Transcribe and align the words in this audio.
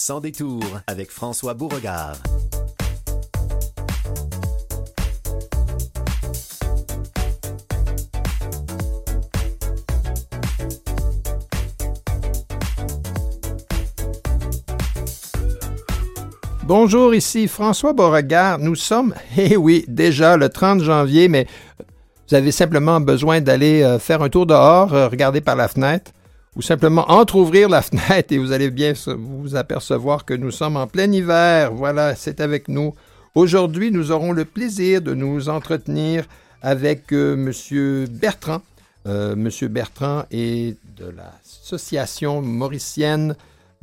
Sans 0.00 0.18
détour 0.18 0.62
avec 0.86 1.10
François 1.10 1.52
Beauregard. 1.52 2.16
Bonjour, 16.64 17.14
ici 17.14 17.46
François 17.46 17.92
Beauregard. 17.92 18.58
Nous 18.58 18.76
sommes, 18.76 19.14
eh 19.36 19.58
oui, 19.58 19.84
déjà 19.86 20.38
le 20.38 20.48
30 20.48 20.80
janvier, 20.82 21.28
mais 21.28 21.46
vous 22.26 22.34
avez 22.34 22.52
simplement 22.52 23.02
besoin 23.02 23.42
d'aller 23.42 23.82
euh, 23.82 23.98
faire 23.98 24.22
un 24.22 24.30
tour 24.30 24.46
dehors, 24.46 24.94
euh, 24.94 25.08
regarder 25.08 25.42
par 25.42 25.56
la 25.56 25.68
fenêtre, 25.68 26.10
ou 26.56 26.62
simplement 26.62 27.10
entr'ouvrir 27.10 27.68
la 27.68 27.82
fenêtre 27.88 28.32
et 28.32 28.38
vous 28.38 28.52
allez 28.52 28.70
bien 28.70 28.92
vous 29.06 29.56
apercevoir 29.56 30.24
que 30.24 30.34
nous 30.34 30.50
sommes 30.50 30.76
en 30.76 30.86
plein 30.86 31.10
hiver. 31.10 31.72
Voilà, 31.72 32.14
c'est 32.14 32.40
avec 32.40 32.68
nous. 32.68 32.94
Aujourd'hui, 33.34 33.90
nous 33.90 34.10
aurons 34.10 34.32
le 34.32 34.44
plaisir 34.44 35.00
de 35.02 35.14
nous 35.14 35.48
entretenir 35.48 36.24
avec 36.62 37.12
euh, 37.12 37.34
M. 37.34 38.06
Bertrand. 38.10 38.62
M. 39.06 39.48
Bertrand 39.70 40.24
est 40.30 40.76
de 40.98 41.06
l'Association 41.16 42.42
mauricienne 42.42 43.34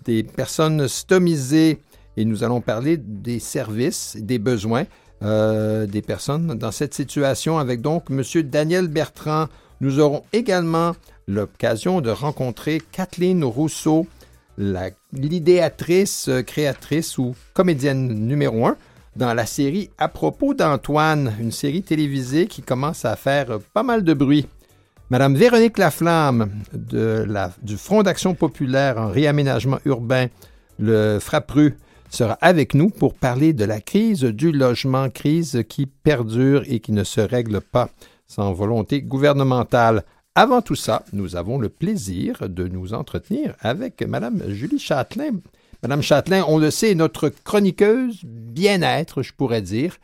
des 0.06 0.22
personnes 0.24 0.88
stomisées 0.88 1.80
et 2.18 2.26
nous 2.26 2.44
allons 2.44 2.62
parler 2.62 2.98
des 2.98 3.40
services, 3.40 4.16
des 4.20 4.38
besoins 4.38 4.86
euh, 5.24 5.88
des 5.88 6.04
personnes 6.04 6.60
dans 6.60 6.72
cette 6.72 6.94
situation 6.94 7.58
avec 7.58 7.82
donc 7.82 8.06
M. 8.12 8.22
Daniel 8.44 8.88
Bertrand. 8.88 9.48
Nous 9.82 10.00
aurons 10.00 10.24
également 10.32 10.96
l'occasion 11.28 12.02
de 12.02 12.10
rencontrer 12.10 12.82
Kathleen 12.92 13.44
Rousseau, 13.44 14.08
l'idéatrice, 15.14 16.30
créatrice 16.46 17.18
ou 17.18 17.36
comédienne 17.54 18.08
numéro 18.08 18.66
un 18.66 18.78
dans 19.16 19.34
la 19.34 19.46
série 19.46 19.90
À 19.98 20.08
propos 20.08 20.54
d'Antoine, 20.54 21.34
une 21.40 21.52
série 21.52 21.82
télévisée 21.82 22.48
qui 22.48 22.62
commence 22.62 23.04
à 23.04 23.16
faire 23.16 23.60
pas 23.74 23.84
mal 23.84 24.04
de 24.04 24.14
bruit. 24.14 24.48
Madame 25.10 25.36
Véronique 25.36 25.78
Laflamme 25.78 26.50
du 26.74 27.78
Front 27.78 28.04
d'action 28.04 28.36
populaire 28.36 28.98
en 28.98 29.08
réaménagement 29.08 29.80
urbain, 29.86 30.28
le 30.80 31.20
FRAPRU, 31.20 31.78
sera 32.10 32.38
avec 32.42 32.74
nous 32.74 32.90
pour 32.90 33.14
parler 33.14 33.54
de 33.54 33.66
la 33.66 33.82
crise 33.82 34.24
du 34.24 34.52
logement, 34.52 35.10
crise 35.10 35.64
qui 35.68 35.86
perdure 35.86 36.64
et 36.68 36.80
qui 36.80 36.92
ne 36.92 37.04
se 37.04 37.22
règle 37.22 37.60
pas 37.60 37.90
sans 38.28 38.54
volonté 38.54 39.02
gouvernementale. 39.02 40.04
Avant 40.38 40.62
tout 40.62 40.76
ça, 40.76 41.04
nous 41.14 41.36
avons 41.36 41.58
le 41.58 41.68
plaisir 41.68 42.48
de 42.48 42.68
nous 42.68 42.94
entretenir 42.94 43.56
avec 43.60 44.04
Mme 44.04 44.52
Julie 44.52 44.78
Châtelain. 44.78 45.32
Mme 45.82 46.04
Châtelain, 46.04 46.46
on 46.48 46.60
le 46.60 46.70
sait, 46.70 46.94
notre 46.94 47.30
chroniqueuse 47.30 48.20
bien-être, 48.24 49.24
je 49.24 49.34
pourrais 49.34 49.64
dire. 49.64 49.98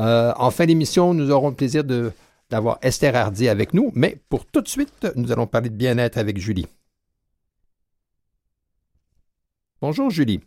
Euh, 0.00 0.32
en 0.38 0.50
fin 0.50 0.66
d'émission, 0.66 1.14
nous 1.14 1.30
aurons 1.30 1.50
le 1.50 1.54
plaisir 1.54 1.84
d'avoir 2.50 2.78
Esther 2.82 3.14
Hardy 3.14 3.48
avec 3.48 3.74
nous, 3.74 3.92
mais 3.94 4.18
pour 4.28 4.44
tout 4.44 4.60
de 4.60 4.66
suite, 4.66 5.06
nous 5.14 5.30
allons 5.30 5.46
parler 5.46 5.70
de 5.70 5.76
bien-être 5.76 6.18
avec 6.18 6.36
Julie. 6.36 6.66
Bonjour 9.80 10.10
Julie. 10.10 10.40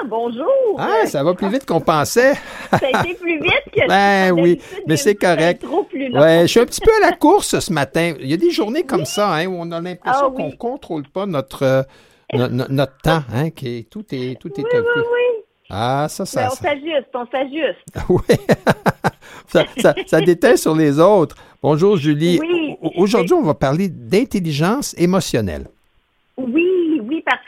Ah, 0.00 0.04
bonjour! 0.08 0.46
Ah, 0.78 1.06
ça 1.06 1.22
va 1.24 1.34
plus 1.34 1.48
vite 1.48 1.66
qu'on 1.66 1.80
pensait. 1.80 2.34
ça 2.70 2.78
a 2.92 3.00
été 3.04 3.14
plus 3.14 3.40
vite 3.40 3.64
que 3.72 3.88
Ben 3.88 4.32
oui, 4.32 4.60
mais 4.86 4.96
c'est 4.96 5.14
correct. 5.14 5.62
Trop 5.62 5.82
plus 5.84 6.08
long. 6.08 6.20
Ouais, 6.20 6.42
je 6.42 6.46
suis 6.46 6.60
un 6.60 6.66
petit 6.66 6.80
peu 6.80 6.90
à 7.02 7.10
la 7.10 7.16
course 7.16 7.58
ce 7.58 7.72
matin. 7.72 8.14
Il 8.20 8.28
y 8.28 8.32
a 8.34 8.36
des 8.36 8.50
journées 8.50 8.84
comme 8.84 9.04
ça 9.04 9.34
hein, 9.34 9.46
où 9.46 9.56
on 9.58 9.70
a 9.72 9.80
l'impression 9.80 10.26
Ah, 10.28 10.32
qu'on 10.34 10.48
ne 10.48 10.56
contrôle 10.56 11.02
pas 11.08 11.26
notre, 11.26 11.62
euh, 11.64 11.82
no- 12.32 12.48
no- 12.48 12.64
notre 12.68 12.96
temps, 12.98 13.22
hein, 13.34 13.50
qui 13.50 13.86
tout 13.90 14.04
est, 14.12 14.38
tout 14.40 14.48
est 14.58 14.64
oui, 14.64 14.70
un 14.74 14.80
oui. 14.80 15.44
Ah, 15.70 16.06
ça, 16.08 16.22
Ben, 16.24 16.26
ça. 16.26 16.48
on 16.50 16.54
ça... 16.54 16.62
s'ajuste, 16.62 17.08
on 17.14 17.26
s'ajuste. 17.26 17.84
Oui. 18.08 18.36
ça, 19.48 19.64
ça, 19.78 19.94
ça 20.06 20.20
déteint 20.20 20.56
sur 20.56 20.74
les 20.74 20.98
autres. 21.00 21.36
Bonjour 21.62 21.96
Julie. 21.96 22.38
Oui. 22.40 22.76
Aujourd'hui, 22.96 23.34
on 23.34 23.42
va 23.42 23.54
parler 23.54 23.88
d'intelligence 23.88 24.94
émotionnelle. 24.98 25.66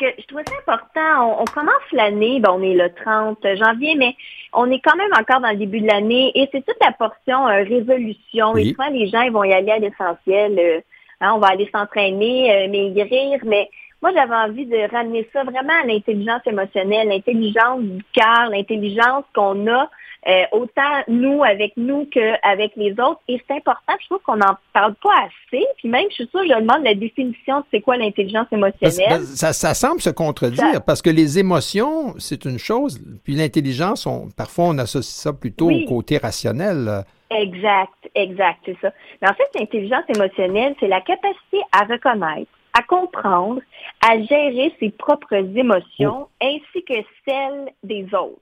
Que 0.00 0.06
je 0.18 0.26
trouve 0.26 0.40
ça 0.48 0.54
important. 0.58 1.38
On, 1.38 1.42
on 1.42 1.44
commence 1.44 1.92
l'année, 1.92 2.40
ben, 2.40 2.52
on 2.52 2.62
est 2.62 2.74
le 2.74 2.90
30 3.04 3.38
janvier, 3.56 3.94
mais 3.96 4.16
on 4.54 4.70
est 4.70 4.80
quand 4.80 4.96
même 4.96 5.12
encore 5.12 5.40
dans 5.40 5.50
le 5.50 5.56
début 5.56 5.80
de 5.80 5.86
l'année 5.86 6.32
et 6.34 6.48
c'est 6.50 6.64
toute 6.64 6.82
la 6.82 6.92
portion 6.92 7.46
euh, 7.46 7.62
résolution. 7.64 8.52
Oui. 8.52 8.68
Et 8.68 8.70
souvent, 8.70 8.88
les 8.88 9.08
gens 9.08 9.20
ils 9.20 9.32
vont 9.32 9.44
y 9.44 9.52
aller 9.52 9.72
à 9.72 9.78
l'essentiel. 9.78 10.58
euh, 10.58 10.80
hein, 11.20 11.32
on 11.34 11.38
va 11.38 11.48
aller 11.48 11.68
s'entraîner, 11.70 12.50
euh, 12.50 12.68
maigrir, 12.70 13.40
mais 13.44 13.68
moi, 14.02 14.12
j'avais 14.14 14.34
envie 14.34 14.64
de 14.64 14.90
ramener 14.90 15.28
ça 15.32 15.44
vraiment 15.44 15.74
à 15.82 15.86
l'intelligence 15.86 16.40
émotionnelle, 16.46 17.08
l'intelligence 17.08 17.82
du 17.82 18.02
cœur, 18.14 18.48
l'intelligence 18.50 19.24
qu'on 19.34 19.66
a 19.66 19.90
euh, 20.28 20.42
autant 20.52 21.02
nous 21.08 21.42
avec 21.42 21.72
nous 21.76 22.06
qu'avec 22.06 22.72
les 22.76 22.92
autres. 22.92 23.20
Et 23.28 23.40
c'est 23.48 23.54
important, 23.56 23.94
je 24.00 24.06
trouve 24.06 24.20
qu'on 24.20 24.36
n'en 24.36 24.56
parle 24.72 24.94
pas 25.02 25.14
assez. 25.24 25.64
Puis 25.78 25.88
même, 25.88 26.04
je 26.10 26.14
suis 26.16 26.26
sûre, 26.28 26.42
je 26.44 26.60
demande 26.60 26.84
la 26.84 26.94
définition 26.94 27.60
de 27.60 27.64
c'est 27.70 27.80
quoi 27.80 27.96
l'intelligence 27.96 28.46
émotionnelle. 28.52 29.08
parce- 29.08 29.34
ça, 29.34 29.52
ça 29.52 29.74
semble 29.74 30.00
se 30.00 30.10
contredire 30.10 30.72
Ça- 30.74 30.80
parce 30.80 31.00
que 31.02 31.10
les 31.10 31.38
émotions, 31.38 32.14
c'est 32.18 32.44
une 32.44 32.58
chose, 32.58 33.00
puis 33.24 33.34
l'intelligence, 33.34 34.06
on- 34.06 34.28
parfois 34.36 34.66
on 34.66 34.78
associe 34.78 35.14
ça 35.14 35.32
plutôt 35.32 35.66
Oui. 35.66 35.84
au 35.86 35.88
côté 35.88 36.18
rationnel. 36.18 37.04
Exact, 37.30 37.92
exact, 38.14 38.58
c'est 38.66 38.76
ça. 38.82 38.92
Mais 39.22 39.28
en 39.30 39.34
fait, 39.34 39.48
l'intelligence 39.58 40.04
émotionnelle, 40.14 40.74
c'est 40.80 40.88
la 40.88 41.00
capacité 41.00 41.58
à 41.72 41.84
reconnaître, 41.84 42.50
à 42.76 42.82
comprendre, 42.82 43.60
à 44.06 44.20
gérer 44.20 44.74
ses 44.80 44.90
propres 44.90 45.34
émotions 45.56 46.26
ainsi 46.42 46.84
que 46.86 46.94
celles 47.26 47.70
des 47.84 48.04
autres. 48.14 48.40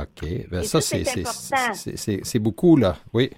OK. 0.00 0.48
Ben 0.50 0.62
ça, 0.62 0.80
ça, 0.80 0.96
c'est, 1.74 2.38
beaucoup, 2.38 2.76
là. 2.76 2.96
Oui. 3.12 3.30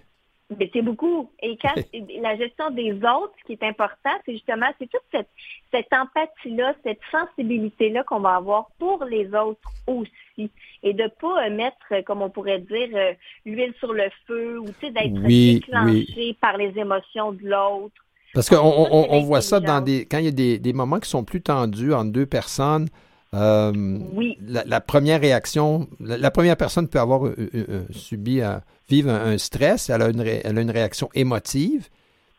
Mais 0.59 0.71
c'est 0.73 0.83
beaucoup. 0.83 1.31
Et 1.43 1.59
quand 1.61 1.75
la 2.23 2.37
gestion 2.37 2.71
des 2.71 2.93
autres, 2.93 3.33
ce 3.41 3.47
qui 3.47 3.53
est 3.53 3.63
important, 3.65 4.11
c'est 4.25 4.33
justement, 4.33 4.67
c'est 4.79 4.89
toute 4.89 5.03
cette, 5.13 5.29
cette 5.73 5.93
empathie-là, 5.93 6.75
cette 6.85 7.01
sensibilité-là 7.11 8.05
qu'on 8.05 8.21
va 8.21 8.37
avoir 8.37 8.69
pour 8.79 9.05
les 9.05 9.27
autres 9.35 9.69
aussi. 9.87 10.51
Et 10.83 10.93
de 10.93 11.11
pas 11.21 11.47
euh, 11.47 11.51
mettre, 11.55 11.77
euh, 11.93 12.03
comme 12.03 12.23
on 12.23 12.31
pourrait 12.31 12.61
dire, 12.61 12.89
euh, 12.95 13.13
l'huile 13.45 13.75
sur 13.81 13.93
le 13.93 14.05
feu 14.27 14.61
ou 14.61 14.67
d'être 14.83 15.25
Oui, 15.25 15.55
déclenché 15.61 16.37
par 16.41 16.57
les 16.57 16.73
émotions 16.79 17.33
de 17.33 17.43
l'autre. 17.49 17.95
Parce 18.33 18.49
qu'on 18.49 18.57
on, 18.57 18.87
on- 18.93 19.07
on 19.15 19.23
voit 19.23 19.41
ça 19.41 19.61
dans 19.61 19.81
des. 19.81 20.05
Quand 20.07 20.19
il 20.19 20.27
y 20.27 20.29
a 20.29 20.33
des, 20.33 20.59
des 20.59 20.73
moments 20.73 21.01
qui 21.01 21.09
sont 21.09 21.25
plus 21.25 21.41
tendus 21.43 21.93
entre 21.95 22.13
deux 22.13 22.27
personnes, 22.27 22.89
euh, 23.37 23.73
Oui. 24.15 24.37
la, 24.47 24.65
la 24.65 24.81
première 24.81 25.21
réaction, 25.21 25.89
la, 26.01 26.17
la 26.19 26.31
première 26.31 26.57
personne 26.57 26.89
peut 26.89 26.99
avoir 27.01 27.27
euh, 27.27 27.35
euh, 27.55 27.85
subi, 27.91 28.41
un- 28.41 28.63
vivre 28.89 29.11
un, 29.11 29.33
un 29.33 29.39
stress, 29.39 29.91
elle 29.91 30.03
a, 30.03 30.09
une 30.09 30.21
ré- 30.21 30.41
elle 30.45 30.59
a 30.59 30.61
une 30.61 30.71
réaction 30.71 31.09
émotive. 31.15 31.89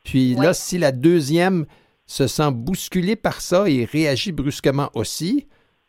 Puis 0.03 0.36
là, 0.36 0.53
si 0.53 0.78
la 0.78 0.91
deuxième 0.91 1.66
se 2.06 2.28
sent 2.28 2.52
bousculée 2.52 3.16
par 3.18 3.41
ça 3.41 3.69
et 3.69 3.84
réagit 3.86 4.31
brusquement 4.31 4.90
aussi, 4.94 5.47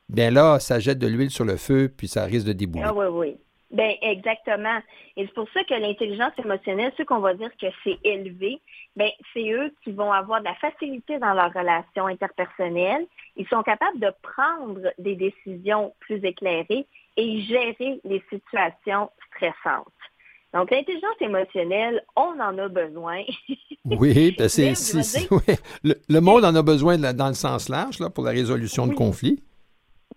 bien 0.09 0.31
là, 0.31 0.59
ça 0.59 0.81
jette 0.81 0.99
de 0.99 1.07
l'huile 1.07 1.31
sur 1.31 1.45
le 1.45 1.57
feu, 1.57 1.93
puis 1.97 2.09
ça 2.09 2.25
risque 2.25 2.47
de 2.47 2.53
débouler. 2.53 2.85
Ah 2.89 2.95
oui, 2.95 3.07
oui. 3.13 3.37
Ben 3.71 3.95
exactement. 4.01 4.79
Et 5.17 5.27
c'est 5.27 5.35
pour 5.35 5.49
ça 5.53 5.63
que 5.65 5.75
l'intelligence 5.75 6.33
émotionnelle, 6.43 6.91
ceux 6.97 7.05
qu'on 7.05 7.19
va 7.21 7.35
dire 7.35 7.51
que 7.61 7.67
c'est 7.85 7.99
élevé, 8.03 8.61
ben 8.97 9.11
c'est 9.35 9.51
eux 9.51 9.75
qui 9.85 9.93
vont 9.93 10.11
avoir 10.11 10.41
de 10.41 10.47
la 10.47 10.55
facilité 10.55 11.19
dans 11.19 11.35
leurs 11.35 11.53
relations 11.53 12.07
interpersonnelles. 12.07 13.07
Ils 13.37 13.47
sont 13.49 13.63
capables 13.63 14.01
de 14.01 14.11
prendre 14.23 14.81
des 14.99 15.17
décisions 15.17 15.93
plus 16.01 16.25
éclairées 16.25 16.87
et 17.19 17.41
gérer 17.43 18.01
les 18.05 18.23
situations 18.31 19.11
stressantes. 19.29 19.87
Donc 20.55 20.71
l'intelligence 20.71 21.21
émotionnelle, 21.21 22.03
on 22.17 22.41
en 22.41 22.57
a 22.59 22.69
besoin. 22.69 23.23
Oui, 23.85 24.35
ben 24.37 24.49
c'est, 24.49 24.73
le, 25.83 25.95
le 26.09 26.21
monde 26.21 26.45
en 26.45 26.55
a 26.55 26.63
besoin 26.63 26.99
la- 26.99 27.13
dans 27.15 27.29
le 27.29 27.35
sens 27.35 27.69
large 27.71 28.01
là, 28.01 28.11
pour 28.11 28.25
la 28.25 28.33
résolution 28.33 28.87
de 28.87 28.93
conflits. 28.95 29.43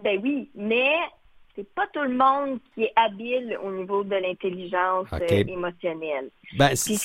ben 0.03 0.19
oui, 0.21 0.50
mais 0.56 0.89
c'est 1.62 1.74
pas 1.75 1.86
tout 1.94 2.02
le 2.02 2.16
monde 2.16 2.60
qui 2.74 2.84
est 2.84 2.94
habile 2.96 3.58
au 3.63 3.72
niveau 3.72 4.04
de 4.04 4.16
l'intelligence 4.16 5.08
euh, 5.13 5.28
émotionnelle. 5.30 6.30
Ben, 6.58 6.75
c'est, 6.75 6.96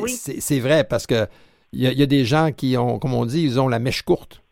oui. 0.00 0.60
vrai 0.60 0.84
parce 0.84 1.06
que 1.06 1.26
il 1.72 1.82
y, 1.82 1.86
a- 1.86 1.92
il 1.92 1.98
y 1.98 2.02
a 2.02 2.06
des 2.06 2.24
gens 2.24 2.50
qui 2.50 2.76
ont, 2.78 2.98
comme 2.98 3.12
on 3.14 3.26
dit, 3.26 3.42
ils 3.44 3.60
ont 3.60 3.68
la 3.68 3.78
mèche 3.78 4.02
courte. 4.02 4.42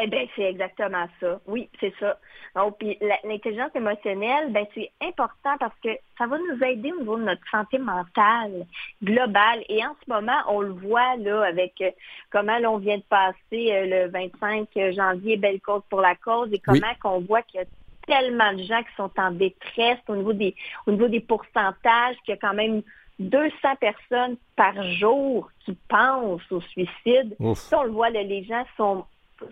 Eh 0.00 0.06
bien, 0.06 0.24
c'est 0.36 0.44
exactement 0.44 1.06
ça. 1.18 1.40
Oui, 1.48 1.68
c'est 1.80 1.92
ça. 1.98 2.16
Donc, 2.54 2.78
puis 2.78 2.96
l'intelligence 3.24 3.70
émotionnelle, 3.74 4.52
ben 4.52 4.64
c'est 4.74 4.90
important 5.02 5.56
parce 5.58 5.74
que 5.82 5.88
ça 6.16 6.26
va 6.28 6.38
nous 6.38 6.64
aider 6.64 6.92
au 6.92 7.00
niveau 7.00 7.16
de 7.18 7.24
notre 7.24 7.42
santé 7.50 7.78
mentale 7.78 8.66
globale. 9.02 9.64
Et 9.68 9.84
en 9.84 9.96
ce 10.04 10.12
moment, 10.12 10.38
on 10.48 10.60
le 10.60 10.70
voit 10.72 11.16
là 11.16 11.42
avec 11.42 11.74
euh, 11.80 11.90
comment 12.30 12.58
là, 12.58 12.70
on 12.70 12.78
vient 12.78 12.98
de 12.98 13.02
passer 13.02 13.34
euh, 13.72 14.06
le 14.06 14.10
25 14.10 14.68
janvier, 14.94 15.36
belle 15.36 15.60
cause 15.60 15.82
pour 15.90 16.00
la 16.00 16.14
cause, 16.14 16.52
et 16.52 16.60
comment 16.60 16.78
Oui. 16.80 16.98
qu'on 17.02 17.20
voit 17.20 17.42
qu'il 17.42 17.58
y 17.60 17.62
a 17.64 17.66
tellement 18.10 18.52
de 18.52 18.62
gens 18.64 18.82
qui 18.82 18.94
sont 18.96 19.10
en 19.16 19.30
détresse 19.30 20.00
au 20.08 20.16
niveau 20.16 20.32
des 20.32 20.54
au 20.86 20.90
niveau 20.90 21.08
des 21.08 21.20
pourcentages, 21.20 22.16
qu'il 22.24 22.34
y 22.34 22.38
a 22.38 22.40
quand 22.40 22.54
même 22.54 22.82
200 23.20 23.52
personnes 23.78 24.36
par 24.56 24.82
jour 24.94 25.50
qui 25.64 25.76
pensent 25.88 26.50
au 26.50 26.60
suicide. 26.60 27.36
Ça, 27.54 27.80
on 27.80 27.84
le 27.84 27.92
voit, 27.92 28.10
là, 28.10 28.22
les 28.22 28.44
gens 28.44 28.64
sont 28.76 29.04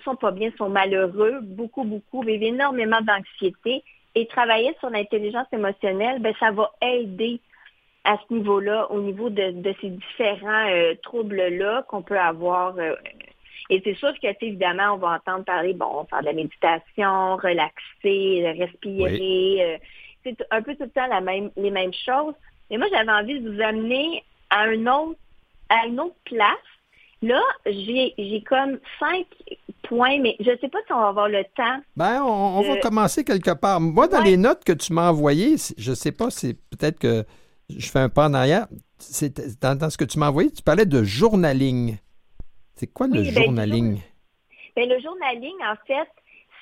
sont 0.04 0.16
pas 0.16 0.32
bien, 0.32 0.50
sont 0.58 0.68
malheureux, 0.68 1.40
beaucoup, 1.42 1.84
beaucoup, 1.84 2.22
vivent 2.22 2.42
énormément 2.42 3.00
d'anxiété. 3.00 3.82
Et 4.14 4.26
travailler 4.26 4.74
sur 4.80 4.90
l'intelligence 4.90 5.46
émotionnelle, 5.52 6.20
ben, 6.20 6.34
ça 6.40 6.50
va 6.50 6.72
aider 6.82 7.40
à 8.04 8.16
ce 8.16 8.34
niveau-là, 8.34 8.90
au 8.90 9.00
niveau 9.00 9.30
de, 9.30 9.54
ces 9.80 9.90
différents 9.90 10.68
euh, 10.70 10.94
troubles-là 11.02 11.84
qu'on 11.88 12.02
peut 12.02 12.18
avoir. 12.18 12.76
Euh, 12.78 12.94
et 13.70 13.80
c'est 13.84 13.94
sûr 13.94 14.12
que, 14.20 14.28
évidemment, 14.44 14.94
on 14.94 14.98
va 14.98 15.20
entendre 15.24 15.44
parler, 15.44 15.74
bon, 15.74 16.04
faire 16.08 16.20
de 16.20 16.26
la 16.26 16.32
méditation, 16.32 17.36
relaxer, 17.36 18.54
respirer. 18.58 19.58
Euh, 19.60 19.78
c'est 20.24 20.36
un 20.50 20.62
peu 20.62 20.74
tout 20.74 20.84
le 20.84 20.90
temps 20.90 21.06
la 21.06 21.20
même, 21.20 21.50
les 21.56 21.70
mêmes 21.70 21.92
choses. 21.92 22.34
Mais 22.70 22.78
moi, 22.78 22.86
j'avais 22.90 23.12
envie 23.12 23.40
de 23.40 23.50
vous 23.50 23.60
amener 23.60 24.24
à 24.50 24.62
un 24.62 24.86
autre, 24.86 25.18
à 25.68 25.86
une 25.86 26.00
autre 26.00 26.16
place. 26.24 26.56
Là, 27.20 27.40
j'ai, 27.66 28.44
comme 28.48 28.78
cinq 29.00 29.26
points, 29.82 30.20
mais 30.20 30.36
je 30.38 30.50
ne 30.50 30.56
sais 30.58 30.68
pas 30.68 30.78
si 30.86 30.92
on 30.92 31.00
va 31.00 31.08
avoir 31.08 31.28
le 31.28 31.42
temps. 31.56 31.82
Ben, 31.96 32.22
on, 32.22 32.62
va 32.62 32.76
commencer 32.78 33.24
quelque 33.24 33.54
part. 33.54 33.80
Moi, 33.80 34.06
dans 34.06 34.20
les 34.20 34.36
notes 34.36 34.62
que 34.64 34.72
tu 34.72 34.92
m'as 34.92 35.10
envoyées, 35.10 35.56
je 35.76 35.90
ne 35.90 35.94
sais 35.96 36.12
pas, 36.12 36.30
c'est 36.30 36.54
peut-être 36.54 36.98
que 36.98 37.24
je 37.68 37.90
fais 37.90 37.98
un 37.98 38.08
pas 38.08 38.28
en 38.28 38.34
arrière. 38.34 38.66
Dans, 39.60 39.90
ce 39.90 39.96
que 39.96 40.04
tu 40.04 40.18
m'as 40.18 40.28
envoyé, 40.28 40.50
tu 40.50 40.62
parlais 40.62 40.86
de 40.86 41.02
journaling. 41.02 41.98
C'est 42.78 42.86
quoi 42.86 43.08
le 43.08 43.14
ben, 43.14 43.24
journaling? 43.24 44.00
Ben, 44.76 44.88
le 44.88 45.00
journaling, 45.00 45.56
en 45.64 45.74
fait, 45.84 46.08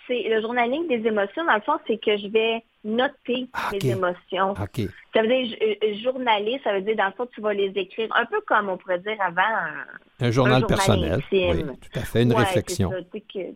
c'est 0.06 0.22
le 0.28 0.40
journaling 0.40 0.88
des 0.88 1.06
émotions. 1.06 1.44
Dans 1.44 1.54
le 1.54 1.60
fond, 1.60 1.78
c'est 1.86 1.98
que 1.98 2.16
je 2.16 2.28
vais 2.28 2.62
noter 2.84 3.48
ah, 3.52 3.68
mes 3.72 3.90
émotions. 3.90 4.54
Ça 4.54 5.22
veut 5.22 5.28
dire 5.28 5.56
euh, 5.60 5.94
journaler, 6.02 6.58
ça 6.64 6.72
veut 6.72 6.80
dire 6.80 6.96
dans 6.96 7.06
le 7.06 7.12
fond, 7.12 7.26
tu 7.34 7.42
vas 7.42 7.52
les 7.52 7.70
écrire 7.74 8.08
un 8.14 8.24
peu 8.24 8.40
comme 8.46 8.70
on 8.70 8.78
pourrait 8.78 9.00
dire 9.00 9.16
avant 9.20 9.42
un, 10.20 10.30
journal 10.30 10.64
personnel. 10.64 11.20
Oui, 11.32 11.64
tout 11.64 11.98
à 11.98 12.02
fait, 12.02 12.22
une 12.22 12.32
réflexion. 12.32 12.92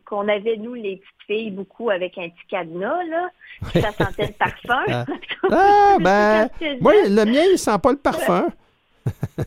Qu'on 0.05 0.29
avait, 0.29 0.57
nous, 0.59 0.75
les 0.75 0.97
petites 0.97 1.27
filles, 1.27 1.51
beaucoup 1.53 1.89
avec 1.89 2.19
un 2.19 2.29
petit 2.29 2.47
cadenas, 2.49 3.05
là. 3.05 3.31
Ça 3.73 3.93
sentait 3.93 4.27
le 4.27 4.33
parfum. 4.33 4.85
ah, 4.89 5.05
ah 5.51 5.97
ben, 5.99 6.49
moi, 6.81 6.93
le 7.07 7.25
mien, 7.25 7.45
il 7.53 7.59
sent 7.59 7.79
pas 7.83 7.93
le 7.93 7.99
parfum. 7.99 8.49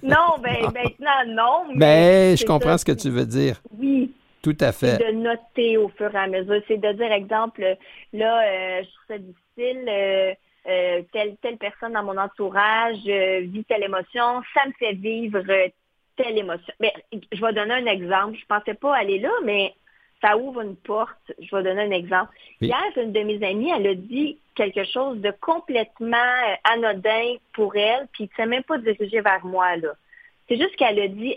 non, 0.03 0.37
ben 0.41 0.63
maintenant, 0.73 1.25
non. 1.27 1.73
Mais, 1.75 2.31
ben, 2.31 2.37
je 2.37 2.45
comprends 2.45 2.77
ce 2.77 2.85
que 2.85 2.91
tu 2.91 3.09
veux 3.09 3.25
dire. 3.25 3.61
Oui. 3.77 4.11
Tout 4.43 4.57
à 4.59 4.73
fait. 4.73 4.97
de 4.97 5.11
noter 5.13 5.77
au 5.77 5.87
fur 5.87 6.13
et 6.13 6.17
à 6.17 6.27
mesure. 6.27 6.61
C'est 6.67 6.77
de 6.77 6.91
dire, 6.91 7.11
exemple, 7.13 7.77
là, 8.11 8.43
euh, 8.43 8.83
je 8.83 8.89
trouve 8.89 9.07
ça 9.07 9.17
difficile, 9.17 9.85
euh, 9.87 10.33
euh, 10.67 11.01
telle, 11.13 11.37
telle 11.41 11.57
personne 11.57 11.93
dans 11.93 12.03
mon 12.03 12.17
entourage 12.17 12.97
vit 13.05 13.63
telle 13.63 13.83
émotion, 13.83 14.41
ça 14.53 14.65
me 14.67 14.73
fait 14.77 14.93
vivre 14.93 15.43
telle 16.17 16.37
émotion. 16.37 16.73
Mais, 16.81 16.93
ben, 17.11 17.21
je 17.31 17.41
vais 17.41 17.53
donner 17.53 17.73
un 17.73 17.85
exemple. 17.85 18.37
Je 18.37 18.45
pensais 18.45 18.73
pas 18.73 18.97
aller 18.97 19.19
là, 19.19 19.31
mais 19.45 19.73
ça 20.23 20.37
ouvre 20.37 20.61
une 20.61 20.75
porte. 20.75 21.31
Je 21.39 21.55
vais 21.55 21.63
donner 21.63 21.81
un 21.81 21.91
exemple. 21.91 22.33
Hier, 22.61 22.81
une 22.95 23.11
de 23.11 23.19
mes 23.19 23.45
amies, 23.45 23.71
elle 23.75 23.87
a 23.87 23.95
dit 23.95 24.37
quelque 24.55 24.85
chose 24.85 25.19
de 25.19 25.31
complètement 25.41 26.17
anodin 26.63 27.35
pour 27.53 27.75
elle, 27.75 28.07
puis 28.13 28.23
ne 28.23 28.29
s'est 28.35 28.45
même 28.45 28.63
pas 28.63 28.77
dirigé 28.77 29.21
vers 29.21 29.45
moi, 29.45 29.75
là. 29.75 29.89
C'est 30.47 30.57
juste 30.57 30.75
qu'elle 30.75 30.99
a 30.99 31.07
dit, 31.07 31.35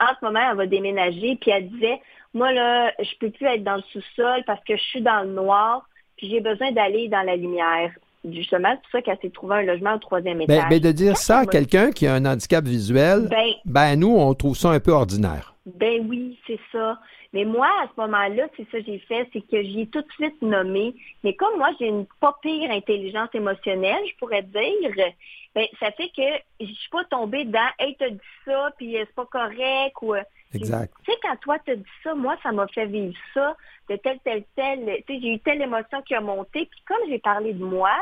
en 0.00 0.08
ce 0.18 0.24
moment, 0.24 0.50
elle 0.50 0.56
va 0.56 0.66
déménager, 0.66 1.36
puis 1.40 1.50
elle 1.50 1.68
disait, 1.68 2.00
moi, 2.34 2.52
là, 2.52 2.92
je 2.98 3.16
peux 3.18 3.30
plus 3.30 3.46
être 3.46 3.64
dans 3.64 3.76
le 3.76 3.82
sous-sol 3.92 4.44
parce 4.46 4.62
que 4.64 4.76
je 4.76 4.82
suis 4.82 5.00
dans 5.00 5.22
le 5.22 5.32
noir, 5.32 5.88
puis 6.16 6.28
j'ai 6.28 6.40
besoin 6.40 6.70
d'aller 6.72 7.08
dans 7.08 7.22
la 7.22 7.36
lumière. 7.36 7.92
Justement, 8.32 8.70
c'est 8.70 8.82
pour 8.82 8.90
ça 8.92 9.02
qu'elle 9.02 9.18
s'est 9.20 9.30
trouvée 9.30 9.56
un 9.56 9.62
logement 9.62 9.94
au 9.94 9.98
troisième 9.98 10.38
ben, 10.38 10.44
étage. 10.44 10.64
Mais, 10.70 10.80
de 10.80 10.92
dire 10.92 11.16
ça 11.16 11.38
à 11.38 11.46
quelqu'un 11.46 11.90
qui 11.90 12.06
a 12.06 12.14
un 12.14 12.24
handicap 12.24 12.64
visuel, 12.64 13.28
ben, 13.28 13.52
ben, 13.64 13.96
nous, 13.96 14.14
on 14.16 14.34
trouve 14.34 14.56
ça 14.56 14.70
un 14.70 14.80
peu 14.80 14.92
ordinaire. 14.92 15.54
Ben 15.66 16.06
oui, 16.08 16.38
c'est 16.46 16.60
ça. 16.72 16.98
Mais 17.34 17.44
moi, 17.44 17.68
à 17.82 17.86
ce 17.94 18.00
moment-là, 18.00 18.48
c'est 18.56 18.66
ça 18.70 18.78
que 18.78 18.86
j'ai 18.86 18.98
fait, 19.00 19.28
c'est 19.32 19.42
que 19.42 19.62
j'ai 19.62 19.86
tout 19.88 20.00
de 20.00 20.12
suite 20.12 20.40
nommé. 20.40 20.94
Mais 21.22 21.34
comme 21.34 21.58
moi, 21.58 21.70
j'ai 21.78 21.88
une 21.88 22.06
pas 22.20 22.38
pire 22.40 22.70
intelligence 22.70 23.28
émotionnelle, 23.34 24.02
je 24.08 24.16
pourrais 24.16 24.42
dire, 24.42 25.12
ben, 25.54 25.66
ça 25.78 25.90
fait 25.92 26.08
que 26.16 26.22
je 26.60 26.72
suis 26.72 26.90
pas 26.90 27.04
tombée 27.04 27.44
dans 27.44 27.68
Hey, 27.78 27.96
t'as 27.98 28.10
dit 28.10 28.18
ça, 28.46 28.70
puis 28.78 28.96
c'est 28.98 29.14
pas 29.14 29.26
correct 29.26 29.94
ou 30.00 30.14
Exact. 30.54 30.94
Tu 31.04 31.12
sais, 31.12 31.18
quand 31.22 31.36
toi 31.40 31.58
t'as 31.64 31.76
dit 31.76 31.84
ça, 32.02 32.14
moi, 32.14 32.36
ça 32.42 32.52
m'a 32.52 32.66
fait 32.68 32.86
vivre 32.86 33.14
ça, 33.34 33.56
de 33.90 33.96
tel, 33.96 34.18
tel, 34.24 34.44
tel. 34.56 35.02
Tu 35.06 35.14
sais, 35.14 35.20
j'ai 35.20 35.34
eu 35.34 35.40
telle 35.40 35.60
émotion 35.60 36.00
qui 36.02 36.14
a 36.14 36.20
monté. 36.20 36.66
Puis 36.66 36.80
comme 36.86 37.08
j'ai 37.08 37.18
parlé 37.18 37.52
de 37.52 37.62
moi, 37.62 37.94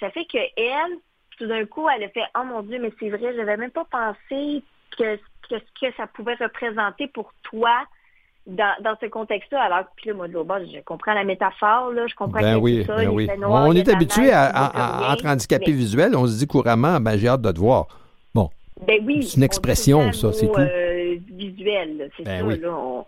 ça 0.00 0.10
fait 0.10 0.24
que 0.24 0.38
elle, 0.56 0.98
tout 1.38 1.46
d'un 1.46 1.64
coup, 1.66 1.88
elle 1.88 2.04
a 2.04 2.08
fait 2.08 2.24
Oh 2.38 2.44
mon 2.44 2.62
Dieu, 2.62 2.78
mais 2.80 2.92
c'est 2.98 3.10
vrai, 3.10 3.34
j'avais 3.34 3.56
même 3.56 3.70
pas 3.70 3.86
pensé 3.90 4.62
que, 4.96 5.16
que, 5.48 5.56
que 5.80 5.94
ça 5.96 6.06
pouvait 6.06 6.34
représenter 6.34 7.08
pour 7.08 7.32
toi 7.42 7.84
dans, 8.46 8.74
dans 8.82 8.96
ce 9.00 9.06
contexte-là. 9.06 9.62
Alors, 9.62 9.84
puis 9.96 10.08
là, 10.08 10.14
moi, 10.14 10.28
de 10.28 10.34
l'autre 10.34 10.60
je 10.72 10.80
comprends 10.80 11.14
la 11.14 11.24
métaphore, 11.24 11.92
là, 11.92 12.06
je 12.06 12.14
comprends 12.14 12.40
ben 12.40 12.54
que 12.54 12.60
oui, 12.60 12.84
ça, 12.84 12.96
ben 12.96 13.08
oui. 13.08 13.28
on 13.40 13.74
est 13.74 13.88
habitué 13.88 14.32
à, 14.32 15.12
entre 15.12 15.26
handicapés 15.26 15.72
visuels, 15.72 16.16
on 16.16 16.26
se 16.26 16.38
dit 16.38 16.46
couramment, 16.46 17.00
ben 17.00 17.16
j'ai 17.16 17.28
hâte 17.28 17.42
de 17.42 17.52
te 17.52 17.58
voir. 17.58 17.86
Bon. 18.34 18.50
Ben 18.86 19.00
oui. 19.04 19.22
C'est 19.22 19.36
une 19.36 19.44
expression, 19.44 20.12
ça, 20.12 20.32
c'est 20.32 20.46
tout. 20.46 20.58
Euh, 20.58 21.16
visuel, 21.30 22.10
c'est 22.16 22.24
ben 22.24 22.50
ça. 22.50 22.56
Là, 22.56 23.04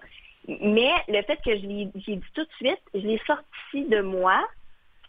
Mais 0.63 0.91
le 1.09 1.23
fait 1.23 1.39
que 1.45 1.57
je 1.57 1.67
l'ai 1.67 1.87
dit 1.95 2.21
tout 2.35 2.45
de 2.45 2.51
suite, 2.57 2.81
je 2.95 3.01
l'ai 3.01 3.21
sorti 3.27 3.89
de 3.89 4.01
moi, 4.03 4.41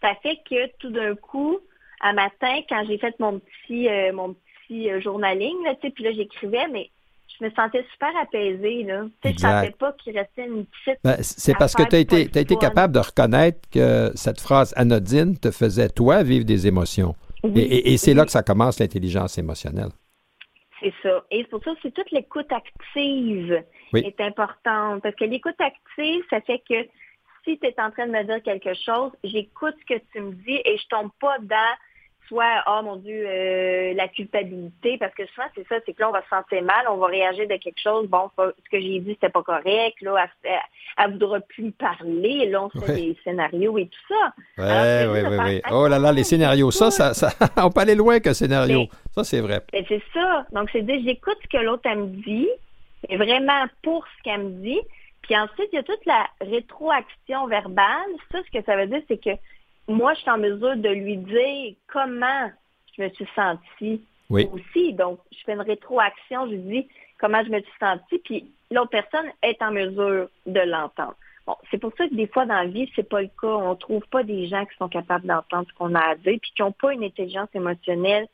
ça 0.06 0.14
fait 0.22 0.38
que 0.48 0.70
tout 0.78 0.90
d'un 0.90 1.14
coup, 1.14 1.58
un 2.00 2.12
matin, 2.12 2.60
quand 2.68 2.84
j'ai 2.86 2.98
fait 2.98 3.18
mon 3.18 3.40
petit 3.40 3.88
euh, 3.88 4.12
mon 4.12 4.34
petit 4.34 4.90
euh, 4.90 5.00
journaling, 5.00 5.64
là, 5.64 5.74
puis 5.82 6.04
là, 6.04 6.12
j'écrivais, 6.12 6.68
mais 6.72 6.90
je 7.38 7.44
me 7.44 7.50
sentais 7.50 7.84
super 7.92 8.10
apaisée. 8.20 8.84
Là. 8.84 9.06
Je 9.24 9.30
ne 9.30 9.38
sentais 9.38 9.74
pas 9.78 9.92
qu'il 9.92 10.16
restait 10.16 10.46
une 10.46 10.64
petite. 10.64 10.98
Ben, 11.02 11.16
c'est 11.20 11.54
parce 11.58 11.74
que 11.74 11.82
tu 11.82 11.96
as, 11.96 11.98
été, 11.98 12.28
as 12.34 12.40
été 12.40 12.56
capable 12.56 12.94
de 12.94 13.00
reconnaître 13.00 13.58
que 13.70 14.10
cette 14.14 14.40
phrase 14.40 14.72
anodine 14.76 15.38
te 15.38 15.50
faisait, 15.50 15.88
toi, 15.88 16.22
vivre 16.22 16.44
des 16.44 16.66
émotions. 16.66 17.14
et, 17.54 17.96
c'est 17.96 18.14
là 18.14 18.24
que 18.24 18.30
ça 18.30 18.42
commence 18.42 18.80
l'intelligence 18.80 19.38
émotionnelle. 19.38 19.90
C'est 20.80 20.92
ça. 21.02 21.24
Et 21.30 21.44
pour 21.44 21.62
ça, 21.64 21.72
c'est 21.82 21.92
toute 21.92 22.10
l'écoute 22.10 22.50
active 22.52 23.62
est 23.94 24.20
importante. 24.20 25.02
Parce 25.02 25.14
que 25.14 25.24
l'écoute 25.24 25.58
active, 25.58 26.22
ça 26.30 26.40
fait 26.42 26.62
que 26.68 26.86
si 27.46 27.58
tu 27.58 27.66
es 27.66 27.80
en 27.80 27.90
train 27.90 28.06
de 28.06 28.12
me 28.12 28.24
dire 28.24 28.42
quelque 28.42 28.74
chose, 28.74 29.12
j'écoute 29.24 29.74
ce 29.80 29.94
que 29.94 30.00
tu 30.12 30.20
me 30.20 30.32
dis 30.32 30.60
et 30.64 30.76
je 30.76 30.86
tombe 30.88 31.10
pas 31.20 31.38
dans 31.40 31.76
soit 32.28 32.64
oh 32.66 32.80
mon 32.82 32.96
Dieu, 32.96 33.24
euh, 33.24 33.94
la 33.94 34.08
culpabilité, 34.08 34.98
parce 34.98 35.14
que 35.14 35.24
souvent 35.26 35.46
c'est 35.54 35.66
ça, 35.68 35.76
c'est 35.86 35.92
que 35.92 36.00
là 36.00 36.08
on 36.08 36.12
va 36.12 36.22
se 36.22 36.28
sentir 36.28 36.60
mal, 36.62 36.86
on 36.90 36.96
va 36.96 37.06
réagir 37.06 37.46
de 37.46 37.54
quelque 37.56 37.80
chose, 37.80 38.08
bon, 38.08 38.28
ce 38.36 38.70
que 38.70 38.80
j'ai 38.80 38.98
dit 38.98 39.12
c'était 39.12 39.28
pas 39.28 39.44
correct, 39.44 40.00
là, 40.00 40.26
elle, 40.42 41.06
ne 41.06 41.12
voudra 41.12 41.38
plus 41.38 41.70
parler, 41.70 42.46
là 42.46 42.64
on 42.64 42.70
fait 42.80 42.94
des 42.94 43.16
scénarios 43.22 43.78
et 43.78 43.86
tout 43.86 44.14
ça. 44.14 44.32
Oui, 44.58 45.12
oui, 45.12 45.28
oui, 45.28 45.36
oui. 45.44 45.62
Oh 45.70 45.86
là 45.86 46.00
là, 46.00 46.10
les 46.10 46.24
scénarios, 46.24 46.72
ça, 46.72 46.90
ça, 46.90 47.14
ça, 47.14 47.30
on 47.58 47.70
peut 47.70 47.82
aller 47.82 47.94
loin 47.94 48.18
que 48.18 48.32
scénario. 48.32 48.86
ça, 49.14 49.22
c'est 49.22 49.40
vrai. 49.40 49.62
C'est 49.72 50.02
ça. 50.12 50.46
Donc 50.52 50.68
c'est 50.72 50.82
dire 50.82 51.00
j'écoute 51.04 51.38
ce 51.44 51.56
que 51.56 51.62
l'autre 51.62 51.88
me 51.94 52.06
dit, 52.24 52.48
et 53.08 53.16
vraiment 53.16 53.66
pour 53.82 54.04
ce 54.04 54.22
qu'elle 54.24 54.42
me 54.42 54.62
dit. 54.62 54.80
Puis 55.26 55.36
ensuite, 55.36 55.68
il 55.72 55.76
y 55.76 55.78
a 55.78 55.82
toute 55.82 56.04
la 56.06 56.28
rétroaction 56.40 57.46
verbale. 57.46 58.10
Ça, 58.30 58.38
ce 58.44 58.58
que 58.58 58.64
ça 58.64 58.76
veut 58.76 58.86
dire, 58.86 59.02
c'est 59.08 59.22
que 59.22 59.30
moi, 59.88 60.14
je 60.14 60.20
suis 60.20 60.30
en 60.30 60.38
mesure 60.38 60.76
de 60.76 60.88
lui 60.88 61.16
dire 61.16 61.74
comment 61.88 62.50
je 62.96 63.02
me 63.02 63.08
suis 63.10 63.28
sentie 63.34 64.04
aussi. 64.30 64.92
Donc, 64.94 65.18
je 65.32 65.38
fais 65.44 65.52
une 65.52 65.60
rétroaction, 65.60 66.46
je 66.46 66.52
lui 66.52 66.58
dis 66.58 66.88
comment 67.18 67.42
je 67.44 67.50
me 67.50 67.60
suis 67.60 67.78
sentie, 67.80 68.18
puis 68.24 68.50
l'autre 68.70 68.90
personne 68.90 69.26
est 69.42 69.60
en 69.62 69.72
mesure 69.72 70.28
de 70.46 70.60
l'entendre. 70.60 71.16
Bon, 71.46 71.56
c'est 71.70 71.78
pour 71.78 71.92
ça 71.96 72.08
que 72.08 72.14
des 72.14 72.26
fois 72.26 72.44
dans 72.44 72.54
la 72.54 72.66
vie, 72.66 72.90
c'est 72.96 73.08
pas 73.08 73.22
le 73.22 73.30
cas. 73.40 73.46
On 73.46 73.76
trouve 73.76 74.04
pas 74.08 74.24
des 74.24 74.48
gens 74.48 74.64
qui 74.64 74.76
sont 74.76 74.88
capables 74.88 75.26
d'entendre 75.26 75.66
ce 75.68 75.74
qu'on 75.74 75.94
a 75.94 76.00
à 76.00 76.14
dire, 76.16 76.38
puis 76.40 76.52
qui 76.54 76.62
n'ont 76.62 76.72
pas 76.72 76.92
une 76.92 77.04
intelligence 77.04 77.48
émotionnelle 77.54 78.26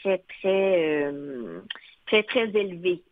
très, 0.00 0.18
très, 0.40 1.06
euh, 1.06 1.60
très, 2.06 2.22
très 2.22 2.48
élevée. 2.48 3.02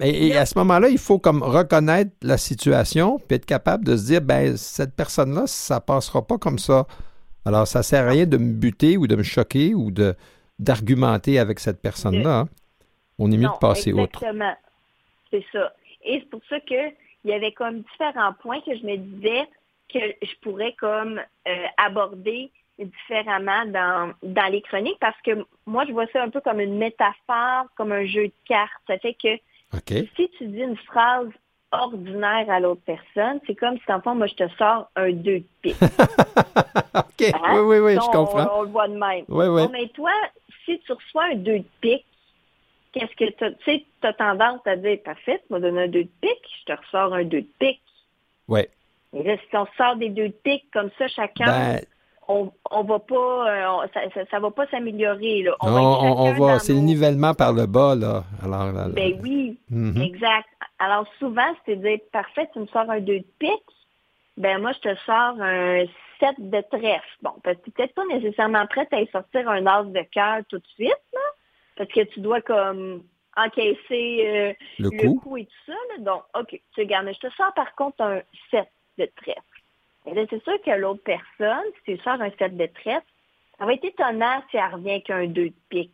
Et, 0.00 0.36
à 0.36 0.46
ce 0.46 0.58
moment-là, 0.58 0.88
il 0.88 0.98
faut 0.98 1.18
comme 1.18 1.42
reconnaître 1.42 2.10
la 2.22 2.38
situation, 2.38 3.18
puis 3.18 3.36
être 3.36 3.46
capable 3.46 3.84
de 3.84 3.96
se 3.96 4.06
dire, 4.06 4.20
ben 4.20 4.56
cette 4.56 4.94
personne-là, 4.94 5.46
ça 5.46 5.80
passera 5.80 6.26
pas 6.26 6.38
comme 6.38 6.58
ça. 6.58 6.86
Alors, 7.44 7.66
ça 7.66 7.80
ne 7.80 7.84
sert 7.84 8.06
à 8.06 8.10
rien 8.10 8.26
de 8.26 8.36
me 8.36 8.52
buter 8.52 8.96
ou 8.96 9.06
de 9.06 9.16
me 9.16 9.22
choquer 9.22 9.74
ou 9.74 9.90
de 9.90 10.14
d'argumenter 10.60 11.40
avec 11.40 11.58
cette 11.58 11.82
personne-là. 11.82 12.40
Hein. 12.40 12.48
On 13.18 13.30
est 13.32 13.36
mieux 13.36 13.48
de 13.48 13.58
passer 13.60 13.92
autre. 13.92 14.22
Exactement. 14.22 14.54
C'est 15.30 15.44
ça. 15.52 15.72
Et 16.04 16.20
c'est 16.20 16.30
pour 16.30 16.40
ça 16.48 16.60
qu'il 16.60 16.94
y 17.24 17.32
avait 17.32 17.52
comme 17.52 17.80
différents 17.80 18.34
points 18.34 18.60
que 18.60 18.76
je 18.76 18.84
me 18.84 18.96
disais 18.96 19.48
que 19.92 19.98
je 20.22 20.32
pourrais 20.42 20.74
comme 20.74 21.18
euh, 21.48 21.66
aborder 21.76 22.50
différemment 22.78 23.66
dans, 23.66 24.12
dans 24.22 24.50
les 24.50 24.62
chroniques 24.62 24.98
parce 25.00 25.20
que 25.22 25.44
moi, 25.66 25.84
je 25.86 25.92
vois 25.92 26.06
ça 26.12 26.22
un 26.22 26.30
peu 26.30 26.40
comme 26.40 26.60
une 26.60 26.78
métaphore, 26.78 27.66
comme 27.76 27.92
un 27.92 28.06
jeu 28.06 28.28
de 28.28 28.32
cartes. 28.46 28.70
Ça 28.86 28.98
fait 28.98 29.14
que 29.14 29.36
si 29.72 30.28
tu 30.38 30.46
dis 30.46 30.60
une 30.60 30.76
phrase 30.76 31.28
ordinaire 31.72 32.48
à 32.48 32.60
l'autre 32.60 32.82
personne, 32.86 33.40
c'est 33.46 33.54
comme 33.54 33.78
si, 33.78 33.92
en 33.92 34.00
fond, 34.00 34.14
moi, 34.14 34.26
je 34.26 34.34
te 34.34 34.48
sors 34.56 34.90
un 34.96 35.10
2 35.10 35.38
de 35.38 35.44
pique. 35.62 35.76
OK. 36.94 37.22
Hein? 37.22 37.60
Oui, 37.60 37.60
oui, 37.60 37.78
oui, 37.78 37.94
je 37.94 38.10
comprends. 38.10 38.58
On, 38.58 38.62
le 38.62 38.68
voit 38.68 38.88
de 38.88 38.96
même. 38.96 39.24
Oui, 39.28 39.46
oui. 39.46 39.62
mais 39.72 39.88
toi, 39.88 40.12
si 40.64 40.78
tu 40.80 40.92
reçois 40.92 41.24
un 41.32 41.36
2 41.36 41.58
de 41.58 41.64
pique, 41.80 42.06
qu'est-ce 42.92 43.16
que 43.16 43.30
tu 43.30 43.64
sais, 43.64 43.84
tu 44.00 44.06
as 44.06 44.12
tendance 44.12 44.60
à 44.66 44.76
dire, 44.76 44.98
parfait, 45.04 45.42
tu 45.46 45.52
m'as 45.52 45.60
donné 45.60 45.82
un 45.82 45.88
2 45.88 46.04
de 46.04 46.08
pique, 46.20 46.48
je 46.60 46.72
te 46.72 46.80
ressors 46.80 47.12
un 47.14 47.24
2 47.24 47.40
de 47.40 47.46
pique. 47.58 47.82
Oui. 48.48 48.60
Et 49.14 49.22
là, 49.22 49.36
si 49.36 49.56
on 49.56 49.66
sort 49.76 49.96
des 49.96 50.08
deux 50.08 50.30
pics 50.30 50.68
comme 50.72 50.90
ça, 50.98 51.06
chacun, 51.08 51.46
Ben, 51.46 51.80
on, 52.28 52.52
on 52.70 52.82
va 52.84 52.98
pas, 52.98 53.14
euh, 53.50 53.66
on- 53.70 53.88
ça, 53.92 54.00
ça, 54.14 54.20
ça 54.30 54.38
va 54.40 54.50
pas 54.50 54.66
s'améliorer. 54.68 55.42
là. 55.42 55.56
On 55.60 56.32
va 56.32 56.58
c'est 56.58 56.72
le 56.72 56.80
nivellement 56.80 57.34
par 57.34 57.52
le 57.52 57.66
bas, 57.66 57.94
là. 57.94 58.24
Alors, 58.42 58.66
là, 58.72 58.88
là. 58.88 58.94
Ben 58.94 59.18
oui, 59.22 59.58
Mhm. 59.70 60.00
exact. 60.02 60.48
Alors 60.78 61.06
souvent, 61.18 61.54
c'est 61.66 61.76
dire, 61.76 61.98
parfait, 62.12 62.48
tu 62.52 62.58
me 62.60 62.66
sors 62.66 62.88
un 62.90 63.00
2 63.00 63.18
de 63.20 63.24
pique, 63.38 63.50
ben 64.36 64.60
moi, 64.60 64.72
je 64.72 64.80
te 64.80 64.94
sors 65.06 65.36
un 65.40 65.84
7 66.20 66.34
de 66.38 66.60
trèfle. 66.62 67.06
Bon, 67.22 67.32
parce 67.42 67.56
que 67.58 67.70
peut-être 67.70 67.94
pas 67.94 68.04
nécessairement 68.06 68.66
prête 68.66 68.92
à 68.92 69.00
y 69.00 69.06
sortir 69.08 69.48
un 69.48 69.66
as 69.66 69.84
de 69.84 70.02
cœur 70.12 70.38
tout 70.48 70.58
de 70.58 70.66
suite, 70.74 70.88
là, 71.12 71.20
parce 71.76 71.90
que 71.90 72.00
tu 72.04 72.20
dois 72.20 72.40
comme 72.40 73.02
encaisser 73.36 74.26
euh, 74.26 74.52
le 74.78 74.90
le 74.90 75.08
coup. 75.08 75.20
coup 75.20 75.36
et 75.36 75.44
tout 75.44 75.52
ça. 75.66 75.72
là. 75.72 76.02
Donc, 76.04 76.22
OK, 76.38 76.60
tu 76.74 76.80
regardes, 76.80 77.06
mais 77.06 77.14
je 77.14 77.20
te 77.20 77.32
sors 77.34 77.52
par 77.54 77.74
contre 77.74 78.02
un 78.02 78.20
7 78.50 78.68
de 78.98 79.08
trèfle. 79.16 79.40
Là, 80.14 80.22
c'est 80.30 80.42
sûr 80.42 80.54
que 80.64 80.70
l'autre 80.78 81.02
personne, 81.04 81.64
si 81.84 81.96
tu 81.96 82.02
sors 82.02 82.20
un 82.20 82.30
7 82.38 82.56
de 82.56 82.66
trèfle, 82.66 83.04
ça 83.58 83.66
va 83.66 83.72
être 83.74 83.84
étonnant 83.84 84.42
si 84.50 84.56
elle 84.56 84.74
revient 84.74 85.02
qu'un 85.02 85.26
2 85.26 85.48
de 85.48 85.52
pique. 85.68 85.92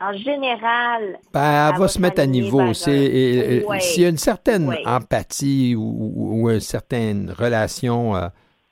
En 0.00 0.12
général, 0.14 1.18
Ben, 1.34 1.42
elle 1.68 1.74
Elle 1.74 1.80
va 1.80 1.88
se 1.88 2.00
mettre 2.00 2.20
à 2.22 2.26
niveau. 2.26 2.62
Ouais. 2.62 2.72
S'il 2.74 4.02
y 4.02 4.06
a 4.06 4.08
une 4.08 4.16
certaine 4.16 4.68
Ouais. 4.68 4.82
empathie 4.86 5.74
ou, 5.76 5.82
ou- 5.82 6.42
ou 6.44 6.50
une 6.50 6.60
certaine 6.60 7.30
relation 7.36 8.16
euh, 8.16 8.28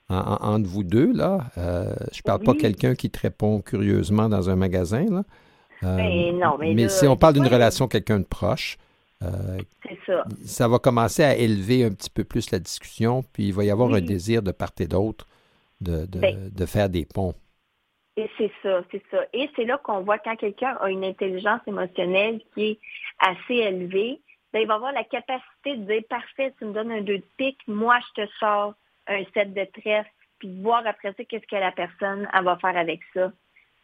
en- 0.09 0.15
en- 0.17 0.53
entre 0.55 0.67
vous 0.67 0.83
deux, 0.83 1.13
là, 1.13 1.39
euh, 1.59 1.93
je 2.11 2.21
parle 2.23 2.39
pas 2.41 2.53
Oui. 2.53 2.57
quelqu'un 2.57 2.95
qui 2.95 3.11
te 3.11 3.19
répond 3.19 3.61
curieusement 3.61 4.27
dans 4.27 4.49
un 4.49 4.55
magasin, 4.55 5.05
là. 5.09 5.23
Euh, 5.83 5.95
Ben 5.97 6.37
non, 6.39 6.57
mais 6.59 6.73
là, 6.73 6.89
si 6.89 7.07
on 7.07 7.15
parle 7.15 7.35
d'une 7.35 7.47
relation 7.47 7.87
quelqu'un 7.87 8.19
de 8.19 8.25
proche, 8.25 8.77
ça. 10.05 10.23
ça 10.45 10.67
va 10.67 10.79
commencer 10.79 11.23
à 11.23 11.35
élever 11.35 11.83
un 11.83 11.91
petit 11.91 12.09
peu 12.09 12.23
plus 12.23 12.51
la 12.51 12.59
discussion, 12.59 13.21
puis 13.33 13.47
il 13.47 13.53
va 13.53 13.63
y 13.65 13.71
avoir 13.71 13.89
Oui. 13.89 13.97
un 13.97 14.01
désir 14.01 14.41
de 14.41 14.51
part 14.51 14.71
et 14.79 14.87
d'autre 14.87 15.27
de, 15.81 16.05
de- 16.05 16.19
Ben. 16.19 16.49
de 16.49 16.65
faire 16.65 16.89
des 16.89 17.05
ponts. 17.05 17.33
Et 18.17 18.29
c'est 18.37 18.51
ça, 18.63 18.81
c'est 18.91 19.01
ça. 19.11 19.19
Et 19.33 19.49
c'est 19.55 19.63
là 19.65 19.77
qu'on 19.77 20.01
voit 20.01 20.19
quand 20.19 20.35
quelqu'un 20.35 20.77
a 20.81 20.89
une 20.89 21.05
intelligence 21.05 21.61
émotionnelle 21.67 22.41
qui 22.53 22.71
est 22.71 22.79
assez 23.19 23.55
élevée, 23.55 24.19
ben, 24.51 24.59
il 24.59 24.67
va 24.67 24.75
avoir 24.75 24.91
la 24.91 25.03
capacité 25.03 25.77
de 25.77 25.83
dire 25.85 26.03
parfait, 26.09 26.53
tu 26.57 26.65
me 26.65 26.73
donnes 26.73 26.91
un 26.91 27.01
2 27.01 27.17
de 27.19 27.23
pique, 27.37 27.59
moi 27.67 27.99
je 28.15 28.23
te 28.23 28.29
sors 28.39 28.73
un 29.07 29.23
7 29.33 29.53
de 29.53 29.63
trèfle, 29.81 30.09
puis 30.39 30.47
de 30.49 30.61
voir 30.61 30.85
après 30.85 31.13
ça 31.15 31.23
qu'est-ce 31.23 31.45
que 31.47 31.55
la 31.55 31.71
personne 31.71 32.27
elle 32.33 32.43
va 32.43 32.57
faire 32.57 32.75
avec 32.77 32.99
ça. 33.13 33.31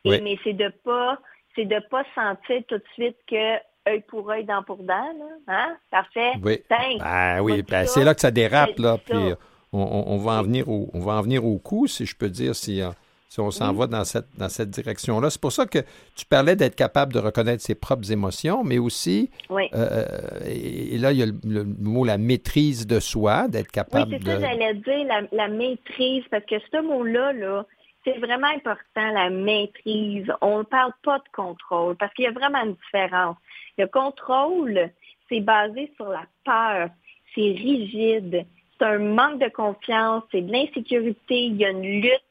Et- 0.06 0.20
mais 0.22 0.38
c'est 0.44 0.54
de 0.54 0.70
pas 0.84 1.20
c'est 1.56 1.66
de 1.66 1.80
pas 1.90 2.04
sentir 2.14 2.62
tout 2.68 2.78
de 2.78 2.84
suite 2.94 3.18
que 3.28 3.56
œil 3.88 4.02
pour 4.08 4.30
œil, 4.30 4.46
dent 4.46 4.64
pour 4.64 4.78
dent, 4.78 4.86
là. 4.88 5.26
Hein? 5.48 5.78
Parfait. 5.92 6.32
Oui. 6.44 6.60
Ben 6.70 7.42
oui, 7.42 7.62
ben, 7.64 7.86
c'est 7.88 8.04
là 8.04 8.14
que 8.16 8.22
ça 8.22 8.32
dérape, 8.32 8.78
là. 8.80 8.98
Puis 8.98 9.16
euh, 9.18 9.36
on, 9.74 9.80
on- 9.82 10.14
on 10.14 10.18
va 10.18 10.34
en 10.34 10.44
venir 10.44 10.70
au, 10.70 10.90
on 10.94 11.00
va 11.00 11.14
en 11.14 11.22
venir 11.22 11.46
au 11.46 11.58
coup, 11.58 11.88
si 11.88 12.06
je 12.06 12.16
peux 12.16 12.30
dire, 12.30 12.56
si, 12.56 12.82
euh, 12.82 12.90
si 13.30 13.40
on 13.42 13.52
s'en 13.52 13.72
Oui. 13.72 13.80
va 13.80 13.88
dans 13.88 14.04
cette, 14.06 14.28
dans 14.38 14.50
cette 14.50 14.70
direction-là. 14.70 15.30
C'est 15.30 15.42
pour 15.42 15.52
ça 15.52 15.66
que 15.66 15.80
tu 16.16 16.26
parlais 16.26 16.56
d'être 16.56 16.76
capable 16.76 17.12
de 17.14 17.20
reconnaître 17.20 17.62
ses 17.62 17.76
propres 17.76 18.10
émotions, 18.12 18.64
mais 18.64 18.78
aussi, 18.78 19.30
oui. 19.50 19.70
euh, 19.74 20.06
et, 20.46 20.96
et 20.96 20.98
là, 20.98 21.12
il 21.12 21.18
y 21.20 21.24
a 21.24 21.26
le, 21.26 21.34
le 21.44 21.64
mot 21.64 22.06
la 22.06 22.18
maîtrise 22.18 22.88
de 22.88 23.00
soi, 23.00 23.48
d'être 23.50 23.66
Oui, 23.68 23.72
capable 23.74 24.12
c'est 24.18 24.26
ça, 24.26 24.36
de. 24.38 24.42
j'allais 24.42 24.74
dire, 24.76 25.06
la, 25.08 25.22
la 25.32 25.48
maîtrise, 25.50 26.24
parce 26.32 26.46
que 26.46 26.56
ce 26.72 26.82
mot-là, 26.82 27.34
là, 27.34 27.66
c'est 28.06 28.20
vraiment 28.20 28.48
important, 28.56 29.12
la 29.14 29.30
maîtrise. 29.32 30.28
On 30.42 30.60
ne 30.60 30.64
parle 30.64 30.94
pas 31.04 31.18
de 31.18 31.24
contrôle, 31.36 31.96
parce 31.98 32.14
qu'il 32.14 32.26
y 32.26 32.28
a 32.28 32.32
vraiment 32.32 32.64
une 32.64 32.76
différence. 32.76 33.36
Le 33.78 33.88
contrôle, 33.88 34.90
c'est 35.30 35.42
basé 35.42 35.92
sur 35.96 36.10
la 36.10 36.26
peur, 36.44 36.90
c'est 37.34 37.42
rigide, 37.42 38.46
c'est 38.78 38.86
un 38.86 39.00
manque 39.00 39.40
de 39.40 39.50
confiance, 39.50 40.24
c'est 40.32 40.42
de 40.42 40.52
l'insécurité, 40.52 41.46
il 41.46 41.58
y 41.58 41.66
a 41.66 41.70
une 41.70 42.02
lutte. 42.02 42.22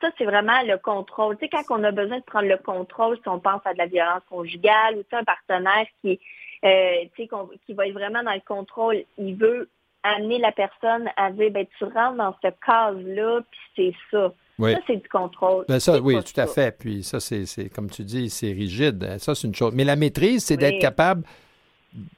Ça, 0.00 0.10
c'est 0.16 0.24
vraiment 0.24 0.62
le 0.62 0.78
contrôle. 0.78 1.36
Tu 1.36 1.44
sais, 1.44 1.50
quand 1.50 1.78
on 1.78 1.84
a 1.84 1.90
besoin 1.90 2.18
de 2.18 2.24
prendre 2.24 2.48
le 2.48 2.56
contrôle, 2.56 3.18
si 3.18 3.28
on 3.28 3.38
pense 3.38 3.60
à 3.64 3.74
de 3.74 3.78
la 3.78 3.86
violence 3.86 4.22
conjugale 4.28 4.96
ou 4.96 5.02
tu 5.02 5.14
un 5.14 5.24
partenaire 5.24 5.86
qui, 6.00 6.18
euh, 6.64 7.04
tu 7.14 7.24
sais, 7.24 7.28
qui 7.66 7.74
va 7.74 7.86
être 7.86 7.92
vraiment 7.92 8.22
dans 8.22 8.32
le 8.32 8.40
contrôle, 8.40 9.04
il 9.18 9.36
veut 9.36 9.68
amener 10.02 10.38
la 10.38 10.52
personne 10.52 11.08
à 11.16 11.30
dire, 11.30 11.50
ben, 11.50 11.66
tu 11.78 11.84
rentres 11.84 12.16
dans 12.16 12.34
cette 12.42 12.58
case-là, 12.64 13.40
puis 13.50 13.60
c'est 13.76 13.94
ça. 14.10 14.32
Oui. 14.58 14.72
Ça, 14.74 14.80
c'est 14.86 14.96
du 14.96 15.08
contrôle. 15.08 15.64
Ben 15.68 15.80
ça, 15.80 15.98
oui, 16.00 16.16
tout 16.22 16.38
à 16.38 16.46
fait. 16.46 16.76
Puis 16.78 17.02
ça, 17.02 17.18
c'est, 17.18 17.46
c'est- 17.46 17.68
comme 17.74 17.88
tu 17.90 18.02
dis, 18.04 18.28
c'est 18.28 18.52
rigide. 18.52 19.18
Ça, 19.18 19.34
c'est 19.34 19.46
une 19.46 19.54
chose. 19.54 19.72
Mais 19.74 19.84
la 19.84 19.96
maîtrise, 19.96 20.44
c'est 20.44 20.54
Oui. 20.54 20.60
d'être 20.60 20.80
capable 20.80 21.22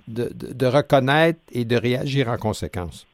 de, 0.09 0.25
de- 0.35 0.53
de 0.53 0.67
reconnaître 0.67 1.39
et 1.53 1.65
de 1.65 1.77
réagir 1.77 2.29
en 2.29 2.37
conséquence. 2.37 3.07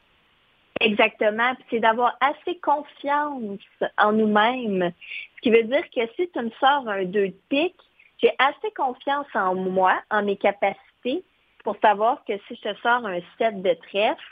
Exactement. 0.81 1.55
Puis 1.57 1.65
c'est 1.71 1.81
d'avoir 1.81 2.17
assez 2.21 2.59
confiance 2.61 3.59
en 3.99 4.13
nous-mêmes. 4.13 4.93
Ce 5.37 5.41
qui 5.43 5.51
veut 5.51 5.65
dire 5.65 5.83
que 5.95 6.01
si 6.17 6.29
tu 6.31 6.41
me 6.41 6.51
sors 6.61 6.89
un 6.89 7.05
2 7.05 7.29
de 7.29 7.35
pique, 7.49 7.77
j'ai 8.23 8.33
assez 8.39 8.73
confiance 8.77 9.27
en 9.35 9.55
moi, 9.55 10.01
en 10.11 10.23
mes 10.25 10.37
capacités, 10.37 11.23
pour 11.65 11.77
savoir 11.83 12.23
que 12.27 12.33
si 12.49 12.55
je 12.57 12.71
te 12.71 12.77
sors 12.81 13.05
un 13.07 13.19
7 13.39 13.61
de 13.63 13.75
trèfle, 13.89 14.23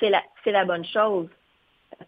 c'est 0.00 0.10
la, 0.10 0.22
la 0.46 0.64
bonne 0.64 0.84
chose. 0.84 1.28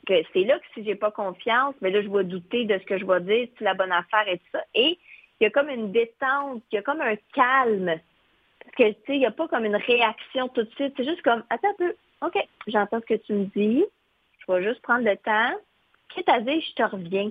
Que 0.06 0.14
c'est 0.32 0.44
là 0.44 0.59
que 0.59 0.64
si 0.75 0.85
j'ai 0.85 0.94
pas 0.94 1.11
confiance, 1.11 1.75
mais 1.80 1.90
là, 1.90 2.02
je 2.02 2.09
vais 2.09 2.25
douter 2.25 2.64
de 2.64 2.78
ce 2.78 2.85
que 2.85 2.99
je 2.99 3.04
vais 3.04 3.20
dire, 3.20 3.47
si 3.47 3.54
c'est 3.59 3.64
la 3.64 3.75
bonne 3.75 3.92
affaire 3.92 4.28
et 4.28 4.38
tout 4.38 4.47
ça. 4.52 4.62
Et 4.75 4.99
il 5.40 5.44
y 5.44 5.47
a 5.47 5.50
comme 5.50 5.68
une 5.68 5.90
détente, 5.90 6.62
il 6.70 6.76
y 6.76 6.78
a 6.78 6.82
comme 6.82 7.00
un 7.00 7.16
calme. 7.35 7.99
Parce 8.61 8.76
que, 8.76 8.90
tu 8.90 9.00
sais, 9.06 9.14
il 9.14 9.18
n'y 9.20 9.26
a 9.26 9.30
pas 9.30 9.49
comme 9.49 9.64
une 9.64 9.76
réaction 9.76 10.49
tout 10.49 10.62
de 10.62 10.70
suite. 10.75 10.94
C'est 10.97 11.04
juste 11.04 11.23
comme, 11.23 11.42
attends 11.50 11.70
un 11.70 11.75
peu, 11.75 11.94
OK, 12.23 12.38
j'entends 12.66 13.00
ce 13.00 13.06
que 13.06 13.20
tu 13.20 13.32
me 13.32 13.44
dis. 13.47 13.85
Je 14.38 14.52
vais 14.52 14.62
juste 14.62 14.82
prendre 14.82 15.04
le 15.04 15.16
temps. 15.16 15.59
Quitte 16.11 16.28
à 16.28 16.40
dire, 16.40 16.61
je 16.61 16.75
te 16.75 16.82
reviens. 16.82 17.30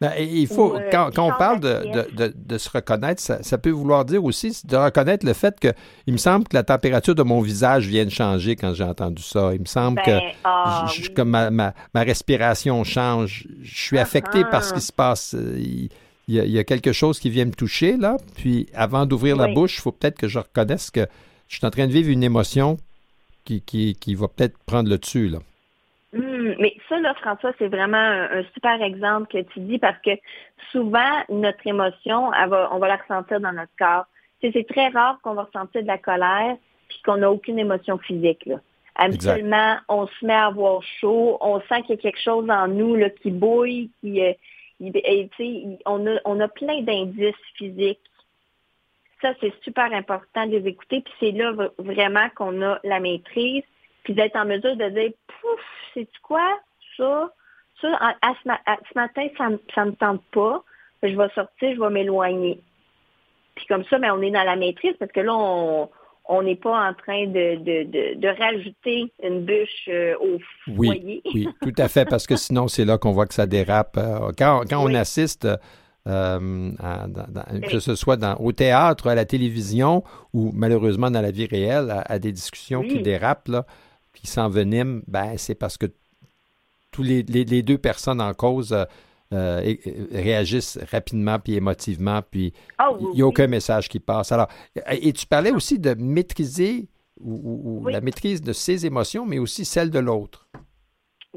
Ben, 0.00 0.12
et 0.16 0.22
il 0.24 0.46
faut, 0.46 0.76
Ou, 0.76 0.80
quand, 0.92 1.10
quand 1.12 1.26
on 1.26 1.36
parle 1.36 1.58
de, 1.58 1.68
d'assiette. 1.72 2.14
de, 2.14 2.26
de- 2.28 2.34
de 2.36 2.58
se 2.58 2.70
reconnaître, 2.70 3.20
ça, 3.20 3.42
ça 3.42 3.58
peut 3.58 3.70
vouloir 3.70 4.04
dire 4.04 4.22
aussi 4.22 4.56
de 4.64 4.76
reconnaître 4.76 5.26
le 5.26 5.32
fait 5.32 5.58
que 5.58 5.72
il 6.06 6.12
me 6.12 6.18
semble 6.18 6.46
que 6.46 6.54
la 6.54 6.62
température 6.62 7.16
de 7.16 7.22
mon 7.24 7.40
visage 7.40 7.88
vient 7.88 8.04
de 8.04 8.10
changer 8.10 8.54
quand 8.54 8.74
j'ai 8.74 8.84
entendu 8.84 9.22
ça. 9.24 9.52
Il 9.54 9.60
me 9.60 9.66
semble 9.66 9.96
Ben, 10.06 10.20
que 10.20 10.26
ah, 10.44 10.86
je- 10.88 11.02
je- 11.02 11.08
oui. 11.08 11.14
comme 11.14 11.30
ma, 11.30 11.50
ma, 11.50 11.74
ma 11.94 12.02
respiration 12.04 12.84
change. 12.84 13.48
Je 13.62 13.74
suis 13.76 13.98
affecté 13.98 14.42
Ah, 14.44 14.50
par 14.50 14.62
ce 14.62 14.72
qui 14.72 14.80
se 14.80 14.92
passe. 14.92 15.34
Il, 15.36 15.88
il 16.28 16.34
y 16.34 16.38
a, 16.40 16.44
il 16.44 16.52
y 16.52 16.58
a 16.60 16.64
quelque 16.64 16.92
chose 16.92 17.18
qui 17.18 17.28
vient 17.30 17.46
me 17.46 17.52
toucher, 17.52 17.96
là. 17.96 18.18
Puis 18.36 18.68
avant 18.74 19.04
d'ouvrir 19.04 19.34
la 19.34 19.48
bouche, 19.48 19.78
il 19.78 19.80
faut 19.80 19.90
peut-être 19.92 20.16
que 20.18 20.28
je 20.28 20.38
reconnaisse 20.38 20.92
que 20.92 21.06
je 21.48 21.56
suis 21.56 21.66
en 21.66 21.70
train 21.70 21.88
de 21.88 21.92
vivre 21.92 22.10
une 22.10 22.22
émotion 22.22 22.76
qui, 23.44 23.62
qui, 23.62 23.96
qui 23.98 24.14
va 24.14 24.28
peut-être 24.28 24.56
prendre 24.64 24.88
le 24.90 24.98
dessus, 24.98 25.28
là. 25.28 25.38
Ça, 26.88 26.98
là, 27.00 27.14
François, 27.14 27.52
c'est 27.58 27.68
vraiment 27.68 27.96
un, 27.98 28.38
un 28.38 28.44
super 28.54 28.80
exemple 28.82 29.28
que 29.30 29.42
tu 29.52 29.60
dis 29.60 29.78
parce 29.78 29.98
que 30.02 30.10
souvent, 30.72 31.24
notre 31.28 31.66
émotion, 31.66 32.32
elle 32.32 32.48
va, 32.48 32.70
on 32.72 32.78
va 32.78 32.88
la 32.88 32.96
ressentir 32.96 33.40
dans 33.40 33.52
notre 33.52 33.72
corps. 33.78 34.06
C'est 34.40 34.66
très 34.68 34.88
rare 34.88 35.18
qu'on 35.22 35.34
va 35.34 35.44
ressentir 35.44 35.82
de 35.82 35.86
la 35.86 35.98
colère 35.98 36.56
puis 36.88 37.00
qu'on 37.04 37.18
n'a 37.18 37.30
aucune 37.30 37.58
émotion 37.58 37.98
physique. 37.98 38.46
Là. 38.46 38.56
Habituellement, 38.94 39.76
on 39.88 40.06
se 40.06 40.24
met 40.24 40.32
à 40.32 40.46
avoir 40.46 40.82
chaud, 40.82 41.36
on 41.40 41.60
sent 41.62 41.82
qu'il 41.82 41.96
y 41.96 41.98
a 41.98 42.02
quelque 42.02 42.20
chose 42.20 42.48
en 42.50 42.68
nous 42.68 42.96
là, 42.96 43.10
qui 43.10 43.30
bouille, 43.30 43.90
qui, 44.00 44.22
euh, 44.24 44.32
il- 44.80 45.78
on, 45.86 46.06
a, 46.06 46.18
on 46.24 46.40
a 46.40 46.48
plein 46.48 46.80
d'indices 46.82 47.34
physiques. 47.56 48.00
Ça, 49.20 49.34
c'est 49.40 49.52
super 49.62 49.92
important 49.92 50.46
de 50.46 50.56
les 50.56 50.68
écouter, 50.68 51.00
puis 51.00 51.12
c'est 51.20 51.32
là 51.32 51.52
vraiment 51.78 52.28
qu'on 52.36 52.62
a 52.62 52.78
la 52.84 53.00
maîtrise, 53.00 53.64
puis 54.04 54.14
d'être 54.14 54.36
en 54.36 54.44
mesure 54.44 54.76
de 54.76 54.88
dire, 54.88 55.10
pouf, 55.26 55.60
c'est-tu 55.94 56.20
quoi, 56.22 56.58
ça, 56.98 57.32
ça, 57.80 57.88
à, 58.00 58.08
à 58.22 58.34
ce, 58.42 58.46
ma- 58.48 58.60
à 58.66 58.76
ce 58.92 58.98
matin, 58.98 59.26
ça 59.38 59.48
ça 59.74 59.84
me 59.86 59.92
tente 59.92 60.22
pas, 60.32 60.62
je 61.02 61.08
vais 61.16 61.28
sortir, 61.34 61.74
je 61.74 61.80
vais 61.80 61.90
m'éloigner. 61.90 62.60
Puis 63.54 63.64
comme 63.66 63.84
ça, 63.84 63.98
mais 63.98 64.10
on 64.10 64.20
est 64.20 64.30
dans 64.30 64.44
la 64.44 64.56
maîtrise, 64.56 64.94
parce 64.98 65.12
que 65.12 65.20
là, 65.20 65.34
on 65.34 65.88
on 66.30 66.42
n'est 66.42 66.56
pas 66.56 66.90
en 66.90 66.92
train 66.92 67.26
de, 67.26 67.56
de, 67.56 67.84
de, 67.84 68.20
de 68.20 68.28
rajouter 68.28 69.10
une 69.22 69.46
bûche 69.46 69.88
euh, 69.88 70.14
au 70.20 70.38
Oui, 70.76 70.88
foyer. 70.88 71.22
oui, 71.32 71.48
tout 71.62 71.72
à 71.78 71.88
fait, 71.88 72.04
parce 72.04 72.26
que 72.26 72.36
sinon, 72.36 72.68
c'est 72.68 72.84
là 72.84 72.98
qu'on 72.98 73.12
voit 73.12 73.24
que 73.26 73.32
ça 73.32 73.46
dérape. 73.46 73.96
Euh, 73.96 74.30
Quand, 74.36 74.60
quand 74.68 74.82
on 74.82 74.88
Oui. 74.88 74.96
assiste, 74.96 75.46
euh, 75.46 76.70
à- 76.78 77.06
dans- 77.08 77.26
dans- 77.28 77.60
que 77.62 77.78
ce 77.78 77.94
soit 77.94 78.18
dans, 78.18 78.34
au 78.40 78.52
théâtre, 78.52 79.06
à 79.08 79.14
la 79.14 79.24
télévision 79.24 80.04
ou 80.34 80.52
malheureusement 80.54 81.10
dans 81.10 81.22
la 81.22 81.30
vie 81.30 81.46
réelle, 81.46 81.90
à, 81.90 82.00
à 82.02 82.18
des 82.18 82.30
discussions 82.32 82.82
qui 82.82 82.96
Oui. 82.96 83.02
dérapent, 83.02 83.48
là, 83.48 83.64
qui 84.12 84.26
s'enveniment, 84.26 85.00
ben, 85.06 85.32
c'est 85.38 85.54
parce 85.54 85.78
que 85.78 85.86
tous 86.90 87.02
les, 87.02 87.22
les- 87.22 87.44
les 87.44 87.62
deux 87.62 87.78
personnes 87.78 88.20
en 88.20 88.34
cause 88.34 88.72
euh, 88.72 88.84
euh, 89.32 89.60
réagissent 90.12 90.78
rapidement 90.90 91.38
puis 91.38 91.54
émotivement, 91.54 92.20
puis 92.22 92.52
Ah, 92.78 92.88
il 92.98 93.06
oui, 93.06 93.12
n'y 93.14 93.20
a 93.20 93.24
oui. 93.24 93.28
aucun 93.30 93.46
message 93.46 93.88
qui 93.88 94.00
passe. 94.00 94.32
Alors, 94.32 94.48
et 94.90 95.12
tu 95.12 95.26
parlais 95.26 95.50
aussi 95.50 95.78
de 95.78 95.94
maîtriser 95.94 96.88
ou, 97.20 97.32
ou- 97.34 97.62
ou 97.64 97.84
Oui. 97.86 97.92
la 97.92 98.00
maîtrise 98.00 98.40
de 98.40 98.52
ses 98.52 98.86
émotions, 98.86 99.26
mais 99.26 99.38
aussi 99.38 99.64
celle 99.64 99.90
de 99.90 99.98
l'autre. 99.98 100.48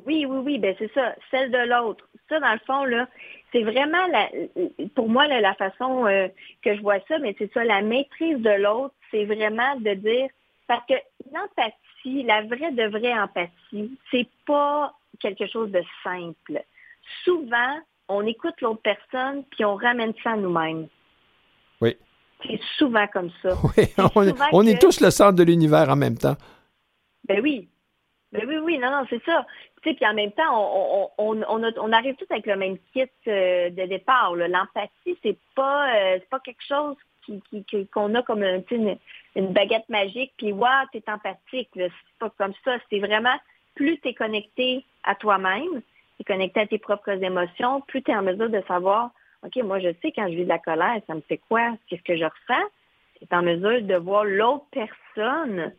Oui, 0.05 0.25
oui, 0.25 0.38
oui, 0.46 0.58
ben 0.58 0.74
c'est 0.79 0.91
ça, 0.93 1.13
celle 1.29 1.51
de 1.51 1.58
l'autre. 1.70 2.08
Ça, 2.29 2.39
dans 2.39 2.53
le 2.53 2.60
fond, 2.65 2.86
là, 2.86 3.10
c'est 3.51 3.63
vraiment 3.63 4.08
la, 4.08 4.29
pour 4.96 5.10
moi 5.10 5.27
là, 5.27 5.41
la 5.41 5.53
façon 5.55 6.05
euh, 6.05 6.29
que 6.63 6.74
je 6.75 6.81
vois 6.81 7.00
ça, 7.10 7.20
mais 7.20 7.36
c'est 7.38 7.51
ça, 7.53 7.65
la 7.65 7.81
maîtrise 7.81 8.38
de 8.38 8.62
l'autre, 8.62 8.96
c'est 9.12 9.25
vraiment 9.25 9.75
de 9.81 9.93
dire 9.96 10.29
parce 10.67 10.86
que 10.88 10.93
l'empathie, 11.34 12.24
la 12.24 12.43
vraie 12.43 12.72
de 12.72 12.88
vraie 12.89 13.13
empathie, 13.20 13.91
c'est 14.12 14.27
pas 14.48 14.93
quelque 15.19 15.47
chose 15.47 15.71
de 15.71 15.83
simple. 16.03 16.63
Souvent, 17.23 17.79
on 18.07 18.25
écoute 18.25 18.59
l'autre 18.61 18.81
personne, 18.81 19.43
puis 19.51 19.65
on 19.65 19.75
ramène 19.75 20.13
ça 20.23 20.31
à 20.31 20.35
nous-mêmes. 20.35 20.87
Oui. 21.79 21.97
C'est 22.45 22.59
souvent 22.77 23.07
comme 23.07 23.31
ça. 23.41 23.49
Oui, 23.77 23.85
on, 24.51 24.65
est 24.65 24.79
tous 24.79 24.99
le 25.01 25.11
centre 25.11 25.35
de 25.35 25.43
l'univers 25.43 25.89
en 25.89 25.95
même 25.95 26.17
temps. 26.17 26.35
Ben 27.27 27.39
oui. 27.41 27.67
Ben 28.31 28.43
oui, 28.47 28.57
oui, 28.57 28.79
non, 28.79 28.91
non, 28.91 29.05
c'est 29.09 29.23
ça. 29.25 29.45
Tu 29.81 29.89
sais, 29.89 29.95
puis 29.95 30.05
en 30.05 30.13
même 30.13 30.31
temps, 30.31 31.11
on, 31.17 31.43
on, 31.47 31.91
arrive 31.91 32.15
tous 32.15 32.31
avec 32.31 32.45
le 32.45 32.55
même 32.55 32.77
kit 32.93 33.03
euh, 33.27 33.69
de 33.69 33.85
départ. 33.87 34.35
L'empathie, 34.35 35.17
c'est 35.21 35.37
pas, 35.53 35.93
euh, 35.95 36.19
pas 36.29 36.39
quelque 36.39 36.63
chose 36.65 36.95
qu'on 37.91 38.15
a 38.15 38.23
comme 38.23 38.43
une, 38.43 38.97
une, 39.35 39.53
baguette 39.53 39.87
magique, 39.89 40.33
puis 40.37 40.51
waouh, 40.53 40.87
t'es 40.91 41.03
empathique. 41.07 41.69
C'est 41.75 41.91
pas 42.19 42.29
comme 42.37 42.53
ça. 42.63 42.77
C'est 42.89 42.99
vraiment 42.99 43.35
plus 43.75 43.99
tu 43.99 44.09
es 44.09 44.13
connecté 44.13 44.85
à 45.03 45.15
toi-même, 45.15 45.81
tu 45.81 46.21
es 46.21 46.23
connecté 46.23 46.61
à 46.61 46.67
tes 46.67 46.77
propres 46.77 47.23
émotions, 47.23 47.81
plus 47.81 48.01
tu 48.01 48.11
es 48.11 48.15
en 48.15 48.23
mesure 48.23 48.49
de 48.49 48.61
savoir, 48.67 49.11
OK, 49.43 49.55
moi 49.63 49.79
je 49.79 49.89
sais 50.01 50.11
quand 50.11 50.27
je 50.27 50.35
vis 50.35 50.43
de 50.43 50.49
la 50.49 50.59
colère, 50.59 51.01
ça 51.07 51.15
me 51.15 51.21
fait 51.21 51.39
quoi? 51.49 51.75
Qu'est-ce 51.87 52.03
que 52.03 52.17
je 52.17 52.25
ressens? 52.25 52.67
Tu 53.17 53.25
es 53.25 53.35
en 53.35 53.41
mesure 53.41 53.81
de 53.81 53.95
voir 53.95 54.25
l'autre 54.25 54.65
personne 54.71 55.73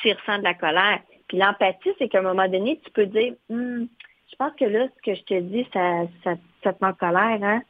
s'il 0.00 0.14
ressent 0.14 0.38
de 0.38 0.44
la 0.44 0.54
colère. 0.54 1.00
Puis 1.28 1.38
l'empathie, 1.38 1.90
c'est 1.98 2.08
qu'à 2.08 2.20
un 2.20 2.22
moment 2.22 2.48
donné, 2.48 2.80
tu 2.84 2.90
peux 2.90 3.06
dire, 3.06 3.34
hmm, 3.50 3.84
je 4.30 4.36
pense 4.36 4.52
que 4.54 4.64
là, 4.64 4.88
ce 4.96 5.02
que 5.02 5.14
je 5.14 5.22
te 5.22 5.40
dis, 5.40 5.66
ça, 5.72 6.04
ça, 6.24 6.34
ça 6.62 6.72
te 6.72 6.84
met 6.84 6.90
en 6.90 6.94
colère, 6.94 7.42
hein? 7.42 7.62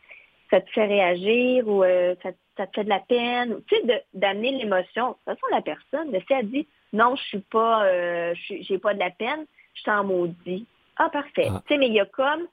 Ça 0.50 0.60
te 0.60 0.70
fait 0.70 0.86
réagir 0.86 1.68
ou 1.68 1.84
euh, 1.84 2.14
ça, 2.22 2.30
ça, 2.56 2.66
te 2.66 2.74
fait 2.76 2.84
de 2.84 2.88
la 2.88 3.00
peine. 3.00 3.60
Tu 3.66 3.76
sais, 3.76 4.04
d'amener 4.14 4.52
l'émotion. 4.52 5.08
De 5.08 5.12
toute 5.12 5.24
façon, 5.40 5.54
la 5.54 5.60
personne, 5.60 6.10
si 6.12 6.32
elle 6.32 6.48
dit, 6.48 6.66
non, 6.92 7.16
je 7.16 7.22
suis 7.22 7.40
pas, 7.40 7.84
euh, 7.84 8.34
j'ai 8.48 8.78
pas 8.78 8.94
de 8.94 8.98
la 8.98 9.10
peine, 9.10 9.44
je 9.78 9.84
t'en 9.84 10.04
maudis. 10.04 10.66
Ah, 10.96 11.08
parfait. 11.10 11.48
Ah. 11.50 11.62
Tu 11.66 11.74
sais, 11.74 11.78
mais 11.78 11.88
il 11.88 11.94
y 11.94 12.00
a 12.00 12.06
comme, 12.06 12.46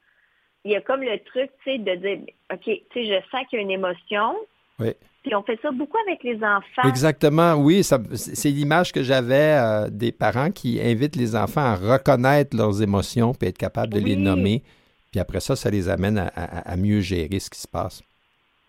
il 0.64 0.72
y 0.72 0.76
a 0.76 0.82
comme 0.82 1.02
le 1.02 1.18
truc, 1.24 1.50
tu 1.64 1.72
sais, 1.72 1.78
de 1.78 1.96
dire, 1.96 2.20
OK, 2.54 2.64
tu 2.64 2.82
sais, 2.94 3.06
je 3.06 3.30
sens 3.30 3.46
qu'il 3.50 3.58
y 3.58 3.62
a 3.62 3.62
une 3.62 3.72
émotion. 3.72 4.36
Oui. 4.80 4.94
Puis 5.24 5.34
on 5.34 5.42
fait 5.42 5.60
ça 5.62 5.72
beaucoup 5.72 5.98
avec 6.08 6.22
les 6.24 6.36
enfants. 6.44 6.88
Exactement, 6.88 7.56
oui. 7.56 7.84
C'est 7.84 8.50
l'image 8.50 8.92
que 8.92 9.02
j'avais 9.02 9.58
euh, 9.58 9.90
des 9.90 10.12
parents 10.12 10.52
qui 10.52 10.80
invitent 10.80 11.16
les 11.16 11.36
enfants 11.36 11.62
à 11.62 11.76
reconnaître 11.76 12.56
leurs 12.56 12.84
émotions 12.84 13.34
puis 13.34 13.50
être 13.50 13.58
capables 13.58 13.92
de 13.92 14.00
les 14.00 14.16
nommer. 14.16 14.62
Puis 15.12 15.20
après 15.20 15.40
ça, 15.40 15.56
ça 15.56 15.72
les 15.72 15.90
amène 15.90 16.30
à, 16.36 16.76
mieux 16.78 17.00
gérer 17.00 17.40
ce 17.40 17.50
qui 17.50 17.60
se 17.60 17.68
passe. 17.68 18.04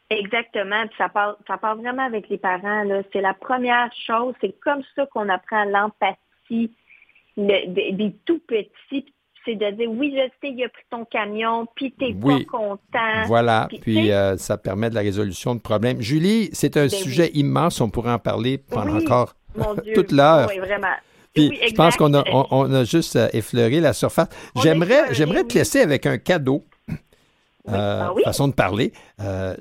Exactement. 0.09 0.87
Puis 0.87 0.97
ça 0.97 1.11
part, 1.11 1.37
ça 1.47 1.59
part 1.59 1.77
vraiment 1.77 2.07
avec 2.07 2.31
les 2.31 2.39
parents. 2.39 2.85
C'est 3.13 3.21
la 3.21 3.35
première 3.35 3.91
chose. 4.07 4.33
C'est 4.41 4.59
comme 4.61 4.83
ça 4.95 5.05
qu'on 5.07 5.29
apprend 5.29 5.65
l'empathie 5.65 6.71
des, 7.37 8.15
tout 8.25 8.41
petits, 8.47 9.07
c'est 9.45 9.55
de 9.55 9.71
dire 9.73 9.91
oui, 9.91 10.15
je 10.15 10.29
sais, 10.41 10.53
il 10.53 10.65
a 10.65 10.69
pris 10.69 10.83
ton 10.91 11.05
camion, 11.05 11.67
puis 11.75 11.93
t'es 11.99 12.15
pas 12.15 12.39
content. 12.51 13.27
Voilà, 13.27 13.69
puis, 13.83 14.11
euh, 14.11 14.37
ça 14.37 14.59
permet 14.59 14.91
de 14.91 14.95
la 14.95 15.03
résolution 15.03 15.55
de 15.55 15.61
problèmes. 15.61 16.01
Julie, 16.01 16.51
c'est 16.53 16.77
un 16.77 16.87
ben 16.87 16.91
sujet 16.91 17.31
immense, 17.35 17.81
on 17.81 17.91
pourrait 17.91 18.13
en 18.13 18.19
parler 18.19 18.59
pendant 18.59 18.97
encore 18.97 19.35
toute 19.95 20.13
l'heure. 20.13 20.49
Oui, 20.49 20.59
vraiment. 20.59 20.95
Puis 21.35 21.53
je 21.69 21.75
pense 21.75 21.97
qu'on 21.97 22.15
a, 22.15 22.25
on, 22.51 22.73
a 22.73 22.85
juste 22.85 23.17
euh, 23.17 23.29
effleuré 23.35 23.81
la 23.81 23.93
surface. 23.93 24.29
J'aimerais, 24.63 25.13
j'aimerais 25.13 25.45
te 25.45 25.55
laisser 25.55 25.81
avec 25.81 26.07
un 26.07 26.19
cadeau. 26.19 26.65
Euh, 27.69 28.01
ah 28.01 28.13
façon 28.23 28.47
de 28.47 28.55
parler. 28.55 28.93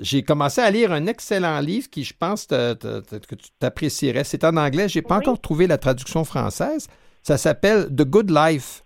j'ai 0.00 0.22
commencé 0.22 0.60
à 0.60 0.70
lire 0.70 0.92
un 0.92 1.06
excellent 1.06 1.58
livre 1.58 1.90
qui, 1.90 2.04
je 2.04 2.14
pense, 2.16 2.46
que 2.46 2.74
tu 2.74 3.50
t'apprécierais. 3.58 4.22
C'est 4.22 4.44
en 4.44 4.56
anglais. 4.56 4.88
J'ai 4.88 5.02
pas 5.02 5.16
encore 5.16 5.40
trouvé 5.40 5.66
la 5.66 5.76
traduction 5.76 6.24
française. 6.24 6.88
Ça 7.26 7.38
s'appelle 7.38 7.88
The 7.88 8.04
Good 8.04 8.30
Life. 8.30 8.84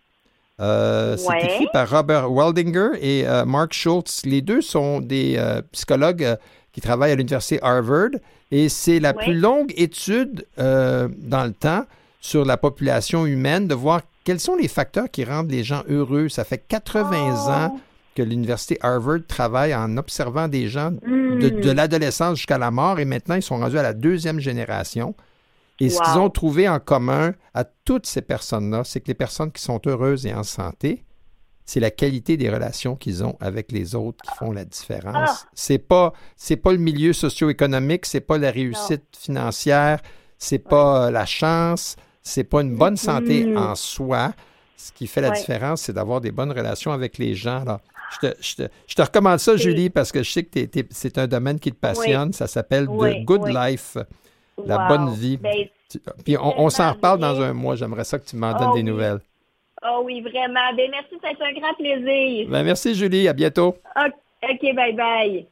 Euh, 0.61 1.15
c'est 1.19 1.45
écrit 1.45 1.69
par 1.75 1.91
Robert 1.91 2.33
Waldinger 2.33 2.93
et 2.99 3.29
euh, 3.29 3.45
Mark 3.45 3.75
Schultz. 3.75 4.23
Les 4.25 4.41
deux 4.41 4.63
sont 4.63 5.03
des 5.03 5.35
euh, 5.37 5.61
psychologues 5.73 6.39
qui 6.73 6.81
travaillent 6.81 7.13
à 7.13 7.17
l'université 7.17 7.63
Harvard 7.63 8.13
et 8.51 8.71
c'est 8.71 8.99
la 8.99 9.13
plus 9.13 9.35
longue 9.35 9.75
étude 9.77 10.47
dans 10.57 11.45
le 11.45 11.53
temps 11.53 11.85
sur 12.23 12.47
la 12.47 12.57
population 12.57 13.27
humaine 13.27 13.69
de 13.69 13.75
voir 13.75 14.01
quels 14.25 14.41
sont 14.41 14.57
les 14.57 14.69
facteurs 14.69 15.11
qui 15.11 15.23
rendent 15.23 15.51
les 15.51 15.63
gens 15.63 15.83
heureux. 15.91 16.31
Ça 16.31 16.45
fait 16.45 16.65
80 16.67 17.67
ans 17.67 17.79
que 18.15 18.23
l'université 18.23 18.79
Harvard 18.81 19.21
travaille 19.29 19.75
en 19.75 19.99
observant 19.99 20.49
des 20.49 20.67
gens 20.67 20.93
de, 20.93 21.51
de 21.51 21.73
hmm. 21.73 21.77
l'adolescence 21.77 22.39
jusqu'à 22.39 22.57
la 22.57 22.71
mort 22.71 23.01
et 23.01 23.05
maintenant 23.05 23.35
ils 23.35 23.43
sont 23.43 23.59
rendus 23.59 23.77
à 23.77 23.83
la 23.83 23.93
deuxième 23.93 24.41
génération. 24.41 25.15
Et 25.81 25.89
ce 25.89 26.01
qu'ils 26.01 26.19
ont 26.19 26.31
trouvé 26.31 26.69
en 26.69 26.79
commun 26.79 27.33
à 27.55 27.65
toutes 27.65 28.07
ces 28.07 28.21
personnes-là, 28.21 28.83
c'est 28.85 29.01
que 29.01 29.09
les 29.09 29.15
personnes 29.15 29.51
qui 29.51 29.63
sont 29.63 29.81
heureuses 29.87 30.27
et 30.27 30.35
en 30.35 30.43
santé, 30.43 31.05
c'est 31.65 31.81
la 31.81 31.91
qualité 31.91 32.37
des 32.37 32.51
relations 32.51 32.97
qu'ils 32.97 33.25
ont 33.25 33.37
avec 33.41 33.73
les 33.73 33.95
autres 33.95 34.19
qui 34.23 34.37
font 34.37 34.53
la 34.53 34.65
différence. 34.65 35.31
Ah! 35.45 35.49
C'est 35.55 35.79
pas 35.79 36.13
c'est 36.37 36.57
pas 36.57 36.73
le 36.73 36.79
milieu 36.79 37.13
socio-économique, 37.13 38.07
c'est 38.07 38.21
pas 38.21 38.39
la 38.39 38.51
réussite 38.51 39.05
financière, 39.17 40.01
c'est 40.37 40.59
pas 40.59 41.07
euh, 41.07 41.11
la 41.11 41.27
chance, 41.27 41.97
c'est 42.23 42.45
pas 42.45 42.61
une 42.61 42.77
bonne 42.77 42.97
santé 42.97 43.57
en 43.57 43.75
soi. 43.75 44.33
Ce 44.77 44.93
qui 44.93 45.07
fait 45.07 45.21
la 45.21 45.31
différence, 45.31 45.83
c'est 45.83 45.93
d'avoir 45.93 46.21
des 46.21 46.33
bonnes 46.33 46.53
relations 46.53 46.91
avec 46.93 47.19
les 47.19 47.35
gens. 47.35 47.65
Je 48.13 48.29
te, 48.29 48.35
je, 48.41 48.57
te, 48.57 48.63
je 48.87 48.95
te, 48.95 49.03
recommande 49.03 49.39
ça, 49.39 49.57
Julie, 49.57 49.91
parce 49.91 50.11
que 50.11 50.23
je 50.23 50.31
sais 50.31 50.43
que 50.43 50.59
c'est 50.91 51.19
un 51.19 51.27
domaine 51.27 51.61
qui 51.61 51.71
te 51.71 51.77
passionne. 51.77 52.33
Ça 52.33 52.47
s'appelle 52.47 52.87
The 52.87 53.25
Good 53.25 53.47
Life 53.47 53.99
la 54.67 54.89
bonne 54.89 55.11
vie. 55.15 55.37
Ben, 55.37 55.67
Puis 56.25 56.37
on, 56.39 56.71
s'en 56.71 56.93
reparle 56.93 57.19
dans 57.19 57.41
un 57.41 57.53
mois. 57.53 57.77
J'aimerais 57.77 58.05
ça 58.05 58.19
que 58.19 58.25
tu 58.25 58.37
m'en 58.37 58.53
donnes 58.53 58.71
oh 58.73 58.77
des 58.77 58.83
nouvelles. 58.83 59.21
Oh 59.83 60.03
oui, 60.05 60.21
vraiment. 60.21 60.75
Ben, 60.77 60.91
merci, 60.91 61.17
ça 61.23 61.29
a 61.29 61.33
été 61.33 61.43
un 61.43 61.61
grand 61.61 61.75
plaisir. 61.75 62.49
Ben, 62.49 62.63
merci, 62.63 62.95
Julie. 62.95 63.29
À 63.29 63.33
bientôt. 63.33 63.77
OK, 63.97 64.75
bye 64.75 64.93
bye. 64.93 65.47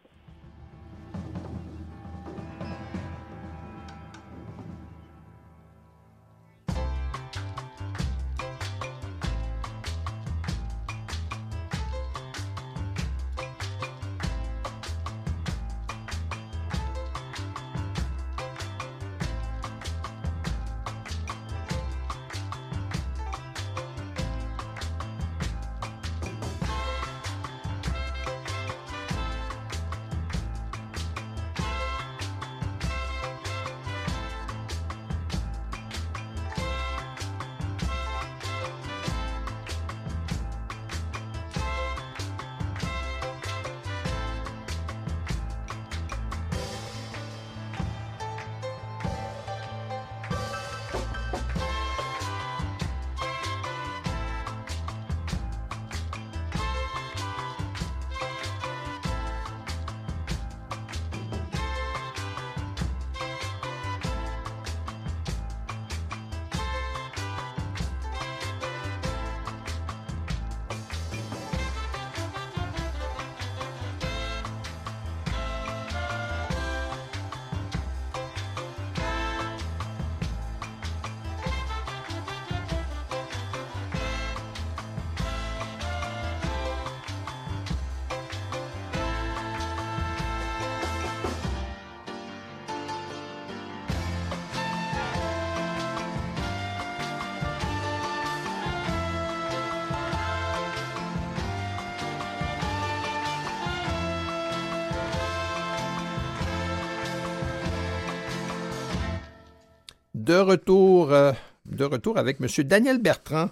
De 110.29 110.39
retour, 110.39 111.11
euh, 111.11 111.33
de 111.65 111.85
retour 111.85 112.19
avec 112.19 112.37
M. 112.41 112.47
Daniel 112.65 112.99
Bertrand 112.99 113.47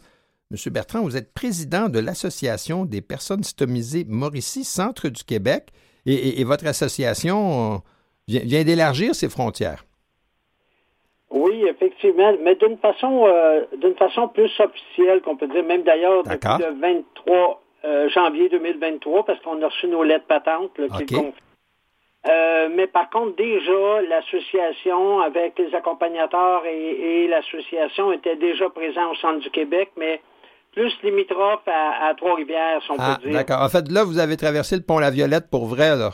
M. 0.53 0.73
Bertrand, 0.73 1.01
vous 1.01 1.17
êtes 1.17 1.33
président 1.33 1.89
de 1.89 1.99
l'Association 1.99 2.85
des 2.85 3.01
personnes 3.01 3.43
stomisées 3.43 4.05
Mauricie, 4.07 4.63
Centre 4.63 5.09
du 5.09 5.25
Québec, 5.25 5.71
et, 6.09 6.45
votre 6.45 6.69
association 6.69 7.83
vient, 8.29 8.63
d'élargir 8.63 9.13
ses 9.17 9.29
frontières. 9.29 9.85
Oui, 11.31 11.65
effectivement, 11.69 12.33
mais 12.45 12.55
d'une 12.55 12.79
façon, 12.79 13.27
d'une 13.77 13.97
façon 13.97 14.29
plus 14.29 14.53
officielle, 14.61 15.21
qu'on 15.23 15.37
peut 15.37 15.49
dire, 15.49 15.65
même 15.65 15.83
d'ailleurs 15.83 16.23
depuis 16.23 16.65
le 16.65 16.81
23 16.81 18.09
janvier 18.15 18.49
2023, 18.51 19.25
parce 19.25 19.41
qu'on 19.41 19.61
a 19.63 19.67
reçu 19.67 19.89
nos 19.89 20.05
lettres 20.05 20.27
patentes 20.29 20.79
qui 20.97 21.17
euh, 22.29 22.69
mais 22.75 22.87
par 22.87 23.09
contre, 23.11 23.37
déjà, 23.37 24.03
l'association 24.09 25.21
avec 25.21 25.59
les 25.59 25.75
accompagnateurs 25.75 26.65
et, 26.67 27.29
l'association 27.29 28.13
étaient 28.13 28.37
déjà 28.37 28.69
présents 28.71 29.13
au 29.13 29.15
centre 29.17 29.41
du 29.41 29.51
Québec, 29.51 29.91
mais 29.97 30.21
plus 30.73 30.93
limitrophe 31.03 31.67
à, 31.67 32.13
Trois-Rivières, 32.17 32.83
si 32.83 32.91
on 32.91 32.97
ah, 32.99 33.17
peut 33.17 33.29
dire. 33.29 33.39
D'accord. 33.39 33.63
En 33.63 33.69
fait, 33.69 33.91
là, 33.91 34.05
vous 34.05 34.19
avez 34.19 34.37
traversé 34.37 34.77
le 34.77 34.83
pont 34.83 34.99
La 34.99 35.11
Violette 35.11 35.49
pour 35.51 35.67
vrai, 35.67 35.97
là? 35.97 36.11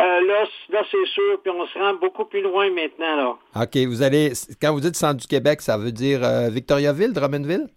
Euh, 0.00 0.02
là, 0.02 0.44
là 0.70 0.82
c'est 0.90 1.06
sûr, 1.06 1.40
puis 1.42 1.52
on 1.52 1.66
se 1.66 1.78
rend 1.78 1.94
beaucoup 1.94 2.24
plus 2.24 2.42
loin 2.42 2.68
maintenant, 2.70 3.16
là. 3.16 3.36
OK. 3.62 3.76
Vous 3.86 4.02
allez, 4.02 4.32
quand 4.60 4.72
vous 4.72 4.80
dites 4.80 4.96
centre 4.96 5.20
du 5.20 5.26
Québec, 5.26 5.60
ça 5.60 5.78
veut 5.78 5.92
dire 5.92 6.24
euh, 6.24 6.48
Victoriaville, 6.48 7.12
Drummondville? 7.12 7.68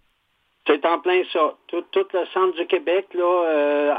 C'est 0.68 0.84
en 0.84 1.00
plein 1.00 1.22
ça. 1.32 1.54
Tout, 1.68 1.82
le 1.94 2.26
centre 2.34 2.54
du 2.56 2.66
Québec, 2.66 3.06
là, 3.14 3.24
euh, 3.24 3.94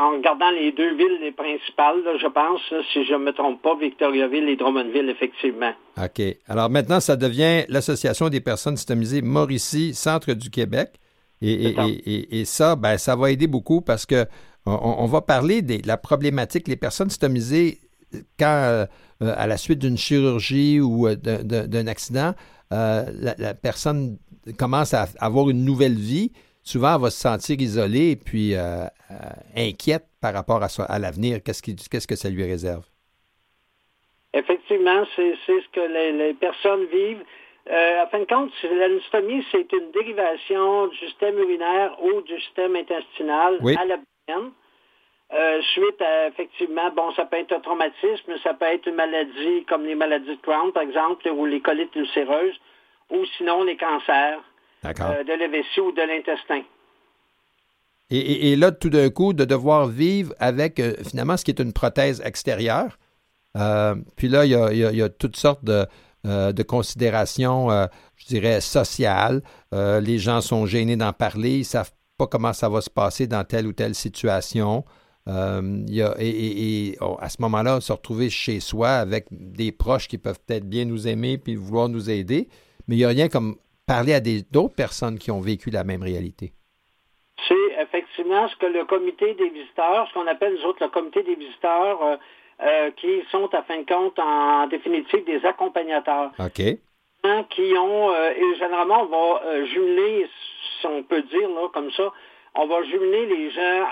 en, 0.00 0.16
regardant 0.16 0.50
les 0.52 0.70
deux 0.70 0.94
villes 0.94 1.18
les 1.20 1.32
principales, 1.32 2.02
je 2.20 2.28
pense, 2.28 2.60
si 2.92 3.04
je 3.04 3.14
ne 3.14 3.18
me 3.18 3.32
trompe 3.32 3.60
pas, 3.62 3.74
Victoriaville 3.74 4.48
et 4.48 4.54
Drummondville, 4.54 5.10
effectivement. 5.10 5.72
OK. 6.00 6.22
Alors 6.46 6.70
maintenant, 6.70 7.00
ça 7.00 7.16
devient 7.16 7.64
l'Association 7.68 8.28
des 8.28 8.40
personnes 8.40 8.76
stomisées 8.76 9.22
Mauricie, 9.22 9.92
Centre 9.92 10.34
du 10.34 10.50
Québec. 10.50 10.90
Et, 11.42 12.44
ça, 12.44 12.76
ben, 12.76 12.96
ça 12.96 13.16
va 13.16 13.32
aider 13.32 13.48
beaucoup 13.48 13.80
parce 13.80 14.06
que 14.06 14.24
on, 14.66 15.06
va 15.06 15.20
parler 15.20 15.62
de 15.62 15.86
la 15.86 15.96
problématique. 15.96 16.68
Les 16.68 16.76
personnes 16.76 17.10
stomisées, 17.10 17.80
quand 18.38 18.46
euh, 18.46 18.86
à 19.20 19.46
la 19.46 19.56
suite 19.56 19.80
d'une 19.80 19.98
chirurgie 19.98 20.80
ou 20.80 21.08
euh, 21.08 21.16
d'un 21.16 21.86
accident, 21.86 22.34
la, 22.74 23.54
personne 23.54 24.18
commence 24.58 24.94
à 24.94 25.06
avoir 25.20 25.50
une 25.50 25.64
nouvelle 25.64 25.94
vie, 25.94 26.30
souvent 26.62 26.96
elle 26.96 27.02
va 27.02 27.10
se 27.10 27.20
sentir 27.20 27.60
isolée 27.60 28.12
et 28.12 28.16
puis 28.16 28.54
euh, 28.54 28.84
euh, 29.10 29.14
inquiète 29.56 30.04
par 30.20 30.34
rapport 30.34 30.62
à, 30.62 30.68
à 30.88 30.98
l'avenir. 30.98 31.42
Qu'est-ce, 31.44 31.62
qu'est-ce 31.62 32.06
que 32.06 32.16
ça 32.16 32.30
lui 32.30 32.44
réserve? 32.44 32.84
Effectivement, 34.32 35.04
c'est, 35.14 35.36
ce 35.46 35.68
que 35.72 36.18
les, 36.18 36.34
personnes 36.34 36.86
vivent. 36.86 37.22
Euh, 37.70 38.02
en 38.02 38.08
fin 38.08 38.18
de 38.18 38.24
compte, 38.24 38.50
l'anistomie, 38.62 39.44
c'est 39.50 39.72
une 39.72 39.90
dérivation 39.92 40.88
du 40.88 40.96
système 40.98 41.38
urinaire 41.38 41.96
ou 42.02 42.20
du 42.22 42.38
système 42.40 42.76
intestinal 42.76 43.58
à 43.62 43.84
l'abdomen. 43.84 44.52
Suite 45.72 46.00
à, 46.00 46.28
effectivement, 46.28 46.90
bon, 46.94 47.12
ça 47.14 47.24
peut 47.24 47.38
être 47.38 47.52
un 47.52 47.60
traumatisme, 47.60 48.32
ça 48.42 48.54
peut 48.54 48.66
être 48.66 48.86
une 48.86 48.94
maladie 48.94 49.64
comme 49.68 49.84
les 49.84 49.94
maladies 49.94 50.36
de 50.36 50.40
Crohn, 50.42 50.72
par 50.72 50.82
exemple, 50.82 51.28
ou 51.28 51.46
les 51.46 51.60
colites 51.60 51.94
ulcéreuses 51.96 52.58
ou 53.10 53.24
sinon 53.36 53.64
les 53.64 53.76
cancers 53.76 54.40
euh, 54.84 55.24
de 55.24 55.32
l'EVC 55.32 55.80
ou 55.80 55.92
de 55.92 56.02
l'intestin. 56.02 56.62
Et, 58.10 58.54
là, 58.54 58.70
tout 58.70 58.90
d'un 58.90 59.08
coup, 59.10 59.32
de 59.32 59.44
devoir 59.44 59.88
vivre 59.88 60.34
avec 60.38 60.78
euh, 60.78 60.94
finalement 61.08 61.36
ce 61.36 61.44
qui 61.44 61.50
est 61.50 61.60
une 61.60 61.72
prothèse 61.72 62.20
extérieure. 62.24 62.98
Euh, 63.56 63.94
puis 64.16 64.28
là, 64.28 64.44
il 64.44 64.50
y, 64.50 65.02
a, 65.02 65.08
toutes 65.08 65.36
sortes 65.36 65.64
de, 65.64 65.86
de 66.24 66.62
considérations, 66.62 67.70
je 68.16 68.26
dirais, 68.26 68.60
sociales. 68.60 69.42
les 69.72 70.18
gens 70.18 70.40
sont 70.40 70.66
gênés 70.66 70.96
d'en 70.96 71.12
parler, 71.12 71.54
ils 71.54 71.58
ne 71.60 71.64
savent 71.64 71.92
pas 72.18 72.26
comment 72.26 72.52
ça 72.52 72.68
va 72.68 72.80
se 72.80 72.90
passer 72.90 73.26
dans 73.26 73.44
telle 73.44 73.66
ou 73.66 73.72
telle 73.72 73.94
situation. 73.94 74.84
Y 75.26 76.02
a, 76.02 76.14
et, 76.18 76.96
oh, 77.00 77.16
à 77.20 77.28
ce 77.28 77.40
moment-là, 77.42 77.80
se 77.80 77.92
retrouver 77.92 78.30
chez 78.30 78.60
soi 78.60 78.90
avec 78.90 79.26
des 79.30 79.72
proches 79.72 80.08
qui 80.08 80.18
peuvent 80.18 80.40
peut-être 80.46 80.68
bien 80.68 80.84
nous 80.84 81.08
aimer 81.08 81.38
puis 81.38 81.56
vouloir 81.56 81.88
nous 81.88 82.10
aider 82.10 82.48
mais 82.88 82.96
il 82.96 82.98
n'y 82.98 83.04
a 83.04 83.08
rien 83.08 83.28
comme 83.28 83.56
parler 83.86 84.14
à 84.14 84.20
d'autres 84.20 84.74
personnes 84.74 85.18
qui 85.18 85.30
ont 85.30 85.40
vécu 85.40 85.70
la 85.70 85.84
même 85.84 86.02
réalité. 86.02 86.52
C'est 87.48 87.82
effectivement 87.82 88.48
ce 88.48 88.56
que 88.56 88.66
le 88.66 88.84
comité 88.84 89.34
des 89.34 89.48
visiteurs, 89.50 90.08
ce 90.08 90.14
qu'on 90.14 90.26
appelle 90.26 90.54
nous 90.54 90.64
autres 90.68 90.82
le 90.82 90.90
comité 90.90 91.22
des 91.22 91.34
visiteurs, 91.34 92.02
euh, 92.02 92.16
euh, 92.62 92.90
qui 92.92 93.22
sont 93.30 93.52
à 93.52 93.62
fin 93.62 93.78
de 93.78 93.86
compte 93.86 94.18
en, 94.18 94.66
définitive 94.68 95.24
des 95.24 95.44
accompagnateurs. 95.44 96.30
OK. 96.38 96.62
Qui 97.50 97.74
ont, 97.78 98.12
euh, 98.12 98.30
et 98.30 98.58
généralement, 98.58 99.02
on 99.02 99.06
va 99.06 99.64
jumeler, 99.64 100.28
si 100.80 100.86
on 100.86 101.02
peut 101.02 101.22
dire 101.22 101.48
là, 101.48 101.68
comme 101.72 101.90
ça, 101.92 102.12
on 102.54 102.66
va 102.66 102.82
jumeler 102.84 103.26
les 103.26 103.50
gens 103.50 103.86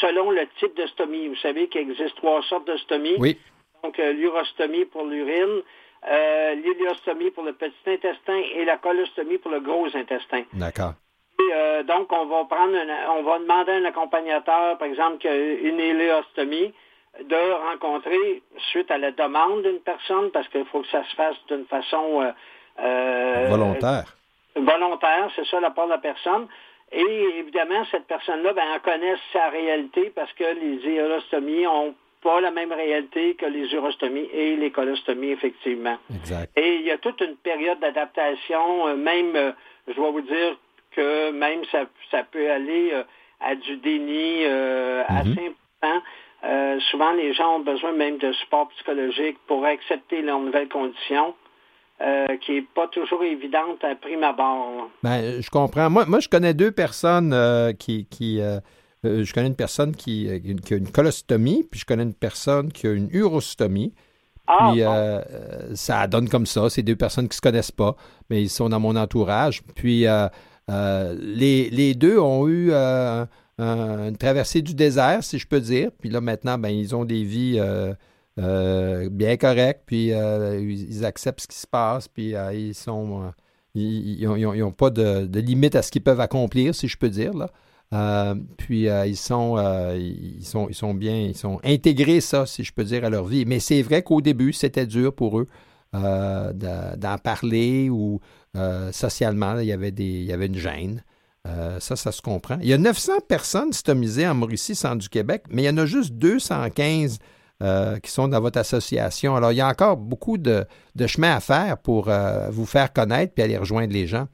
selon 0.00 0.30
le 0.30 0.46
type 0.58 0.76
de 0.76 0.86
stomie. 0.86 1.28
Vous 1.28 1.36
savez 1.36 1.68
qu'il 1.68 1.82
existe 1.82 2.16
trois 2.16 2.42
sortes 2.42 2.66
de 2.66 2.76
stomie. 2.78 3.16
Oui. 3.18 3.38
Donc, 3.82 3.98
l'urostomie 3.98 4.84
pour 4.86 5.04
l'urine, 5.04 5.62
euh, 6.08 6.54
l'iliostomie 6.54 7.30
pour 7.30 7.44
le 7.44 7.52
petit 7.52 7.74
intestin 7.86 8.40
et 8.54 8.64
la 8.64 8.76
colostomie 8.78 9.38
pour 9.38 9.50
le 9.50 9.60
gros 9.60 9.86
intestin. 9.94 10.44
D'accord. 10.52 10.94
Euh, 11.52 11.82
donc, 11.82 12.12
on 12.12 12.26
va 12.26 12.44
prendre, 12.44 12.76
on 13.16 13.22
va 13.22 13.38
demander 13.38 13.72
à 13.72 13.74
un 13.76 13.84
accompagnateur, 13.84 14.78
par 14.78 14.88
exemple, 14.88 15.18
qui 15.18 15.28
a 15.28 15.36
une 15.36 15.78
iléostomie, 15.78 16.72
de 17.22 17.70
rencontrer, 17.70 18.42
suite 18.70 18.90
à 18.90 18.98
la 18.98 19.12
demande 19.12 19.62
d'une 19.62 19.80
personne, 19.80 20.30
parce 20.30 20.48
qu'il 20.48 20.64
faut 20.66 20.80
que 20.80 20.88
ça 20.88 21.04
se 21.04 21.14
fasse 21.14 21.36
d'une 21.48 21.64
façon 21.66 22.32
euh, 22.80 23.46
volontaire. 23.48 24.16
Volontaire, 24.56 25.30
c'est 25.36 25.46
ça 25.46 25.60
la 25.60 25.70
part 25.70 25.86
de 25.86 25.92
la 25.92 25.98
personne. 25.98 26.48
Et 26.94 27.38
évidemment, 27.38 27.84
cette 27.90 28.06
personne-là, 28.06 28.52
ben, 28.52 28.62
elle 28.72 28.80
connaît 28.80 29.16
sa 29.32 29.48
réalité 29.48 30.12
parce 30.14 30.32
que 30.34 30.44
les 30.44 30.76
iléostomies 30.76 31.66
ont 31.66 31.94
pas 32.22 32.40
la 32.40 32.50
même 32.50 32.72
réalité 32.72 33.34
que 33.34 33.46
les 33.46 33.72
urostomies 33.74 34.28
et 34.32 34.56
les 34.56 34.70
colostomies, 34.70 35.30
effectivement. 35.30 35.98
Exact. 36.14 36.50
Et 36.56 36.76
il 36.76 36.82
y 36.82 36.90
a 36.90 36.98
toute 36.98 37.20
une 37.20 37.36
période 37.36 37.78
d'adaptation, 37.80 38.88
euh, 38.88 38.96
même, 38.96 39.36
euh, 39.36 39.52
je 39.88 39.94
dois 39.94 40.10
vous 40.10 40.22
dire 40.22 40.56
que 40.92 41.30
même 41.32 41.62
ça, 41.70 41.84
peut 42.30 42.50
aller 42.50 42.90
euh, 42.92 43.02
à 43.40 43.56
du 43.56 43.76
déni 43.76 44.44
mm-hmm. 44.44 45.04
assez 45.08 45.52
important. 45.82 46.80
souvent, 46.90 47.12
les 47.12 47.34
gens 47.34 47.56
ont 47.56 47.60
besoin 47.60 47.92
même 47.92 48.16
de 48.18 48.32
support 48.32 48.68
psychologique 48.68 49.36
pour 49.46 49.64
accepter 49.66 50.22
leurs 50.22 50.38
nouvelles 50.38 50.68
conditions. 50.68 51.34
Qui 52.40 52.52
n'est 52.52 52.66
pas 52.74 52.88
toujours 52.88 53.22
évidente 53.22 53.82
à 53.82 53.94
prime 53.94 54.22
abord. 54.22 54.90
Ben, 55.02 55.40
je 55.40 55.48
comprends. 55.50 55.88
Moi, 55.88 56.04
moi, 56.06 56.20
je 56.20 56.28
connais 56.28 56.52
deux 56.52 56.72
personnes 56.72 57.34
qui, 57.78 58.06
qui 58.06 58.40
euh, 59.04 59.24
je 59.24 59.32
connais 59.32 59.48
une 59.48 59.56
personne 59.56 59.90
euh, 59.90 60.38
qui, 60.38 60.72
a 60.74 60.76
une 60.76 60.90
colostomie, 60.90 61.64
puis 61.70 61.80
je 61.80 61.84
connais 61.84 62.02
une 62.02 62.14
personne 62.14 62.72
qui 62.72 62.86
a 62.86 62.92
une 62.92 63.08
urostomie. 63.12 63.92
Ah, 64.46 64.70
puis 64.70 64.82
euh, 64.82 65.74
ça 65.74 66.06
donne 66.06 66.28
comme 66.28 66.46
ça. 66.46 66.68
C'est 66.68 66.82
deux 66.82 66.96
personnes 66.96 67.24
qui 67.24 67.34
ne 67.34 67.36
se 67.36 67.40
connaissent 67.40 67.72
pas, 67.72 67.96
mais 68.28 68.42
ils 68.42 68.50
sont 68.50 68.68
dans 68.68 68.80
mon 68.80 68.96
entourage. 68.96 69.62
Puis 69.74 70.06
les, 70.68 71.94
deux 71.94 72.18
ont 72.18 72.48
eu 72.48 72.72
une 72.72 74.16
traversée 74.18 74.62
du 74.62 74.74
désert, 74.74 75.22
si 75.22 75.38
je 75.38 75.46
peux 75.46 75.60
dire. 75.60 75.90
Puis 75.98 76.10
là, 76.10 76.20
maintenant, 76.20 76.58
ben, 76.58 76.68
ils 76.68 76.94
ont 76.94 77.04
des 77.04 77.24
vies 77.24 77.58
bien 78.36 79.36
correctes, 79.36 79.82
puis 79.86 80.08
ils 80.08 81.04
acceptent 81.04 81.40
ce 81.40 81.46
qui 81.48 81.58
se 81.58 81.66
passe, 81.66 82.08
puis 82.08 82.34
ils 82.52 82.74
sont. 82.74 83.32
ils 83.74 84.26
n'ont 84.26 84.72
pas 84.72 84.90
de, 84.90 85.28
limite 85.38 85.74
à 85.74 85.82
ce 85.82 85.90
qu'ils 85.90 86.02
peuvent 86.02 86.20
accomplir, 86.20 86.74
si 86.74 86.88
je 86.88 86.96
peux 86.96 87.10
dire. 87.10 87.34
Là. 87.34 87.50
Euh, 87.94 88.34
puis 88.56 88.88
euh, 88.88 89.06
ils 89.06 89.16
sont 89.16 89.56
euh, 89.56 89.96
ils 89.96 90.44
sont 90.44 90.68
ils 90.68 90.74
sont 90.74 90.94
bien 90.94 91.16
ils 91.16 91.36
sont 91.36 91.60
intégrés 91.62 92.20
ça 92.20 92.44
si 92.44 92.64
je 92.64 92.72
peux 92.72 92.82
dire 92.82 93.04
à 93.04 93.10
leur 93.10 93.24
vie 93.24 93.44
mais 93.44 93.60
c'est 93.60 93.82
vrai 93.82 94.02
qu'au 94.02 94.20
début 94.20 94.52
c'était 94.52 94.86
dur 94.86 95.14
pour 95.14 95.38
eux 95.38 95.46
d'en 95.92 97.18
parler 97.22 97.88
ou 97.90 98.20
socialement 98.90 99.60
il 99.60 99.66
y 99.66 99.72
avait 99.72 99.92
des 99.92 100.02
il 100.02 100.24
y 100.24 100.32
avait 100.32 100.46
une 100.46 100.58
gêne 100.58 101.04
ça 101.44 101.94
ça 101.94 102.10
se 102.10 102.20
comprend 102.20 102.58
il 102.62 102.68
y 102.68 102.72
a 102.72 102.78
900 102.78 103.12
personnes 103.28 103.72
stomisées 103.72 104.26
en 104.26 104.34
Mauricie 104.34 104.74
centre 104.74 104.98
du 104.98 105.08
Québec 105.08 105.44
mais 105.50 105.62
il 105.62 105.66
y 105.66 105.70
en 105.70 105.76
a 105.76 105.86
juste 105.86 106.14
215 106.14 107.18
qui 107.60 108.10
sont 108.10 108.28
dans 108.28 108.40
votre 108.40 108.58
association 108.58 109.36
alors 109.36 109.52
il 109.52 109.56
y 109.56 109.60
a 109.60 109.68
encore 109.68 109.96
beaucoup 109.96 110.36
de, 110.36 110.64
de 110.94 111.06
chemin 111.06 111.36
à 111.36 111.40
faire 111.40 111.78
pour 111.78 112.10
vous 112.50 112.66
faire 112.66 112.92
connaître 112.92 113.32
puis 113.32 113.42
aller 113.42 113.56
rejoindre 113.56 113.92
les 113.92 114.06
gens 114.06 114.26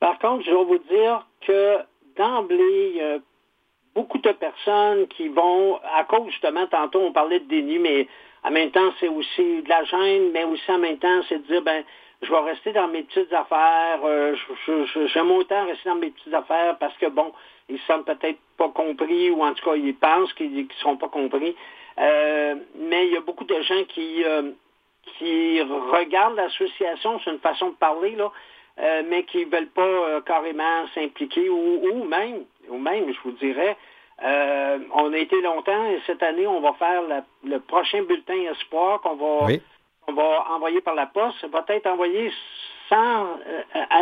par 0.00 0.18
contre 0.18 0.44
je 0.44 0.50
vais 0.50 0.64
vous 0.64 0.78
dire 0.90 1.26
que 1.46 1.78
d'emblée, 2.16 2.90
il 2.90 2.96
y 2.96 3.02
a 3.02 3.18
beaucoup 3.94 4.18
de 4.18 4.32
personnes 4.32 5.06
qui 5.08 5.28
vont, 5.28 5.78
à 5.96 6.04
cause 6.04 6.26
justement, 6.30 6.66
tantôt 6.66 7.00
on 7.00 7.12
parlait 7.12 7.40
de 7.40 7.48
déni, 7.48 7.78
mais 7.78 8.08
en 8.42 8.50
même 8.50 8.70
temps, 8.70 8.92
c'est 9.00 9.08
aussi 9.08 9.62
de 9.62 9.68
la 9.68 9.84
gêne, 9.84 10.30
mais 10.32 10.44
aussi 10.44 10.70
en 10.70 10.78
même 10.78 10.98
temps, 10.98 11.20
c'est 11.28 11.38
de 11.38 11.46
dire, 11.46 11.62
ben, 11.62 11.84
je 12.22 12.30
vais 12.30 12.40
rester 12.40 12.72
dans 12.72 12.88
mes 12.88 13.02
petites 13.02 13.32
affaires, 13.32 14.00
euh, 14.04 14.34
j'aime 15.12 15.30
autant 15.30 15.66
rester 15.66 15.88
dans 15.88 15.96
mes 15.96 16.10
petites 16.10 16.34
affaires 16.34 16.76
parce 16.78 16.96
que, 16.98 17.06
bon, 17.06 17.32
ils 17.68 17.76
ne 17.76 17.80
sont 17.80 18.02
peut-être 18.02 18.38
pas 18.56 18.68
compris, 18.68 19.30
ou 19.30 19.42
en 19.42 19.52
tout 19.54 19.64
cas, 19.64 19.76
ils 19.76 19.94
pensent 19.94 20.32
qu'ils 20.34 20.54
ne 20.54 20.72
seront 20.80 20.96
pas 20.96 21.08
compris. 21.08 21.54
Euh, 21.98 22.54
mais 22.76 23.06
il 23.06 23.12
y 23.12 23.16
a 23.16 23.20
beaucoup 23.20 23.44
de 23.44 23.60
gens 23.62 23.84
qui, 23.88 24.24
euh, 24.24 24.50
qui 25.18 25.60
regardent 25.62 26.36
l'association, 26.36 27.20
c'est 27.24 27.30
une 27.30 27.38
façon 27.38 27.70
de 27.70 27.74
parler, 27.74 28.16
là, 28.16 28.30
mais 29.06 29.22
qui 29.24 29.46
ne 29.46 29.50
veulent 29.50 29.68
pas 29.68 30.20
carrément 30.22 30.88
s'impliquer 30.94 31.48
ou, 31.48 32.04
même, 32.04 32.44
ou 32.68 32.78
même, 32.78 33.12
je 33.12 33.18
vous 33.22 33.36
dirais, 33.36 33.76
on 34.20 35.12
a 35.12 35.16
été 35.16 35.40
longtemps 35.42 35.86
et 35.86 36.00
cette 36.06 36.22
année, 36.24 36.46
on 36.48 36.60
va 36.60 36.72
faire 36.72 37.02
le 37.44 37.60
prochain 37.60 38.02
bulletin 38.02 38.50
espoir 38.50 39.00
qu'on 39.00 39.14
va, 39.14 39.46
va 40.08 40.44
envoyer 40.56 40.80
par 40.80 40.96
la 40.96 41.06
poste. 41.06 41.40
Ça 41.40 41.46
va 41.46 41.64
être 41.68 41.86
envoyé 41.86 42.32
sans 42.88 43.38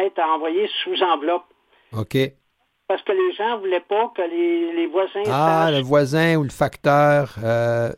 être 0.01 0.21
envoyé 0.21 0.67
sous 0.83 1.03
enveloppe. 1.03 1.45
OK 1.93 2.17
parce 2.93 3.05
que 3.05 3.13
les 3.13 3.33
gens 3.33 3.57
ne 3.57 3.61
voulaient 3.61 3.81
pas 3.81 4.13
que 4.15 4.21
les, 4.21 4.87
voisins. 4.87 5.23
Ah, 5.27 5.71
le 5.73 5.81
voisin 5.81 6.37
ou 6.37 6.43
le 6.43 6.51
facteur. 6.51 7.37
Euh, 7.43 7.91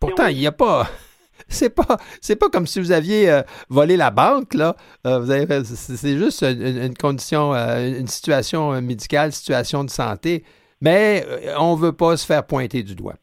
pourtant, 0.00 0.26
il 0.26 0.38
n'y 0.38 0.48
a 0.48 0.52
pas. 0.52 0.88
C'est 1.48 1.74
pas, 1.74 1.96
c'est 2.20 2.36
pas 2.36 2.48
comme 2.48 2.66
si 2.66 2.78
vous 2.78 2.92
aviez 2.92 3.28
euh, 3.28 3.42
volé 3.70 3.96
la 3.96 4.10
banque, 4.10 4.54
là. 4.54 4.76
Euh, 5.04 5.24
c'est 5.64 6.16
juste 6.16 6.42
une, 6.42 6.94
condition, 6.94 7.52
une 7.54 8.06
situation 8.06 8.80
médicale, 8.80 9.32
situation 9.32 9.82
de 9.82 9.90
santé. 9.90 10.44
Mais 10.80 11.26
on 11.58 11.74
ne 11.74 11.80
veut 11.80 11.96
pas 11.96 12.16
se 12.16 12.24
faire 12.24 12.46
pointer 12.46 12.84
du 12.84 12.94
doigt. 12.94 13.16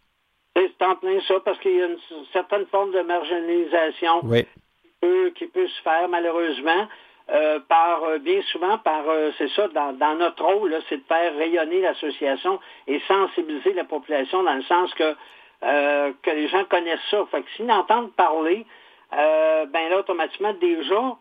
C'est 0.56 0.86
en 0.86 0.95
plein 0.95 1.19
ça, 1.26 1.36
parce 1.45 1.58
qu'il 1.60 1.78
y 1.78 1.82
a 1.82 1.86
une 1.86 2.26
certaine 2.34 2.65
forme 2.65 2.91
de 2.91 3.02
marginalisation 3.02 4.21
qui 5.38 5.45
peut 5.45 5.67
se 5.67 5.82
faire, 5.84 6.10
malheureusement. 6.10 6.88
Euh, 7.29 7.59
par 7.67 8.05
euh, 8.05 8.19
bien 8.19 8.41
souvent 8.53 8.77
par 8.77 9.03
euh, 9.09 9.31
c'est 9.37 9.49
ça 9.49 9.67
dans, 9.67 10.15
notre 10.15 10.45
rôle 10.45 10.73
c'est 10.87 10.95
de 10.95 11.03
faire 11.09 11.35
rayonner 11.35 11.81
l'association 11.81 12.57
et 12.87 13.01
sensibiliser 13.05 13.73
la 13.73 13.83
population 13.83 14.43
dans 14.43 14.53
le 14.53 14.63
sens 14.63 14.93
que 14.93 15.13
que 15.59 16.29
les 16.29 16.47
gens 16.47 16.63
connaissent 16.65 16.99
ça. 17.09 17.25
Fait 17.29 17.41
que 17.41 17.49
s'ils 17.57 17.69
entendent 17.69 18.13
parler, 18.13 18.65
ben 19.11 19.89
là 19.89 19.97
automatiquement 19.97 20.53
déjà 20.53 21.17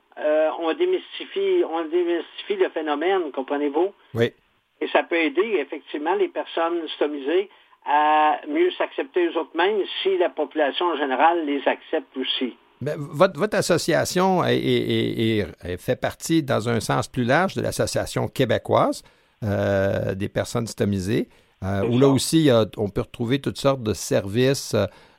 on 0.61 0.73
démystifie 0.75 1.64
on 1.69 1.85
démystifie 1.87 2.57
le 2.57 2.69
phénomène, 2.69 3.33
comprenez-vous? 3.33 3.92
Oui. 4.14 4.33
Et 4.81 4.88
ça 4.88 5.03
peut 5.03 5.16
aider 5.16 5.57
effectivement 5.59 6.14
les 6.14 6.29
personnes 6.29 6.87
stomisées 6.90 7.49
à 7.87 8.38
mieux 8.47 8.71
s'accepter 8.73 9.27
eux-mêmes 9.27 9.83
si 10.03 10.19
la 10.19 10.29
population 10.29 10.87
en 10.87 10.97
général 10.97 11.47
les 11.47 11.66
accepte 11.66 12.16
aussi. 12.16 12.57
Ben, 12.83 12.95
votre, 12.99 13.55
association 13.55 14.45
est, 14.45 15.47
fait 15.79 15.97
partie, 15.97 16.43
dans 16.43 16.69
un 16.69 16.81
sens 16.81 17.09
plus 17.09 17.25
large, 17.25 17.55
de 17.55 17.62
l'association 17.62 18.29
québécoise 18.29 19.03
euh, 19.45 20.15
des 20.15 20.29
personnes 20.29 20.67
stomisées, 20.67 21.29
euh, 21.65 21.87
où 21.87 21.99
là 21.99 22.09
aussi, 22.09 22.51
on 22.77 22.89
peut 22.91 23.01
retrouver 23.01 23.39
toutes 23.41 23.59
sortes 23.59 23.83
de 23.83 23.95
services 23.95 24.77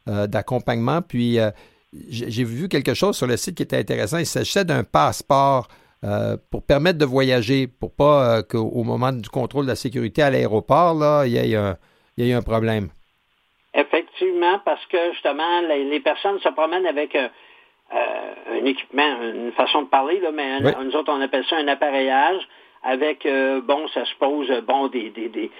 euh, 0.08 0.28
d'accompagnement. 0.28 1.02
Puis, 1.02 1.40
j'ai 2.10 2.44
vu 2.44 2.70
quelque 2.70 2.94
chose 2.94 3.18
sur 3.18 3.26
le 3.26 3.38
site 3.38 3.56
qui 3.56 3.64
était 3.64 3.78
intéressant. 3.78 4.20
Il 4.20 4.28
s'agissait 4.28 4.66
d'un 4.66 4.84
passeport 4.84 5.68
pour 6.52 6.64
permettre 6.64 7.00
de 7.00 7.06
voyager, 7.06 7.66
pour 7.66 7.92
pas 7.92 8.44
qu'au 8.44 8.84
moment 8.84 9.12
du 9.12 9.30
contrôle 9.30 9.66
de 9.66 9.72
la 9.72 9.76
sécurité 9.76 10.22
à 10.22 10.30
l'aéroport, 10.30 10.94
là, 10.94 11.26
il 11.26 11.34
y 11.34 11.38
ait 11.38 11.56
un, 11.56 11.76
il 12.18 12.26
y 12.28 12.30
ait 12.30 12.34
un 12.34 12.44
problème. 12.44 12.90
Effectivement, 13.74 14.60
parce 14.64 14.86
que 14.86 15.12
justement, 15.14 15.62
les, 15.62 16.00
personnes 16.00 16.40
se 16.40 16.50
promènent 16.50 16.86
avec 16.86 17.18
un 17.92 18.66
équipement, 18.66 19.22
une 19.22 19.52
façon 19.54 19.84
de 19.84 19.88
parler, 19.88 20.20
là, 20.20 20.32
mais 20.32 20.60
nous 20.84 20.96
autres, 20.96 21.12
on 21.12 21.22
appelle 21.22 21.46
ça 21.46 21.58
un 21.58 21.68
appareillage 21.68 22.48
avec, 22.84 23.26
euh, 23.26 23.62
bon, 23.62 23.88
ça 23.90 24.06
suppose, 24.06 24.50
bon, 24.68 24.88
des, 24.88 25.10
des, 25.10 25.30
des, 25.30 25.52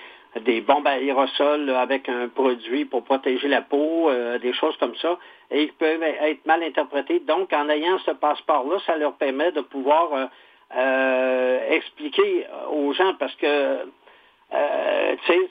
des 0.42 0.62
bombes 0.62 0.88
aérosols 0.88 1.70
avec 1.70 2.10
un 2.10 2.28
produit 2.28 2.86
pour 2.86 3.04
protéger 3.04 3.48
la 3.48 3.62
peau, 3.62 4.10
euh, 4.10 4.38
des 4.40 4.54
choses 4.54 4.76
comme 4.78 4.96
ça, 4.96 5.18
et 5.52 5.64
ils 5.64 5.74
peuvent 5.74 6.04
être 6.04 6.46
mal 6.46 6.64
interprétés. 6.64 7.20
Donc, 7.22 7.54
en 7.54 7.70
ayant 7.70 7.98
ce 8.00 8.12
passeport-là, 8.12 8.78
ça 8.86 8.98
leur 8.98 9.14
permet 9.14 9.52
de 9.52 9.62
pouvoir 9.62 10.30
expliquer 11.70 12.46
aux 12.72 12.92
gens, 12.94 13.14
parce 13.18 13.34
que, 13.36 13.86
tu 14.52 15.28
sais, 15.28 15.50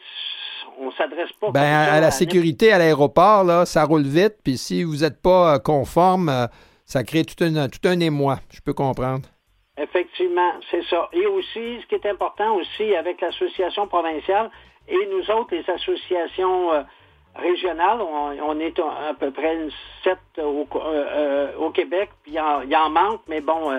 on 0.78 0.90
s'adresse 0.92 1.32
pas. 1.40 1.50
Ben, 1.50 1.62
à, 1.62 2.00
la 2.00 2.10
sécurité 2.10 2.72
à 2.72 2.78
l'aéroport, 2.78 3.44
là, 3.44 3.66
ça 3.66 3.84
roule 3.84 4.02
vite, 4.02 4.36
puis 4.44 4.56
si 4.58 4.84
vous 4.84 4.96
n'êtes 4.96 5.20
pas 5.20 5.58
conforme, 5.58 6.30
ça 6.84 7.02
crée 7.04 7.24
tout 7.24 7.42
un, 7.42 7.68
tout 7.68 7.86
un 7.88 8.00
émoi, 8.00 8.38
je 8.52 8.60
peux 8.60 8.74
comprendre. 8.74 9.28
Effectivement, 9.78 10.52
c'est 10.70 10.84
ça. 10.84 11.08
Et 11.12 11.26
aussi, 11.26 11.80
ce 11.82 11.86
qui 11.86 11.96
est 11.96 12.06
important 12.06 12.56
aussi 12.56 12.94
avec 12.94 13.20
l'association 13.20 13.86
provinciale 13.86 14.50
et 14.88 15.06
nous 15.06 15.30
autres, 15.30 15.54
les 15.54 15.68
associations 15.68 16.72
euh, 16.72 16.82
régionales, 17.34 18.00
on, 18.00 18.58
est 18.58 18.78
à, 18.78 19.12
peu 19.12 19.30
près 19.32 19.68
sept 20.02 20.18
au, 20.38 20.66
euh, 20.76 21.52
euh, 21.58 21.70
Québec, 21.70 22.10
puis 22.22 22.32
il 22.32 22.70
y, 22.70 22.76
en 22.76 22.90
manque, 22.90 23.20
mais 23.28 23.42
bon, 23.42 23.70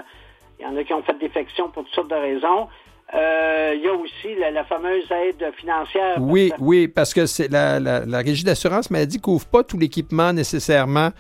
il 0.60 0.66
y 0.66 0.68
en 0.68 0.78
a 0.78 0.84
qui 0.84 0.94
ont 0.94 1.02
fait 1.02 1.18
défection 1.18 1.70
pour 1.70 1.84
toutes 1.86 1.94
sortes 1.94 2.10
de 2.10 2.16
raisons. 2.16 2.68
Il 3.14 3.82
y 3.84 3.88
a 3.88 3.94
aussi 3.94 4.36
la, 4.40 4.64
fameuse 4.66 5.06
aide 5.12 5.52
financière. 5.56 6.18
Oui, 6.20 6.52
oui, 6.60 6.88
parce 6.88 7.14
que 7.14 7.26
c'est 7.26 7.50
la, 7.50 7.80
la, 7.80 8.06
la 8.06 8.18
Régie 8.20 8.44
d'assurance 8.44 8.90
maladie 8.92 9.20
couvre 9.20 9.46
pas 9.46 9.64
tout 9.64 9.78
l'équipement 9.78 10.34
nécessairement 10.34 11.12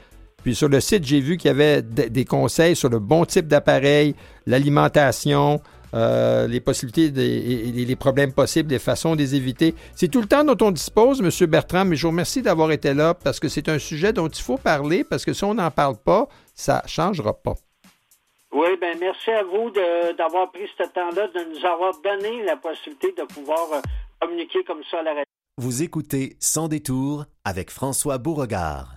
puis 0.43 0.55
sur 0.55 0.69
le 0.69 0.79
site, 0.79 1.03
j'ai 1.03 1.19
vu 1.19 1.35
qu'il 1.35 1.49
y 1.49 1.51
avait 1.51 1.81
des 1.81 2.23
conseils 2.23 2.75
sur 2.75 2.87
le 2.87 2.99
bon 2.99 3.25
type 3.25 3.47
d'appareil, 3.47 4.15
l'alimentation, 4.45 5.59
euh, 5.93 6.47
les 6.47 6.61
possibilités 6.61 7.05
et 7.05 7.85
les 7.85 7.95
problèmes 7.95 8.31
possibles, 8.31 8.71
les 8.71 8.79
façons 8.79 9.15
de 9.15 9.19
les 9.19 9.35
éviter. 9.35 9.75
C'est 9.93 10.07
tout 10.07 10.21
le 10.21 10.27
temps 10.27 10.45
dont 10.45 10.65
on 10.65 10.71
dispose, 10.71 11.21
M. 11.21 11.47
Bertrand, 11.47 11.85
mais 11.85 11.95
je 11.95 12.03
vous 12.03 12.11
remercie 12.11 12.41
d'avoir 12.41 12.71
été 12.71 12.93
là 12.93 13.13
parce 13.13 13.41
que 13.41 13.49
c'est 13.49 13.67
un 13.67 13.77
sujet 13.77 14.13
dont 14.13 14.29
il 14.29 14.41
faut 14.41 14.57
parler 14.57 15.03
parce 15.03 15.25
que 15.25 15.33
si 15.33 15.43
on 15.43 15.55
n'en 15.55 15.71
parle 15.71 15.97
pas, 15.97 16.27
ça 16.53 16.81
ne 16.85 16.89
changera 16.89 17.33
pas. 17.33 17.55
Oui, 18.53 18.77
bien, 18.79 18.95
merci 18.99 19.29
à 19.31 19.43
vous 19.43 19.71
d'avoir 20.17 20.51
pris 20.51 20.67
ce 20.77 20.83
temps-là, 20.83 21.27
de 21.27 21.53
nous 21.53 21.65
avoir 21.65 21.93
donné 22.01 22.43
la 22.43 22.55
possibilité 22.55 23.11
de 23.17 23.23
pouvoir 23.23 23.73
euh, 23.73 23.81
communiquer 24.21 24.63
comme 24.63 24.81
ça 24.89 24.99
à 24.99 25.03
la 25.03 25.09
radio. 25.11 25.25
Vous 25.57 25.83
écoutez 25.83 26.37
Sans 26.39 26.67
détour 26.67 27.25
avec 27.43 27.69
François 27.69 28.17
Beauregard. 28.17 28.95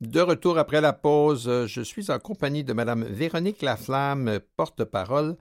De 0.00 0.20
retour 0.20 0.56
après 0.58 0.80
la 0.80 0.92
pause, 0.92 1.48
euh, 1.48 1.66
je 1.66 1.82
suis 1.82 2.10
en 2.10 2.18
compagnie 2.18 2.64
de 2.64 2.72
Mme 2.72 3.04
Véronique 3.04 3.62
Laflamme, 3.62 4.38
porte-parole 4.56 5.36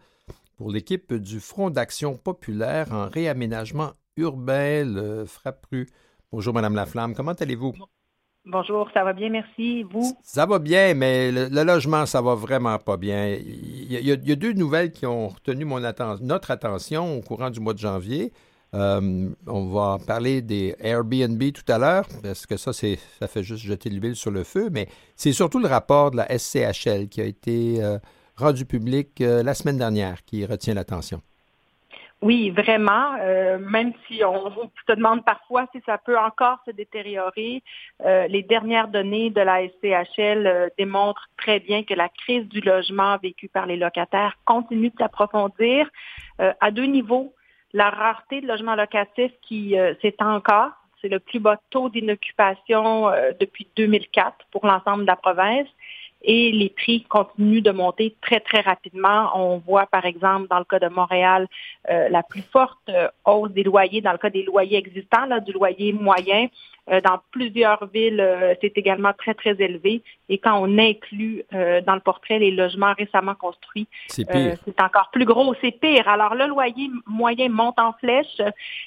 pour 0.58 0.72
l'équipe 0.72 1.14
du 1.14 1.40
Front 1.40 1.70
d'action 1.70 2.18
populaire 2.18 2.92
en 2.92 3.10
réaménagement 3.10 3.92
urbain, 4.18 4.86
le 4.86 5.26
FRAPRU. 5.26 5.88
Bonjour, 6.32 6.54
Mme 6.54 6.76
Laflamme, 6.76 7.14
comment 7.16 7.34
allez-vous? 7.34 7.74
Bonjour, 8.46 8.90
ça 8.92 9.04
va 9.04 9.14
bien, 9.14 9.30
merci. 9.30 9.84
Vous? 9.84 10.18
Ça 10.24 10.48
va 10.48 10.58
bien, 10.58 10.96
mais 10.96 11.32
le, 11.32 11.64
logement, 11.64 12.08
ça 12.08 12.22
va 12.22 12.34
vraiment 12.34 12.80
pas 12.80 12.98
bien. 12.98 13.36
Il 13.36 13.92
y, 13.92 14.12
a, 14.12 14.36
deux 14.36 14.54
nouvelles 14.54 14.92
qui 14.92 15.06
ont 15.06 15.28
retenu 15.28 15.64
notre 15.64 16.50
attention 16.50 17.20
au 17.20 17.22
courant 17.22 17.52
du 17.52 17.60
mois 17.60 17.74
de 17.74 17.80
janvier. 17.80 18.34
Euh, 18.74 19.30
on 19.46 19.66
va 19.68 19.98
parler 20.08 20.42
des 20.42 20.76
Airbnb 20.80 21.42
tout 21.52 21.72
à 21.72 21.78
l'heure, 21.78 22.08
parce 22.24 22.48
que 22.48 22.58
ça, 22.58 22.72
ça 22.74 23.28
fait 23.28 23.44
juste 23.44 23.64
jeter 23.64 23.90
l'huile 23.90 24.16
sur 24.16 24.32
le 24.32 24.44
feu, 24.44 24.70
mais 24.72 24.88
c'est 25.16 25.34
surtout 25.34 25.60
le 25.60 25.68
rapport 25.68 26.10
de 26.10 26.18
la 26.18 26.38
SCHL 26.38 27.10
qui 27.10 27.22
a 27.22 27.26
été 27.26 27.84
euh, 27.84 28.00
rendu 28.38 28.66
public 28.66 29.22
euh, 29.22 29.44
la 29.44 29.54
semaine 29.54 29.78
dernière 29.78 30.24
qui 30.24 30.46
retient 30.46 30.74
l'attention. 30.74 31.22
Oui, 32.22 32.52
vraiment. 32.52 33.18
même 33.60 33.94
si 34.08 34.24
on 34.24 34.52
se 34.52 34.96
demande 34.96 35.26
parfois 35.26 35.66
si 35.74 35.82
ça 35.88 35.98
peut 35.98 36.18
encore 36.18 36.60
se 36.68 36.72
détériorer, 36.72 37.64
les 38.06 38.44
dernières 38.44 38.90
données 38.90 39.32
de 39.32 39.42
la 39.42 39.68
SCHL 39.68 40.72
démontrent 40.78 41.28
très 41.36 41.60
bien 41.60 41.84
que 41.84 41.96
la 41.96 42.10
crise 42.10 42.48
du 42.48 42.62
logement 42.62 43.18
vécue 43.18 43.50
par 43.50 43.66
les 43.66 43.76
locataires 43.76 44.38
continue 44.46 44.92
de 44.92 44.98
s'approfondir 45.00 45.90
à 46.38 46.70
deux 46.70 46.86
niveaux 46.86 47.34
la 47.74 47.90
rareté 47.90 48.42
de 48.42 48.48
logements 48.48 48.76
locatifs 48.76 49.34
qui 49.42 49.78
euh, 49.78 49.94
s'étend 50.02 50.36
encore. 50.36 50.72
C'est 51.02 51.10
le 51.10 51.20
plus 51.20 51.40
bas 51.40 51.60
taux 51.70 51.90
d'inoccupation 51.90 53.10
euh, 53.10 53.32
depuis 53.40 53.68
2004 53.76 54.46
pour 54.52 54.66
l'ensemble 54.66 55.04
de 55.04 55.08
la 55.08 55.16
province 55.16 55.68
et 56.24 56.52
les 56.52 56.70
prix 56.70 57.04
continuent 57.04 57.62
de 57.62 57.72
monter 57.72 58.16
très, 58.22 58.40
très 58.40 58.62
rapidement. 58.62 59.32
On 59.36 59.58
voit, 59.58 59.88
par 59.88 60.06
exemple, 60.06 60.48
dans 60.50 60.60
le 60.60 60.66
cas 60.66 60.80
de 60.80 60.88
Montréal, 60.88 61.48
euh, 61.90 62.10
la 62.10 62.24
plus 62.24 62.44
forte 62.44 62.92
hausse 63.26 63.52
des 63.52 63.64
loyers, 63.64 64.02
dans 64.02 64.12
le 64.12 64.18
cas 64.18 64.30
des 64.30 64.44
loyers 64.44 64.78
existants, 64.78 65.26
là, 65.26 65.40
du 65.40 65.52
loyer 65.52 65.94
moyen, 65.94 66.48
euh, 66.48 66.81
dans 66.88 67.20
plusieurs 67.32 67.86
villes, 67.94 68.20
euh, 68.20 68.56
c'est 68.60 68.78
également 68.78 69.14
très, 69.14 69.34
très 69.34 69.56
élevé. 69.60 70.02
Et 70.30 70.40
quand 70.40 70.60
on 70.60 70.78
inclut 70.78 71.44
euh, 71.54 71.82
dans 71.82 71.94
le 71.94 72.00
portrait 72.00 72.40
les 72.40 72.52
logements 72.52 72.94
récemment 72.98 73.36
construits, 73.36 73.88
c'est 74.08 74.82
encore 74.82 75.10
plus 75.12 75.26
gros, 75.26 75.54
c'est 75.62 75.72
pire. 75.72 76.08
Alors 76.08 76.36
le 76.36 76.48
loyer 76.48 76.90
moyen 77.06 77.50
monte 77.50 77.80
en 77.80 77.94
flèche 77.94 78.42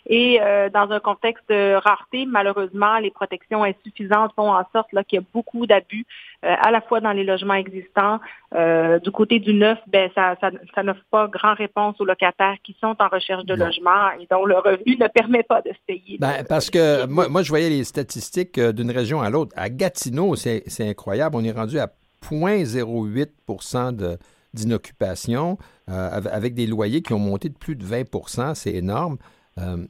et 0.09 0.41
dans 0.73 0.91
un 0.91 1.01
contexte 1.01 1.45
de 1.49 1.75
rareté, 1.75 2.27
malheureusement, 2.27 2.99
les 2.99 3.11
protections 3.11 3.63
insuffisantes 3.63 4.33
font 4.35 4.53
en 4.53 4.65
sorte 4.73 4.89
qu'il 5.07 5.19
y 5.19 5.23
a 5.23 5.27
beaucoup 5.33 5.67
d'abus 5.67 6.07
à 6.43 6.71
la 6.71 6.81
fois 6.81 7.01
dans 7.01 7.13
les 7.13 7.25
logements 7.25 7.55
existants. 7.55 8.21
du 8.53 9.11
côté 9.11 9.39
du 9.39 9.55
neuf, 9.55 9.79
ben, 9.87 10.11
ça, 10.15 10.37
ça, 10.41 10.83
n'offre 10.83 11.05
pas 11.11 11.29
grand 11.29 11.55
réponse 11.55 12.01
aux 12.01 12.05
locataires 12.05 12.57
qui 12.63 12.77
sont 12.81 12.97
en 12.99 13.09
recherche 13.09 13.45
de 13.45 13.55
logement 13.55 14.11
et 14.21 14.27
dont 14.31 14.45
le 14.45 14.57
revenu 14.59 14.97
ne 15.01 15.09
permet 15.09 15.43
pas 15.43 15.61
de 15.63 15.71
se 15.71 15.79
payer. 15.87 16.17
Ben, 16.19 16.45
parce 16.49 16.71
que 16.71 17.07
moi, 17.07 17.29
moi, 17.29 17.43
je 17.43 17.49
voyais 17.49 17.69
les 17.69 17.84
statistiques 17.85 18.59
euh, 18.59 18.73
d'une 18.73 18.91
région 18.91 19.21
à 19.21 19.31
l'autre. 19.31 19.53
À 19.57 19.71
Gatineau, 19.71 20.37
c'est 20.37 20.65
incroyable. 20.81 21.37
On 21.37 21.45
est 21.45 21.53
rendu 21.53 21.79
à 21.79 21.93
0,08% 22.23 24.19
d'inoccupation. 24.55 25.59
avec 25.87 26.55
des 26.55 26.67
loyers 26.67 27.03
qui 27.03 27.13
ont 27.13 27.19
monté 27.19 27.49
de 27.49 27.55
plus 27.55 27.77
de 27.77 27.85
20% 27.85 28.55
c'est 28.55 28.73
énorme. 28.73 29.19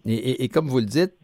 Et, 0.04 0.48
comme 0.48 0.68
vous 0.68 0.80
le 0.80 0.86
dites, 0.86 1.14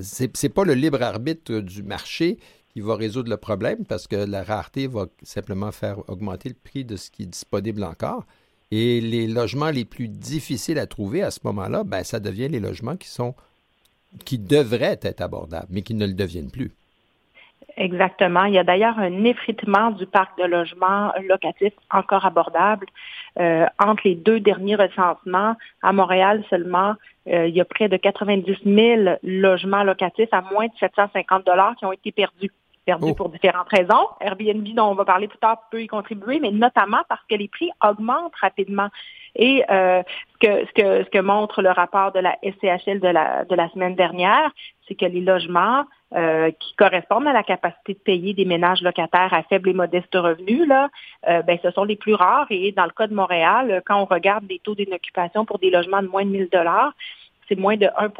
c'est 0.00 0.42
n'est 0.42 0.48
pas 0.48 0.64
le 0.64 0.74
libre 0.74 1.02
arbitre 1.02 1.58
du 1.58 1.82
marché 1.82 2.38
qui 2.72 2.80
va 2.80 2.94
résoudre 2.94 3.28
le 3.28 3.36
problème 3.36 3.84
parce 3.84 4.06
que 4.06 4.16
la 4.16 4.44
rareté 4.44 4.86
va 4.86 5.06
simplement 5.22 5.72
faire 5.72 6.08
augmenter 6.08 6.48
le 6.48 6.54
prix 6.54 6.84
de 6.84 6.96
ce 6.96 7.10
qui 7.10 7.24
est 7.24 7.26
disponible 7.26 7.82
encore. 7.84 8.24
Et 8.70 9.00
les 9.00 9.26
logements 9.26 9.70
les 9.70 9.84
plus 9.84 10.08
difficiles 10.08 10.78
à 10.78 10.86
trouver 10.86 11.22
à 11.22 11.30
ce 11.30 11.40
moment-là, 11.44 11.82
ben, 11.82 12.04
ça 12.04 12.20
devient 12.20 12.48
les 12.48 12.60
logements 12.60 12.96
qui 12.96 13.08
sont 13.08 13.34
qui 14.24 14.38
devraient 14.38 14.98
être 15.02 15.20
abordables, 15.20 15.68
mais 15.70 15.82
qui 15.82 15.94
ne 15.94 16.06
le 16.06 16.14
deviennent 16.14 16.50
plus. 16.50 16.72
Exactement. 17.76 18.44
Il 18.44 18.54
y 18.54 18.58
a 18.58 18.64
d'ailleurs 18.64 18.98
un 18.98 19.24
effritement 19.24 19.90
du 19.90 20.06
parc 20.06 20.38
de 20.38 20.44
logements 20.44 21.12
locatifs 21.26 21.72
encore 21.90 22.26
abordables. 22.26 22.86
Euh, 23.38 23.64
entre 23.78 24.02
les 24.04 24.16
deux 24.16 24.40
derniers 24.40 24.74
recensements, 24.74 25.56
à 25.82 25.92
Montréal 25.92 26.44
seulement, 26.50 26.94
euh, 27.28 27.46
il 27.46 27.54
y 27.54 27.60
a 27.60 27.64
près 27.64 27.88
de 27.88 27.96
90 27.96 28.58
000 28.64 29.16
logements 29.22 29.84
locatifs 29.84 30.28
à 30.32 30.42
moins 30.42 30.66
de 30.66 30.72
750 30.78 31.46
dollars 31.46 31.76
qui 31.76 31.86
ont 31.86 31.92
été 31.92 32.12
perdus 32.12 32.50
perdu 32.90 33.10
oh. 33.10 33.14
pour 33.14 33.28
différentes 33.28 33.68
raisons. 33.68 34.06
Airbnb, 34.20 34.66
dont 34.74 34.88
on 34.90 34.94
va 34.94 35.04
parler 35.04 35.28
plus 35.28 35.38
tard, 35.38 35.58
peut 35.70 35.82
y 35.82 35.86
contribuer, 35.86 36.40
mais 36.40 36.50
notamment 36.50 37.02
parce 37.08 37.24
que 37.28 37.36
les 37.36 37.48
prix 37.48 37.70
augmentent 37.82 38.34
rapidement. 38.40 38.88
Et 39.36 39.62
euh, 39.70 40.02
ce, 40.32 40.46
que, 40.46 40.66
ce, 40.66 40.72
que, 40.72 41.04
ce 41.04 41.10
que 41.10 41.20
montre 41.20 41.62
le 41.62 41.70
rapport 41.70 42.10
de 42.10 42.18
la 42.18 42.36
SCHL 42.42 42.98
de 42.98 43.08
la, 43.08 43.44
de 43.44 43.54
la 43.54 43.68
semaine 43.70 43.94
dernière, 43.94 44.50
c'est 44.88 44.96
que 44.96 45.06
les 45.06 45.20
logements 45.20 45.84
euh, 46.16 46.50
qui 46.58 46.74
correspondent 46.74 47.28
à 47.28 47.32
la 47.32 47.44
capacité 47.44 47.94
de 47.94 48.00
payer 48.00 48.34
des 48.34 48.44
ménages 48.44 48.82
locataires 48.82 49.32
à 49.32 49.44
faible 49.44 49.68
et 49.68 49.72
modeste 49.72 50.14
revenus, 50.14 50.66
là, 50.66 50.88
euh, 51.28 51.42
ben, 51.42 51.56
ce 51.62 51.70
sont 51.70 51.84
les 51.84 51.94
plus 51.94 52.14
rares. 52.14 52.48
Et 52.50 52.72
dans 52.72 52.86
le 52.86 52.90
cas 52.90 53.06
de 53.06 53.14
Montréal, 53.14 53.82
quand 53.86 54.02
on 54.02 54.06
regarde 54.06 54.44
les 54.50 54.58
taux 54.58 54.74
d'inoccupation 54.74 55.44
pour 55.44 55.60
des 55.60 55.70
logements 55.70 56.02
de 56.02 56.08
moins 56.08 56.24
de 56.24 56.30
1000 56.30 56.48
dollars, 56.50 56.92
c'est 57.50 57.58
moins 57.58 57.76
de 57.76 57.88
1 57.98 58.10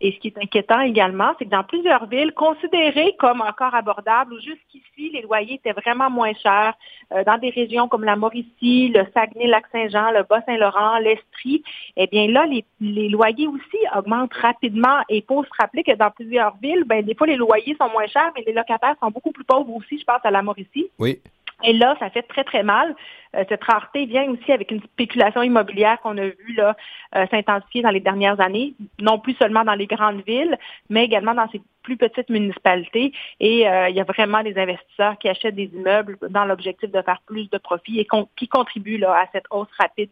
Et 0.00 0.12
ce 0.12 0.18
qui 0.18 0.28
est 0.28 0.38
inquiétant 0.38 0.80
également, 0.80 1.32
c'est 1.38 1.44
que 1.44 1.50
dans 1.50 1.62
plusieurs 1.62 2.06
villes 2.06 2.32
considérées 2.32 3.14
comme 3.18 3.40
encore 3.40 3.74
abordables, 3.74 4.34
où 4.34 4.40
jusqu'ici, 4.40 5.10
les 5.12 5.22
loyers 5.22 5.54
étaient 5.54 5.72
vraiment 5.72 6.10
moins 6.10 6.32
chers, 6.34 6.74
euh, 7.12 7.22
dans 7.24 7.38
des 7.38 7.50
régions 7.50 7.86
comme 7.86 8.04
la 8.04 8.16
Mauricie, 8.16 8.88
le 8.88 9.06
Saguenay-Lac-Saint-Jean, 9.14 10.10
le 10.10 10.24
Bas-Saint-Laurent, 10.24 10.98
l'Estrie, 10.98 11.62
eh 11.96 12.08
bien 12.08 12.26
là, 12.26 12.46
les, 12.46 13.08
loyers 13.08 13.46
aussi 13.46 13.78
augmentent 13.96 14.34
rapidement. 14.34 15.00
Et 15.08 15.18
il 15.18 15.24
faut 15.24 15.44
se 15.44 15.50
rappeler 15.58 15.84
que 15.84 15.94
dans 15.94 16.10
plusieurs 16.10 16.56
villes, 16.60 16.84
ben, 16.84 17.04
des 17.04 17.14
fois, 17.14 17.28
les 17.28 17.36
loyers 17.36 17.76
sont 17.80 17.88
moins 17.90 18.06
chers, 18.08 18.32
mais 18.34 18.42
les 18.44 18.52
locataires 18.52 18.96
sont 19.00 19.10
beaucoup 19.10 19.30
plus 19.30 19.44
pauvres 19.44 19.74
aussi. 19.76 19.98
Je 19.98 20.04
pense 20.04 20.20
à 20.24 20.30
la 20.30 20.42
Mauricie. 20.42 20.90
Oui. 20.98 21.20
Et 21.64 21.72
là, 21.72 21.96
ça 21.98 22.10
fait 22.10 22.22
très, 22.22 22.44
très 22.44 22.62
mal. 22.62 22.94
Euh, 23.36 23.44
cette 23.48 23.62
rareté 23.62 24.06
vient 24.06 24.28
aussi 24.30 24.50
avec 24.50 24.70
une 24.70 24.80
spéculation 24.82 25.42
immobilière 25.42 26.00
qu'on 26.00 26.18
a 26.18 26.24
vue 26.24 26.54
là 26.56 26.76
euh, 27.14 27.26
s'intensifier 27.30 27.82
dans 27.82 27.90
les 27.90 28.00
dernières 28.00 28.40
années, 28.40 28.74
non 29.00 29.18
plus 29.18 29.34
seulement 29.34 29.64
dans 29.64 29.74
les 29.74 29.86
grandes 29.86 30.22
villes, 30.26 30.58
mais 30.88 31.04
également 31.04 31.34
dans 31.34 31.48
ces 31.50 31.62
plus 31.82 31.96
petites 31.96 32.28
municipalités. 32.28 33.12
Et 33.40 33.68
euh, 33.68 33.88
il 33.88 33.96
y 33.96 34.00
a 34.00 34.04
vraiment 34.04 34.42
des 34.42 34.56
investisseurs 34.58 35.18
qui 35.18 35.28
achètent 35.28 35.54
des 35.54 35.70
immeubles 35.74 36.18
dans 36.28 36.44
l'objectif 36.44 36.90
de 36.90 37.02
faire 37.02 37.20
plus 37.26 37.48
de 37.50 37.58
profit 37.58 38.00
et 38.00 38.08
qui 38.36 38.48
contribuent 38.48 38.98
là, 38.98 39.12
à 39.12 39.26
cette 39.32 39.46
hausse 39.50 39.68
rapide 39.78 40.10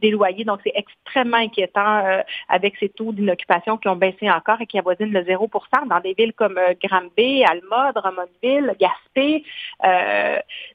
des 0.00 0.10
loyers. 0.10 0.44
Donc, 0.44 0.60
c'est 0.64 0.72
extrêmement 0.74 1.36
inquiétant 1.36 2.22
avec 2.48 2.76
ces 2.78 2.88
taux 2.88 3.12
d'inoccupation 3.12 3.76
qui 3.76 3.88
ont 3.88 3.96
baissé 3.96 4.30
encore 4.30 4.60
et 4.60 4.66
qui 4.66 4.78
avoisinent 4.78 5.12
le 5.12 5.22
0% 5.22 5.88
dans 5.88 6.00
des 6.00 6.14
villes 6.14 6.32
comme 6.32 6.58
Granby, 6.82 7.44
Alma, 7.44 7.92
Drummondville, 7.92 8.74
Gaspé. 8.78 9.44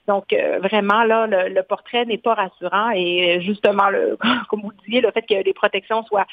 donc, 0.07 0.33
vraiment, 0.61 1.03
là, 1.03 1.27
le, 1.27 1.53
le 1.53 1.63
portrait 1.63 2.05
n'est 2.05 2.17
pas 2.17 2.33
rassurant 2.33 2.91
et 2.91 3.41
justement, 3.41 3.89
le, 3.89 4.17
comme 4.49 4.61
vous 4.61 4.73
disiez, 4.85 5.01
le 5.01 5.11
fait 5.11 5.23
que 5.23 5.43
les 5.43 5.53
protections 5.53 6.03
soient 6.03 6.27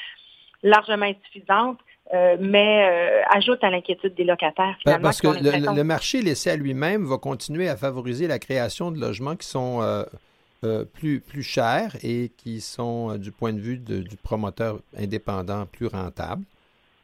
largement 0.63 1.05
insuffisantes, 1.05 1.79
euh, 2.13 2.37
mais 2.39 2.89
euh, 2.89 3.21
ajoute 3.29 3.61
à 3.63 3.69
l'inquiétude 3.69 4.15
des 4.15 4.23
locataires. 4.23 4.77
Ben, 4.85 4.99
finalement, 4.99 5.03
Parce 5.03 5.21
que 5.21 5.27
le, 5.27 5.83
marché 5.83 6.21
laissé 6.21 6.49
à 6.49 6.55
lui-même 6.55 7.05
va 7.05 7.17
continuer 7.17 7.67
à 7.67 7.75
favoriser 7.75 8.27
la 8.27 8.39
création 8.39 8.91
de 8.91 8.99
logements 8.99 9.35
qui 9.35 9.47
sont 9.47 9.81
euh, 9.81 10.85
plus, 10.85 11.19
plus 11.19 11.43
chers 11.43 11.97
et 12.03 12.31
qui 12.37 12.61
sont, 12.61 13.17
du 13.17 13.31
point 13.31 13.51
de 13.51 13.59
vue 13.59 13.77
du 13.77 14.15
promoteur 14.23 14.79
indépendant, 14.97 15.65
plus 15.65 15.87
rentables. 15.87 16.45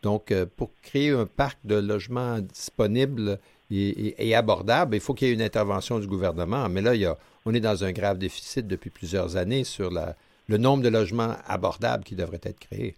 Donc, 0.04 0.34
pour 0.58 0.70
créer 0.82 1.12
un 1.12 1.26
parc 1.26 1.58
de 1.63 1.76
logements 1.76 2.39
disponibles 2.39 3.39
et, 3.72 4.36
abordable, 4.36 4.96
il 4.96 5.02
faut 5.02 5.13
qu'il 5.13 5.28
y 5.28 5.32
ait 5.32 5.34
une 5.34 5.42
intervention 5.42 6.00
du 6.00 6.08
gouvernement. 6.08 6.68
Mais 6.70 6.82
là, 6.82 6.96
il 6.96 7.02
y 7.02 7.06
a, 7.06 7.18
on 7.46 7.54
est 7.54 7.62
dans 7.62 7.84
un 7.84 7.92
grave 7.92 8.18
déficit 8.18 8.68
depuis 8.68 8.89
plusieurs 8.89 9.38
années 9.38 9.63
sur 9.63 9.92
la, 9.92 10.16
le 10.48 10.58
nombre 10.58 10.84
de 10.84 10.89
logements 10.89 11.36
abordables 11.48 12.04
qui 12.04 12.16
devraient 12.16 12.42
être 12.44 12.60
créés. 12.60 12.96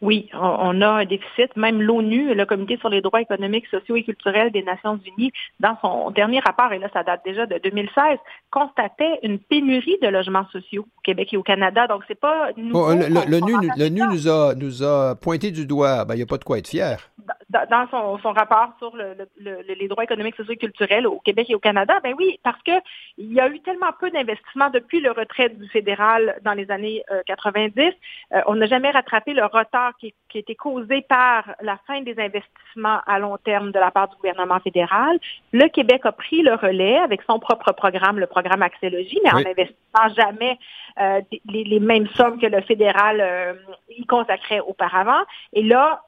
Oui, 0.00 0.30
on, 0.32 0.80
a 0.80 0.88
un 0.88 1.04
déficit. 1.04 1.56
Même 1.56 1.82
l'ONU, 1.82 2.32
le 2.34 2.46
Comité 2.46 2.76
sur 2.76 2.88
les 2.88 3.00
droits 3.00 3.20
économiques, 3.20 3.66
sociaux 3.66 3.96
et 3.96 4.04
culturels 4.04 4.52
des 4.52 4.62
Nations 4.62 4.98
Unies, 5.04 5.32
dans 5.58 5.76
son 5.80 6.10
dernier 6.10 6.38
rapport, 6.40 6.72
et 6.72 6.78
là 6.78 6.88
ça 6.92 7.02
date 7.02 7.22
déjà 7.24 7.46
de 7.46 7.58
2016, 7.58 8.18
constatait 8.50 9.18
une 9.24 9.38
pénurie 9.40 9.98
de 10.00 10.08
logements 10.08 10.46
sociaux 10.52 10.82
au 10.82 11.00
Québec 11.02 11.32
et 11.32 11.36
au 11.36 11.42
Canada. 11.42 11.88
Donc 11.88 12.04
c'est 12.06 12.18
pas 12.18 12.50
nouveau. 12.56 12.92
L'ONU 13.28 14.02
nous 14.10 14.28
a, 14.28 14.54
nous 14.54 14.82
a 14.84 15.16
pointé 15.16 15.50
du 15.50 15.66
doigt. 15.66 16.04
Ben, 16.04 16.14
il 16.14 16.18
n'y 16.18 16.22
a 16.22 16.26
pas 16.26 16.38
de 16.38 16.44
quoi 16.44 16.58
être 16.58 16.68
fier. 16.68 17.10
Dans 17.50 17.88
son, 17.90 18.32
rapport 18.32 18.74
sur 18.78 18.94
les 18.96 19.88
droits 19.88 20.04
économiques, 20.04 20.36
sociaux 20.36 20.52
et 20.52 20.58
culturels 20.58 21.06
au 21.06 21.18
Québec 21.18 21.50
et 21.50 21.54
au 21.54 21.58
Canada, 21.58 21.98
ben 22.02 22.14
oui, 22.16 22.38
parce 22.44 22.62
que 22.62 22.72
il 23.16 23.32
y 23.32 23.40
a 23.40 23.48
eu 23.48 23.60
tellement 23.60 23.90
peu 23.98 24.10
d'investissements 24.10 24.70
depuis 24.70 25.00
le 25.00 25.10
retrait 25.10 25.48
du 25.48 25.68
fédéral 25.68 26.38
dans 26.44 26.52
les 26.52 26.70
années 26.70 27.02
90. 27.26 27.80
Euh, 27.80 27.90
euh, 28.34 28.40
on 28.46 28.54
n'a 28.54 28.66
jamais 28.66 28.90
rattrapé 28.90 29.32
le 29.32 29.44
retard 29.44 29.87
qui, 30.00 30.14
a 30.34 30.38
été 30.38 30.54
causé 30.54 31.02
par 31.02 31.44
la 31.60 31.78
fin 31.86 32.00
des 32.02 32.18
investissements 32.18 33.00
à 33.06 33.18
long 33.18 33.36
terme 33.38 33.72
de 33.72 33.78
la 33.78 33.90
part 33.90 34.08
du 34.08 34.16
gouvernement 34.16 34.60
fédéral. 34.60 35.18
Le 35.52 35.68
Québec 35.68 36.02
a 36.04 36.12
pris 36.12 36.42
le 36.42 36.54
relais 36.54 36.98
avec 36.98 37.22
son 37.22 37.38
propre 37.38 37.72
programme, 37.72 38.18
le 38.18 38.26
programme 38.26 38.62
Axélogie, 38.62 39.20
mais 39.24 39.32
en 39.32 39.40
n'investissant 39.40 40.14
jamais 40.16 40.58
euh, 41.00 41.20
les, 41.46 41.80
mêmes 41.80 42.08
sommes 42.08 42.40
que 42.40 42.46
le 42.46 42.60
fédéral 42.62 43.20
euh, 43.20 43.54
y 43.88 44.04
consacrait 44.06 44.60
auparavant. 44.60 45.22
Et 45.52 45.62
là, 45.62 46.02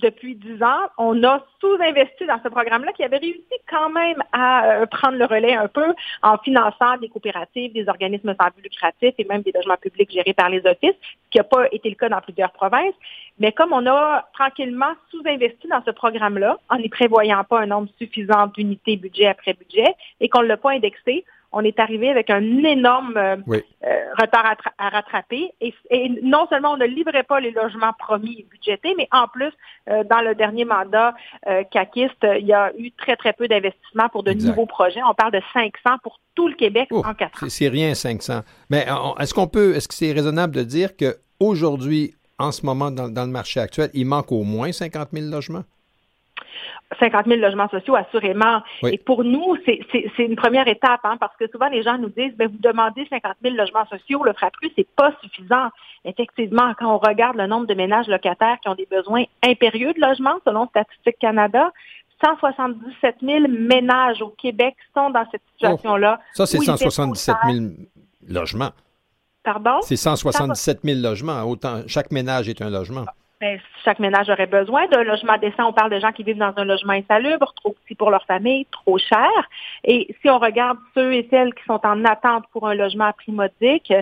depuis 0.00 0.36
dix 0.36 0.62
ans, 0.62 0.86
on 0.96 1.22
a 1.24 1.44
sous-investi 1.60 2.26
dans 2.26 2.40
ce 2.42 2.48
programme-là 2.48 2.92
qui 2.92 3.02
avait 3.02 3.16
réussi 3.16 3.42
quand 3.68 3.90
même 3.90 4.22
à 4.32 4.64
euh, 4.64 4.86
prendre 4.86 5.18
le 5.18 5.24
relais 5.24 5.54
un 5.54 5.66
peu 5.66 5.92
en 6.22 6.38
finançant 6.38 6.96
des 7.00 7.08
coopératives, 7.08 7.72
des 7.72 7.88
organismes 7.88 8.34
sans 8.40 8.48
but 8.54 8.62
lucratif 8.62 9.14
et 9.18 9.24
même 9.24 9.42
des 9.42 9.52
logements 9.52 9.76
publics 9.76 10.12
gérés 10.12 10.34
par 10.34 10.50
les 10.50 10.60
offices, 10.66 10.94
ce 11.02 11.30
qui 11.30 11.38
n'a 11.38 11.44
pas 11.44 11.66
été 11.72 11.88
le 11.88 11.96
cas 11.96 12.08
dans 12.08 12.20
plusieurs 12.20 12.52
provinces. 12.52 12.94
Mais 13.40 13.52
comme 13.52 13.72
on 13.72 13.86
a 13.86 14.28
tranquillement 14.34 14.92
sous-investi 15.10 15.66
dans 15.68 15.82
ce 15.84 15.90
programme-là, 15.90 16.58
en 16.70 16.76
n'y 16.76 16.88
prévoyant 16.88 17.42
pas 17.44 17.60
un 17.60 17.66
nombre 17.66 17.88
suffisant 17.98 18.46
d'unités 18.48 18.96
budget 18.96 19.26
après 19.26 19.54
budget 19.54 19.94
et 20.20 20.28
qu'on 20.28 20.42
ne 20.42 20.48
l'a 20.48 20.56
pas 20.56 20.72
indexé, 20.72 21.24
on 21.52 21.62
est 21.62 21.78
arrivé 21.78 22.10
avec 22.10 22.30
un 22.30 22.42
énorme 22.64 23.16
euh, 23.16 23.36
euh, 23.48 23.88
retard 24.18 24.56
à, 24.78 24.88
rattraper. 24.88 25.52
Et, 25.60 25.72
non 26.22 26.46
seulement 26.48 26.72
on 26.72 26.76
ne 26.76 26.86
livrait 26.86 27.22
pas 27.22 27.40
les 27.40 27.50
logements 27.50 27.92
promis 27.98 28.40
et 28.40 28.46
budgétés, 28.50 28.94
mais 28.96 29.08
en 29.12 29.28
plus, 29.28 29.52
euh, 29.88 30.04
dans 30.04 30.20
le 30.20 30.34
dernier 30.34 30.64
mandat 30.64 31.14
euh, 31.46 31.62
il 31.72 32.46
y 32.46 32.52
a 32.52 32.72
eu 32.76 32.90
très, 32.92 33.16
très 33.16 33.32
peu 33.32 33.48
d'investissements 33.48 34.08
pour 34.10 34.22
de 34.22 34.32
nouveaux 34.32 34.66
projets. 34.66 35.00
On 35.08 35.14
parle 35.14 35.32
de 35.32 35.40
500 35.52 35.98
pour 36.02 36.20
tout 36.34 36.48
le 36.48 36.54
Québec 36.54 36.88
oh, 36.90 37.02
en 37.04 37.14
quatre 37.14 37.44
ans. 37.44 37.46
C'est 37.48 37.68
rien, 37.68 37.94
500. 37.94 38.40
Mais 38.70 38.86
est-ce 39.18 39.32
qu'on 39.32 39.48
peut, 39.48 39.74
est-ce 39.74 39.88
que 39.88 39.94
c'est 39.94 40.12
raisonnable 40.12 40.54
de 40.54 40.62
dire 40.62 40.90
qu'aujourd'hui, 40.96 42.14
en 42.38 42.52
ce 42.52 42.64
moment, 42.64 42.90
dans, 42.90 43.08
dans 43.08 43.24
le 43.24 43.30
marché 43.30 43.60
actuel, 43.60 43.90
il 43.94 44.06
manque 44.06 44.30
au 44.32 44.42
moins 44.42 44.72
50 44.72 45.08
000 45.12 45.30
logements? 45.30 45.64
50 46.98 47.26
000 47.26 47.40
logements 47.40 47.68
sociaux, 47.68 47.96
assurément. 47.96 48.62
Et 48.84 48.98
pour 48.98 49.24
nous, 49.24 49.56
c'est 49.66 50.24
une 50.24 50.36
première 50.36 50.68
étape, 50.68 51.00
hein, 51.04 51.16
parce 51.18 51.36
que 51.36 51.46
souvent 51.50 51.68
les 51.68 51.82
gens 51.82 51.98
nous 51.98 52.08
disent, 52.08 52.34
ben, 52.36 52.48
vous 52.48 52.58
demandez 52.58 53.06
50 53.10 53.36
000 53.42 53.54
logements 53.54 53.86
sociaux, 53.86 54.24
le 54.24 54.32
fera 54.32 54.50
plus, 54.50 54.70
c'est 54.76 54.88
pas 54.96 55.12
suffisant. 55.22 55.68
Effectivement, 56.04 56.72
quand 56.78 56.94
on 56.94 56.98
regarde 56.98 57.36
le 57.36 57.46
nombre 57.46 57.66
de 57.66 57.74
ménages 57.74 58.08
locataires 58.08 58.58
qui 58.62 58.68
ont 58.68 58.74
des 58.74 58.88
besoins 58.90 59.24
impérieux 59.44 59.92
de 59.92 60.00
logement, 60.00 60.36
selon 60.46 60.66
Statistique 60.68 61.18
Canada, 61.20 61.70
177 62.24 63.16
000 63.22 63.40
ménages 63.48 64.22
au 64.22 64.30
Québec 64.30 64.74
sont 64.94 65.10
dans 65.10 65.24
cette 65.30 65.42
situation-là. 65.52 66.20
ça, 66.32 66.46
c'est 66.46 66.58
177 66.58 67.36
000 67.50 67.66
logements. 68.28 68.70
Pardon? 69.44 69.80
C'est 69.82 69.96
177 69.96 70.80
000 70.84 71.00
logements. 71.00 71.42
Autant, 71.44 71.82
chaque 71.86 72.10
ménage 72.10 72.48
est 72.48 72.60
un 72.60 72.70
logement. 72.70 73.04
Ben, 73.40 73.60
chaque 73.84 74.00
ménage 74.00 74.28
aurait 74.30 74.48
besoin 74.48 74.88
d'un 74.88 75.04
logement 75.04 75.38
décent. 75.38 75.68
On 75.68 75.72
parle 75.72 75.92
de 75.92 76.00
gens 76.00 76.10
qui 76.10 76.24
vivent 76.24 76.38
dans 76.38 76.52
un 76.56 76.64
logement 76.64 76.94
insalubre, 76.94 77.52
trop 77.54 77.76
petit 77.84 77.94
pour 77.94 78.10
leur 78.10 78.24
famille, 78.26 78.66
trop 78.72 78.98
cher. 78.98 79.30
Et 79.84 80.12
si 80.20 80.28
on 80.28 80.40
regarde 80.40 80.76
ceux 80.92 81.14
et 81.14 81.28
celles 81.30 81.54
qui 81.54 81.62
sont 81.64 81.80
en 81.84 82.04
attente 82.04 82.46
pour 82.52 82.66
un 82.66 82.74
logement 82.74 83.04
à 83.04 83.12
prix 83.12 83.30
modique, 83.30 83.92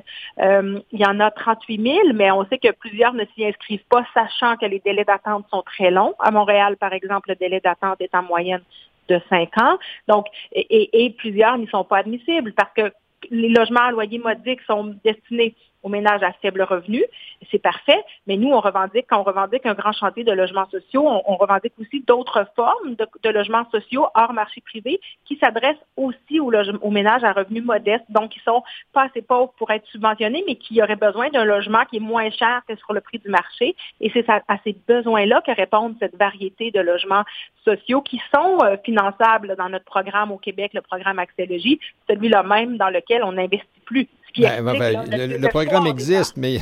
euh, 0.40 0.80
il 0.90 1.00
y 1.00 1.04
en 1.04 1.20
a 1.20 1.30
38 1.30 1.82
000, 1.82 1.98
mais 2.14 2.30
on 2.30 2.46
sait 2.46 2.56
que 2.56 2.72
plusieurs 2.72 3.12
ne 3.12 3.26
s'y 3.34 3.44
inscrivent 3.44 3.84
pas, 3.90 4.06
sachant 4.14 4.56
que 4.56 4.64
les 4.64 4.80
délais 4.80 5.04
d'attente 5.04 5.44
sont 5.50 5.62
très 5.62 5.90
longs. 5.90 6.14
À 6.18 6.30
Montréal, 6.30 6.78
par 6.78 6.94
exemple, 6.94 7.28
le 7.28 7.34
délai 7.34 7.60
d'attente 7.60 8.00
est 8.00 8.14
en 8.14 8.22
moyenne 8.22 8.62
de 9.10 9.20
5 9.28 9.50
ans. 9.60 9.76
Donc, 10.08 10.26
et, 10.52 11.04
et 11.04 11.10
plusieurs 11.10 11.58
n'y 11.58 11.66
sont 11.66 11.84
pas 11.84 11.98
admissibles 11.98 12.54
parce 12.54 12.72
que 12.72 12.90
les 13.30 13.50
logements 13.50 13.80
à 13.80 13.90
loyer 13.90 14.18
modique 14.18 14.60
sont 14.66 14.96
destinés 15.04 15.54
aux 15.82 15.88
ménages 15.88 16.22
à 16.22 16.32
faible 16.32 16.62
revenu. 16.62 17.04
C'est 17.50 17.58
parfait, 17.58 18.02
mais 18.26 18.36
nous, 18.36 18.50
on 18.50 18.60
revendique, 18.60 19.06
quand 19.08 19.20
on 19.20 19.22
revendique 19.22 19.66
un 19.66 19.74
grand 19.74 19.92
chantier 19.92 20.24
de 20.24 20.32
logements 20.32 20.68
sociaux, 20.70 21.06
on, 21.06 21.36
revendique 21.36 21.74
aussi 21.80 22.02
d'autres 22.06 22.46
formes 22.56 22.94
de, 22.94 23.30
logements 23.30 23.68
sociaux 23.70 24.06
hors 24.14 24.32
marché 24.32 24.60
privé 24.62 25.00
qui 25.24 25.36
s'adressent 25.36 25.76
aussi 25.96 26.40
aux, 26.40 26.90
ménages 26.90 27.24
à 27.24 27.32
revenus 27.32 27.62
modestes, 27.62 28.04
donc 28.08 28.30
qui 28.30 28.40
sont 28.40 28.62
pas 28.92 29.04
assez 29.04 29.22
pauvres 29.22 29.52
pour 29.58 29.70
être 29.70 29.86
subventionnés, 29.88 30.44
mais 30.46 30.56
qui 30.56 30.82
auraient 30.82 30.96
besoin 30.96 31.28
d'un 31.30 31.44
logement 31.44 31.84
qui 31.90 31.96
est 31.96 32.00
moins 32.00 32.30
cher 32.30 32.62
que 32.68 32.74
sur 32.76 32.92
le 32.92 33.00
prix 33.00 33.18
du 33.18 33.28
marché. 33.28 33.76
Et 34.00 34.10
c'est 34.12 34.28
à, 34.28 34.42
ces 34.64 34.76
besoins-là 34.88 35.42
que 35.46 35.52
répondent 35.52 35.96
cette 36.00 36.16
variété 36.16 36.70
de 36.70 36.80
logements 36.80 37.24
sociaux 37.64 38.00
qui 38.00 38.20
sont 38.34 38.58
euh, 38.62 38.76
finançables 38.84 39.56
dans 39.56 39.68
notre 39.68 39.84
programme 39.84 40.32
au 40.32 40.38
Québec, 40.38 40.72
le 40.74 40.80
programme 40.80 41.18
Axélogie, 41.18 41.78
celui-là 42.08 42.42
même 42.42 42.76
dans 42.76 42.90
lequel 42.90 43.22
on 43.22 43.32
n'investit 43.32 43.66
plus. 43.84 44.08
Ben, 44.38 44.62
ben, 44.64 44.78
ben, 44.78 45.40
le, 45.40 45.48
programme 45.48 45.86
existe, 45.86 46.36
mais 46.36 46.60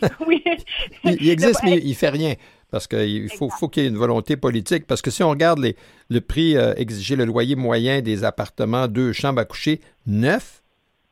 oui. 0.26 0.42
il, 1.04 1.28
existe, 1.28 1.60
mais 1.64 1.78
il 1.78 1.90
ne 1.90 1.94
fait 1.94 2.08
rien. 2.08 2.34
Parce 2.70 2.86
qu'il 2.86 3.30
faut, 3.30 3.48
faut 3.48 3.68
qu'il 3.68 3.84
y 3.84 3.86
ait 3.86 3.88
une 3.88 3.96
volonté 3.96 4.36
politique. 4.36 4.86
Parce 4.86 5.02
que 5.02 5.10
si 5.10 5.22
on 5.22 5.30
regarde 5.30 5.60
les, 5.60 5.76
le 6.10 6.20
prix 6.20 6.56
euh, 6.56 6.74
exigé, 6.76 7.16
le 7.16 7.24
loyer 7.24 7.54
moyen 7.54 8.00
des 8.00 8.24
appartements, 8.24 8.88
deux 8.88 9.12
chambres 9.12 9.40
à 9.40 9.44
coucher, 9.44 9.80
neuf, 10.06 10.62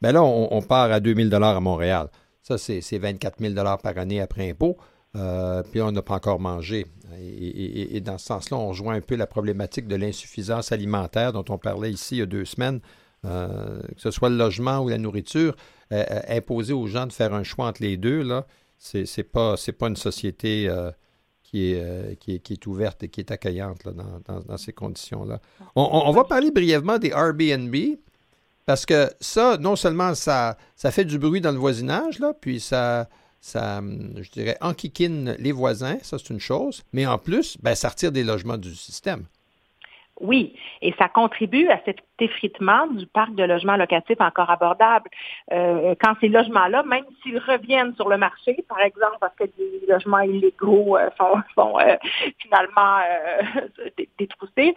ben 0.03 0.13
là, 0.13 0.23
on, 0.23 0.61
part 0.61 0.93
à 0.93 1.01
2000 1.01 1.31
dollars 1.31 1.57
à 1.57 1.61
Montréal. 1.61 2.09
Ça, 2.43 2.59
c'est 2.59 2.99
24 2.99 3.39
000 3.41 3.55
par 3.55 3.97
année 3.97 4.21
après 4.21 4.51
impôt. 4.51 4.77
Euh, 5.17 5.63
puis 5.71 5.81
on 5.81 5.93
n'a 5.93 6.03
pas 6.03 6.15
encore 6.15 6.41
mangé. 6.41 6.87
Et, 7.19 7.97
et, 7.97 8.01
dans 8.01 8.19
ce 8.19 8.27
sens-là, 8.27 8.57
on 8.57 8.69
rejoint 8.69 8.97
un 8.97 9.01
peu 9.01 9.15
la 9.15 9.29
problématique 9.29 9.87
de 9.87 9.95
l'insuffisance 9.95 10.73
alimentaire 10.73 11.33
dont 11.33 11.45
on 11.49 11.57
parlait 11.57 11.93
ici 11.93 12.17
il 12.17 12.19
y 12.19 12.23
a 12.23 12.27
deux 12.27 12.45
semaines. 12.45 12.81
Euh, 13.25 13.81
que 13.81 14.01
ce 14.01 14.11
soit 14.11 14.29
le 14.29 14.37
logement 14.37 14.81
ou 14.81 14.89
la 14.89 14.99
nourriture, 14.99 15.57
euh, 15.93 16.05
euh, 16.11 16.21
imposer 16.29 16.73
aux 16.73 16.87
gens 16.87 17.07
de 17.07 17.13
faire 17.13 17.35
un 17.35 17.43
choix 17.43 17.67
entre 17.67 17.83
les 17.83 17.97
deux, 17.97 18.23
là, 18.23 18.47
c'est, 18.79 19.07
c'est 19.07 19.25
pas 19.25 19.57
c'est 19.57 19.73
pas 19.73 19.89
une 19.89 19.97
société 19.97 20.69
qui, 21.43 21.73
est, 21.73 22.19
qui, 22.19 22.33
est, 22.33 22.67
ouverte 22.67 23.03
et 23.05 23.09
qui 23.09 23.21
est 23.21 23.31
accueillante 23.31 23.87
dans, 23.87 24.57
ces 24.57 24.73
conditions-là. 24.73 25.41
On, 25.77 26.11
va 26.11 26.25
parler 26.25 26.51
brièvement 26.51 26.99
des 26.99 27.11
Airbnb. 27.11 27.75
Parce 28.67 28.87
que 28.87 29.11
ça, 29.21 29.59
non 29.59 29.77
seulement 29.77 30.15
ça, 30.15 30.57
ça 30.75 30.91
fait 30.91 31.05
du 31.05 31.19
bruit 31.19 31.43
dans 31.43 31.53
le 31.53 31.59
voisinage, 31.59 32.19
là, 32.19 32.33
puis 32.39 32.61
ça, 32.61 33.09
ça, 33.41 33.83
je 33.83 34.31
dirais, 34.31 34.57
enquiquine 34.63 35.37
les 35.39 35.53
voisins, 35.53 35.99
ça 36.03 36.17
c'est 36.19 36.31
une 36.31 36.41
chose, 36.41 36.83
mais 36.95 37.05
en 37.05 37.19
plus, 37.19 37.59
ben, 37.63 37.75
ça 37.75 37.91
retire 37.91 38.11
des 38.11 38.25
logements 38.25 38.57
du 38.57 38.75
système. 38.75 39.27
Oui, 40.21 40.55
et 40.81 40.95
ça 40.97 41.09
contribue 41.09 41.69
à 41.69 41.81
cet 41.85 41.99
effritement 42.21 42.87
du 42.87 43.07
parc 43.07 43.35
de 43.35 43.43
logements 43.43 43.77
locatifs 43.77 44.21
encore 44.21 44.49
abordables. 44.49 45.11
Euh, 45.53 45.97
quand 46.01 46.15
ces 46.21 46.29
logements-là, 46.29 46.85
même 46.85 47.05
s'ils 47.23 47.39
reviennent 47.39 47.95
sur 47.97 48.09
le 48.09 48.17
marché, 48.17 48.65
par 48.69 48.81
exemple 48.81 49.17
parce 49.21 49.35
que 49.35 49.45
des 49.45 49.87
logements 49.89 50.21
illégaux 50.21 50.97
euh, 50.97 51.11
sont, 51.57 51.79
euh, 51.81 51.97
finalement 52.39 52.99
détroussés, 54.19 54.75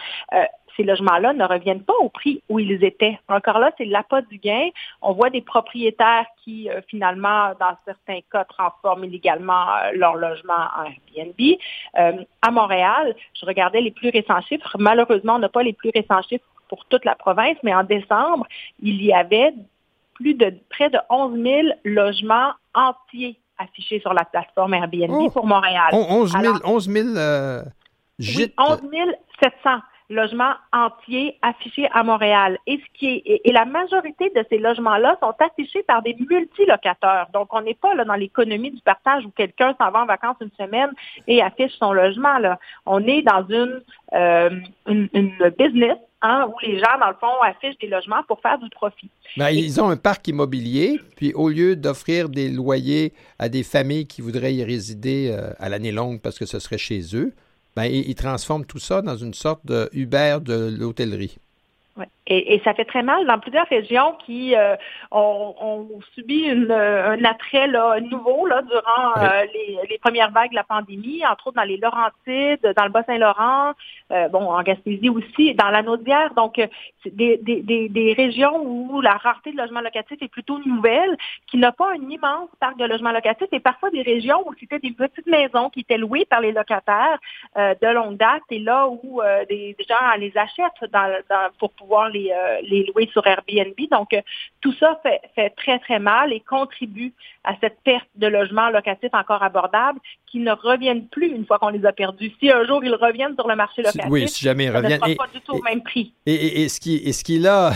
ces 0.77 0.83
logements-là 0.83 1.33
ne 1.33 1.43
reviennent 1.43 1.83
pas 1.83 1.95
au 1.99 2.09
prix 2.09 2.41
où 2.47 2.59
ils 2.59 2.83
étaient. 2.83 3.19
Encore 3.27 3.59
là, 3.59 3.71
c'est 3.77 3.85
l'appât 3.85 4.21
du 4.21 4.37
gain. 4.37 4.69
On 5.01 5.13
voit 5.13 5.29
des 5.29 5.41
propriétaires 5.41 6.25
qui, 6.43 6.69
euh, 6.69 6.81
finalement, 6.87 7.51
dans 7.59 7.75
certains 7.83 8.19
cas, 8.31 8.45
transforment 8.45 9.05
illégalement 9.05 9.67
euh, 9.69 9.91
leur 9.95 10.15
logement 10.15 10.67
en 10.77 10.85
Airbnb. 10.85 11.57
Euh, 11.97 12.23
à 12.41 12.51
Montréal, 12.51 13.15
je 13.39 13.45
regardais 13.45 13.81
les 13.81 13.91
plus 13.91 14.09
récents 14.09 14.41
chiffres. 14.41 14.77
Malheureusement, 14.79 15.35
on 15.35 15.39
n'a 15.39 15.49
pas 15.49 15.63
les 15.63 15.73
plus 15.73 15.89
récents 15.93 16.21
chiffres 16.21 16.45
pour 16.69 16.85
toute 16.85 17.03
la 17.03 17.15
province, 17.15 17.57
mais 17.63 17.73
en 17.73 17.83
décembre, 17.83 18.45
il 18.81 19.03
y 19.03 19.13
avait 19.13 19.53
plus 20.13 20.35
de 20.35 20.53
près 20.69 20.89
de 20.89 20.99
11 21.09 21.41
000 21.41 21.67
logements 21.85 22.51
entiers 22.73 23.37
affichés 23.57 23.99
sur 23.99 24.13
la 24.13 24.25
plateforme 24.25 24.75
Airbnb 24.75 25.11
oh! 25.11 25.29
pour 25.31 25.45
Montréal. 25.47 25.89
11 25.91 26.31
000, 26.31 26.55
11 26.63 26.89
000 26.89 27.07
oui, 28.19 28.53
11 28.57 28.81
700 29.41 29.79
logements 30.09 30.53
entiers 30.71 31.37
affichés 31.41 31.87
à 31.91 32.03
Montréal. 32.03 32.57
Et, 32.65 32.77
ce 32.77 32.99
qui 32.99 33.23
est, 33.25 33.41
et 33.43 33.51
la 33.51 33.65
majorité 33.65 34.31
de 34.35 34.45
ces 34.49 34.57
logements-là 34.57 35.17
sont 35.21 35.33
affichés 35.39 35.83
par 35.83 36.01
des 36.01 36.15
multilocateurs. 36.29 37.27
Donc, 37.33 37.53
on 37.53 37.61
n'est 37.61 37.73
pas 37.73 37.93
là 37.93 38.05
dans 38.05 38.15
l'économie 38.15 38.71
du 38.71 38.81
partage 38.81 39.25
où 39.25 39.31
quelqu'un 39.31 39.75
s'en 39.77 39.91
va 39.91 40.03
en 40.03 40.05
vacances 40.05 40.37
une 40.41 40.51
semaine 40.57 40.91
et 41.27 41.41
affiche 41.41 41.73
son 41.77 41.91
logement. 41.91 42.37
Là. 42.37 42.59
On 42.85 43.05
est 43.05 43.21
dans 43.21 43.45
une, 43.47 43.81
euh, 44.13 44.49
une, 44.85 45.33
business 45.57 45.97
Hein, 46.23 46.47
où 46.47 46.55
les 46.65 46.79
gens, 46.79 46.97
dans 46.99 47.09
le 47.09 47.15
fond, 47.19 47.27
affichent 47.43 47.77
des 47.77 47.87
logements 47.87 48.23
pour 48.27 48.41
faire 48.41 48.57
du 48.57 48.67
profit. 48.71 49.07
Ben, 49.37 49.49
ils 49.49 49.79
ont 49.79 49.89
un 49.89 49.97
parc 49.97 50.27
immobilier, 50.27 50.99
puis 51.15 51.31
au 51.35 51.47
lieu 51.47 51.75
d'offrir 51.75 52.27
des 52.27 52.49
loyers 52.49 53.13
à 53.37 53.49
des 53.49 53.61
familles 53.61 54.07
qui 54.07 54.23
voudraient 54.23 54.55
y 54.55 54.63
résider 54.63 55.29
euh, 55.31 55.51
à 55.59 55.69
l'année 55.69 55.91
longue 55.91 56.19
parce 56.19 56.39
que 56.39 56.47
ce 56.47 56.57
serait 56.57 56.79
chez 56.79 57.01
eux, 57.13 57.33
ben, 57.77 57.85
ils 57.85 58.15
transforment 58.15 58.65
tout 58.65 58.79
ça 58.79 59.03
dans 59.03 59.17
une 59.17 59.35
sorte 59.35 59.63
de 59.67 59.87
Uber 59.93 60.39
de 60.43 60.75
l'hôtellerie. 60.79 61.37
Et, 62.29 62.61
ça 62.63 62.73
fait 62.73 62.85
très 62.85 63.03
mal 63.03 63.25
dans 63.25 63.39
plusieurs 63.39 63.67
régions 63.67 64.17
qui 64.25 64.55
euh, 64.55 64.75
ont, 65.11 65.87
subi 66.13 66.41
une, 66.41 66.71
un 66.71 67.23
attrait 67.23 67.67
là, 67.67 67.99
nouveau 68.01 68.45
là, 68.45 68.61
durant 68.63 69.23
euh, 69.23 69.45
les, 69.89 69.97
premières 69.99 70.31
vagues 70.31 70.51
de 70.51 70.55
la 70.55 70.63
pandémie, 70.63 71.25
entre 71.25 71.47
autres 71.47 71.57
dans 71.57 71.63
les 71.63 71.77
Laurentides, 71.77 72.73
dans 72.75 72.83
le 72.83 72.89
Bas-Saint-Laurent, 72.89 73.73
euh, 74.11 74.27
bon, 74.27 74.51
en 74.51 74.61
Gaspésie 74.61 75.09
aussi, 75.09 75.53
dans 75.55 75.69
la 75.69 75.81
Naudière. 75.81 76.33
Donc, 76.33 76.61
des, 77.05 77.37
des, 77.37 77.89
des, 77.89 78.13
régions 78.13 78.61
où 78.61 78.99
la 79.01 79.13
rareté 79.13 79.51
de 79.51 79.57
logements 79.57 79.81
locatifs 79.81 80.21
est 80.21 80.27
plutôt 80.27 80.59
nouvelle, 80.65 81.17
qui 81.49 81.57
n'a 81.57 81.71
pas 81.71 81.91
un 81.91 82.09
immense 82.09 82.49
parc 82.59 82.77
de 82.77 82.85
logements 82.85 83.11
locatifs, 83.11 83.47
et 83.53 83.59
parfois 83.59 83.89
des 83.89 84.01
régions 84.01 84.43
où 84.45 84.53
c'était 84.59 84.79
des 84.79 84.91
petites 84.91 85.27
maisons 85.27 85.69
qui 85.69 85.81
étaient 85.81 85.97
louées 85.97 86.25
par 86.25 86.41
les 86.41 86.51
locataires 86.51 87.19
de 87.55 87.93
longue 87.93 88.17
date, 88.17 88.43
et 88.49 88.59
là 88.59 88.87
où 88.87 89.21
des, 89.49 89.75
gens 89.87 90.17
les 90.19 90.33
achètent 90.37 90.91
dans, 90.91 91.23
pour 91.57 91.71
pouvoir 91.71 91.86
les 92.11 92.31
euh, 92.31 92.61
les, 92.63 92.83
louer 92.85 93.09
sur 93.11 93.25
Airbnb. 93.25 93.75
Donc, 93.91 94.13
euh, 94.13 94.21
tout 94.61 94.73
ça 94.73 94.99
fait, 95.03 95.49
très, 95.51 95.79
très 95.79 95.99
mal 95.99 96.33
et 96.33 96.39
contribue 96.39 97.13
à 97.43 97.53
cette 97.61 97.77
perte 97.83 98.07
de 98.15 98.27
logements 98.27 98.69
locatifs 98.69 99.13
encore 99.13 99.43
abordables 99.43 99.99
qui 100.29 100.39
ne 100.39 100.51
reviennent 100.51 101.07
plus 101.07 101.27
une 101.27 101.45
fois 101.45 101.59
qu'on 101.59 101.69
les 101.69 101.85
a 101.85 101.93
perdus. 101.93 102.31
Si 102.39 102.51
un 102.51 102.65
jour 102.65 102.83
ils 102.83 102.93
reviennent 102.93 103.35
sur 103.35 103.47
le 103.47 103.55
marché 103.55 103.81
locatif, 103.81 104.11
oui, 104.11 104.27
si 104.27 104.43
jamais 104.43 104.65
ils 104.65 104.75
reviennent, 104.75 105.01
ne 105.07 105.15
pas 105.15 105.27
du 105.33 105.41
tout 105.41 105.53
au 105.53 105.61
même 105.61 105.81
prix. 105.81 106.13
Et, 106.25 106.67
ce 106.69 106.79
qui, 106.79 106.95
est 106.97 107.13
ce 107.13 107.23
qui 107.23 107.39
là, 107.39 107.71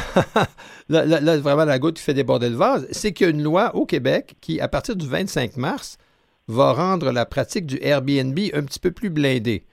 là, 0.89 1.38
vraiment 1.38 1.66
la 1.66 1.80
goutte 1.80 1.97
qui 1.97 2.03
fait 2.03 2.14
déborder 2.14 2.49
le 2.49 2.55
vase, 2.55 2.88
c'est 2.91 3.14
qu'il 3.14 3.28
y 3.28 3.30
a 3.30 3.34
une 3.34 3.43
loi 3.43 3.76
au 3.76 3.86
Québec 3.86 4.36
qui, 4.41 4.59
à 4.59 4.68
partir 4.68 4.95
du 4.95 5.07
25 5.07 5.55
mars, 5.57 5.97
va 6.47 6.74
rendre 6.74 7.12
la 7.12 7.26
pratique 7.26 7.66
du 7.66 7.80
Airbnb 7.82 8.38
un 8.53 8.64
petit 8.64 8.80
peu 8.80 8.91
plus 8.91 9.09
blindée. 9.09 9.64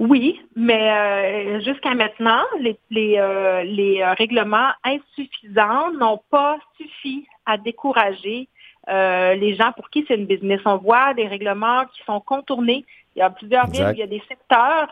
Oui, 0.00 0.40
mais 0.56 0.90
euh, 0.90 1.60
jusqu'à 1.60 1.94
maintenant, 1.94 2.42
les, 2.58 2.78
les, 2.90 3.18
euh, 3.18 3.62
les 3.64 4.00
euh, 4.00 4.14
règlements 4.14 4.70
insuffisants 4.82 5.92
n'ont 5.92 6.22
pas 6.30 6.56
suffi 6.78 7.26
à 7.44 7.58
décourager 7.58 8.48
les 8.88 9.54
gens 9.54 9.70
pour 9.76 9.88
qui 9.90 10.04
c'est 10.08 10.16
une 10.16 10.26
business. 10.26 10.60
On 10.64 10.78
voit 10.78 11.14
des 11.14 11.28
règlements 11.28 11.84
qui 11.94 12.02
sont 12.04 12.18
contournés. 12.18 12.84
Il 13.14 13.20
y 13.20 13.22
a 13.22 13.30
plusieurs 13.30 13.68
villes, 13.68 13.90
il 13.92 13.98
y 13.98 14.02
a 14.02 14.06
des 14.08 14.22
secteurs 14.26 14.88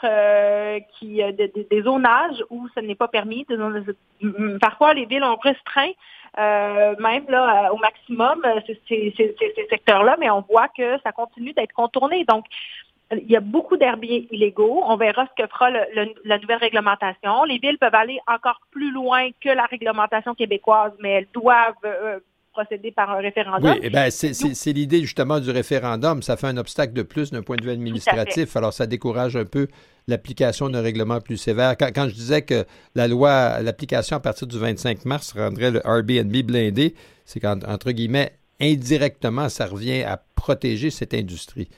qui, 0.93 1.21
des 1.35 1.83
zonages 1.83 2.45
où 2.49 2.69
ce 2.77 2.81
n'est 2.81 2.95
pas 2.95 3.09
permis. 3.09 3.45
Parfois, 4.61 4.95
les 4.95 5.07
villes 5.07 5.25
ont 5.25 5.39
restreint 5.43 5.91
même 6.37 7.25
là 7.29 7.73
au 7.73 7.79
maximum 7.79 8.41
ces, 8.69 8.81
ces, 8.87 9.15
ces 9.17 9.67
secteurs-là, 9.69 10.17
mais 10.21 10.31
on 10.31 10.43
voit 10.43 10.69
que 10.69 11.01
ça 11.03 11.11
continue 11.11 11.53
d'être 11.53 11.73
contourné. 11.73 12.25
Donc, 12.25 12.45
il 13.13 13.31
y 13.31 13.37
a 13.37 13.41
beaucoup 13.41 13.77
d'herbiers 13.77 14.29
illégaux. 14.31 14.83
On 14.85 14.97
verra 14.97 15.27
ce 15.27 15.43
que 15.43 15.49
fera 15.49 15.71
la 15.71 16.39
nouvelle 16.39 16.59
réglementation. 16.59 17.45
Les 17.45 17.59
villes 17.59 17.79
peuvent 17.79 17.95
aller 17.95 18.19
encore 18.27 18.61
plus 18.71 18.91
loin 18.93 19.31
que 19.41 19.49
la 19.49 19.65
réglementation 19.65 20.35
québécoise, 20.35 20.93
mais 21.01 21.11
elles 21.13 21.29
doivent 21.33 21.75
euh, 21.85 22.21
procéder 22.53 22.91
par 22.91 23.11
un 23.11 23.19
référendum. 23.19 23.71
Oui, 23.71 23.79
eh 23.83 23.91
ben, 23.91 24.11
c'est 24.11 24.73
l'idée 24.73 25.01
justement 25.01 25.41
du 25.41 25.51
référendum. 25.51 26.23
Ça 26.23 26.37
fait 26.37 26.49
un 26.49 26.57
obstacle 26.59 26.93
de 26.93 27.03
plus 27.03 27.31
d'un 27.31 27.43
point 27.43 27.57
de 27.57 27.65
vue 27.65 27.71
administratif. 27.71 28.57
Alors, 28.57 28.73
ça 28.73 28.87
décourage 28.87 29.37
un 29.37 29.45
peu 29.45 29.69
l'application 30.07 30.69
d'un 30.69 30.83
règlement 30.83 31.21
plus 31.21 31.37
sévère. 31.39 31.77
Quand, 31.79 31.91
quand, 31.95 32.09
je 32.09 32.15
disais 32.15 32.43
que 32.43 32.65
la 32.95 33.09
loi, 33.09 33.61
l'application 33.63 34.17
à 34.17 34.21
partir 34.21 34.47
du 34.47 34.59
25 34.59 35.05
mars 35.07 35.35
rendrait 35.37 35.71
le 35.71 35.81
Airbnb 35.87 36.35
blindé, 36.45 36.95
c'est 37.25 37.41
qu'entre 37.41 37.93
guillemets, 37.93 38.33
indirectement, 38.61 39.49
ça 39.49 39.67
revient 39.67 40.03
à 40.03 40.21
protéger 40.35 40.91
cette 40.91 41.15
industrie. 41.15 41.69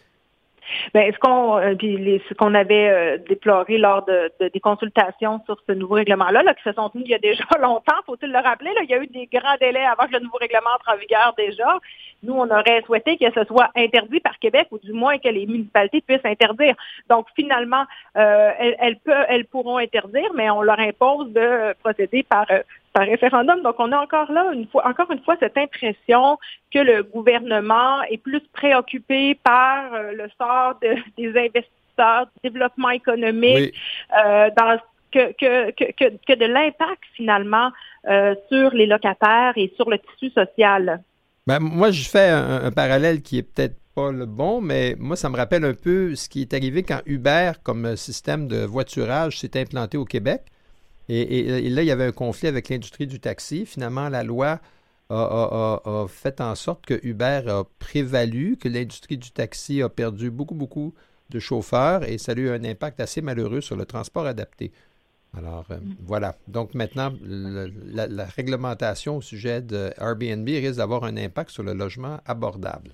Ben, 0.95 1.13
ce 1.13 1.19
qu'on 1.19 1.59
euh, 1.59 1.75
ce 1.81 2.35
qu'on 2.35 2.55
avait 2.55 2.91
euh, 2.91 3.19
déploré 3.29 3.79
lors 3.79 4.05
de, 4.05 4.31
des 4.41 4.61
consultations 4.61 5.41
sur 5.47 5.57
ce 5.69 5.73
nouveau 5.73 5.95
règlement-là, 5.95 6.43
là, 6.43 6.55
qui 6.55 6.63
se 6.63 6.73
sont 6.73 6.89
tenues 6.91 7.05
il 7.05 7.11
y 7.11 7.15
a 7.15 7.19
déjà 7.19 7.45
longtemps, 7.61 7.97
faut-il 8.07 8.31
le 8.31 8.39
rappeler, 8.39 8.73
là, 8.75 8.81
il 8.85 8.91
y 8.91 8.95
a 8.95 9.03
eu 9.03 9.07
des 9.07 9.29
grands 9.33 9.57
délais 9.61 9.85
avant 9.85 10.07
que 10.07 10.13
le 10.13 10.21
nouveau 10.21 10.39
règlement 10.39 10.71
entre 10.75 10.93
en 10.93 10.97
vigueur 10.97 11.35
déjà. 11.37 11.79
Nous, 12.23 12.35
on 12.35 12.51
aurait 12.51 12.83
souhaité 12.85 13.17
que 13.17 13.33
ce 13.33 13.45
soit 13.45 13.71
interdit 13.75 14.21
par 14.21 14.39
Québec, 14.39 14.69
ou 14.71 14.79
du 14.79 14.93
moins 14.93 15.19
que 15.19 15.29
les 15.29 15.47
municipalités 15.47 16.03
puissent 16.03 16.25
interdire. 16.25 16.75
Donc, 17.09 17.27
finalement, 17.35 17.85
euh, 18.17 18.51
elles, 18.59 18.77
elles, 18.79 18.99
elles 19.29 19.47
pourront 19.47 19.79
interdire, 19.79 20.31
mais 20.35 20.51
on 20.51 20.61
leur 20.61 20.79
impose 20.79 21.33
de 21.33 21.73
procéder 21.83 22.23
par 22.23 22.47
par 22.93 23.07
référendum. 23.07 23.63
Donc, 23.63 23.77
on 23.79 23.93
a 23.93 23.99
encore 23.99 24.31
là, 24.33 24.51
une 24.53 24.67
fois, 24.67 24.87
encore 24.87 25.11
une 25.11 25.23
fois, 25.23 25.37
cette 25.41 25.57
impression 25.57 26.39
que 26.73 26.79
le 26.79 27.03
gouvernement 27.03 28.03
est 28.03 28.19
plus 28.19 28.43
préoccupé 28.53 29.37
par 29.37 29.95
euh, 29.95 30.13
le 30.13 30.29
sort 30.39 30.79
des 31.17 31.29
investisseurs, 31.29 32.27
du 32.35 32.51
développement 32.51 32.91
économique, 32.91 33.75
euh, 34.17 34.51
dans 34.57 34.79
que, 35.13 35.33
que, 35.33 35.71
que, 35.73 36.17
que, 36.27 36.39
de 36.39 36.47
l'impact 36.47 37.03
finalement 37.15 37.71
euh, 38.09 38.35
sur 38.49 38.71
les 38.71 38.87
locataires 38.87 39.53
et 39.57 39.73
sur 39.77 39.91
le 39.91 39.99
tissu 39.99 40.31
social. 40.31 41.03
Ben, 41.47 41.59
moi, 41.59 41.91
je 41.91 42.09
fais 42.09 42.29
un, 42.29 42.71
parallèle 42.71 43.23
qui 43.23 43.39
est 43.39 43.43
peut-être 43.43 43.77
pas 43.95 44.13
le 44.13 44.25
bon, 44.25 44.61
mais 44.61 44.95
moi, 44.99 45.17
ça 45.17 45.29
me 45.29 45.37
rappelle 45.37 45.65
un 45.65 45.75
peu 45.75 46.15
ce 46.15 46.29
qui 46.29 46.43
est 46.43 46.55
arrivé 46.55 46.85
quand 46.85 47.01
Uber, 47.07 47.53
comme 47.65 47.97
système 47.97 48.47
de 48.47 48.65
voiturage, 48.65 49.41
s'est 49.41 49.59
implanté 49.61 49.99
au 49.99 50.05
Québec. 50.05 50.43
Et, 51.13 51.69
là, 51.71 51.83
il 51.83 51.87
y 51.87 51.91
avait 51.91 52.05
un 52.05 52.13
conflit 52.13 52.47
avec 52.47 52.69
l'industrie 52.69 53.07
du 53.09 53.19
taxi. 53.19 53.67
Finalement, 53.67 54.09
la 54.09 54.23
loi 54.23 54.61
a, 55.11 56.07
fait 56.09 56.41
en 56.41 56.55
sorte 56.55 56.87
que 56.87 57.01
Uber 57.03 57.43
a 57.49 57.65
prévalu, 57.81 58.57
que 58.57 58.69
l'industrie 58.69 59.19
du 59.19 59.33
taxi 59.33 59.83
a 59.83 59.89
perdu 59.89 60.31
beaucoup, 60.31 60.55
beaucoup 60.55 60.95
de 61.31 61.41
chauffeurs 61.41 62.05
et 62.09 62.19
ça 62.19 62.33
a 62.33 62.35
eu 62.37 62.51
un 62.51 62.65
impact 62.65 63.01
assez 63.01 63.23
malheureux 63.23 63.61
sur 63.61 63.77
le 63.77 63.87
transport 63.87 64.27
adapté. 64.27 64.73
Alors, 65.37 65.65
euh, 65.71 65.77
mm. 65.77 65.97
voilà. 66.01 66.35
Donc 66.49 66.75
maintenant, 66.75 67.13
la, 67.23 68.25
réglementation 68.25 69.17
au 69.17 69.21
sujet 69.21 69.63
de 69.63 69.91
Airbnb 69.99 70.47
risque 70.47 70.79
d'avoir 70.79 71.05
un 71.05 71.17
impact 71.17 71.51
sur 71.51 71.63
le 71.63 71.73
logement 71.73 72.19
abordable. 72.27 72.91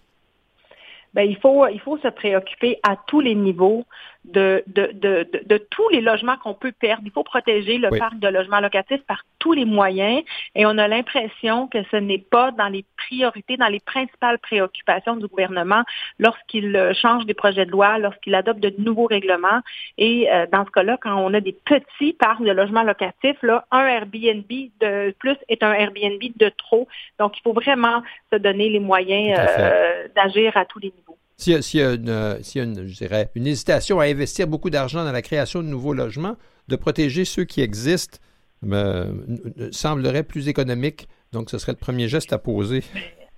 Bien, 1.14 1.24
il, 1.24 1.36
faut, 1.38 1.66
il 1.68 1.80
faut 1.80 1.96
se 1.98 2.08
préoccuper 2.08 2.78
à 2.82 2.96
tous 3.06 3.20
les 3.20 3.34
niveaux 3.34 3.84
de, 4.26 4.62
de, 4.66 4.90
de, 4.92 5.28
de, 5.44 5.58
tous 5.58 5.88
les 5.90 6.00
logements 6.00 6.36
qu'on 6.36 6.54
peut 6.54 6.72
perdre. 6.72 7.02
Il 7.04 7.12
faut 7.12 7.22
protéger 7.22 7.78
le 7.78 7.90
parc 7.96 8.18
de 8.18 8.28
logements 8.28 8.60
locatifs 8.60 9.02
par 9.06 9.22
tous 9.38 9.52
les 9.52 9.64
moyens 9.64 10.22
et 10.54 10.66
on 10.66 10.76
a 10.78 10.88
l'impression 10.88 11.68
que 11.68 11.78
ce 11.90 11.96
n'est 11.96 12.18
pas 12.18 12.50
dans 12.50 12.68
les 12.68 12.84
priorités, 12.96 13.56
dans 13.56 13.68
les 13.68 13.80
principales 13.80 14.38
préoccupations 14.38 15.16
du 15.16 15.26
gouvernement 15.26 15.82
lorsqu'il 16.18 16.74
euh, 16.76 16.92
change 16.94 17.26
des 17.26 17.34
projets 17.34 17.66
de 17.66 17.70
loi, 17.70 17.98
lorsqu'il 17.98 18.34
adopte 18.34 18.60
de 18.60 18.72
nouveaux 18.78 19.06
règlements. 19.06 19.60
Et 19.98 20.30
euh, 20.32 20.46
dans 20.52 20.64
ce 20.64 20.70
cas-là, 20.70 20.98
quand 21.00 21.16
on 21.16 21.32
a 21.34 21.40
des 21.40 21.56
petits 21.64 22.12
parcs 22.12 22.42
de 22.42 22.50
logements 22.50 22.82
locatifs, 22.82 23.40
là, 23.42 23.64
un 23.70 23.86
Airbnb 23.86 24.50
de 24.80 25.14
plus 25.18 25.36
est 25.48 25.62
un 25.62 25.72
Airbnb 25.72 26.22
de 26.36 26.48
trop. 26.48 26.88
Donc, 27.18 27.38
il 27.38 27.42
faut 27.42 27.52
vraiment 27.52 28.02
se 28.32 28.38
donner 28.38 28.68
les 28.68 28.80
moyens 28.80 29.38
euh, 29.38 30.08
d'agir 30.14 30.56
à 30.56 30.64
tous 30.64 30.78
les 30.78 30.92
niveaux. 30.96 31.18
S'il 31.38 31.52
y, 31.52 31.82
a, 31.82 31.92
une, 31.92 32.86
je 32.86 32.96
dirais, 32.96 33.30
une 33.34 33.46
hésitation 33.46 34.00
à 34.00 34.04
investir 34.04 34.46
beaucoup 34.46 34.70
d'argent 34.70 35.04
dans 35.04 35.12
la 35.12 35.22
création 35.22 35.62
de 35.62 35.68
nouveaux 35.68 35.92
logements, 35.92 36.36
de 36.68 36.76
protéger 36.76 37.26
ceux 37.26 37.44
qui 37.44 37.60
existent 37.60 38.18
me, 38.62 39.70
semblerait 39.70 40.22
plus 40.22 40.48
économique. 40.48 41.08
Donc, 41.32 41.50
ce 41.50 41.58
serait 41.58 41.72
le 41.72 41.78
premier 41.78 42.08
geste 42.08 42.32
à 42.32 42.38
poser. 42.38 42.82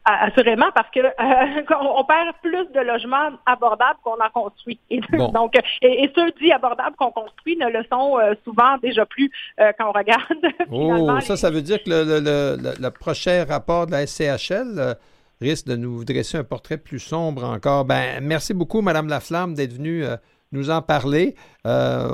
Assurément, 0.04 0.70
parce 0.74 0.88
que 0.90 1.00
euh, 1.00 1.62
on 1.80 2.04
perd 2.04 2.34
plus 2.40 2.72
de 2.72 2.80
logements 2.80 3.30
abordables 3.44 3.98
qu'on 4.02 4.12
en 4.12 4.30
construit. 4.32 4.78
Et, 4.90 5.00
donc, 5.34 5.54
et, 5.82 6.10
ceux 6.14 6.30
dits 6.40 6.52
abordables 6.52 6.96
qu'on 6.96 7.10
construit 7.10 7.56
ne 7.56 7.68
le 7.68 7.84
sont 7.92 8.18
euh, 8.18 8.34
souvent 8.44 8.78
déjà 8.80 9.04
plus 9.06 9.30
euh, 9.60 9.72
quand 9.76 9.88
on 9.88 9.92
regarde. 9.92 10.22
oh, 10.70 11.20
ça, 11.20 11.36
ça 11.36 11.50
veut 11.50 11.62
dire 11.62 11.82
que 11.82 11.90
le, 11.90 12.20
le, 12.20 12.74
le, 12.80 12.90
prochain 12.90 13.44
rapport 13.44 13.86
de 13.86 13.90
la 13.90 14.06
SCHL 14.06 14.96
risque 15.40 15.66
de 15.66 15.76
nous 15.76 16.04
dresser 16.04 16.38
un 16.38 16.44
portrait 16.44 16.78
plus 16.78 16.98
sombre 16.98 17.44
encore. 17.44 17.84
Ben, 17.84 18.20
merci 18.22 18.54
beaucoup, 18.54 18.80
Madame 18.80 19.08
Laflamme, 19.08 19.54
d'être 19.54 19.74
venue 19.74 20.04
euh, 20.04 20.16
nous 20.52 20.70
en 20.70 20.82
parler. 20.82 21.34
Euh, 21.66 22.08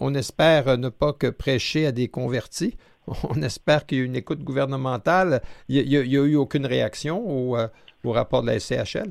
on, 0.00 0.14
espère 0.14 0.78
ne 0.78 0.88
pas 0.88 1.12
que 1.12 1.28
prêcher 1.28 1.86
à 1.86 1.92
des 1.92 2.08
convertis. 2.08 2.76
On 3.28 3.42
espère 3.42 3.84
qu'il 3.86 3.98
y 3.98 4.00
a 4.00 4.04
une 4.04 4.16
écoute 4.16 4.44
gouvernementale. 4.44 5.42
Il 5.68 5.84
n'y 5.84 5.96
a, 5.96 6.02
eu 6.02 6.36
aucune 6.36 6.66
réaction 6.66 7.18
au, 7.18 7.56
euh, 7.56 7.66
au 8.04 8.12
rapport 8.12 8.42
de 8.42 8.46
la 8.46 8.60
SCHL? 8.60 9.10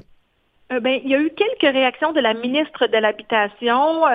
Ben, 0.82 1.02
il 1.04 1.10
y 1.10 1.16
a 1.16 1.20
eu 1.20 1.30
quelques 1.32 1.74
réactions 1.74 2.14
de 2.14 2.22
la 2.22 2.34
ministre 2.34 2.88
de 2.88 2.98
l'Habitation, 2.98 4.06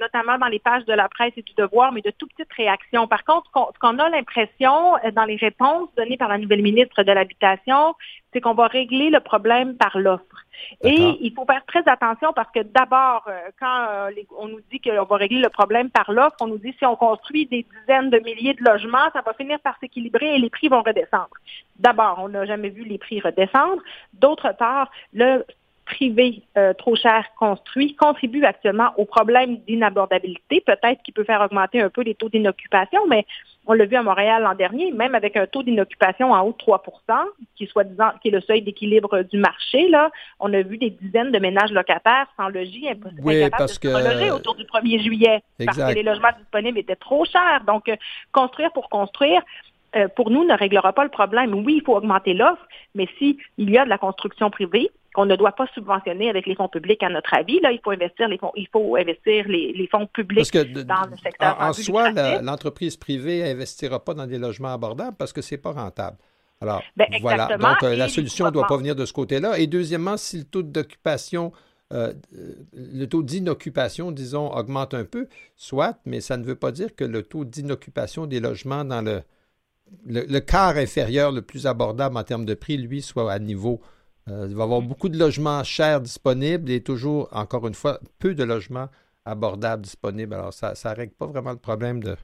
notamment 0.00 0.38
dans 0.38 0.48
les 0.48 0.58
pages 0.58 0.84
de 0.86 0.92
la 0.92 1.08
presse 1.08 1.32
et 1.36 1.42
du 1.42 1.52
devoir, 1.56 1.92
mais 1.92 2.00
de 2.00 2.10
tout 2.10 2.26
petites 2.26 2.52
réactions. 2.52 3.06
Par 3.06 3.22
contre, 3.22 3.46
ce 3.54 3.78
qu'on 3.78 3.98
a 4.00 4.08
l'impression 4.08 4.94
dans 5.12 5.24
les 5.24 5.36
réponses 5.36 5.88
données 5.96 6.16
par 6.16 6.28
la 6.28 6.38
nouvelle 6.38 6.62
ministre 6.62 7.04
de 7.04 7.12
l'Habitation, 7.12 7.94
c'est 8.34 8.40
qu'on 8.40 8.54
va 8.54 8.66
régler 8.66 9.10
le 9.10 9.20
problème 9.20 9.76
par 9.76 9.96
l'offre. 9.96 10.44
Et 10.82 11.18
il 11.20 11.32
faut 11.34 11.44
faire 11.44 11.64
très 11.66 11.86
attention 11.88 12.32
parce 12.32 12.50
que 12.52 12.60
d'abord, 12.60 13.28
quand 13.60 14.08
on 14.38 14.48
nous 14.48 14.60
dit 14.72 14.80
qu'on 14.80 15.04
va 15.04 15.16
régler 15.16 15.40
le 15.40 15.48
problème 15.48 15.90
par 15.90 16.10
l'offre, 16.10 16.36
on 16.40 16.48
nous 16.48 16.58
dit 16.58 16.74
si 16.78 16.84
on 16.84 16.96
construit 16.96 17.46
des 17.46 17.64
dizaines 17.80 18.10
de 18.10 18.18
milliers 18.18 18.54
de 18.54 18.64
logements, 18.64 19.10
ça 19.12 19.22
va 19.24 19.32
finir 19.34 19.60
par 19.60 19.78
s'équilibrer 19.78 20.34
et 20.34 20.38
les 20.38 20.50
prix 20.50 20.68
vont 20.68 20.82
redescendre. 20.82 21.30
D'abord, 21.78 22.18
on 22.22 22.28
n'a 22.28 22.44
jamais 22.44 22.70
vu 22.70 22.82
les 22.82 22.98
prix 22.98 23.20
redescendre. 23.20 23.82
D'autre 24.14 24.52
part, 24.58 24.90
le 25.12 25.44
privé 25.84 26.42
euh, 26.56 26.72
trop 26.72 26.96
cher 26.96 27.26
construit 27.38 27.94
contribue 27.94 28.44
actuellement 28.44 28.92
au 28.96 29.04
problème 29.04 29.58
d'inabordabilité. 29.66 30.60
Peut-être 30.60 31.02
qu'il 31.02 31.14
peut 31.14 31.24
faire 31.24 31.40
augmenter 31.40 31.80
un 31.80 31.90
peu 31.90 32.02
les 32.02 32.14
taux 32.14 32.28
d'inoccupation, 32.28 33.06
mais 33.08 33.26
on 33.66 33.72
l'a 33.72 33.86
vu 33.86 33.96
à 33.96 34.02
Montréal 34.02 34.42
l'an 34.42 34.54
dernier, 34.54 34.92
même 34.92 35.14
avec 35.14 35.36
un 35.36 35.46
taux 35.46 35.62
d'inoccupation 35.62 36.32
en 36.32 36.42
haut 36.42 36.52
de 36.52 36.56
3 36.58 36.82
qui, 37.56 37.66
soit 37.66 37.84
disant, 37.84 38.10
qui 38.20 38.28
est 38.28 38.30
le 38.30 38.40
seuil 38.40 38.62
d'équilibre 38.62 39.22
du 39.22 39.38
marché, 39.38 39.88
là, 39.88 40.10
on 40.40 40.52
a 40.52 40.62
vu 40.62 40.76
des 40.76 40.90
dizaines 40.90 41.32
de 41.32 41.38
ménages 41.38 41.72
locataires 41.72 42.26
sans 42.36 42.48
logis, 42.48 42.88
impossible 42.88 43.22
oui, 43.22 43.48
parce 43.50 43.78
de 43.80 43.88
se 43.88 44.08
loger 44.08 44.30
autour 44.30 44.54
du 44.54 44.64
1er 44.64 45.02
juillet, 45.02 45.42
parce 45.64 45.78
que 45.78 45.94
les 45.94 46.02
logements 46.02 46.32
disponibles 46.38 46.78
étaient 46.78 46.96
trop 46.96 47.24
chers. 47.24 47.62
Donc, 47.66 47.88
euh, 47.88 47.96
construire 48.32 48.72
pour 48.72 48.88
construire, 48.88 49.42
euh, 49.96 50.08
pour 50.08 50.30
nous, 50.30 50.44
ne 50.44 50.54
réglera 50.54 50.92
pas 50.92 51.04
le 51.04 51.10
problème. 51.10 51.54
Oui, 51.54 51.76
il 51.76 51.82
faut 51.82 51.96
augmenter 51.96 52.34
l'offre, 52.34 52.66
mais 52.94 53.08
s'il 53.18 53.38
y 53.58 53.78
a 53.78 53.84
de 53.84 53.90
la 53.90 53.98
construction 53.98 54.50
privée, 54.50 54.90
qu'on 55.14 55.26
ne 55.26 55.36
doit 55.36 55.52
pas 55.52 55.66
subventionner 55.74 56.28
avec 56.28 56.44
les 56.46 56.54
fonds 56.56 56.68
publics, 56.68 57.02
à 57.02 57.08
notre 57.08 57.32
avis. 57.32 57.60
Là, 57.60 57.72
il 57.72 57.80
faut 57.82 57.92
investir 57.92 58.28
les 58.28 58.36
fonds, 58.36 58.52
il 58.56 58.68
faut 58.68 58.96
investir 58.96 59.46
les, 59.48 59.88
fonds 59.90 60.06
publics 60.06 60.52
dans 60.52 61.08
le 61.10 61.16
secteur. 61.22 61.56
En, 61.58 61.68
en 61.68 61.72
soi, 61.72 62.10
l'entreprise 62.42 62.96
privée 62.96 63.42
n'investira 63.42 64.04
pas 64.04 64.12
dans 64.12 64.26
des 64.26 64.38
logements 64.38 64.74
abordables 64.74 65.16
parce 65.16 65.32
que 65.32 65.40
c'est 65.40 65.56
pas 65.58 65.72
rentable. 65.72 66.18
Alors, 66.60 66.82
ben, 66.96 67.06
voilà. 67.20 67.56
Donc, 67.56 67.82
euh, 67.82 67.96
la 67.96 68.08
solution 68.08 68.46
ne 68.46 68.50
doit 68.50 68.66
pas? 68.66 68.76
venir 68.76 68.96
de 68.96 69.06
ce 69.06 69.12
côté-là. 69.12 69.58
Et 69.58 69.66
deuxièmement, 69.66 70.16
si 70.16 70.38
le 70.38 70.44
taux 70.44 70.62
d'occupation 70.62 71.52
euh, 71.92 72.12
le 72.72 73.04
taux 73.06 73.22
d'inoccupation, 73.22 74.10
disons, 74.10 74.50
augmente 74.52 74.94
un 74.94 75.04
peu, 75.04 75.28
soit, 75.54 75.98
mais 76.06 76.20
ça 76.20 76.36
ne 76.36 76.44
veut 76.44 76.56
pas 76.56 76.72
dire 76.72 76.94
que 76.96 77.04
le 77.04 77.22
taux 77.22 77.44
d'inoccupation 77.44 78.26
des 78.26 78.40
logements 78.40 78.84
dans 78.84 79.02
le, 79.02 79.22
le, 80.06 80.40
quart 80.40 80.76
inférieur 80.76 81.30
le 81.30 81.42
plus 81.42 81.66
abordable 81.66 82.16
en 82.16 82.24
termes 82.24 82.46
de 82.46 82.54
prix, 82.54 82.78
lui, 82.78 83.02
soit 83.02 83.30
à 83.30 83.38
niveau 83.38 83.80
euh, 84.28 84.46
il 84.48 84.54
va 84.54 84.62
y 84.62 84.64
avoir 84.64 84.82
beaucoup 84.82 85.08
de 85.08 85.18
logements 85.18 85.62
chers 85.64 86.00
disponibles 86.00 86.70
et 86.70 86.82
toujours, 86.82 87.28
encore 87.32 87.66
une 87.66 87.74
fois, 87.74 88.00
peu 88.18 88.34
de 88.34 88.44
logements 88.44 88.88
abordables 89.24 89.82
disponibles. 89.82 90.34
Alors, 90.34 90.52
ça 90.52 90.72
ne 90.72 90.96
règle 90.96 91.14
pas 91.14 91.26
vraiment 91.26 91.52
le 91.52 91.58
problème 91.58 92.02
de, 92.02 92.16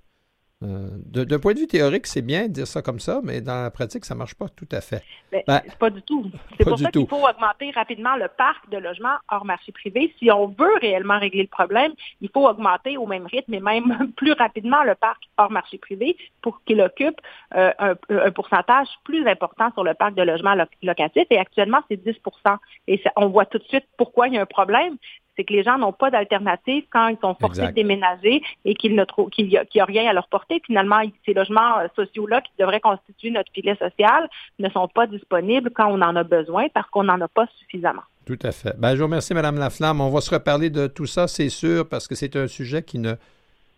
euh, 0.63 0.91
d'un 1.07 1.39
point 1.39 1.55
de 1.55 1.61
vue 1.61 1.67
théorique, 1.67 2.07
c'est 2.07 2.21
bien 2.21 2.43
de 2.43 2.53
dire 2.53 2.67
ça 2.67 2.83
comme 2.83 3.01
ça, 3.01 3.21
mais 3.25 3.41
dans 3.41 3.63
la 3.63 3.71
pratique, 3.71 4.05
ça 4.05 4.13
ne 4.13 4.19
marche 4.19 4.35
pas 4.35 4.47
tout 4.49 4.69
à 4.73 4.83
fait. 4.83 5.03
Ben, 5.33 5.63
pas 5.79 5.89
du 5.89 6.03
tout. 6.03 6.31
C'est 6.59 6.65
pour 6.65 6.79
ça 6.79 6.91
qu'il 6.91 7.07
faut 7.07 7.27
augmenter 7.27 7.71
rapidement 7.71 8.15
le 8.17 8.29
parc 8.29 8.69
de 8.69 8.77
logements 8.77 9.17
hors 9.31 9.47
marché 9.47 9.73
privé. 9.73 10.15
Si 10.19 10.31
on 10.31 10.49
veut 10.49 10.75
réellement 10.83 11.19
régler 11.19 11.43
le 11.43 11.49
problème, 11.49 11.93
il 12.21 12.29
faut 12.29 12.47
augmenter 12.47 12.99
au 12.99 13.07
même 13.07 13.25
rythme 13.25 13.55
et 13.55 13.61
même 13.61 14.13
plus 14.17 14.33
rapidement 14.33 14.83
le 14.85 14.95
parc 14.95 15.23
hors 15.39 15.51
marché 15.51 15.79
privé 15.79 16.19
pour 16.43 16.63
qu'il 16.65 16.83
occupe 16.83 17.19
euh, 17.55 17.73
un, 18.11 18.31
pourcentage 18.31 18.89
plus 19.05 19.27
important 19.27 19.73
sur 19.73 19.83
le 19.83 19.95
parc 19.95 20.15
de 20.15 20.23
logements 20.23 20.57
locatifs. 20.83 21.27
Et 21.31 21.39
actuellement, 21.39 21.81
c'est 21.89 22.05
10% 22.05 22.59
Et 22.87 23.03
on 23.17 23.29
voit 23.29 23.47
tout 23.47 23.59
de 23.59 23.65
suite 23.65 23.87
pourquoi 23.97 24.29
il 24.29 24.35
y 24.35 24.39
a 24.39 24.43
un 24.43 24.47
problème 24.47 24.99
c'est 25.41 25.45
que 25.45 25.55
les 25.55 25.62
gens 25.62 25.78
n'ont 25.78 25.93
pas 25.93 26.11
d'alternative 26.11 26.84
quand 26.93 27.09
ils 27.09 27.16
sont 27.22 27.34
forcés 27.34 27.66
de 27.66 27.72
déménager 27.72 28.43
et 28.66 28.74
qu'il 28.74 28.93
n'y 28.93 29.01
a, 29.01 29.84
rien 29.86 30.11
à 30.11 30.12
leur 30.12 30.28
porter. 30.28 30.61
Finalement, 30.66 31.01
ces 31.24 31.32
logements 31.32 31.78
euh, 31.78 31.86
sociaux-là 31.97 32.43
qui 32.43 32.53
devraient 32.59 32.80
constituer 32.80 33.30
notre 33.30 33.51
filet 33.53 33.74
social 33.76 34.28
ne 34.59 34.68
sont 34.68 34.86
pas 34.88 35.07
disponibles 35.07 35.70
quand 35.74 35.86
on 35.91 36.03
en 36.03 36.14
a 36.14 36.24
besoin 36.24 36.68
parce 36.74 36.91
qu'on 36.91 37.05
n'en 37.05 37.18
a 37.22 37.28
pas 37.28 37.47
suffisamment. 37.59 38.03
Tout 38.26 38.38
à 38.43 38.53
fait. 38.53 38.78
Ben, 38.78 38.95
je 38.95 38.99
vous 38.99 39.05
remercie, 39.05 39.32
Mme 39.32 39.59
Laflamme. 39.59 40.03
On 40.03 40.11
va 40.11 40.20
se 40.20 40.30
reparler 40.30 40.68
de 40.68 40.86
tout 40.86 41.07
ça, 41.07 41.26
c'est 41.26 41.49
sûr, 41.49 41.88
parce 41.88 42.07
que 42.07 42.14
c'est 42.14 42.36
un 42.36 42.47
sujet 42.47 42.82
qui 42.82 42.99
ne, 42.99 43.14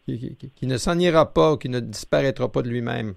qui, 0.06 0.66
ne 0.66 0.76
s'en 0.78 0.98
ira 0.98 1.32
pas, 1.32 1.56
qui 1.58 1.68
ne 1.68 1.78
disparaîtra 1.78 2.50
pas 2.50 2.62
de 2.62 2.68
lui-même. 2.68 3.14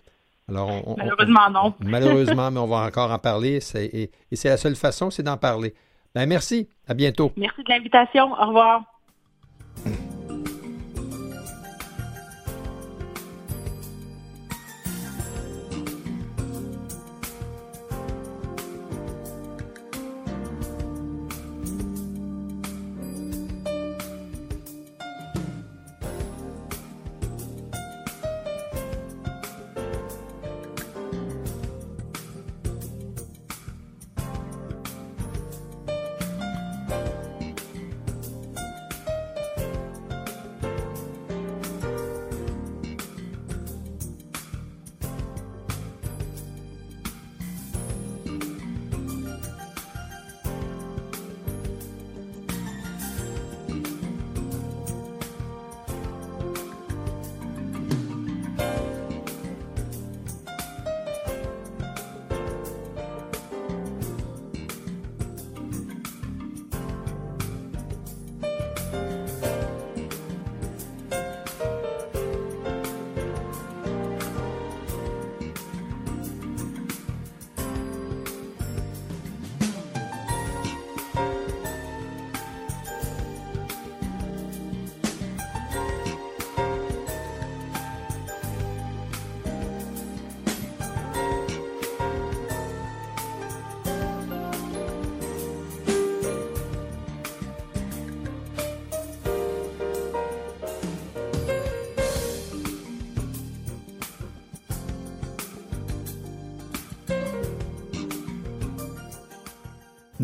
Alors 0.48 0.70
malheureusement, 0.96 1.50
non. 1.50 1.74
malheureusement, 1.80 2.52
mais 2.52 2.60
on 2.60 2.68
va 2.68 2.86
encore 2.86 3.12
en 3.12 3.18
parler. 3.18 3.60
et 3.74 4.36
c'est 4.36 4.50
la 4.50 4.58
seule 4.58 4.76
façon, 4.76 5.10
c'est 5.10 5.24
d'en 5.24 5.38
parler. 5.38 5.74
Ben, 6.16 6.26
merci. 6.28 6.70
À 6.88 6.94
bientôt. 6.94 7.32
Merci 7.36 7.62
de 7.64 7.70
l'invitation. 7.70 8.32
Au 8.32 8.48
revoir. 8.48 8.84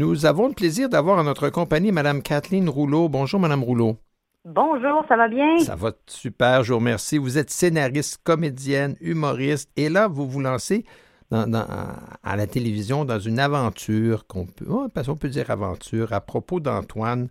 Nous 0.01 0.25
avons 0.25 0.47
le 0.47 0.55
plaisir 0.55 0.89
d'avoir 0.89 1.19
à 1.19 1.23
notre 1.23 1.49
compagnie 1.49 1.91
Mme 1.91 2.23
Kathleen 2.23 2.67
Rouleau. 2.67 3.07
Bonjour, 3.07 3.39
Mme 3.39 3.63
Rouleau. 3.63 3.97
Bonjour, 4.45 5.05
ça 5.07 5.15
va 5.15 5.27
bien? 5.27 5.59
Ça 5.59 5.75
va 5.75 5.91
super, 6.07 6.63
je 6.63 6.73
vous 6.73 6.79
remercie. 6.79 7.19
Vous 7.19 7.37
êtes 7.37 7.51
scénariste, 7.51 8.19
comédienne, 8.23 8.95
humoriste, 8.99 9.69
et 9.77 9.89
là, 9.89 10.07
vous 10.07 10.27
vous 10.27 10.39
lancez 10.39 10.85
à 11.29 12.35
la 12.35 12.47
télévision 12.47 13.05
dans 13.05 13.19
une 13.19 13.37
aventure 13.37 14.25
qu'on 14.25 14.47
peut, 14.47 14.65
oh, 14.67 14.87
on 15.07 15.15
peut 15.17 15.29
dire 15.29 15.51
aventure, 15.51 16.13
à 16.13 16.19
propos 16.19 16.59
d'Antoine, 16.59 17.29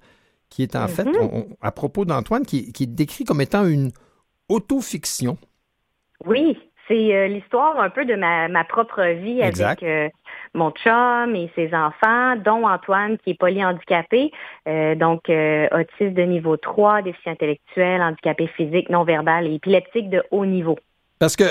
qui 0.48 0.62
est 0.62 0.76
en 0.76 0.86
fait, 0.86 1.02
mm-hmm. 1.02 1.56
à 1.60 1.72
propos 1.72 2.04
d'Antoine, 2.04 2.46
qui, 2.46 2.72
qui 2.72 2.84
est 2.84 2.86
décrit 2.86 3.24
comme 3.24 3.40
étant 3.40 3.66
une 3.66 3.90
autofiction. 4.48 5.38
Oui, 6.24 6.56
c'est 6.90 7.14
euh, 7.14 7.28
l'histoire 7.28 7.80
un 7.80 7.90
peu 7.90 8.04
de 8.04 8.14
ma, 8.14 8.64
propre 8.64 9.02
vie 9.22 9.42
avec 9.42 9.82
euh, 9.82 10.08
mon 10.54 10.70
chum 10.72 11.34
et 11.34 11.50
ses 11.54 11.72
enfants, 11.74 12.36
dont 12.44 12.66
Antoine 12.66 13.18
qui 13.18 13.30
est 13.30 13.38
polyhandicapé, 13.38 14.32
euh, 14.68 14.94
donc 14.94 15.22
autiste 15.28 16.16
de 16.16 16.22
niveau 16.22 16.56
3, 16.56 17.02
déficient 17.02 17.32
intellectuel, 17.32 18.02
handicapé 18.02 18.46
physique, 18.48 18.88
non-verbal 18.90 19.46
et 19.46 19.54
épileptique 19.54 20.10
de 20.10 20.22
haut 20.30 20.46
niveau. 20.46 20.78
Parce 21.18 21.36
que 21.36 21.44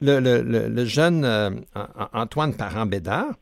le, 0.00 0.84
jeune 0.84 1.64
Antoine 2.12 2.54
Parent-Bédard, 2.54 3.32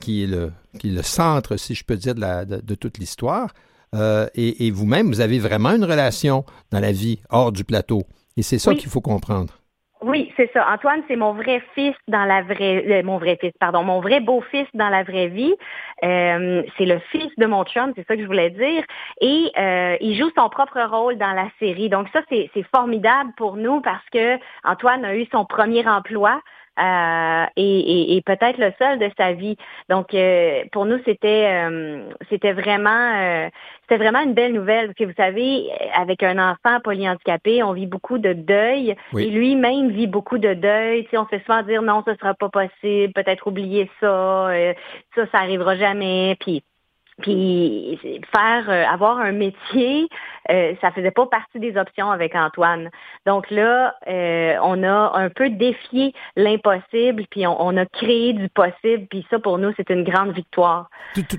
qui, 0.00 0.24
est 0.24 0.26
le, 0.26 1.02
centre, 1.02 1.56
si 1.56 1.74
je 1.74 1.84
peux 1.84 1.96
dire, 1.96 2.14
de, 2.14 2.74
toute 2.74 2.98
l'histoire, 2.98 3.52
et, 3.94 4.70
vous-même, 4.72 5.06
vous 5.06 5.20
avez 5.20 5.38
vraiment 5.38 5.70
une 5.70 5.84
relation 5.84 6.44
dans 6.72 6.80
la 6.80 6.92
vie 6.92 7.20
hors 7.30 7.52
du 7.52 7.64
plateau. 7.64 8.02
Et 8.36 8.42
c'est 8.42 8.58
ça 8.58 8.74
qu'il 8.74 8.90
faut 8.90 9.00
comprendre. 9.00 9.61
Oui, 10.02 10.32
c'est 10.36 10.50
ça. 10.52 10.66
Antoine, 10.68 11.02
c'est 11.06 11.14
mon 11.14 11.32
vrai 11.32 11.62
fils 11.74 11.94
dans 12.08 12.24
la 12.24 12.42
vraie, 12.42 12.84
euh, 12.88 13.02
mon 13.04 13.18
vrai 13.18 13.38
fils, 13.40 13.52
pardon, 13.60 13.84
mon 13.84 14.00
vrai 14.00 14.18
beau-fils 14.18 14.66
dans 14.74 14.88
la 14.88 15.04
vraie 15.04 15.28
vie. 15.28 15.54
Euh, 16.02 16.62
c'est 16.76 16.86
le 16.86 16.98
fils 17.12 17.30
de 17.38 17.46
mon 17.46 17.64
chum, 17.64 17.92
c'est 17.94 18.04
ça 18.08 18.16
que 18.16 18.22
je 18.22 18.26
voulais 18.26 18.50
dire. 18.50 18.82
Et 19.20 19.52
euh, 19.56 19.96
il 20.00 20.18
joue 20.18 20.30
son 20.36 20.48
propre 20.48 20.80
rôle 20.90 21.18
dans 21.18 21.32
la 21.32 21.46
série. 21.60 21.88
Donc 21.88 22.08
ça, 22.12 22.20
c'est 22.28 22.50
formidable 22.74 23.30
pour 23.36 23.56
nous 23.56 23.80
parce 23.80 24.04
que 24.12 24.38
Antoine 24.64 25.04
a 25.04 25.14
eu 25.14 25.26
son 25.30 25.44
premier 25.44 25.86
emploi. 25.86 26.40
Euh, 26.80 27.44
et, 27.56 28.22
peut-être 28.24 28.56
le 28.58 28.72
seul 28.78 28.98
de 28.98 29.10
sa 29.18 29.34
vie. 29.34 29.56
Donc 29.90 30.14
euh, 30.14 30.62
pour 30.72 30.86
nous 30.86 30.98
c'était 31.04 31.48
euh, 31.50 32.08
c'était 32.30 32.52
vraiment 32.52 33.50
c'était 33.82 33.98
vraiment 34.02 34.20
une 34.20 34.32
belle 34.32 34.54
nouvelle 34.54 34.86
parce 34.86 34.96
que 34.96 35.04
vous 35.04 35.16
savez 35.16 35.68
avec 35.94 36.22
un 36.22 36.38
enfant 36.38 36.80
polyhandicapé 36.82 37.62
on 37.62 37.74
vit 37.74 37.86
beaucoup 37.86 38.16
de 38.16 38.32
deuil 38.32 38.96
et 39.18 39.26
lui-même 39.26 39.90
vit 39.90 40.06
beaucoup 40.06 40.38
de 40.38 40.54
deuil. 40.54 41.06
Tu 41.10 41.18
on 41.18 41.24
se 41.24 41.30
fait 41.30 41.42
souvent 41.44 41.62
dire 41.62 41.82
non 41.82 42.02
ce 42.06 42.14
sera 42.14 42.32
pas 42.32 42.48
possible, 42.48 43.12
peut-être 43.12 43.46
oublier 43.46 43.90
ça, 44.00 44.50
ça 45.14 45.26
ça 45.30 45.38
arrivera 45.38 45.76
jamais. 45.76 46.36
Puis 46.40 46.64
puis 47.20 47.98
faire 48.34 48.68
euh, 48.68 48.84
avoir 48.84 49.18
un 49.18 49.32
métier, 49.32 50.08
euh, 50.50 50.74
ça 50.80 50.90
faisait 50.92 51.10
pas 51.10 51.26
partie 51.26 51.60
des 51.60 51.76
options 51.76 52.10
avec 52.10 52.34
Antoine. 52.34 52.90
Donc 53.26 53.50
là, 53.50 53.94
euh, 54.08 54.56
on 54.62 54.82
a 54.82 55.12
un 55.14 55.28
peu 55.28 55.50
défié 55.50 56.14
l'impossible, 56.36 57.24
puis 57.30 57.46
on, 57.46 57.76
a 57.76 57.86
créé 57.86 58.32
du 58.32 58.48
possible, 58.48 59.06
puis 59.08 59.26
ça 59.30 59.38
pour 59.38 59.58
nous 59.58 59.72
c'est 59.76 59.90
une 59.90 60.04
grande 60.04 60.32
victoire. 60.32 60.88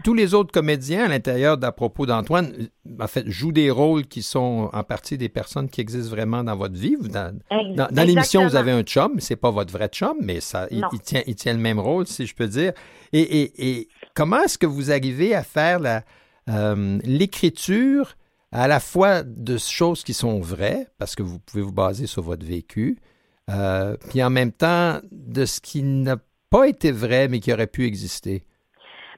Tous 0.03 0.13
les 0.13 0.33
autres 0.33 0.51
comédiens 0.51 1.05
à 1.05 1.07
l'intérieur 1.07 1.57
d'à 1.57 1.71
propos 1.71 2.05
d'Antoine, 2.05 2.53
en 2.99 3.07
fait, 3.07 3.27
jouent 3.27 3.51
des 3.51 3.71
rôles 3.71 4.05
qui 4.05 4.21
sont 4.21 4.69
en 4.71 4.83
partie 4.83 5.17
des 5.17 5.29
personnes 5.29 5.69
qui 5.69 5.81
existent 5.81 6.13
vraiment 6.15 6.43
dans 6.43 6.55
votre 6.55 6.75
vie. 6.75 6.97
Dans, 6.99 7.35
dans, 7.49 8.05
l'émission, 8.05 8.43
vous 8.43 8.55
avez 8.55 8.71
un 8.71 8.83
chum, 8.83 9.19
c'est 9.19 9.35
pas 9.35 9.51
votre 9.51 9.71
vrai 9.71 9.87
chum, 9.87 10.15
mais 10.21 10.39
ça, 10.39 10.67
il, 10.71 10.83
tient, 11.03 11.21
il 11.25 11.35
tient 11.35 11.53
le 11.53 11.59
même 11.59 11.79
rôle, 11.79 12.05
si 12.05 12.25
je 12.25 12.35
peux 12.35 12.47
dire. 12.47 12.73
Et, 13.11 13.21
et, 13.21 13.79
et 13.79 13.87
comment 14.15 14.41
est-ce 14.41 14.57
que 14.57 14.65
vous 14.65 14.91
arrivez 14.91 15.35
à 15.35 15.43
faire 15.43 15.62
euh, 16.49 16.99
l'écriture 17.03 18.13
à 18.51 18.67
la 18.67 18.79
fois 18.79 19.23
de 19.23 19.57
choses 19.57 20.03
qui 20.03 20.13
sont 20.13 20.39
vraies, 20.39 20.87
parce 20.99 21.15
que 21.15 21.23
vous 21.23 21.39
pouvez 21.39 21.63
vous 21.63 21.73
baser 21.73 22.05
sur 22.05 22.21
votre 22.21 22.45
vécu, 22.45 22.99
euh, 23.49 23.95
puis 24.09 24.23
en 24.23 24.29
même 24.29 24.51
temps 24.51 24.99
de 25.11 25.45
ce 25.45 25.59
qui 25.59 25.81
n'a 25.83 26.17
pas 26.49 26.67
été 26.67 26.91
vrai, 26.91 27.27
mais 27.27 27.39
qui 27.39 27.51
aurait 27.51 27.67
pu 27.67 27.85
exister? 27.85 28.43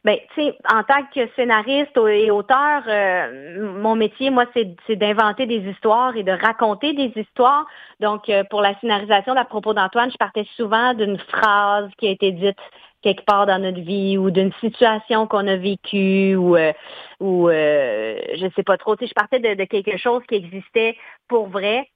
Ben, 0.06 0.18
tu 0.36 0.42
sais, 0.44 0.58
en 0.72 0.84
tant 0.84 1.04
que 1.14 1.28
scénariste 1.36 1.98
et 1.98 2.30
auteur, 2.30 2.84
euh, 2.88 3.74
mon 3.82 3.96
métier, 3.96 4.30
moi, 4.30 4.46
c'est 4.54 4.96
d'inventer 4.96 5.48
des 5.48 5.68
histoires 5.70 6.16
et 6.16 6.22
de 6.22 6.32
raconter 6.32 6.94
des 6.94 7.12
histoires. 7.20 7.66
Donc, 8.00 8.32
pour 8.52 8.62
la 8.62 8.80
scénarisation 8.80 9.34
d'à 9.34 9.46
propos 9.46 9.74
d'Antoine, 9.74 10.12
je 10.12 10.18
partais 10.18 10.46
souvent 10.56 10.94
d'une 10.94 11.18
phrase 11.18 11.90
qui 11.98 12.08
a 12.08 12.12
été 12.12 12.32
dite 12.32 12.60
quelque 13.06 13.24
part 13.24 13.46
dans 13.46 13.60
notre 13.60 13.82
vie 13.82 14.18
ou 14.18 14.32
d'une 14.32 14.52
situation 14.54 15.28
qu'on 15.28 15.48
a 15.48 15.58
vécue 15.58 16.36
ou 16.36 16.58
euh, 16.58 16.74
ou 17.20 17.50
euh, 17.50 18.18
je 18.36 18.48
sais 18.56 18.64
pas 18.64 18.78
trop. 18.78 18.96
Tu 18.96 19.06
sais, 19.06 19.10
je 19.10 19.14
partais 19.14 19.40
de, 19.40 19.64
quelque 19.66 19.98
chose 19.98 20.24
qui 20.28 20.36
existait 20.36 20.98
pour 21.28 21.48
vrai. 21.48 21.88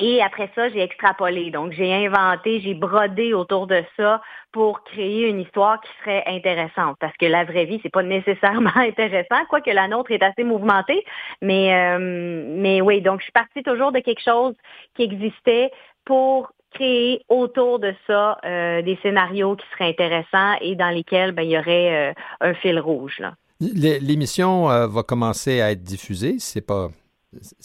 Et 0.00 0.22
après 0.22 0.50
ça, 0.54 0.68
j'ai 0.70 0.80
extrapolé. 0.80 1.50
Donc, 1.50 1.72
j'ai 1.72 1.92
inventé, 1.92 2.60
j'ai 2.60 2.74
brodé 2.74 3.32
autour 3.32 3.68
de 3.68 3.82
ça 3.96 4.20
pour 4.52 4.82
créer 4.82 5.28
une 5.28 5.40
histoire 5.40 5.80
qui 5.80 5.90
serait 6.00 6.24
intéressante. 6.26 6.96
Parce 6.98 7.16
que 7.16 7.26
la 7.26 7.44
vraie 7.44 7.64
vie, 7.64 7.80
c'est 7.82 7.92
pas 7.92 8.02
nécessairement 8.02 8.70
intéressant, 8.76 9.44
quoique 9.48 9.70
la 9.70 9.88
nôtre 9.88 10.10
est 10.12 10.22
assez 10.22 10.44
mouvementée. 10.44 11.04
Mais, 11.42 11.74
euh, 11.74 12.44
mais 12.56 12.80
oui, 12.80 13.02
donc 13.02 13.20
je 13.20 13.24
suis 13.24 13.32
partie 13.32 13.62
toujours 13.62 13.92
de 13.92 14.00
quelque 14.00 14.22
chose 14.22 14.54
qui 14.94 15.02
existait 15.02 15.70
pour 16.04 16.52
créer 16.74 17.22
autour 17.28 17.78
de 17.78 17.94
ça 18.06 18.38
euh, 18.44 18.82
des 18.82 18.98
scénarios 19.02 19.56
qui 19.56 19.66
seraient 19.72 19.90
intéressants 19.90 20.54
et 20.60 20.74
dans 20.76 20.90
lesquels 20.90 21.32
ben, 21.32 21.42
il 21.42 21.50
y 21.50 21.58
aurait 21.58 22.10
euh, 22.10 22.12
un 22.40 22.54
fil 22.54 22.78
rouge. 22.78 23.22
L'émission 23.60 24.70
euh, 24.70 24.86
va 24.86 25.02
commencer 25.02 25.60
à 25.60 25.70
être 25.70 25.82
diffusée, 25.82 26.36
c'est 26.38 26.66
pas. 26.66 26.88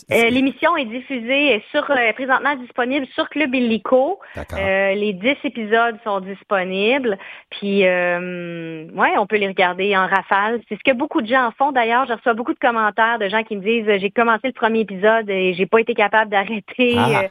L'émission 0.09 0.75
est 0.77 0.85
diffusée 0.85 1.63
sur 1.69 1.85
présentement 2.15 2.55
disponible 2.55 3.05
sur 3.13 3.29
Club 3.29 3.53
Illico. 3.53 4.19
les 4.57 5.13
dix 5.13 5.37
épisodes 5.43 5.95
sont 6.03 6.21
disponibles. 6.21 7.19
Puis 7.51 7.83
ouais, 7.83 9.17
on 9.19 9.27
peut 9.27 9.35
les 9.35 9.47
regarder 9.47 9.95
en 9.95 10.07
rafale. 10.07 10.59
C'est 10.69 10.75
ce 10.75 10.83
que 10.83 10.97
beaucoup 10.97 11.21
de 11.21 11.27
gens 11.27 11.51
font 11.55 11.71
d'ailleurs. 11.71 12.07
Je 12.07 12.13
reçois 12.13 12.33
beaucoup 12.33 12.55
de 12.55 12.59
commentaires 12.59 13.19
de 13.19 13.29
gens 13.29 13.43
qui 13.43 13.57
me 13.57 13.61
disent 13.61 13.99
j'ai 14.01 14.09
commencé 14.09 14.47
le 14.47 14.53
premier 14.53 14.79
épisode 14.79 15.29
et 15.29 15.53
j'ai 15.53 15.67
pas 15.67 15.81
été 15.81 15.93
capable 15.93 16.31
d'arrêter. 16.31 16.95
Ah. 16.97 17.25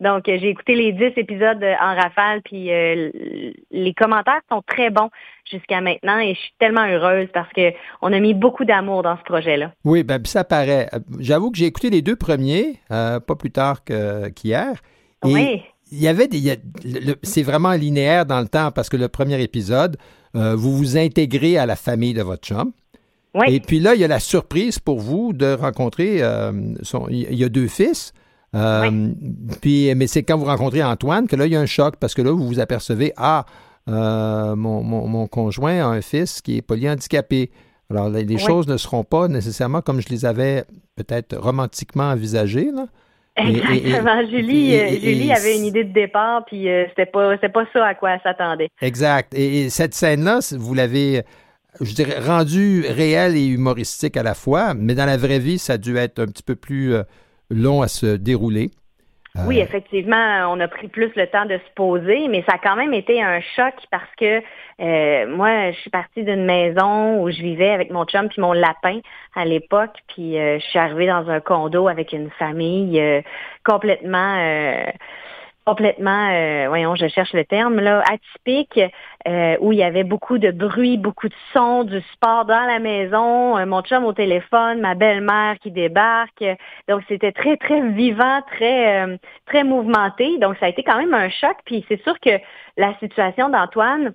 Donc, 0.00 0.28
euh, 0.28 0.38
j'ai 0.40 0.48
écouté 0.48 0.74
les 0.74 0.92
dix 0.92 1.12
épisodes 1.16 1.62
euh, 1.62 1.74
en 1.80 1.94
rafale, 1.94 2.40
puis 2.42 2.72
euh, 2.72 3.10
les 3.70 3.92
commentaires 3.92 4.40
sont 4.50 4.62
très 4.66 4.88
bons 4.88 5.10
jusqu'à 5.50 5.82
maintenant 5.82 6.18
et 6.18 6.34
je 6.34 6.38
suis 6.38 6.54
tellement 6.58 6.86
heureuse 6.86 7.28
parce 7.34 7.52
que 7.52 7.72
on 8.00 8.12
a 8.12 8.18
mis 8.18 8.32
beaucoup 8.32 8.64
d'amour 8.64 9.02
dans 9.02 9.18
ce 9.18 9.22
projet-là. 9.24 9.72
Oui, 9.84 10.02
ben 10.02 10.24
ça 10.24 10.44
paraît. 10.44 10.88
J'avoue 11.18 11.50
que 11.50 11.58
j'ai 11.58 11.66
écouté 11.66 11.90
les 11.90 12.02
deux 12.02 12.16
premiers, 12.16 12.76
pas 12.88 13.20
plus 13.38 13.50
tard 13.50 13.84
qu'hier. 13.84 14.74
oui. 15.24 15.62
Il 15.92 16.00
y 16.00 16.06
avait 16.06 16.28
des. 16.28 16.56
C'est 17.24 17.42
vraiment 17.42 17.72
linéaire 17.72 18.24
dans 18.24 18.38
le 18.38 18.46
temps 18.46 18.70
parce 18.70 18.88
que 18.88 18.96
le 18.96 19.08
premier 19.08 19.42
épisode, 19.42 19.96
vous 20.34 20.76
vous 20.76 20.96
intégrez 20.96 21.58
à 21.58 21.66
la 21.66 21.74
famille 21.74 22.14
de 22.14 22.22
votre 22.22 22.46
chum. 22.46 22.70
Oui. 23.34 23.46
Et 23.48 23.58
puis 23.58 23.80
là, 23.80 23.96
il 23.96 24.00
y 24.00 24.04
a 24.04 24.08
la 24.08 24.20
surprise 24.20 24.78
pour 24.78 25.00
vous 25.00 25.32
de 25.32 25.52
rencontrer. 25.52 26.20
son, 26.82 27.08
il 27.08 27.34
y 27.34 27.42
a 27.42 27.48
deux 27.48 27.66
fils. 27.66 28.12
Euh, 28.54 29.10
puis, 29.60 29.94
mais 29.94 30.06
c'est 30.06 30.22
quand 30.22 30.36
vous 30.36 30.46
rencontrez 30.46 30.82
Antoine 30.82 31.28
que 31.28 31.36
là, 31.36 31.46
il 31.46 31.52
y 31.52 31.56
a 31.56 31.60
un 31.60 31.66
choc 31.66 31.96
parce 32.00 32.14
que 32.14 32.22
là, 32.22 32.32
vous 32.32 32.46
vous 32.46 32.60
apercevez, 32.60 33.12
ah, 33.16 33.46
euh, 33.88 34.56
mon, 34.56 34.82
mon, 34.82 35.26
conjoint 35.26 35.80
a 35.80 35.86
un 35.86 36.00
fils 36.00 36.40
qui 36.42 36.58
est 36.58 36.62
polyhandicapé. 36.62 37.50
Alors, 37.90 38.08
les, 38.08 38.38
choses 38.38 38.68
ne 38.68 38.76
seront 38.76 39.04
pas 39.04 39.28
nécessairement 39.28 39.80
comme 39.80 40.00
je 40.00 40.08
les 40.08 40.24
avais 40.24 40.64
peut-être 40.96 41.36
romantiquement 41.36 42.10
envisagées. 42.10 42.70
Là. 42.72 42.86
Exactement. 43.36 44.26
Julie, 44.28 45.00
Julie 45.00 45.32
avait 45.32 45.56
une 45.56 45.64
idée 45.64 45.84
de 45.84 45.92
départ, 45.92 46.44
puis 46.44 46.68
euh, 46.68 46.84
c'était 46.90 47.06
pas, 47.06 47.36
pas 47.36 47.64
ça 47.72 47.86
à 47.86 47.94
quoi 47.94 48.12
elle 48.12 48.20
s'attendait. 48.22 48.68
Exact. 48.80 49.32
Et, 49.34 49.70
cette 49.70 49.94
scène-là, 49.94 50.40
vous 50.56 50.74
l'avez, 50.74 51.22
je 51.80 51.94
dirais, 51.94 52.18
rendue 52.20 52.84
réelle 52.88 53.36
et 53.36 53.46
humoristique 53.46 54.16
à 54.16 54.22
la 54.22 54.34
fois, 54.34 54.74
mais 54.74 54.94
dans 54.94 55.06
la 55.06 55.16
vraie 55.16 55.38
vie, 55.38 55.58
ça 55.58 55.74
a 55.74 55.78
dû 55.78 55.96
être 55.96 56.20
un 56.20 56.26
petit 56.26 56.42
peu 56.42 56.54
plus 56.54 56.94
long 57.50 57.82
à 57.82 57.88
se 57.88 58.16
dérouler. 58.16 58.70
Oui, 59.46 59.60
euh, 59.60 59.62
effectivement, 59.62 60.48
on 60.50 60.58
a 60.58 60.66
pris 60.66 60.88
plus 60.88 61.12
le 61.14 61.26
temps 61.28 61.46
de 61.46 61.56
se 61.56 61.74
poser, 61.76 62.26
mais 62.28 62.42
ça 62.48 62.56
a 62.56 62.58
quand 62.58 62.74
même 62.74 62.92
été 62.92 63.22
un 63.22 63.40
choc 63.40 63.74
parce 63.90 64.10
que 64.18 64.42
euh, 64.80 65.36
moi, 65.36 65.70
je 65.70 65.76
suis 65.78 65.90
partie 65.90 66.24
d'une 66.24 66.44
maison 66.44 67.22
où 67.22 67.30
je 67.30 67.40
vivais 67.40 67.70
avec 67.70 67.90
mon 67.90 68.04
chum 68.06 68.28
puis 68.28 68.40
mon 68.40 68.52
lapin 68.52 69.00
à 69.36 69.44
l'époque, 69.44 69.96
puis 70.08 70.36
euh, 70.36 70.58
je 70.58 70.64
suis 70.64 70.78
arrivée 70.78 71.06
dans 71.06 71.30
un 71.30 71.38
condo 71.38 71.86
avec 71.86 72.12
une 72.12 72.30
famille 72.38 73.00
complètement 73.64 74.36
complètement, 75.64 76.30
euh, 76.30 76.66
voyons, 76.68 76.94
je 76.94 77.06
cherche 77.08 77.32
le 77.32 77.44
terme, 77.44 77.80
là, 77.80 78.02
atypique, 78.10 78.80
euh, 79.28 79.56
où 79.60 79.72
il 79.72 79.78
y 79.78 79.82
avait 79.82 80.04
beaucoup 80.04 80.38
de 80.38 80.50
bruit, 80.50 80.96
beaucoup 80.96 81.28
de 81.28 81.34
sons, 81.52 81.84
du 81.84 82.00
sport 82.12 82.44
dans 82.44 82.66
la 82.66 82.78
maison, 82.78 83.56
euh, 83.58 83.66
mon 83.66 83.82
chum 83.82 84.04
au 84.04 84.12
téléphone, 84.12 84.80
ma 84.80 84.94
belle-mère 84.94 85.58
qui 85.60 85.70
débarque. 85.70 86.44
Donc, 86.88 87.02
c'était 87.08 87.32
très, 87.32 87.56
très 87.56 87.80
vivant, 87.90 88.40
très, 88.52 89.18
très 89.46 89.64
mouvementé. 89.64 90.38
Donc, 90.38 90.56
ça 90.58 90.66
a 90.66 90.68
été 90.68 90.82
quand 90.82 90.98
même 90.98 91.14
un 91.14 91.28
choc. 91.28 91.56
Puis, 91.64 91.84
c'est 91.88 92.02
sûr 92.02 92.18
que 92.20 92.38
la 92.76 92.98
situation 92.98 93.48
d'Antoine, 93.48 94.14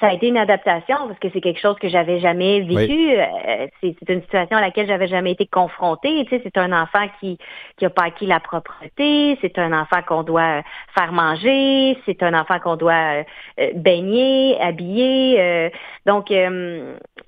ça 0.00 0.08
a 0.08 0.12
été 0.12 0.28
une 0.28 0.36
adaptation 0.36 0.96
parce 1.08 1.18
que 1.18 1.28
c'est 1.32 1.40
quelque 1.40 1.60
chose 1.60 1.76
que 1.78 1.88
j'avais 1.88 2.20
jamais 2.20 2.60
vécu. 2.60 3.10
Euh, 3.16 3.66
c'est 3.80 4.08
une 4.08 4.20
situation 4.20 4.56
à 4.58 4.60
laquelle 4.60 4.86
j'avais 4.86 5.08
jamais 5.08 5.32
été 5.32 5.46
confrontée. 5.46 6.24
Tu 6.24 6.30
sais, 6.30 6.40
c'est 6.44 6.58
un 6.58 6.72
enfant 6.72 7.06
qui 7.20 7.38
qui 7.76 7.86
a 7.86 7.90
pas 7.90 8.04
acquis 8.04 8.26
la 8.26 8.38
propreté. 8.38 9.38
C'est 9.40 9.58
un 9.58 9.72
enfant 9.72 10.02
qu'on 10.06 10.22
doit 10.24 10.62
faire 10.94 11.12
manger. 11.12 11.96
C'est 12.04 12.22
un 12.22 12.38
enfant 12.38 12.58
qu'on 12.60 12.76
doit 12.76 13.24
euh, 13.58 13.72
baigner, 13.74 14.60
habiller. 14.60 15.40
Euh, 15.40 15.70
donc 16.04 16.32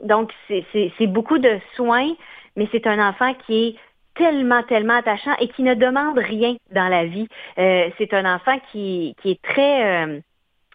donc 0.03 0.31
c'est 0.49 1.07
beaucoup 1.07 1.39
de 1.39 1.59
soins, 1.77 2.13
mais 2.57 2.69
c'est 2.73 2.87
un 2.87 3.09
enfant 3.09 3.33
qui 3.47 3.69
est 3.69 3.77
tellement, 4.15 4.63
tellement 4.65 4.97
attachant 4.97 5.35
et 5.41 5.49
qui 5.49 5.63
ne 5.63 5.75
demande 5.75 6.19
rien 6.19 6.57
dans 6.73 6.89
la 6.89 7.07
vie. 7.07 7.27
c'est 7.57 8.13
un 8.13 8.35
enfant 8.35 8.59
qui, 8.71 9.15
qui 9.23 9.31
est 9.31 9.43
très, 9.43 10.23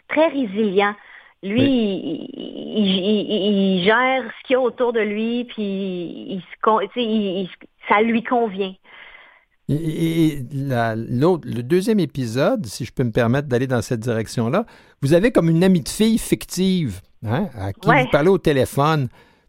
très 0.08 0.28
résilient. 0.28 0.96
Lui, 1.46 2.28
il, 2.34 3.84
gère 3.84 4.24
ce 4.24 4.48
qu'il 4.48 4.54
y 4.54 4.58
a 4.58 4.62
autour 4.62 4.94
de 4.94 5.00
lui, 5.00 5.46
puis 5.46 6.42
il, 6.98 7.50
ça 7.88 8.02
lui 8.02 8.24
convient. 8.24 8.74
Et, 9.70 10.40
le 10.52 11.62
deuxième 11.62 12.00
épisode, 12.00 12.66
si 12.66 12.86
je 12.86 12.92
peux 12.92 13.04
me 13.04 13.12
permettre 13.12 13.48
d'aller 13.48 13.68
dans 13.68 13.82
cette 13.82 14.00
direction-là, 14.00 14.66
vous 15.02 15.14
avez 15.14 15.32
comme 15.32 15.50
une 15.50 15.64
amie 15.64 15.82
de 15.82 15.90
fille 15.90 16.18
fictive 16.18 17.02
hein, 17.26 17.48
à 17.56 17.74
qui 17.74 17.88
vous 17.88 18.10
parlez 18.12 18.30
au 18.30 18.38
téléphone. 18.38 19.08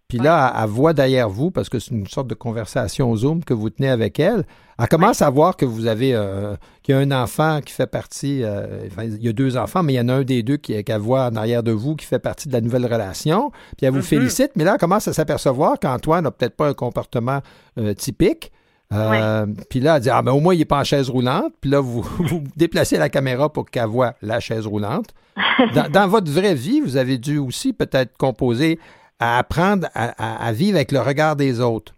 Puis 0.08 0.18
là, 0.18 0.54
elle, 0.62 0.68
voit 0.68 0.92
derrière 0.92 1.28
vous, 1.28 1.50
parce 1.50 1.68
que 1.68 1.80
c'est 1.80 1.90
une 1.90 2.06
sorte 2.06 2.28
de 2.28 2.34
conversation 2.34 3.14
Zoom 3.16 3.42
que 3.42 3.54
vous 3.54 3.70
tenez 3.70 3.88
avec 3.88 4.20
elle. 4.20 4.44
Elle 4.78 4.88
commence 4.88 5.20
à 5.20 5.30
voir 5.30 5.56
que 5.56 5.64
vous 5.64 5.86
avez 5.86 6.14
euh, 6.14 6.54
qu'il 6.82 6.94
y 6.94 6.98
a 6.98 7.00
un 7.00 7.10
enfant 7.10 7.60
qui 7.60 7.72
fait 7.72 7.88
partie. 7.88 8.42
Euh, 8.44 8.86
il 9.02 9.24
y 9.24 9.28
a 9.28 9.32
deux 9.32 9.56
enfants, 9.56 9.82
mais 9.82 9.94
il 9.94 9.96
y 9.96 10.00
en 10.00 10.08
a 10.08 10.14
un 10.14 10.22
des 10.22 10.44
deux 10.44 10.58
qui 10.58 10.82
qu'elle 10.84 11.00
voit 11.00 11.26
en 11.26 11.34
arrière 11.34 11.62
de 11.64 11.72
vous 11.72 11.96
qui 11.96 12.06
fait 12.06 12.20
partie 12.20 12.46
de 12.46 12.52
la 12.52 12.60
nouvelle 12.60 12.84
relation. 12.84 13.50
Puis 13.76 13.86
elle 13.86 13.92
vous 13.92 14.00
mm-hmm. 14.00 14.02
félicite, 14.02 14.50
mais 14.54 14.62
là, 14.62 14.74
elle 14.74 14.78
commence 14.78 15.08
à 15.08 15.12
s'apercevoir 15.12 15.80
qu'Antoine 15.80 16.22
n'a 16.22 16.30
peut-être 16.30 16.56
pas 16.56 16.68
un 16.68 16.74
comportement 16.74 17.40
euh, 17.78 17.94
typique. 17.94 18.52
Puis 18.90 19.80
là, 19.80 19.96
elle 19.96 20.02
dit 20.02 20.10
Ah, 20.10 20.22
mais 20.22 20.30
au 20.30 20.38
moins, 20.38 20.54
il 20.54 20.58
n'est 20.58 20.64
pas 20.66 20.78
en 20.78 20.84
chaise 20.84 21.10
roulante. 21.10 21.52
Puis 21.60 21.70
là, 21.70 21.80
vous, 21.80 22.02
vous 22.20 22.44
déplacez 22.54 22.96
la 22.96 23.08
caméra 23.08 23.52
pour 23.52 23.68
qu'elle 23.68 23.86
voit 23.86 24.14
la 24.22 24.38
chaise 24.38 24.66
roulante. 24.66 25.08
Dans, 25.74 25.90
dans, 25.90 26.06
votre 26.06 26.30
vraie 26.30 26.54
vie, 26.54 26.80
vous 26.80 26.96
avez 26.96 27.18
dû 27.18 27.38
aussi 27.38 27.72
peut-être 27.72 28.16
composer 28.16 28.78
à 29.18 29.38
apprendre 29.38 29.88
à, 29.94 30.52
vivre 30.52 30.76
avec 30.76 30.92
le 30.92 31.00
regard 31.00 31.36
des 31.36 31.60
autres? 31.60 31.95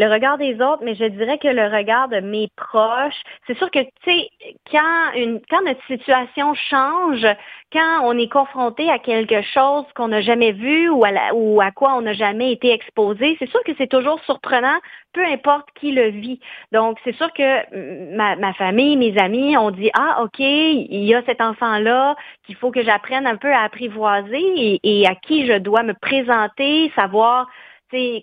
Le 0.00 0.10
regard 0.10 0.38
des 0.38 0.54
autres, 0.54 0.82
mais 0.82 0.94
je 0.94 1.04
dirais 1.04 1.36
que 1.36 1.48
le 1.48 1.66
regard 1.66 2.08
de 2.08 2.20
mes 2.20 2.48
proches, 2.56 3.20
c'est 3.46 3.56
sûr 3.58 3.70
que, 3.70 3.80
tu 3.80 3.90
sais, 4.06 4.30
quand, 4.70 5.10
quand 5.50 5.62
notre 5.62 5.84
situation 5.88 6.54
change, 6.54 7.26
quand 7.70 8.00
on 8.04 8.16
est 8.16 8.32
confronté 8.32 8.90
à 8.90 8.98
quelque 8.98 9.42
chose 9.42 9.84
qu'on 9.94 10.08
n'a 10.08 10.22
jamais 10.22 10.52
vu 10.52 10.88
ou 10.88 11.04
à, 11.04 11.70
quoi 11.72 11.96
on 11.96 12.00
n'a 12.00 12.14
jamais 12.14 12.50
été 12.50 12.72
exposé, 12.72 13.36
c'est 13.38 13.50
sûr 13.50 13.62
que 13.64 13.72
c'est 13.76 13.88
toujours 13.88 14.18
surprenant, 14.24 14.78
peu 15.12 15.22
importe 15.22 15.68
qui 15.78 15.92
le 15.92 16.08
vit. 16.08 16.40
Donc, 16.72 16.96
c'est 17.04 17.14
sûr 17.16 17.30
que 17.34 18.16
ma, 18.16 18.54
famille, 18.54 18.96
mes 18.96 19.18
amis 19.18 19.54
ont 19.58 19.70
dit, 19.70 19.90
ah, 19.92 20.22
OK, 20.22 20.38
il 20.38 21.04
y 21.04 21.14
a 21.14 21.22
cet 21.26 21.42
enfant-là 21.42 22.16
qu'il 22.46 22.56
faut 22.56 22.70
que 22.70 22.82
j'apprenne 22.82 23.26
un 23.26 23.36
peu 23.36 23.52
à 23.52 23.64
apprivoiser 23.64 24.80
et 24.82 25.06
à 25.06 25.14
qui 25.14 25.46
je 25.46 25.58
dois 25.58 25.82
me 25.82 25.92
présenter, 25.92 26.90
savoir 26.96 27.48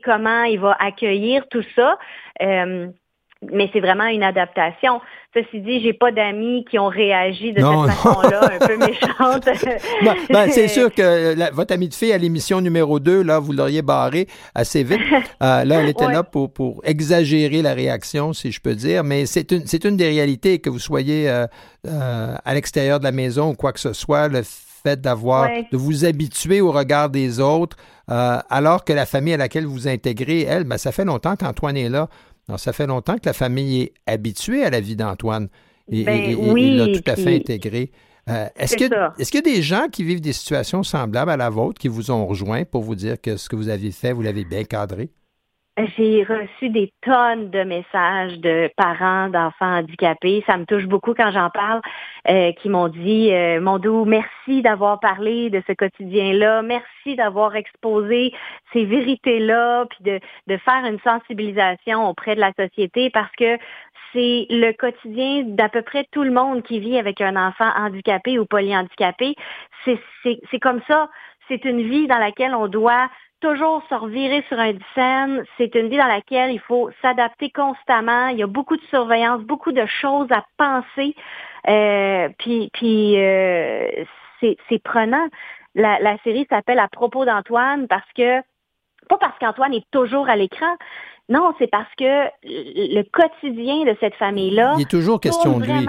comment 0.03 0.43
il 0.43 0.59
va 0.59 0.75
accueillir 0.79 1.47
tout 1.49 1.63
ça. 1.75 1.97
Euh, 2.41 2.87
mais 3.51 3.69
c'est 3.71 3.79
vraiment 3.79 4.05
une 4.05 4.23
adaptation. 4.23 4.99
Ceci 5.33 5.61
dit, 5.61 5.81
j'ai 5.81 5.93
pas 5.93 6.11
d'amis 6.11 6.65
qui 6.69 6.79
ont 6.79 6.87
réagi 6.87 7.53
de 7.53 7.59
cette 7.59 7.95
façon-là, 7.95 8.49
un 8.53 8.65
peu 8.65 8.77
méchante. 8.85 9.47
ben, 10.29 10.49
c'est 10.51 10.67
sûr 10.67 10.91
que 10.91 11.53
votre 11.53 11.73
amie 11.73 11.89
de 11.89 11.93
fille 11.93 12.13
à 12.13 12.17
l'émission 12.17 12.61
numéro 12.61 12.99
2, 12.99 13.21
là, 13.21 13.37
vous 13.37 13.53
l'auriez 13.53 13.83
barré 13.83 14.27
assez 14.55 14.83
vite. 14.83 14.99
Euh, 15.43 15.63
là, 15.65 15.81
elle 15.81 15.89
était 15.89 16.07
là 16.07 16.23
pour, 16.23 16.51
pour 16.51 16.81
exagérer 16.83 17.61
la 17.61 17.75
réaction, 17.75 18.33
si 18.33 18.51
je 18.51 18.59
peux 18.59 18.73
dire. 18.73 19.03
Mais 19.03 19.27
c'est 19.27 19.51
une, 19.51 19.67
c'est 19.67 19.85
une 19.85 19.95
des 19.95 20.07
réalités 20.07 20.57
que 20.59 20.69
vous 20.69 20.79
soyez 20.79 21.29
euh, 21.29 21.45
à 21.85 22.53
l'extérieur 22.55 22.97
de 22.97 23.03
la 23.03 23.11
maison 23.11 23.49
ou 23.49 23.53
quoi 23.53 23.71
que 23.71 23.79
ce 23.79 23.93
soit. 23.93 24.27
Le 24.29 24.41
fait 24.87 25.01
d'avoir, 25.01 25.49
de 25.71 25.77
vous 25.77 26.05
habituer 26.05 26.61
au 26.61 26.71
regard 26.71 27.09
des 27.09 27.39
autres, 27.39 27.77
euh, 28.09 28.39
alors 28.49 28.85
que 28.85 28.93
la 28.93 29.05
famille 29.05 29.33
à 29.33 29.37
laquelle 29.37 29.65
vous 29.65 29.87
intégrez, 29.87 30.41
elle, 30.41 30.63
ben, 30.63 30.77
ça 30.77 30.91
fait 30.91 31.05
longtemps 31.05 31.35
qu'Antoine 31.35 31.77
est 31.77 31.89
là. 31.89 32.07
ça 32.57 32.71
fait 32.73 32.87
longtemps 32.87 33.15
que 33.15 33.25
la 33.25 33.33
famille 33.33 33.81
est 33.81 33.93
habituée 34.05 34.63
à 34.63 34.69
la 34.69 34.79
vie 34.79 34.95
d'Antoine 34.95 35.49
et, 35.89 36.03
ben 36.03 36.77
l'a 36.77 36.87
tout 36.87 37.09
à 37.09 37.15
fait 37.15 37.35
intégré. 37.35 37.91
Euh, 38.29 38.47
est-ce 38.57 38.75
qu'il 38.75 38.89
y 38.89 39.37
a 39.37 39.55
des 39.55 39.61
gens 39.61 39.87
qui 39.91 40.03
vivent 40.03 40.21
des 40.21 40.33
situations 40.33 40.83
semblables 40.83 41.31
à 41.31 41.37
la 41.37 41.49
vôtre 41.49 41.79
qui 41.79 41.87
vous 41.87 42.11
ont 42.11 42.25
rejoint 42.25 42.65
pour 42.65 42.83
vous 42.83 42.95
dire 42.95 43.19
que 43.21 43.37
ce 43.37 43.47
que 43.47 43.55
vous 43.55 43.69
avez 43.69 43.91
fait, 43.91 44.11
vous 44.11 44.21
l'avez 44.21 44.43
bien 44.43 44.63
cadré? 44.63 45.09
J'ai 45.77 46.23
reçu 46.23 46.69
des 46.69 46.91
tonnes 47.03 47.51
de 47.51 47.63
messages 47.63 48.39
de 48.39 48.67
parents 48.75 49.29
d'enfants 49.29 49.77
handicapés. 49.77 50.43
Ça 50.47 50.57
me 50.57 50.65
touche 50.65 50.85
beaucoup 50.85 51.13
quand 51.13 51.29
j'en 51.29 51.51
parle, 51.51 51.81
euh, 52.27 52.51
qui 52.53 52.69
m'ont 52.69 52.87
dit, 52.87 53.31
euh, 53.31 53.61
Mondou, 53.61 54.03
merci 54.03 54.63
d'avoir 54.63 54.99
parlé 54.99 55.51
de 55.51 55.61
ce 55.67 55.73
quotidien-là, 55.73 56.63
merci 56.63 57.15
d'avoir 57.15 57.55
exposé 57.55 58.33
ces 58.73 58.85
vérités-là, 58.85 59.85
puis 59.85 60.03
de, 60.03 60.19
de 60.47 60.57
faire 60.57 60.83
une 60.83 60.99
sensibilisation 61.01 62.09
auprès 62.09 62.33
de 62.33 62.41
la 62.41 62.53
société 62.53 63.11
parce 63.11 63.31
que 63.37 63.59
c'est 64.13 64.47
le 64.49 64.71
quotidien 64.71 65.43
d'à 65.45 65.69
peu 65.69 65.83
près 65.83 66.07
tout 66.11 66.23
le 66.23 66.31
monde 66.31 66.63
qui 66.63 66.79
vit 66.79 66.97
avec 66.97 67.21
un 67.21 67.35
enfant 67.35 67.69
handicapé 67.77 68.39
ou 68.39 68.45
polyhandicapé. 68.45 69.35
C'est 69.85 70.59
comme 70.59 70.81
ça. 70.87 71.07
C'est 71.47 71.65
une 71.65 71.83
vie 71.83 72.07
dans 72.07 72.17
laquelle 72.17 72.55
on 72.55 72.67
doit 72.67 73.09
toujours 73.39 73.83
se 73.89 73.95
revirer 73.95 74.43
sur 74.47 74.59
un 74.59 74.73
scène. 74.95 75.43
C'est 75.57 75.73
une 75.75 75.89
vie 75.89 75.97
dans 75.97 76.07
laquelle 76.07 76.51
il 76.51 76.59
faut 76.59 76.89
s'adapter 77.01 77.49
constamment. 77.49 78.27
Il 78.27 78.39
y 78.39 78.43
a 78.43 78.47
beaucoup 78.47 78.77
de 78.77 78.85
surveillance, 78.89 79.41
beaucoup 79.41 79.71
de 79.71 79.85
choses 79.85 80.27
à 80.31 80.43
penser. 80.57 81.15
Euh, 81.67 82.29
puis 82.39 82.69
puis 82.73 83.19
euh, 83.19 83.87
c'est 84.41 84.83
prenant. 84.83 85.27
La, 85.75 85.99
la 85.99 86.17
série 86.23 86.47
s'appelle 86.49 86.79
À 86.79 86.87
propos 86.87 87.25
d'Antoine 87.25 87.87
parce 87.87 88.11
que, 88.15 88.39
pas 89.09 89.17
parce 89.19 89.37
qu'Antoine 89.39 89.73
est 89.73 89.85
toujours 89.91 90.27
à 90.27 90.35
l'écran, 90.35 90.75
non, 91.29 91.53
c'est 91.59 91.67
parce 91.67 91.93
que 91.97 92.29
le 92.43 93.03
quotidien 93.03 93.83
de 93.83 93.95
cette 93.99 94.15
famille-là. 94.15 94.75
Il 94.77 94.83
est 94.83 94.89
toujours 94.89 95.19
question 95.19 95.59
de 95.59 95.65
lui 95.65 95.85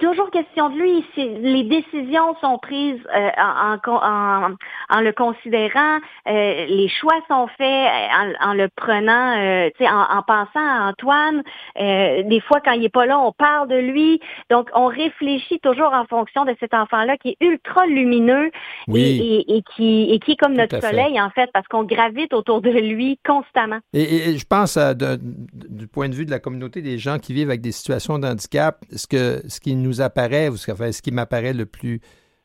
toujours 0.00 0.30
question 0.30 0.70
de 0.70 0.78
lui. 0.78 1.04
Les 1.16 1.64
décisions 1.64 2.36
sont 2.40 2.58
prises 2.58 3.00
euh, 3.14 3.30
en, 3.38 3.76
en, 3.86 4.50
en, 4.90 5.00
le 5.00 5.12
considérant, 5.12 5.98
euh, 6.28 6.66
les 6.66 6.88
choix 6.88 7.18
sont 7.28 7.48
faits 7.58 7.66
euh, 7.66 8.32
en, 8.40 8.54
le 8.54 8.68
prenant, 8.68 9.36
euh, 9.38 9.70
en, 9.80 10.18
en, 10.18 10.22
pensant 10.22 10.48
à 10.54 10.90
Antoine. 10.90 11.42
des 11.76 12.40
fois, 12.46 12.60
quand 12.64 12.72
il 12.72 12.84
est 12.84 12.88
pas 12.92 13.06
là, 13.06 13.18
on 13.18 13.32
parle 13.32 13.68
de 13.68 13.76
lui. 13.76 14.20
Donc, 14.50 14.68
on 14.74 14.86
réfléchit 14.86 15.58
toujours 15.60 15.92
en 15.92 16.04
fonction 16.06 16.44
de 16.44 16.54
cet 16.60 16.74
enfant-là 16.74 17.16
qui 17.16 17.30
est 17.30 17.36
ultra 17.40 17.86
lumineux 17.86 18.50
et, 18.94 19.56
et, 19.56 19.62
qui, 19.74 20.10
et 20.12 20.18
qui 20.20 20.32
est 20.32 20.36
comme 20.36 20.54
notre 20.54 20.80
soleil, 20.80 21.20
en 21.20 21.30
fait, 21.30 21.50
parce 21.52 21.66
qu'on 21.66 21.84
gravite 21.84 22.32
autour 22.32 22.60
de 22.60 22.70
lui 22.70 23.18
constamment. 23.26 23.78
Et, 23.92 24.38
je 24.38 24.46
pense, 24.46 24.76
à, 24.76 24.94
du 24.94 25.88
point 25.88 26.08
de 26.08 26.14
vue 26.14 26.24
de 26.24 26.30
la 26.30 26.38
communauté 26.38 26.82
des 26.82 26.98
gens 26.98 27.18
qui 27.18 27.34
vivent 27.34 27.48
avec 27.48 27.60
des 27.60 27.72
situations 27.72 28.18
d'handicap, 28.18 28.78
ce 28.94 29.06
que 29.06 29.42
ce 29.48 29.60
qui 29.60 29.71
nous 29.80 30.00
apparaît, 30.00 30.48
ou 30.48 30.56
ce 30.56 31.00
qui 31.00 31.12
m'apparaît 31.12 31.54
le 31.54 31.66
plus 31.66 32.00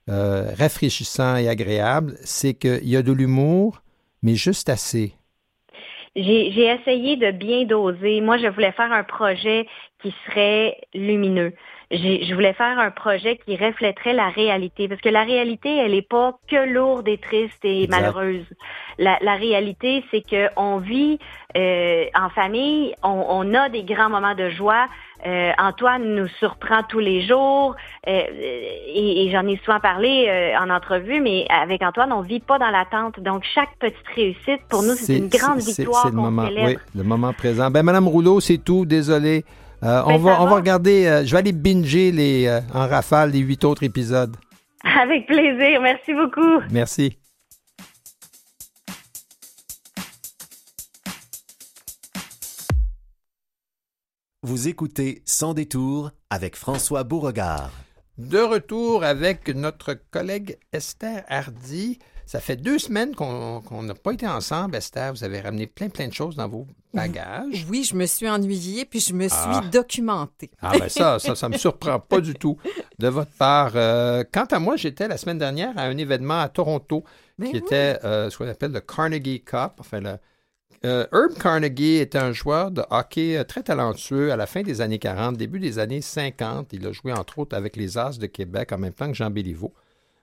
euh, 0.10 0.52
rafraîchissant 0.58 1.36
et 1.36 1.50
agréable, 1.50 2.14
c'est 2.24 2.54
qu'il 2.54 2.88
y 2.88 2.96
a 2.96 3.02
de 3.02 3.12
l'humour, 3.12 3.82
mais 4.24 4.36
juste 4.36 4.70
assez. 4.70 5.14
J'ai 6.16 6.66
essayé 6.66 7.18
de 7.18 7.32
bien 7.32 7.66
doser. 7.66 8.22
Moi, 8.22 8.38
je 8.38 8.48
voulais 8.48 8.72
faire 8.72 8.92
un 8.92 9.04
projet 9.04 9.68
qui 10.02 10.14
serait 10.26 10.78
lumineux. 10.96 11.54
Je 11.92 12.34
voulais 12.34 12.54
faire 12.54 12.80
un 12.80 12.92
projet 12.92 13.38
qui 13.38 13.56
reflèterait 13.56 14.14
la 14.14 14.30
réalité, 14.30 14.88
parce 14.88 15.00
que 15.00 15.10
la 15.10 15.24
réalité, 15.24 15.78
elle 15.78 15.92
n'est 15.92 16.02
pas 16.02 16.38
que 16.50 16.70
lourde 16.70 17.08
et 17.08 17.18
triste 17.18 17.64
et 17.64 17.88
malheureuse. 17.88 18.46
La, 18.98 19.18
la 19.22 19.36
réalité, 19.36 20.04
c'est 20.12 20.24
qu'on 20.28 20.80
vit 20.80 21.20
euh, 21.56 22.06
en 22.14 22.30
famille, 22.30 22.94
on, 23.04 23.26
on, 23.30 23.54
a 23.54 23.70
des 23.70 23.84
grands 23.84 24.10
moments 24.10 24.36
de 24.36 24.50
joie. 24.50 24.88
Euh, 25.26 25.52
Antoine 25.58 26.16
nous 26.16 26.28
surprend 26.40 26.84
tous 26.88 27.00
les 27.00 27.26
jours 27.26 27.76
euh, 28.08 28.22
et, 28.38 29.26
et 29.26 29.32
j'en 29.32 29.48
ai 29.48 29.60
souvent 29.66 29.80
parlé 29.80 30.28
euh, 30.28 30.58
en 30.60 30.70
entrevue, 30.70 31.20
mais 31.22 31.48
avec 31.50 31.82
Antoine, 31.82 32.14
on 32.14 32.22
vit 32.22 32.40
pas 32.40 32.60
dans 32.60 32.70
l'attente. 32.70 33.20
Donc 33.20 33.44
chaque 33.56 33.76
petite 33.80 33.98
réussite 34.16 34.62
pour 34.70 34.84
nous, 34.84 34.94
c'est 34.94 35.18
une 35.18 35.28
grande 35.28 35.60
victoire. 35.60 36.04
C'est 36.04 36.12
le 36.12 36.16
moment, 36.16 36.48
oui, 36.56 36.78
le 36.96 37.04
moment 37.04 37.34
présent. 37.34 37.72
Ben 37.72 37.84
Madame 37.84 38.08
Rouleau, 38.08 38.40
c'est 38.40 38.60
tout. 38.60 38.86
Désolé. 38.86 39.44
Euh, 39.84 40.02
on, 40.06 40.10
ben, 40.10 40.18
va, 40.18 40.42
on 40.42 40.46
va 40.48 40.56
regarder, 40.56 41.06
euh, 41.06 41.26
je 41.26 41.32
vais 41.32 41.38
aller 41.38 41.52
binger 41.52 42.12
les, 42.12 42.48
euh, 42.48 42.62
en 42.74 42.88
rafale 42.88 43.32
les 43.32 43.40
huit 43.40 43.64
autres 43.64 43.84
épisodes. 43.84 44.36
Avec 44.84 45.28
plaisir. 45.28 45.82
Merci 45.82 46.14
beaucoup. 46.14 46.62
Merci. 46.72 47.18
Vous 54.44 54.68
écoutez 54.68 55.24
Sans 55.26 55.56
détour 55.56 56.12
avec 56.30 56.56
François 56.56 57.04
Beauregard. 57.04 57.72
De 58.20 58.38
retour 58.38 59.04
avec 59.04 59.48
notre 59.50 59.96
collègue 60.12 60.58
Esther 60.72 61.24
Hardy. 61.28 61.98
Ça 62.28 62.40
fait 62.40 62.56
deux 62.56 62.78
semaines 62.78 63.16
qu'on 63.16 63.82
n'a 63.84 63.96
pas 63.96 64.12
été 64.14 64.28
ensemble, 64.28 64.76
Esther. 64.76 65.12
Vous 65.14 65.24
avez 65.24 65.42
ramené 65.42 65.66
plein, 65.66 65.90
plein 65.90 66.08
de 66.08 66.14
choses 66.14 66.36
dans 66.36 66.48
vos 66.48 66.68
bagages. 66.94 67.66
Oui, 67.70 67.84
je 67.84 67.96
me 67.96 68.06
suis 68.06 68.30
ennuyée, 68.30 68.86
puis 68.86 69.00
je 69.00 69.14
me 69.14 69.28
suis 69.28 69.38
Ah. 69.40 69.62
documentée. 69.72 70.52
Ah 70.62 70.74
ben 70.78 70.88
ça, 70.90 71.18
ça, 71.18 71.34
ça 71.36 71.50
me 71.50 71.58
surprend 71.58 72.00
pas 72.00 72.20
du 72.22 72.36
tout 72.36 72.58
de 73.00 73.08
votre 73.08 73.32
part. 73.32 73.72
Euh, 73.76 74.24
quant 74.32 74.46
à 74.46 74.60
moi, 74.60 74.76
j'étais 74.76 75.08
la 75.08 75.18
semaine 75.18 75.40
dernière 75.40 75.76
à 75.78 75.84
un 75.84 75.98
événement 75.98 76.42
à 76.42 76.50
Toronto 76.50 77.04
Ben 77.40 77.48
qui 77.48 77.54
oui. 77.54 77.60
était 77.60 77.98
euh, 78.04 78.30
ce 78.30 78.38
qu'on 78.38 78.48
appelle 78.48 78.72
le 78.72 78.82
Carnegie 78.82 79.42
Cup. 79.44 79.72
Enfin, 79.80 80.00
le, 80.02 80.18
euh, 80.86 81.06
Herb 81.12 81.34
Carnegie 81.40 81.98
était 81.98 82.18
un 82.18 82.32
joueur 82.32 82.72
de 82.72 82.84
hockey 82.90 83.38
euh, 83.38 83.44
très 83.44 83.64
talentueux 83.64 84.32
à 84.32 84.36
la 84.36 84.46
fin 84.46 84.62
des 84.62 84.82
années 84.82 85.00
40, 85.00 85.38
début 85.38 85.60
des 85.60 85.80
années 85.80 86.02
50. 86.02 86.74
Il 86.74 86.86
a 86.86 86.92
joué 86.92 87.12
entre 87.14 87.40
autres 87.40 87.56
avec 87.56 87.76
les 87.76 87.98
As 87.98 88.20
de 88.20 88.28
Québec 88.28 88.72
en 88.72 88.78
même 88.78 88.94
temps 88.94 89.08
que 89.08 89.16
Jean 89.16 89.30
Béliveau. 89.30 89.74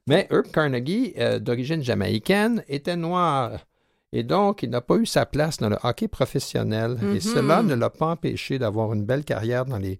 Mais 0.06 0.26
Herb 0.30 0.46
Carnegie, 0.52 1.14
euh, 1.18 1.38
d'origine 1.38 1.82
jamaïcaine, 1.82 2.62
était 2.68 2.96
noir. 2.96 3.64
Et 4.12 4.22
donc, 4.22 4.62
il 4.62 4.70
n'a 4.70 4.80
pas 4.80 4.96
eu 4.96 5.06
sa 5.06 5.26
place 5.26 5.56
dans 5.56 5.68
le 5.68 5.78
hockey 5.82 6.08
professionnel. 6.08 6.98
Et 7.14 7.20
cela 7.20 7.62
ne 7.62 7.74
l'a 7.74 7.90
pas 7.90 8.06
empêché 8.06 8.58
d'avoir 8.58 8.92
une 8.92 9.04
belle 9.04 9.24
carrière 9.24 9.64
dans 9.64 9.78
les, 9.78 9.98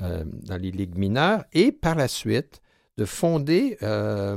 euh, 0.00 0.24
dans 0.26 0.56
les 0.56 0.70
ligues 0.70 0.98
mineures 0.98 1.44
et 1.52 1.70
par 1.70 1.94
la 1.94 2.08
suite 2.08 2.60
de 2.98 3.04
fonder 3.04 3.78
euh, 3.82 4.36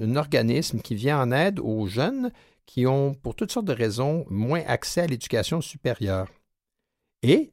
un 0.00 0.16
organisme 0.16 0.80
qui 0.80 0.94
vient 0.94 1.20
en 1.20 1.32
aide 1.32 1.58
aux 1.58 1.86
jeunes 1.86 2.30
qui 2.66 2.86
ont, 2.86 3.14
pour 3.14 3.34
toutes 3.34 3.52
sortes 3.52 3.66
de 3.66 3.72
raisons, 3.72 4.26
moins 4.28 4.62
accès 4.66 5.02
à 5.02 5.06
l'éducation 5.06 5.60
supérieure. 5.60 6.28
Et 7.22 7.52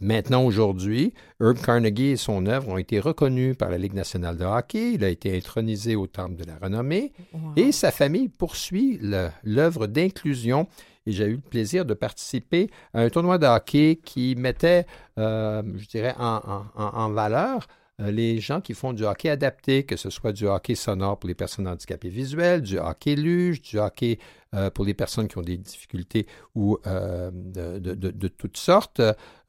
maintenant, 0.00 0.44
aujourd'hui, 0.44 1.14
Herb 1.40 1.58
Carnegie 1.58 2.10
et 2.10 2.16
son 2.16 2.46
œuvre 2.46 2.68
ont 2.68 2.78
été 2.78 3.00
reconnus 3.00 3.56
par 3.56 3.70
la 3.70 3.78
Ligue 3.78 3.94
nationale 3.94 4.36
de 4.36 4.44
hockey. 4.44 4.92
Il 4.94 5.04
a 5.04 5.08
été 5.08 5.36
intronisé 5.36 5.96
au 5.96 6.06
Temple 6.06 6.36
de 6.36 6.44
la 6.44 6.56
renommée. 6.58 7.12
Wow. 7.32 7.40
Et 7.56 7.72
sa 7.72 7.90
famille 7.90 8.28
poursuit 8.28 9.00
l'œuvre 9.42 9.86
d'inclusion. 9.86 10.68
Et 11.06 11.12
j'ai 11.12 11.26
eu 11.26 11.34
le 11.34 11.38
plaisir 11.40 11.84
de 11.84 11.92
participer 11.92 12.70
à 12.94 13.00
un 13.00 13.10
tournoi 13.10 13.36
de 13.38 13.46
hockey 13.46 13.98
qui 14.02 14.34
mettait, 14.36 14.86
euh, 15.18 15.62
je 15.76 15.86
dirais, 15.86 16.14
en, 16.18 16.40
en- 16.46 16.64
en- 16.82 16.96
en 16.96 17.10
valeur 17.10 17.66
les 17.98 18.40
gens 18.40 18.60
qui 18.60 18.74
font 18.74 18.92
du 18.92 19.04
hockey 19.04 19.28
adapté, 19.28 19.84
que 19.84 19.96
ce 19.96 20.10
soit 20.10 20.32
du 20.32 20.46
hockey 20.46 20.74
sonore 20.74 21.18
pour 21.18 21.28
les 21.28 21.34
personnes 21.34 21.68
handicapées 21.68 22.08
visuelles, 22.08 22.62
du 22.62 22.78
hockey 22.78 23.14
luge, 23.14 23.62
du 23.62 23.78
hockey 23.78 24.18
euh, 24.54 24.70
pour 24.70 24.84
les 24.84 24.94
personnes 24.94 25.28
qui 25.28 25.38
ont 25.38 25.42
des 25.42 25.56
difficultés 25.56 26.26
ou 26.54 26.78
euh, 26.86 27.30
de, 27.32 28.28
toutes 28.28 28.56
sortes, 28.56 29.00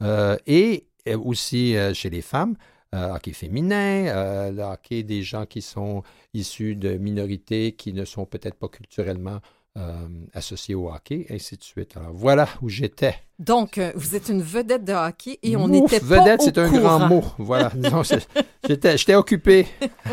euh, 0.01 0.37
et 0.45 0.87
euh, 1.07 1.17
aussi 1.17 1.75
euh, 1.75 1.93
chez 1.93 2.09
les 2.09 2.21
femmes, 2.21 2.55
euh, 2.93 3.13
hockey 3.13 3.33
féminin, 3.33 4.07
euh, 4.07 4.51
le 4.51 4.61
hockey 4.61 5.03
des 5.03 5.21
gens 5.21 5.45
qui 5.45 5.61
sont 5.61 6.03
issus 6.33 6.75
de 6.75 6.97
minorités 6.97 7.73
qui 7.73 7.93
ne 7.93 8.05
sont 8.05 8.25
peut-être 8.25 8.55
pas 8.55 8.69
culturellement 8.69 9.39
euh, 9.77 10.07
associés 10.33 10.73
au 10.73 10.89
hockey, 10.89 11.25
ainsi 11.29 11.57
de 11.57 11.63
suite. 11.63 11.97
Alors 11.97 12.13
voilà 12.13 12.47
où 12.61 12.69
j'étais. 12.69 13.15
Donc, 13.39 13.77
euh, 13.77 13.91
vous 13.95 14.15
êtes 14.15 14.29
une 14.29 14.41
vedette 14.41 14.85
de 14.85 14.93
hockey 14.93 15.37
et 15.43 15.57
on 15.57 15.67
n'était 15.67 15.99
pas 15.99 16.19
vedette, 16.19 16.43
c'est 16.43 16.57
un 16.57 16.69
courant. 16.69 16.97
grand 16.97 17.09
mot. 17.09 17.23
Voilà. 17.39 17.73
J'étais, 18.69 19.15
occupé. 19.15 19.67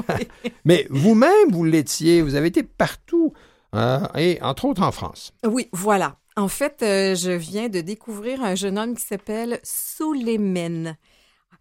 Mais 0.64 0.88
vous-même, 0.90 1.52
vous 1.52 1.62
l'étiez. 1.64 2.22
Vous 2.22 2.34
avez 2.34 2.48
été 2.48 2.64
partout. 2.64 3.34
hein, 3.72 4.08
et 4.16 4.40
entre 4.42 4.64
autres 4.64 4.82
en 4.82 4.90
France. 4.90 5.32
Oui, 5.46 5.68
voilà. 5.72 6.16
En 6.36 6.48
fait, 6.48 6.82
euh, 6.82 7.14
je 7.14 7.30
viens 7.30 7.68
de 7.68 7.82
découvrir 7.82 8.42
un 8.42 8.56
jeune 8.56 8.76
homme 8.76 8.96
qui 8.96 9.04
s'appelle 9.04 9.60
Souleymane. 9.62 10.96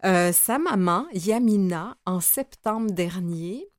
Sa 0.03 0.57
maman, 0.57 1.05
Yamina, 1.13 1.95
en 2.07 2.19
septembre 2.19 2.89
dernier, 2.91 3.70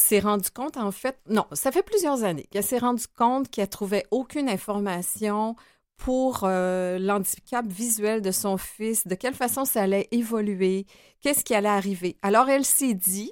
s'est 0.00 0.20
rendue 0.20 0.50
compte, 0.50 0.76
en 0.76 0.90
fait, 0.90 1.18
non, 1.28 1.46
ça 1.52 1.72
fait 1.72 1.82
plusieurs 1.82 2.24
années 2.24 2.46
qu'elle 2.50 2.64
s'est 2.64 2.78
rendue 2.78 3.06
compte 3.16 3.50
qu'elle 3.50 3.68
trouvait 3.68 4.06
aucune 4.10 4.48
information 4.48 5.56
pour 5.96 6.40
euh, 6.44 6.98
l'handicap 6.98 7.66
visuel 7.66 8.22
de 8.22 8.30
son 8.30 8.56
fils, 8.56 9.06
de 9.06 9.14
quelle 9.14 9.34
façon 9.34 9.64
ça 9.64 9.82
allait 9.82 10.08
évoluer, 10.10 10.86
qu'est-ce 11.20 11.44
qui 11.44 11.54
allait 11.54 11.68
arriver. 11.68 12.16
Alors, 12.22 12.48
elle 12.48 12.64
s'est 12.64 12.94
dit, 12.94 13.30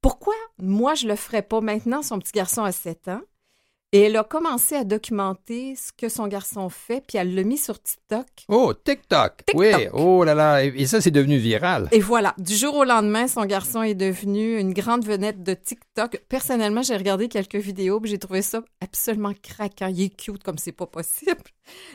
pourquoi 0.00 0.34
moi 0.58 0.94
je 0.94 1.08
le 1.08 1.16
ferais 1.16 1.42
pas 1.42 1.60
maintenant, 1.60 2.02
son 2.02 2.18
petit 2.20 2.32
garçon 2.32 2.62
a 2.62 2.72
7 2.72 3.08
ans? 3.08 3.22
Et 3.92 4.02
elle 4.02 4.16
a 4.18 4.24
commencé 4.24 4.74
à 4.74 4.84
documenter 4.84 5.74
ce 5.74 5.92
que 5.96 6.10
son 6.10 6.26
garçon 6.28 6.68
fait, 6.68 7.02
puis 7.06 7.16
elle 7.16 7.34
l'a 7.34 7.42
mis 7.42 7.56
sur 7.56 7.82
TikTok. 7.82 8.26
Oh, 8.48 8.74
TikTok. 8.74 9.46
TikTok. 9.46 9.54
Oui. 9.56 9.88
Oh 9.94 10.24
là 10.24 10.34
là. 10.34 10.62
Et, 10.62 10.86
ça, 10.86 11.00
c'est 11.00 11.10
devenu 11.10 11.38
viral. 11.38 11.88
Et 11.92 12.00
voilà, 12.00 12.34
du 12.36 12.54
jour 12.54 12.74
au 12.76 12.84
lendemain, 12.84 13.28
son 13.28 13.46
garçon 13.46 13.82
est 13.82 13.94
devenu 13.94 14.58
une 14.58 14.74
grande 14.74 15.06
vedette 15.06 15.42
de 15.42 15.54
TikTok. 15.54 16.22
Personnellement, 16.28 16.82
j'ai 16.82 16.96
regardé 16.98 17.28
quelques 17.28 17.56
vidéos, 17.56 17.98
puis 17.98 18.10
j'ai 18.10 18.18
trouvé 18.18 18.42
ça 18.42 18.60
absolument 18.82 19.32
craquant. 19.42 19.86
Il 19.86 20.02
est 20.02 20.14
cute 20.14 20.42
comme 20.42 20.58
c'est 20.58 20.72
pas 20.72 20.86
possible. 20.86 21.40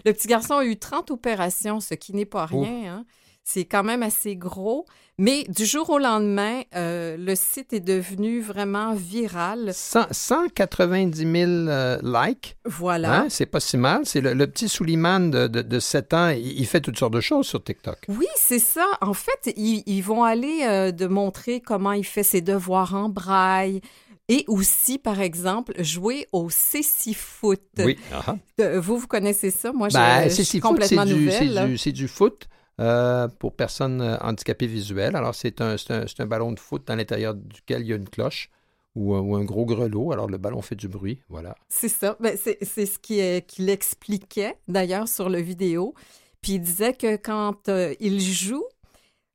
Le 0.04 0.14
petit 0.14 0.28
garçon 0.28 0.56
a 0.56 0.66
eu 0.66 0.78
30 0.78 1.12
opérations, 1.12 1.80
ce 1.80 1.94
qui 1.94 2.14
n'est 2.16 2.26
pas 2.26 2.48
rien. 2.48 2.91
hein. 2.91 3.06
C'est 3.44 3.66
quand 3.66 3.84
même 3.84 4.04
assez 4.04 4.36
gros. 4.36 4.86
Mais 5.20 5.43
du 5.47 5.66
jour 5.66 5.91
au 5.91 5.99
lendemain, 5.99 6.61
euh, 6.76 7.18
le 7.18 7.36
site 7.36 7.72
est 7.72 7.80
devenu 7.80 8.41
vraiment 8.41 8.95
viral. 8.95 9.72
100 9.72 10.07
190 10.09 11.18
000 11.18 11.32
euh, 11.70 11.99
likes. 12.03 12.55
Voilà. 12.66 13.20
Hein, 13.22 13.26
c'est 13.30 13.45
pas 13.45 13.59
si 13.59 13.78
mal. 13.78 14.01
C'est 14.05 14.22
le, 14.22 14.34
le 14.34 14.47
petit 14.47 14.68
Souliman 14.68 15.30
de, 15.30 15.45
de, 15.47 15.61
de 15.61 15.80
7 15.80 16.14
ans. 16.16 16.30
Il, 16.30 16.59
il 16.59 16.66
fait 16.66 16.82
toutes 16.82 16.97
sortes 16.97 17.14
de 17.14 17.22
choses 17.22 17.45
sur 17.45 17.64
TikTok. 17.64 17.97
Oui, 18.09 18.26
c'est 18.36 18.57
ça. 18.59 18.86
En 19.01 19.14
fait, 19.14 19.53
ils, 19.55 19.84
ils 19.86 20.01
vont 20.01 20.24
aller 20.24 20.61
euh, 20.64 20.91
de 20.91 21.05
montrer 21.05 21.61
comment 21.61 21.91
il 21.91 22.05
fait 22.05 22.24
ses 22.24 22.41
devoirs 22.41 22.95
en 22.95 23.09
braille 23.09 23.82
et 24.30 24.45
aussi, 24.47 24.97
par 24.97 25.22
exemple, 25.22 25.74
jouer 25.84 26.28
au 26.32 26.49
C6-foot. 26.49 27.61
Oui. 27.80 27.99
Ah. 28.11 28.36
Euh, 28.61 28.80
Vous, 28.80 28.97
vous 28.97 29.07
connaissez 29.07 29.51
ça? 29.51 29.72
Moi, 29.74 29.89
je, 29.89 29.93
Ben, 29.95 30.24
je 30.30 30.34
c'est 30.36 30.43
suis 30.43 30.59
complètement 30.59 31.05
du, 31.05 31.14
nouvelle. 31.16 31.68
du, 31.68 31.78
c'est 31.78 31.91
du 31.91 32.07
foot 32.07 32.47
euh, 32.80 33.28
pour 33.28 33.55
personnes 33.55 34.01
euh, 34.01 34.17
handicapées 34.19 34.67
visuelles. 34.67 35.15
Alors, 35.15 35.36
c'est 35.36 35.61
un, 35.61 35.76
un, 35.89 36.05
un 36.19 36.26
ballon 36.26 36.51
de 36.51 36.59
foot 36.59 36.86
dans 36.88 36.95
l'intérieur 36.95 37.34
duquel 37.36 37.82
il 37.82 37.88
y 37.88 37.93
a 37.93 37.95
une 37.95 38.09
cloche 38.09 38.49
ou, 38.95 39.13
un- 39.15 39.21
ou 39.21 39.36
un 39.36 39.43
gros 39.43 39.65
grelot. 39.65 40.11
Alors, 40.11 40.28
le 40.28 40.38
ballon 40.38 40.61
fait 40.61 40.76
du 40.76 40.88
bruit. 40.88 41.19
Voilà. 41.30 41.55
C'est 41.69 41.89
ça. 41.89 42.17
Ben, 42.19 42.38
c'est 42.38 42.86
ce 42.86 42.99
qu'il 42.99 43.69
expliquait, 43.69 44.57
d'ailleurs, 44.67 45.07
sur 45.07 45.30
le 45.30 45.39
vidéo. 45.39 45.93
Puis 46.41 46.53
il 46.53 46.59
disait 46.61 46.93
que 46.93 47.15
quand 47.15 47.69
euh, 47.69 47.93
il 47.99 48.19
joue, 48.19 48.65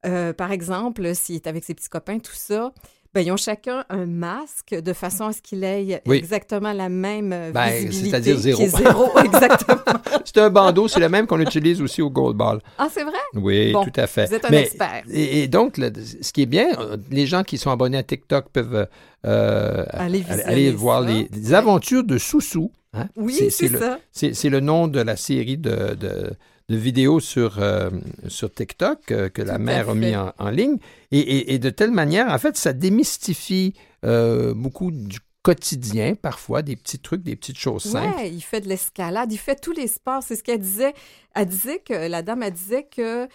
euh, 0.06 0.32
par 0.32 0.52
exemple, 0.52 1.14
s'il 1.14 1.36
est 1.36 1.46
avec 1.46 1.64
ses 1.64 1.74
petits 1.74 1.88
copains, 1.88 2.18
tout 2.18 2.34
ça, 2.34 2.72
ben, 3.14 3.22
ils 3.26 3.32
ont 3.32 3.36
chacun 3.36 3.84
un 3.88 4.06
masque 4.06 4.74
de 4.74 4.92
façon 4.92 5.24
à 5.24 5.32
ce 5.32 5.40
qu'il 5.42 5.64
ait 5.64 6.02
Oui. 6.06 6.16
exactement 6.18 6.72
la 6.72 6.88
même 6.88 7.32
euh, 7.32 7.50
Ben, 7.52 7.68
visibilité. 7.70 8.10
c'est-à-dire 8.10 8.36
qui 8.36 8.42
zéro. 8.42 8.62
est 8.62 8.68
zéro, 8.68 9.18
exactement. 9.24 9.78
C'est 10.24 10.38
un 10.38 10.50
bandeau, 10.50 10.88
c'est 10.88 11.00
le 11.00 11.08
même 11.08 11.26
qu'on 11.26 11.40
utilise 11.40 11.80
aussi 11.80 12.02
au 12.02 12.10
goalball. 12.10 12.60
Ah, 12.78 12.88
c'est 12.92 13.04
vrai? 13.04 13.18
Oui, 13.34 13.72
Bon, 13.72 13.84
tout 13.84 13.98
à 14.00 14.06
fait. 14.06 14.26
vous 14.26 14.34
êtes 14.34 14.44
un 14.44 14.50
Mais- 14.50 14.62
expert. 14.62 15.02
Et, 15.10 15.42
et 15.42 15.48
donc, 15.48 15.78
le- 15.78 15.92
ce 16.20 16.32
qui 16.32 16.42
est 16.42 16.46
bien, 16.46 16.68
euh, 16.78 16.96
les 17.10 17.26
gens 17.26 17.42
qui 17.44 17.56
sont 17.58 17.70
abonnés 17.70 17.98
à 17.98 18.02
TikTok 18.02 18.50
peuvent 18.52 18.86
euh, 19.26 19.84
Aller 19.90 20.70
voir 20.72 21.00
les, 21.02 21.28
les 21.32 21.54
aventures 21.54 22.04
de 22.04 22.18
Soussou. 22.18 22.70
hein. 22.92 23.08
Oui, 23.16 23.48
c'est 23.50 23.68
le- 23.68 23.78
ça. 23.78 23.98
C'est 24.12 24.34
c'est 24.34 24.48
le 24.48 24.60
nom 24.60 24.86
de 24.88 25.00
la 25.00 25.16
série 25.16 25.56
de, 25.58 25.94
de- 25.94 26.30
de 26.68 26.76
vidéos 26.76 27.18
sur, 27.20 27.58
euh, 27.60 27.90
sur 28.28 28.52
TikTok 28.52 29.10
euh, 29.10 29.28
que 29.28 29.40
la 29.42 29.56
Tout 29.56 29.62
mère 29.62 29.88
a 29.90 29.94
mis 29.94 30.14
en, 30.16 30.32
en 30.38 30.50
ligne. 30.50 30.76
Et, 31.10 31.18
et- 31.20 31.54
et 31.54 31.58
de 31.58 31.70
telle 31.70 31.90
manière, 31.92 32.28
en 32.32 32.38
fait, 32.38 32.56
ça 32.56 32.72
démystifie 32.72 33.74
euh, 34.04 34.52
beaucoup 34.54 34.90
du 34.90 35.18
quotidien, 35.42 36.14
parfois, 36.14 36.60
des 36.62 36.76
petits 36.76 36.98
trucs, 36.98 37.22
des 37.22 37.36
petites 37.36 37.56
choses 37.58 37.84
simples. 37.84 38.16
Ouais, 38.18 38.30
il 38.30 38.42
fait 38.42 38.60
de 38.60 38.68
l'escalade, 38.68 39.32
il 39.32 39.38
fait 39.38 39.58
tous 39.58 39.72
les 39.72 39.86
sports. 39.86 40.22
C'est 40.22 40.36
ce 40.36 40.42
qu'elle 40.42 40.60
disait. 40.60 40.92
Elle 41.34 41.46
disait 41.46 41.78
que 41.78 41.94
la 42.08 42.20
dame, 42.22 42.42
elle 42.42 42.52
disait 42.52 42.86
que 42.94 43.28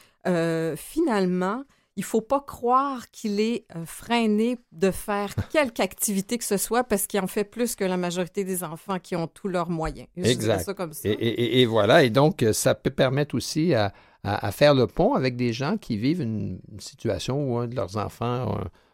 finalement, 0.76 1.64
il 1.96 2.04
faut 2.04 2.22
pas 2.22 2.42
croire 2.42 3.12
qu'il 3.12 3.40
est 3.40 3.66
euh, 3.76 3.86
freiné 3.86 4.58
de 4.72 4.90
faire 4.92 5.34
quelque 5.52 5.80
activité 5.80 6.38
que 6.38 6.44
ce 6.44 6.58
soit 6.58 6.84
parce 6.84 7.06
qu'il 7.08 7.20
en 7.20 7.28
fait 7.28 7.44
plus 7.44 7.76
que 7.76 7.84
la 7.84 7.98
majorité 7.98 8.44
des 8.44 8.64
enfants 8.64 9.00
qui 9.00 9.16
ont 9.16 9.28
tous 9.28 9.48
leurs 9.48 9.70
moyens. 9.70 10.08
Je 10.18 10.24
Exact. 10.24 10.64
ça 10.64 10.74
comme 10.74 10.94
ça. 10.94 11.08
Et, 11.08 11.12
et- 11.12 11.42
et- 11.44 11.62
et 11.62 11.66
voilà, 11.66 12.04
et 12.04 12.10
donc 12.10 12.42
euh, 12.44 12.52
ça 12.54 12.74
peut 12.76 12.90
permettre 12.90 13.36
aussi 13.36 13.74
à, 13.76 13.94
à- 14.24 14.48
à 14.48 14.52
faire 14.52 14.74
le 14.74 14.88
pont 14.88 15.14
avec 15.14 15.36
des 15.36 15.54
gens 15.54 15.78
qui 15.78 15.98
vivent 15.98 16.22
une 16.22 16.60
situation 16.80 17.52
où 17.52 17.58
un 17.58 17.68
de 17.68 17.76
leurs 17.76 17.98
enfants 17.98 18.26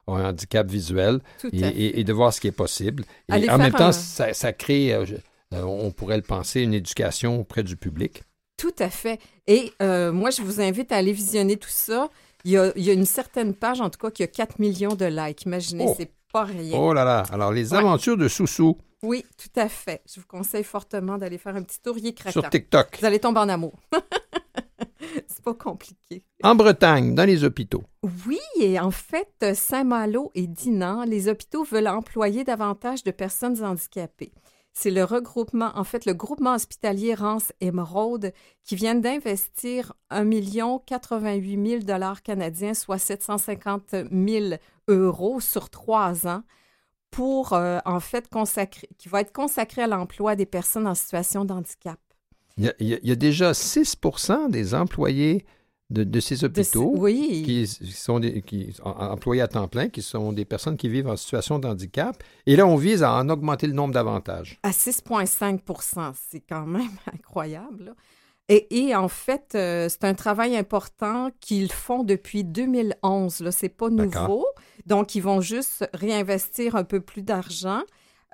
a 0.08 0.12
un, 0.12 0.14
a 0.14 0.18
un 0.20 0.30
handicap 0.30 0.70
visuel 0.70 1.20
et, 1.54 2.00
et- 2.00 2.04
de 2.04 2.14
voir 2.14 2.34
ce 2.34 2.41
qui 2.41 2.47
est 2.47 2.52
possible. 2.52 3.06
Et 3.34 3.50
en 3.50 3.58
même 3.60 3.72
temps, 3.72 3.88
un- 3.88 3.91
ça, 3.93 4.34
ça 4.34 4.52
crée, 4.54 4.93
euh, 4.93 5.06
on 5.54 5.91
pourrait 5.91 6.18
le 6.18 6.24
penser, 6.24 6.62
une 6.62 6.74
éducation 6.74 7.39
auprès 7.39 7.64
du 7.64 7.78
public. 7.78 8.24
Tout 8.58 8.76
à 8.80 8.89
fait. 8.89 9.20
Et 9.47 9.72
euh, 9.82 10.12
moi, 10.12 10.32
je 10.32 10.41
vous 10.41 10.60
invite 10.60 10.91
à 10.91 10.97
aller 10.97 11.14
visionner 11.14 11.56
tout 11.58 11.70
ça. 11.70 12.10
Il 12.46 12.52
y 12.52 12.58
a, 12.58 12.72
il 12.76 12.84
y 12.84 12.90
a 12.90 12.94
une 12.94 13.06
certaine 13.06 13.54
page, 13.54 13.82
en 13.82 13.90
tout 13.90 14.00
cas, 14.00 14.12
qui 14.12 14.24
a 14.24 14.28
4 14.28 14.60
millions 14.60 14.96
de 14.96 15.06
likes. 15.06 15.44
Imaginez, 15.44 15.86
Oh. 15.88 15.96
c'est 15.98 16.12
pas 16.32 16.44
rien. 16.46 16.78
Oh 16.78 16.94
là 16.94 17.04
là, 17.04 17.24
alors 17.32 17.52
les 17.52 17.72
Ouais. 17.74 17.80
aventures 17.80 18.16
de 18.18 18.28
Soussou 18.28 18.78
Oui, 19.04 19.26
tout 19.38 19.60
à 19.60 19.68
fait. 19.70 20.02
Je 20.14 20.20
vous 20.20 20.28
conseille 20.28 20.64
fortement 20.64 21.18
d'aller 21.18 21.38
faire 21.38 21.56
un 21.56 21.64
petit 21.64 21.82
tour. 21.82 21.98
Il 21.98 22.08
est 22.08 22.14
craquant. 22.14 22.42
sur 22.42 22.50
TikTok. 22.50 22.98
Vous 23.00 23.06
allez 23.06 23.20
tomber 23.20 23.40
en 23.40 23.50
amour. 23.50 23.74
c'est 25.28 25.44
pas 25.44 25.54
compliqué. 25.54 26.24
En 26.44 26.56
Bretagne, 26.56 27.16
dans 27.16 27.26
les 27.26 27.44
hôpitaux. 27.44 27.84
Oui, 28.28 28.40
et 28.60 28.80
en 28.80 28.92
fait, 28.92 29.54
Saint-Malo 29.56 30.32
et 30.36 30.48
Dinan, 30.48 31.04
les 31.04 31.28
hôpitaux 31.28 31.64
veulent 31.64 31.88
employer 31.88 32.44
davantage 32.44 33.04
de 33.04 33.12
personnes 33.12 33.64
handicapées. 33.64 34.32
C'est 34.82 34.92
le 34.92 35.04
regroupement, 35.04 35.72
en 35.76 35.84
fait, 35.84 36.06
le 36.06 36.14
groupement 36.14 36.54
hospitalier 36.56 37.14
Rance 37.14 37.52
Émeraude 37.60 38.32
qui 38.64 38.78
vient 38.78 38.96
d'investir 38.96 39.92
1 40.10 40.30
88 40.88 41.68
000 41.68 41.84
dollars 41.84 42.24
canadiens, 42.24 42.74
soit 42.74 42.98
750 42.98 43.94
000 44.10 44.56
euros 44.88 45.42
sur 45.42 45.70
trois 45.70 46.28
ans 46.28 46.44
pour, 47.12 47.52
euh, 47.52 47.80
en 47.84 48.00
fait, 48.00 48.30
qui 48.98 49.10
va 49.10 49.20
être 49.20 49.34
consacré 49.34 49.82
à 49.82 49.88
l'emploi 49.88 50.38
des 50.38 50.46
personnes 50.46 50.88
en 50.88 50.96
situation 50.96 51.44
de 51.44 51.52
handicap. 51.52 52.00
Il 52.56 52.74
y 52.80 53.12
a, 53.12 53.16
déjà 53.16 53.52
6% 53.52 54.50
des 54.50 54.74
employés 54.74 55.46
de, 55.90 56.20
ces 56.20 56.44
hôpitaux 56.44 56.94
qui 57.06 57.68
sont 57.68 58.20
qui, 58.20 58.74
employés 58.84 59.42
à 59.42 59.48
temps 59.48 59.68
plein, 59.68 59.90
qui 59.90 60.02
sont 60.02 60.34
des 60.34 60.46
personnes 60.46 60.78
qui 60.78 60.88
vivent 60.88 61.08
en 61.08 61.16
situation 61.16 61.60
de 61.60 61.68
handicap. 61.68 62.22
Et 62.46 62.56
là, 62.56 62.68
on 62.68 62.76
vise 62.76 63.04
à 63.04 63.14
en 63.14 63.30
augmenter 63.30 63.68
le 63.68 63.74
nombre 63.74 63.94
davantage. 63.94 64.60
À 64.64 64.72
6,5% 64.72 66.14
c'est 66.30 66.42
quand 66.42 66.66
même 66.66 66.90
incroyable. 67.14 67.96
Et, 68.52 68.96
en 68.96 69.10
fait, 69.10 69.52
euh, 69.54 69.90
c'est 69.90 70.06
un 70.06 70.16
travail 70.16 70.58
important 70.58 71.30
qu'ils 71.40 71.72
font 71.72 72.04
depuis 72.04 72.44
2011. 72.44 73.52
Ce 73.52 73.66
n'est 73.66 73.70
pas 73.70 73.92
nouveau. 73.92 74.44
Donc, 74.88 75.14
ils 75.14 75.22
vont 75.22 75.40
juste 75.40 75.88
réinvestir 75.94 76.76
un 76.76 76.84
peu 76.84 77.00
plus 77.00 77.22
d'argent. 77.22 77.84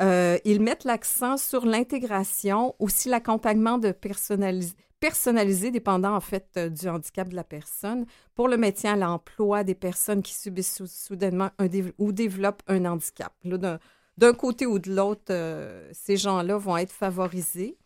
Euh, 0.02 0.38
ils 0.46 0.62
mettent 0.62 0.86
l'accent 0.86 1.36
sur 1.36 1.66
l'intégration, 1.66 2.76
aussi 2.80 3.10
l'accompagnement 3.10 3.78
de 3.78 3.92
personnalisé, 5.06 5.70
dépendant 5.70 6.16
en 6.16 6.20
fait 6.20 6.48
euh, 6.58 6.68
du 6.68 6.90
handicap 6.90 7.30
de 7.30 7.36
la 7.36 7.44
personne, 7.44 8.08
pour 8.34 8.48
le 8.48 8.58
maintien 8.58 8.94
à 8.94 8.96
l'emploi 8.96 9.64
des 9.64 9.76
personnes 9.76 10.24
qui 10.24 10.34
subissent 10.34 10.84
soudainement 10.88 11.52
un 11.60 11.68
ou 12.00 12.12
développent 12.12 12.64
un 12.68 12.86
handicap. 12.86 13.32
D'un 13.44 14.34
côté 14.34 14.66
ou 14.66 14.80
de 14.80 14.92
l'autre, 14.92 15.26
euh, 15.30 15.88
ces 15.94 16.18
gens-là 16.18 16.58
vont 16.58 16.78
être 16.78 16.92
favorisés. 16.92 17.78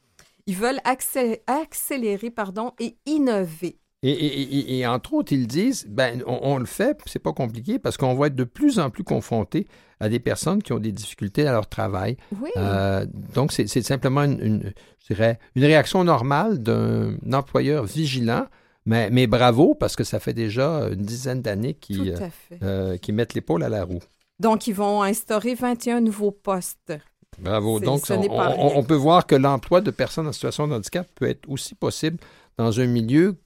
Ils 0.45 0.55
veulent 0.55 0.79
accélérer, 0.85 2.31
pardon, 2.31 2.71
et 2.79 2.95
innover. 3.05 3.77
Et, 4.01 4.87
entre 4.87 5.13
autres, 5.13 5.33
ils 5.33 5.45
disent, 5.45 5.85
ben, 5.89 6.23
on, 6.25 6.57
le 6.57 6.65
fait, 6.65 6.97
c'est 7.05 7.19
pas 7.19 7.33
compliqué 7.33 7.79
parce 7.79 7.97
qu'on 7.97 8.15
va 8.15 8.27
être 8.27 8.35
de 8.35 8.45
plus 8.45 8.79
en 8.79 8.89
plus 8.89 9.03
confronté 9.03 9.67
à 9.99 10.07
des 10.07 10.19
personnes 10.19 10.63
qui 10.63 10.71
ont 10.71 10.79
des 10.79 10.93
difficultés 10.93 11.45
à 11.45 11.51
leur 11.51 11.67
travail. 11.67 12.15
Euh, 12.55 13.05
donc, 13.35 13.51
c'est 13.51 13.67
simplement 13.67 14.23
une, 14.23 14.71
je 15.01 15.13
dirais, 15.13 15.37
une 15.55 15.65
réaction 15.65 16.05
normale 16.05 16.59
d'un 16.59 17.17
employeur 17.33 17.83
vigilant. 17.83 18.45
Mais, 18.85 19.09
mais, 19.09 19.27
bravo, 19.27 19.75
parce 19.75 19.97
que 19.97 20.05
ça 20.05 20.21
fait 20.21 20.33
déjà 20.33 20.87
une 20.91 21.03
dizaine 21.03 21.41
d'années 21.41 21.73
qu'ils 21.73 22.15
euh, 22.63 22.97
mettent 23.11 23.33
l'épaule 23.33 23.63
à 23.63 23.69
la 23.69 23.83
roue. 23.83 23.99
Donc, 24.39 24.67
ils 24.67 24.73
vont 24.73 25.03
instaurer 25.03 25.55
21 25.55 25.99
nouveaux 25.99 26.31
postes. 26.31 26.93
Bravo. 27.37 27.81
Donc, 27.81 28.03
on, 28.09 28.77
on, 28.77 28.83
peut 28.83 28.95
voir 28.95 29.27
que 29.27 29.35
l'emploi 29.35 29.81
de 29.81 29.91
personnes 29.91 30.27
en 30.27 30.31
situation 30.31 30.67
de 30.69 30.75
handicap 30.75 31.07
peut 31.15 31.29
être 31.29 31.47
aussi 31.49 31.75
possible 31.75 32.17
dans 32.59 32.81
un 32.81 32.87
milieu 32.87 33.37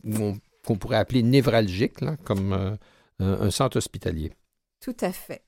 qu'on 0.66 0.76
pourrait 0.76 0.97
appeler 0.97 1.22
névralgique, 1.22 1.99
comme 2.24 2.51
euh, 2.51 2.76
un 3.20 3.51
centre 3.51 3.78
hospitalier. 3.78 4.32
Tout 4.82 4.97
à 5.01 5.11
fait. 5.11 5.43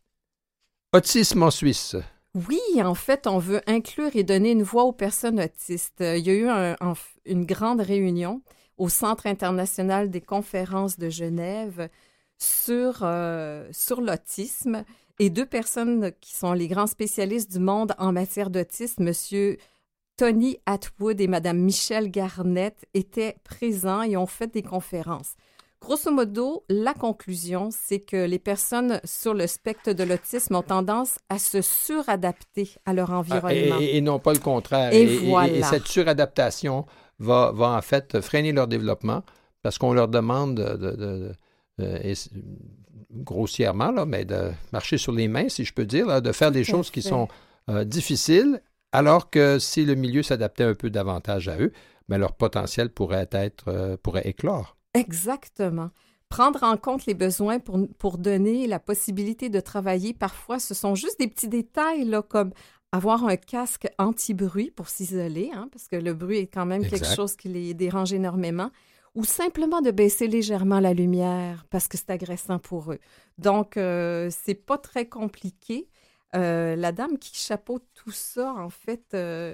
Autisme 0.94 1.42
en 1.42 1.50
Suisse. 1.50 1.96
Oui, 2.36 2.60
en 2.78 2.94
fait, 2.94 3.26
on 3.26 3.40
veut 3.40 3.62
inclure 3.66 4.16
et 4.16 4.24
donner 4.24 4.52
une 4.52 4.62
voix 4.62 4.84
aux 4.84 4.92
personnes 4.94 5.40
autistes. 5.40 6.02
Il 6.02 6.28
y 6.28 6.30
a 6.30 6.36
eu 6.36 6.76
une 7.26 7.46
grande 7.46 7.82
réunion 7.82 8.44
au 8.78 8.88
Centre 8.88 9.26
international 9.26 10.12
des 10.12 10.22
conférences 10.22 11.00
de 11.00 11.10
Genève 11.10 11.90
sur, 12.38 13.00
euh, 13.02 13.68
sur 13.72 14.00
l'autisme 14.00 14.84
et 15.18 15.32
deux 15.32 15.46
personnes 15.48 16.12
qui 16.22 16.36
sont 16.36 16.54
les 16.54 16.68
grands 16.68 16.88
spécialistes 16.88 17.52
du 17.52 17.60
monde 17.60 17.96
en 17.98 18.12
matière 18.12 18.52
d'autisme, 18.52 19.08
M. 19.08 19.56
Tony 20.18 20.58
Atwood 20.66 21.20
et 21.20 21.28
Mme 21.28 21.60
Michelle 21.60 22.10
Garnett 22.10 22.86
étaient 22.94 23.36
présents 23.44 24.02
et 24.02 24.16
ont 24.16 24.26
fait 24.26 24.54
des 24.54 24.64
conférences. 24.64 25.36
Grosso 25.82 26.10
modo, 26.10 26.64
la 26.70 26.94
conclusion, 26.94 27.70
c'est 27.72 28.00
que 28.00 28.26
les 28.26 28.40
personnes 28.40 29.00
sur 29.04 29.34
le 29.34 29.46
spectre 29.46 29.92
de 29.92 30.04
l'autisme 30.04 30.56
ont 30.56 30.64
tendance 30.64 31.18
à 31.30 31.38
se 31.38 31.62
suradapter 31.62 32.72
à 32.86 32.94
leur 32.94 33.12
ah, 33.12 33.20
environnement. 33.20 33.78
et, 33.80 34.02
non 34.02 34.18
pas 34.18 34.34
le 34.34 34.40
contraire. 34.40 34.94
Et, 34.94 35.04
et 35.04 35.64
cette 35.64 35.88
suradaptation 35.88 36.86
va, 37.20 37.52
va, 37.54 37.72
en 37.72 37.82
fait 37.82 38.20
freiner 38.22 38.52
leur 38.52 38.68
développement 38.68 39.22
parce 39.62 39.78
qu'on 39.78 39.94
leur 39.94 40.08
demande 40.08 40.56
de, 40.56 41.34
grossièrement, 43.12 43.92
là, 43.92 44.06
mais 44.06 44.26
de 44.26 44.52
marcher 44.72 44.98
sur 44.98 45.12
les 45.12 45.28
mains, 45.28 45.50
si 45.50 45.66
je 45.66 45.74
peux 45.74 45.86
dire, 45.86 46.22
de 46.22 46.32
faire 46.32 46.52
des 46.52 46.64
choses 46.64 46.90
qui 46.90 47.02
sont 47.02 47.28
euh, 47.70 47.84
difficiles 47.84 48.62
alors 48.96 49.30
que 49.30 49.60
si 49.60 49.84
le 49.86 49.96
milieu 49.96 50.24
s'adaptait 50.24 50.64
un 50.64 50.74
peu 50.74 50.90
davantage 50.90 51.50
à 51.50 51.60
eux, 51.60 51.72
ben, 52.08 52.18
leur 52.18 52.34
potentiel 52.34 52.90
pourrait 52.90 53.28
être 53.32 53.68
euh, 53.68 53.98
pourrait 53.98 54.28
éclore. 54.28 54.78
Exactement. 54.94 55.90
Prendre 56.30 56.64
en 56.64 56.78
compte 56.78 57.06
les 57.06 57.14
besoins 57.14 57.60
pour, 57.60 57.80
pour 57.98 58.18
donner 58.18 58.68
la 58.68 58.80
possibilité 58.80 59.50
de 59.50 59.60
travailler, 59.60 60.14
parfois, 60.14 60.60
ce 60.60 60.74
sont 60.74 60.96
juste 60.96 61.20
des 61.20 61.28
petits 61.28 61.50
détails, 61.50 62.06
là, 62.06 62.22
comme 62.22 62.52
avoir 62.92 63.26
un 63.26 63.36
casque 63.36 63.88
anti-bruit 64.00 64.72
pour 64.72 64.88
s'isoler, 64.88 65.52
hein, 65.54 65.68
parce 65.72 65.88
que 65.88 65.98
le 65.98 66.14
bruit 66.14 66.38
est 66.38 66.48
quand 66.48 66.66
même 66.66 66.88
quelque 66.88 67.14
chose 67.14 67.36
qui 67.36 67.50
les 67.50 67.74
dérange 67.74 68.14
énormément, 68.14 68.72
ou 69.14 69.26
simplement 69.26 69.82
de 69.82 69.92
baisser 69.92 70.28
légèrement 70.28 70.80
la 70.80 70.94
lumière 70.94 71.66
parce 71.70 71.88
que 71.88 71.98
c'est 71.98 72.10
agressant 72.10 72.60
pour 72.60 72.92
eux. 72.92 73.00
Donc, 73.38 73.78
euh, 73.78 74.30
c'est 74.32 74.56
pas 74.56 74.78
très 74.78 75.08
compliqué. 75.08 75.90
Euh, 76.36 76.76
la 76.76 76.92
dame 76.92 77.18
qui 77.18 77.36
chapeaute 77.36 77.84
tout 77.94 78.12
ça, 78.12 78.54
en 78.54 78.70
fait. 78.70 79.04
Euh, 79.14 79.54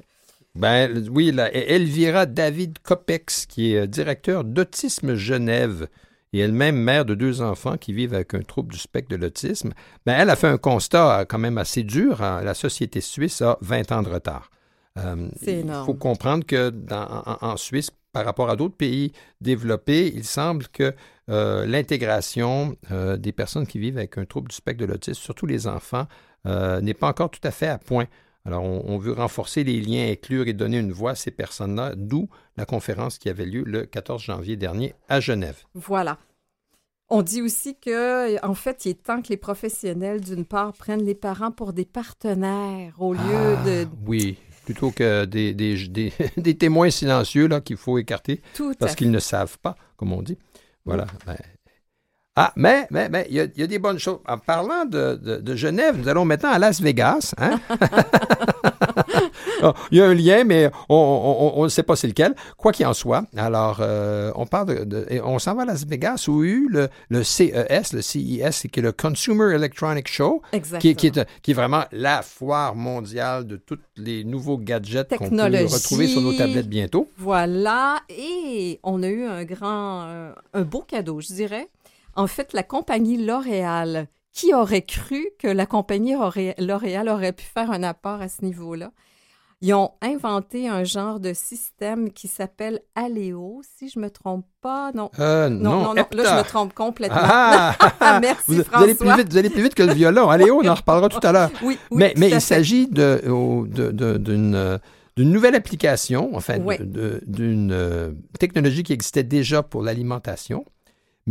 ben 0.56 1.08
oui, 1.10 1.34
Elvira 1.54 2.26
David 2.26 2.80
Copex, 2.80 3.46
qui 3.46 3.74
est 3.74 3.82
euh, 3.82 3.88
directeur 3.88 4.44
d'Autisme 4.44 5.16
Genève 5.16 5.88
et 6.34 6.40
elle-même 6.40 6.76
mère 6.76 7.06
de 7.06 7.16
deux 7.16 7.42
enfants 7.42 7.78
qui 7.78 7.94
vivent 7.94 8.14
avec 8.14 8.34
un 8.34 8.42
trouble 8.42 8.74
du 8.74 8.80
spectre 8.80 9.10
de 9.10 9.16
l'autisme, 9.16 9.72
ben, 10.06 10.16
elle 10.18 10.30
a 10.30 10.36
fait 10.36 10.48
un 10.48 10.58
constat 10.58 11.26
quand 11.28 11.40
même 11.40 11.58
assez 11.58 11.84
dur. 11.84 12.22
Hein. 12.22 12.42
La 12.44 12.54
société 12.54 13.02
suisse 13.02 13.42
a 13.42 13.58
20 13.62 13.92
ans 13.92 14.04
de 14.04 14.10
retard. 14.10 14.51
Énorme. 14.98 15.32
Il 15.46 15.86
faut 15.86 15.94
comprendre 15.94 16.46
que 16.46 16.74
en, 16.92 17.58
Suisse, 17.58 17.92
par 18.12 18.26
rapport 18.26 18.50
à 18.50 18.56
d'autres 18.56 18.76
pays 18.76 19.14
développés, 19.40 20.12
il 20.14 20.26
semble 20.26 20.68
que 20.68 20.94
l'intégration 21.28 22.76
des 22.90 23.32
personnes 23.32 23.66
qui 23.66 23.80
vivent 23.80 23.98
avec 23.98 24.18
un 24.18 24.26
trouble 24.26 24.50
du 24.50 24.56
spectre 24.56 24.82
de 24.82 24.86
l'autisme, 24.86 25.22
surtout 25.22 25.46
les 25.46 25.66
enfants, 25.68 26.08
euh, 26.48 26.82
n'est 26.82 26.94
pas 26.94 27.08
encore 27.08 27.30
tout 27.30 27.42
à 27.44 27.52
fait 27.52 27.68
à 27.68 27.78
point. 27.78 28.08
Alors, 28.44 28.64
on, 28.64 28.98
veut 28.98 29.14
renforcer 29.14 29.64
les 29.64 29.80
liens, 29.80 30.10
inclure 30.12 30.48
et 30.48 30.54
donner 30.54 30.80
une 30.80 30.92
voix 30.92 31.12
à 31.12 31.16
ces 31.16 31.30
personnes-là, 31.30 31.94
d'où 31.96 32.28
la 32.58 32.66
conférence 32.66 33.20
qui 33.20 33.30
avait 33.30 33.46
lieu 33.46 33.64
le 33.64 33.86
14 33.86 34.20
janvier 34.20 34.58
dernier 34.58 34.96
à 35.10 35.20
Genève. 35.20 35.64
Voilà. 35.76 36.18
On 37.10 37.22
dit 37.22 37.44
aussi 37.44 37.78
que, 37.80 38.44
en 38.44 38.56
fait, 38.56 38.86
il 38.86 38.92
est 38.92 39.04
temps 39.04 39.22
que 39.22 39.28
les 39.28 39.38
professionnels, 39.38 40.22
d'une 40.22 40.46
part, 40.46 40.74
prennent 40.74 41.04
les 41.04 41.14
parents 41.14 41.52
pour 41.52 41.72
des 41.72 41.86
partenaires 41.86 42.96
au 43.00 43.14
lieu 43.14 43.20
ah, 43.60 43.64
de. 43.64 43.88
Oui, 44.08 44.40
plutôt 44.64 44.92
que 44.92 45.26
des, 45.26 45.54
des, 46.38 46.58
témoins 46.58 46.90
silencieux 46.90 47.48
là 47.48 47.62
qu'il 47.62 47.78
faut 47.78 47.98
écarter 47.98 48.42
parce 48.80 48.96
qu'ils 48.96 49.12
ne 49.12 49.20
savent 49.20 49.58
pas, 49.60 49.76
comme 49.98 50.14
on 50.14 50.22
dit. 50.22 50.38
Voilà. 50.86 51.06
Ben, 51.26 51.38
ah, 52.38 52.54
mais, 52.56 52.88
mais, 52.92 53.10
mais, 53.10 53.28
il 53.30 53.36
y, 53.36 53.40
a, 53.40 53.68
des 53.68 53.80
bonnes 53.80 54.00
choses. 54.00 54.20
En 54.26 54.38
parlant 54.38 54.86
de, 54.86 55.56
Genève, 55.56 55.98
nous 55.98 56.08
allons 56.08 56.24
maintenant 56.24 56.52
à 56.52 56.60
Las 56.60 56.82
Vegas. 56.82 57.34
Hein? 57.38 57.60
Ah, 59.62 59.74
il 59.92 59.98
y 59.98 60.02
a 60.02 60.06
un 60.08 60.14
lien, 60.14 60.44
mais 60.44 60.70
on 60.90 61.64
ne 61.64 61.70
sait 61.70 61.84
pas 61.84 61.96
c'est 61.96 62.08
lequel. 62.08 62.36
Quoi 62.58 62.72
qu'il 62.72 62.86
en 62.86 62.94
soit, 62.94 63.26
alors, 63.38 63.78
euh, 63.80 64.32
on 64.36 64.46
parle 64.46 64.86
de, 64.86 65.22
on 65.24 65.40
s'en 65.40 65.56
va 65.56 65.64
à 65.64 65.66
Las 65.66 65.86
Vegas 65.86 66.26
où 66.28 66.44
il 66.44 66.50
y 66.50 66.54
a 66.54 66.56
eu 66.56 66.68
le, 66.70 66.90
le 67.10 67.24
CES, 67.24 67.94
le 67.94 68.02
CES, 68.02 68.68
qui 68.72 68.80
est 68.80 68.84
le 68.84 68.92
Consumer 68.92 69.54
Electronic 69.56 70.08
Show, 70.08 70.42
qui, 70.80 70.96
qui, 70.96 71.08
est, 71.08 71.20
qui 71.42 71.52
est 71.52 71.54
vraiment 71.54 71.84
la 71.92 72.22
foire 72.22 72.76
mondiale 72.76 73.46
de 73.46 73.58
tous 73.58 73.80
les 73.98 74.24
nouveaux 74.24 74.58
gadgets 74.58 75.16
qu'on 75.16 75.30
peut 75.30 75.36
retrouver 75.38 76.08
sur 76.08 76.22
nos 76.22 76.34
tablettes 76.34 76.70
bientôt. 76.70 77.08
Voilà, 77.18 78.02
et 78.10 78.80
on 78.84 79.04
a 79.04 79.08
eu 79.08 79.26
un 79.26 79.44
grand, 79.44 80.04
euh, 80.08 80.34
un 80.54 80.64
beau 80.64 80.82
cadeau, 80.82 81.22
je 81.22 81.34
dirais. 81.34 81.68
En 82.16 82.28
fait, 82.28 82.54
la 82.54 82.64
compagnie 82.64 83.18
L'Oréal, 83.18 84.08
qui 84.34 84.54
aurait 84.54 84.82
cru 84.82 85.30
que 85.40 85.48
la 85.48 85.66
compagnie 85.66 86.16
L'Oréal 86.58 87.10
aurait 87.10 87.34
pu 87.34 87.46
faire 87.46 87.72
un 87.72 87.84
apport 87.84 88.22
à 88.22 88.28
ce 88.28 88.44
niveau-là? 88.44 88.92
Ils 89.64 89.74
ont 89.76 89.92
inventé 90.02 90.68
un 90.68 90.84
genre 90.84 91.20
de 91.20 91.34
système 91.34 92.12
qui 92.12 92.28
s'appelle 92.28 92.80
Aléo, 92.96 93.62
si 93.78 93.90
je 93.90 94.00
me 94.00 94.10
trompe 94.10 94.46
pas. 94.62 94.92
Non, 94.96 95.12
euh, 95.20 95.50
non, 95.50 95.84
non, 95.84 95.94
là, 95.94 96.06
je 96.12 96.20
me 96.40 96.44
trompe 96.44 96.74
complètement. 96.74 97.18
Ah! 97.22 97.76
Merci, 98.22 98.42
vous, 98.48 98.64
François. 98.64 98.80
Vous 98.80 98.84
allez, 98.84 98.96
plus 98.96 99.16
vite, 99.24 99.32
vous 99.32 99.38
allez 99.38 99.50
plus 99.52 99.62
vite 99.64 99.76
que 99.76 99.84
le 99.84 99.94
violon. 99.94 100.30
Aléo, 100.30 100.62
on 100.64 100.68
en 100.68 100.74
reparlera 100.74 101.10
tout 101.10 101.20
à 101.22 101.32
l'heure. 101.32 101.52
Oui, 101.62 101.78
oui, 101.92 101.98
mais, 102.00 102.14
mais 102.18 102.30
il 102.32 102.42
s'agit 102.42 102.88
d'une... 102.88 103.68
De, 103.68 104.70
d'une 105.18 105.30
nouvelle 105.32 105.56
application, 105.56 106.32
enfin, 106.36 106.58
de- 106.58 106.78
de- 106.86 107.22
d'une 107.28 107.72
euh, 107.74 108.12
technologie 108.40 108.82
qui 108.84 108.94
existait 108.94 109.24
déjà 109.24 109.62
pour 109.62 109.84
l'alimentation. 109.84 110.64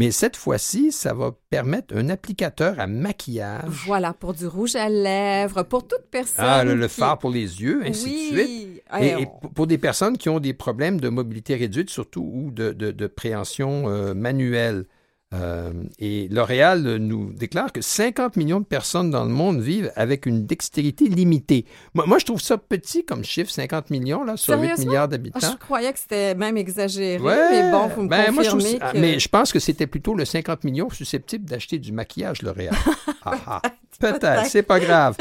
Mais 0.01 0.13
cette 0.13 0.35
fois-ci, 0.37 0.93
ça 0.93 1.13
va 1.13 1.33
permettre 1.51 1.95
un 1.95 2.09
applicateur 2.09 2.81
à 2.81 2.87
maquillage. 2.87 3.65
Voilà, 3.87 4.15
pour 4.15 4.33
du 4.33 4.47
rouge 4.47 4.75
à 4.75 4.89
lèvres, 4.89 5.63
pour 5.65 5.87
toute 5.87 6.07
personne. 6.11 6.43
Ah, 6.49 6.65
le, 6.65 6.75
le 6.75 6.89
qui- 6.89 6.95
fard 7.01 7.19
pour 7.19 7.29
les 7.29 7.61
yeux, 7.61 7.83
ainsi 7.85 8.07
oui. 8.07 8.31
de 8.33 8.37
suite. 8.39 8.83
Eh, 8.99 9.05
Et, 9.05 9.09
et 9.11 9.17
on- 9.17 9.27
pour- 9.41 9.51
pour 9.51 9.67
des 9.67 9.77
personnes 9.77 10.17
qui 10.17 10.31
ont 10.31 10.41
des 10.41 10.55
problèmes 10.55 11.01
de 11.01 11.11
mobilité 11.11 11.55
réduite, 11.55 11.91
surtout, 11.91 12.23
ou 12.35 12.51
de, 12.51 12.73
de, 12.73 12.93
de 12.93 13.07
préhension 13.09 13.91
euh, 13.91 14.15
manuelle. 14.15 14.87
Euh, 15.33 15.73
et 16.01 16.27
L'Oréal 16.29 16.97
nous 16.97 17.33
déclare 17.33 17.71
que 17.73 17.81
50 17.81 18.35
millions 18.37 18.59
de 18.59 18.65
personnes 18.65 19.11
dans 19.11 19.23
le 19.25 19.31
monde 19.31 19.61
vivent 19.61 19.93
avec 19.95 20.27
une 20.27 20.45
dextérité 20.45 21.05
limitée. 21.09 21.67
Moi, 21.95 22.05
moi, 22.07 22.19
je 22.19 22.25
trouve 22.25 22.41
ça 22.41 22.59
petit 22.59 23.05
comme 23.05 23.23
chiffre, 23.23 23.49
50 23.51 23.91
millions 23.91 24.25
là, 24.25 24.37
sur 24.37 24.55
8 24.55 24.61
Sérieusement? 24.61 24.85
milliards 24.87 25.05
Ah, 25.05 25.07
d'habitants. 25.07 25.39
je 25.53 25.57
croyais 25.57 25.93
que 25.93 26.01
c'était 26.01 26.35
même 26.35 26.57
exagéré, 26.57 27.23
Ouais, 27.23 27.51
mais 27.63 27.71
bon, 27.71 27.87
vous 27.87 28.03
me 28.03 28.09
ben, 28.09 28.33
moi, 28.33 28.43
je 28.43 28.49
trouve 28.49 28.61
confirmez 28.61 28.93
que... 28.93 28.99
Mais 28.99 29.19
je 29.21 29.29
pense 29.29 29.53
que 29.53 29.61
c'était 29.61 29.87
plutôt 29.87 30.15
le 30.17 30.25
50 30.25 30.65
millions 30.65 30.91
susceptibles 30.91 31.45
d'acheter 31.49 31.79
du 31.79 31.93
maquillage 31.93 32.43
L'Oréal. 32.43 32.75
Ah, 33.23 33.33
ah. 33.47 33.63
Peut-être, 33.99 34.47
c'est 34.47 34.63
pas 34.63 34.81
grave. 34.81 35.15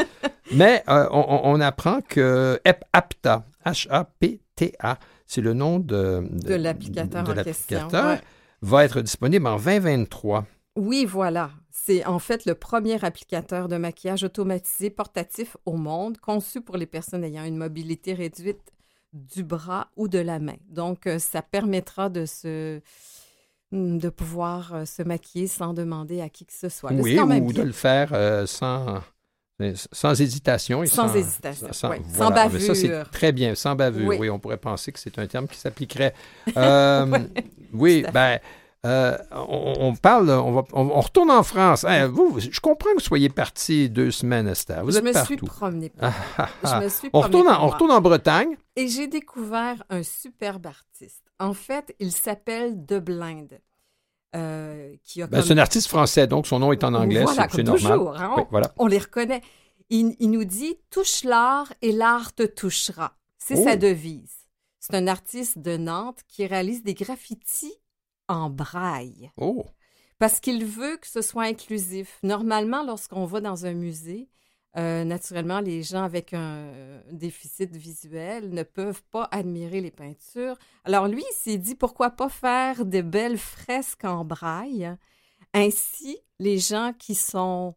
Mais 0.54 0.84
euh, 0.88 1.06
on, 1.12 1.60
apprend 1.60 2.00
que 2.08 2.58
Ep- 2.64 2.86
APTA, 2.94 3.44
H-A-P-T-A, 3.66 4.98
c'est 5.28 5.42
le 5.42 5.54
nom 5.54 5.80
de, 5.80 6.24
De 6.32 6.56
l'applicateur 6.56 7.24
de 7.24 7.32
en 7.32 7.44
question, 7.44 7.78
l'applicateur. 7.78 8.18
Va 8.62 8.86
être 8.86 9.02
disponible 9.02 9.48
en 9.48 9.58
2023. 9.58 10.46
Oui, 10.76 11.06
voilà. 11.06 11.52
C'est 11.72 12.06
en 12.06 12.20
fait 12.20 12.46
le 12.46 12.56
premier 12.56 13.04
applicateur 13.04 13.68
de 13.68 13.78
maquillage 13.78 14.24
automatisé 14.24 14.90
portatif 14.90 15.58
au 15.66 15.74
monde, 15.74 16.18
conçu 16.18 16.62
pour 16.62 16.78
les 16.78 16.86
personnes 16.86 17.24
ayant 17.24 17.44
une 17.44 17.58
mobilité 17.58 18.14
réduite 18.14 18.74
du 19.14 19.44
bras 19.44 19.90
ou 19.96 20.08
de 20.08 20.20
la 20.20 20.40
main. 20.40 20.58
Donc, 20.70 21.08
euh, 21.08 21.20
ça 21.20 21.42
permettra 21.42 22.10
de 22.10 22.26
se 22.26 22.82
de 23.72 24.10
pouvoir 24.10 24.74
euh, 24.74 24.86
se 24.86 25.04
maquiller 25.04 25.46
sans 25.46 25.74
demander 25.74 26.22
à 26.22 26.30
qui 26.30 26.46
que 26.46 26.54
ce 26.54 26.70
soit. 26.70 26.92
Oui, 26.92 27.20
ou 27.20 27.54
de 27.54 27.62
le 27.62 27.72
faire 27.72 28.10
euh, 28.14 28.46
sans, 28.46 29.02
sans 29.92 30.20
hésitation. 30.20 30.84
Et 30.84 30.88
Sans 30.88 31.14
hésitation. 31.16 31.68
Sans 31.72 31.90
voilà. 32.14 32.50
Mais 32.50 32.60
Ça, 32.60 32.76
c'est 32.76 32.88
bavure. 32.88 33.10
très 33.10 33.32
bien, 33.32 33.56
sans 33.56 33.76
bavure. 33.76 34.08
Oui. 34.08 34.18
Oui. 34.20 34.30
on 34.30 34.40
pourrait 34.40 34.58
penser 34.58 34.92
que 34.92 35.00
c'est 35.00 35.18
un 35.20 35.28
terme 35.28 35.48
qui 35.48 35.58
s'appliquerait. 35.58 36.14
Euh, 36.58 37.06
Oui, 37.74 38.04
ben, 38.14 38.40
euh, 38.86 39.18
on, 39.32 39.74
on 39.80 39.96
parle, 39.96 40.30
on, 40.30 40.52
va, 40.54 40.64
on, 40.74 40.82
on 40.90 41.02
retourne 41.02 41.30
en 41.30 41.44
France. 41.44 41.84
Hein, 41.84 42.08
vous, 42.08 42.40
je 42.40 42.60
comprends 42.62 42.90
que 42.92 42.96
vous 42.96 43.00
soyez 43.02 43.30
parti 43.30 43.90
deux 43.90 44.10
semaines, 44.12 44.48
Esther. 44.48 44.84
Vous 44.84 44.92
je 44.92 44.98
êtes 45.00 45.04
me 45.04 45.12
partout. 45.14 45.28
suis 45.28 45.38
promenée. 45.38 45.92
Ah, 46.02 46.14
ah, 46.38 46.50
ah. 46.64 46.80
Je 46.80 46.84
me 46.86 46.90
suis 46.90 47.10
On 47.14 47.20
retourne, 47.22 47.48
en, 47.48 47.66
on 47.66 47.68
retourne 47.68 47.92
en 47.92 48.02
Bretagne. 48.02 48.56
Et 48.78 48.88
j'ai 48.88 49.08
découvert 49.08 49.84
un 49.90 50.02
superbe 50.04 50.66
artiste. 50.68 51.24
En 51.40 51.54
fait, 51.54 51.94
il 52.00 52.12
s'appelle 52.12 52.78
The 52.88 52.96
Blind. 52.96 53.60
Euh, 54.36 54.96
qui 55.04 55.22
a 55.22 55.28
Ben, 55.28 55.38
comme- 55.40 55.48
C'est 55.48 55.54
un 55.54 55.58
artiste 55.58 55.88
français, 55.88 56.28
donc 56.28 56.48
son 56.48 56.60
nom 56.60 56.72
est 56.72 56.84
en 56.84 56.94
anglais. 56.94 57.24
Voilà, 57.24 57.48
c'est- 57.50 57.64
normal. 57.64 57.82
toujours. 57.98 58.18
hein, 58.18 58.34
Oui, 58.38 58.44
on, 58.46 58.48
voilà. 58.52 58.74
on 58.78 58.88
les 58.88 58.98
reconnaît. 59.00 59.42
Il, 59.90 60.16
il 60.20 60.30
nous 60.32 60.44
dit 60.44 60.78
Touche 60.92 61.24
l'art 61.24 61.72
et 61.82 61.92
l'art 61.92 62.34
te 62.34 62.44
touchera. 62.44 63.16
C'est 63.38 63.58
Oh. 63.58 63.64
sa 63.64 63.76
devise. 63.76 64.34
C'est 64.80 64.94
un 64.96 65.08
artiste 65.08 65.58
de 65.60 65.78
Nantes 65.78 66.20
qui 66.28 66.46
réalise 66.46 66.84
des 66.84 66.94
graffitis 66.94 67.74
en 68.28 68.50
braille 68.50 69.32
Oh, 69.38 69.66
parce 70.20 70.40
qu'il 70.40 70.64
veut 70.66 70.98
que 70.98 71.08
ce 71.08 71.22
soit 71.22 71.44
inclusif. 71.44 72.20
Normalement, 72.24 72.84
lorsqu'on 72.84 73.26
va 73.26 73.42
dans 73.42 73.66
un 73.66 73.74
musée, 73.74 74.30
euh, 74.78 75.04
naturellement, 75.04 75.60
les 75.62 75.82
gens 75.82 76.04
avec 76.04 76.34
un 76.34 76.68
déficit 77.12 77.76
visuel 77.76 78.50
ne 78.52 78.64
peuvent 78.64 79.02
pas 79.12 79.28
admirer 79.32 79.82
les 79.82 79.92
peintures. 79.92 80.56
Alors 80.86 81.08
lui, 81.08 81.24
il 81.32 81.36
s'est 81.36 81.58
dit 81.58 81.76
pourquoi 81.76 82.12
pas 82.12 82.30
faire 82.30 82.86
de 82.86 83.02
belles 83.02 83.38
fresques 83.40 84.06
en 84.06 84.24
braille? 84.26 84.96
Ainsi, 85.54 86.20
les 86.40 86.60
gens 86.60 86.94
qui 86.98 87.16
sont 87.16 87.76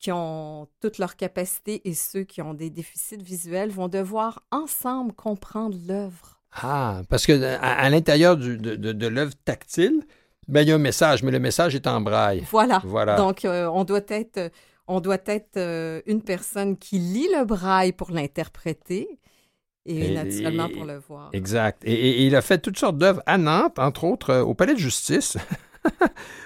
qui 0.00 0.10
ont 0.10 0.66
toute 0.80 0.98
leur 0.98 1.14
capacité 1.14 1.88
et 1.88 1.94
ceux 1.94 2.24
qui 2.24 2.42
ont 2.42 2.54
des 2.54 2.70
déficits 2.70 3.22
visuels 3.22 3.70
vont 3.70 3.86
devoir 3.86 4.42
ensemble 4.50 5.12
comprendre 5.12 5.78
l'œuvre. 5.86 6.40
Ah, 6.60 7.02
parce 7.08 7.24
que 7.24 7.40
à, 7.40 7.60
à 7.60 7.88
l'intérieur 7.88 8.36
de, 8.36 8.56
de- 8.56 8.92
de 8.92 9.06
l'œuvre 9.06 9.32
tactile, 9.44 10.02
ben, 10.48 10.62
il 10.62 10.68
y 10.70 10.72
a 10.72 10.74
un 10.74 10.78
message, 10.78 11.22
mais 11.22 11.30
le 11.30 11.38
message 11.38 11.76
est 11.76 11.86
en 11.86 12.00
braille. 12.00 12.44
Voilà. 12.50 12.82
Voilà. 12.84 13.14
Donc, 13.14 13.44
euh, 13.44 13.68
on 13.68 13.84
doit 13.84 14.00
être, 14.08 14.50
on 14.92 15.00
doit 15.00 15.18
être 15.26 15.56
euh, 15.56 16.00
une 16.06 16.22
personne 16.22 16.76
qui 16.76 16.98
lit 16.98 17.28
le 17.36 17.44
braille 17.44 17.92
pour 17.92 18.10
l'interpréter 18.10 19.08
et, 19.86 20.10
Et- 20.10 20.14
naturellement 20.14 20.68
et- 20.68 20.72
pour 20.72 20.84
le 20.84 20.98
voir. 20.98 21.30
Exact. 21.32 21.82
Et, 21.84 22.24
il 22.26 22.36
a 22.36 22.42
fait 22.42 22.58
toutes 22.58 22.78
sortes 22.78 22.98
d'œuvres 22.98 23.22
à 23.26 23.38
Nantes, 23.38 23.78
entre 23.78 24.04
autres 24.04 24.30
euh, 24.30 24.42
au 24.42 24.54
Palais 24.54 24.74
de 24.74 24.78
justice, 24.78 25.36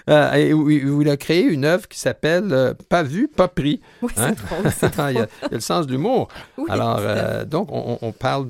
Euh, 0.08 0.52
où, 0.52 0.62
où 0.70 1.02
il 1.02 1.08
a 1.10 1.16
créé 1.18 1.42
une 1.42 1.66
œuvre 1.66 1.86
qui 1.88 1.98
s'appelle 1.98 2.48
euh, 2.52 2.72
Pas 2.88 3.02
vu, 3.02 3.28
pas 3.28 3.48
pris. 3.48 3.82
Oui, 4.00 4.10
c'est 4.16 4.22
Hein? 4.22 4.32
drôle. 4.48 4.64
il, 4.82 4.98
y 4.98 5.00
a, 5.00 5.10
il 5.10 5.16
y 5.18 5.18
a 5.18 5.28
le 5.50 5.60
sens 5.60 5.86
de 5.86 5.92
l'humour. 5.92 6.28
Oui, 6.56 6.64
Alors, 6.70 6.98
euh, 7.00 7.44
donc, 7.44 7.68
on, 7.70 7.98
on 8.00 8.12
parle 8.12 8.46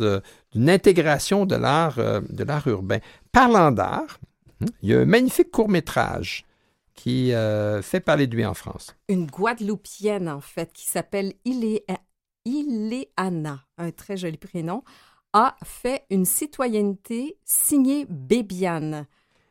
d'une 0.53 0.71
intégration 0.71 1.45
de 1.47 1.57
l'art 1.57 1.97
de 1.97 2.45
l'art 2.45 2.69
urbain. 2.69 2.99
Parlant 3.33 3.73
d'art, 3.73 4.21
hein, 4.63 4.67
il 4.83 4.91
y 4.91 4.95
a 4.95 5.01
un 5.01 5.07
magnifique 5.07 5.51
court-métrage 5.51 6.45
qui 6.97 7.33
euh, 7.33 7.81
fait 7.83 8.01
parler 8.01 8.27
de 8.27 8.35
lui 8.35 8.45
en 8.45 8.55
France. 8.55 8.97
une 9.09 9.27
Guadeloupienne, 9.27 10.29
en 10.29 10.41
fait, 10.41 10.73
qui 10.73 10.87
s'appelle 10.87 11.35
Ilé- 11.45 11.85
Iléana, 12.45 13.61
un 13.79 13.91
très 13.91 14.17
joli 14.17 14.37
prénom, 14.39 14.83
a 15.33 15.57
fait 15.65 16.05
une 16.11 16.25
citoyenneté 16.25 17.37
signée 17.45 18.07
Bébiane. 18.09 19.07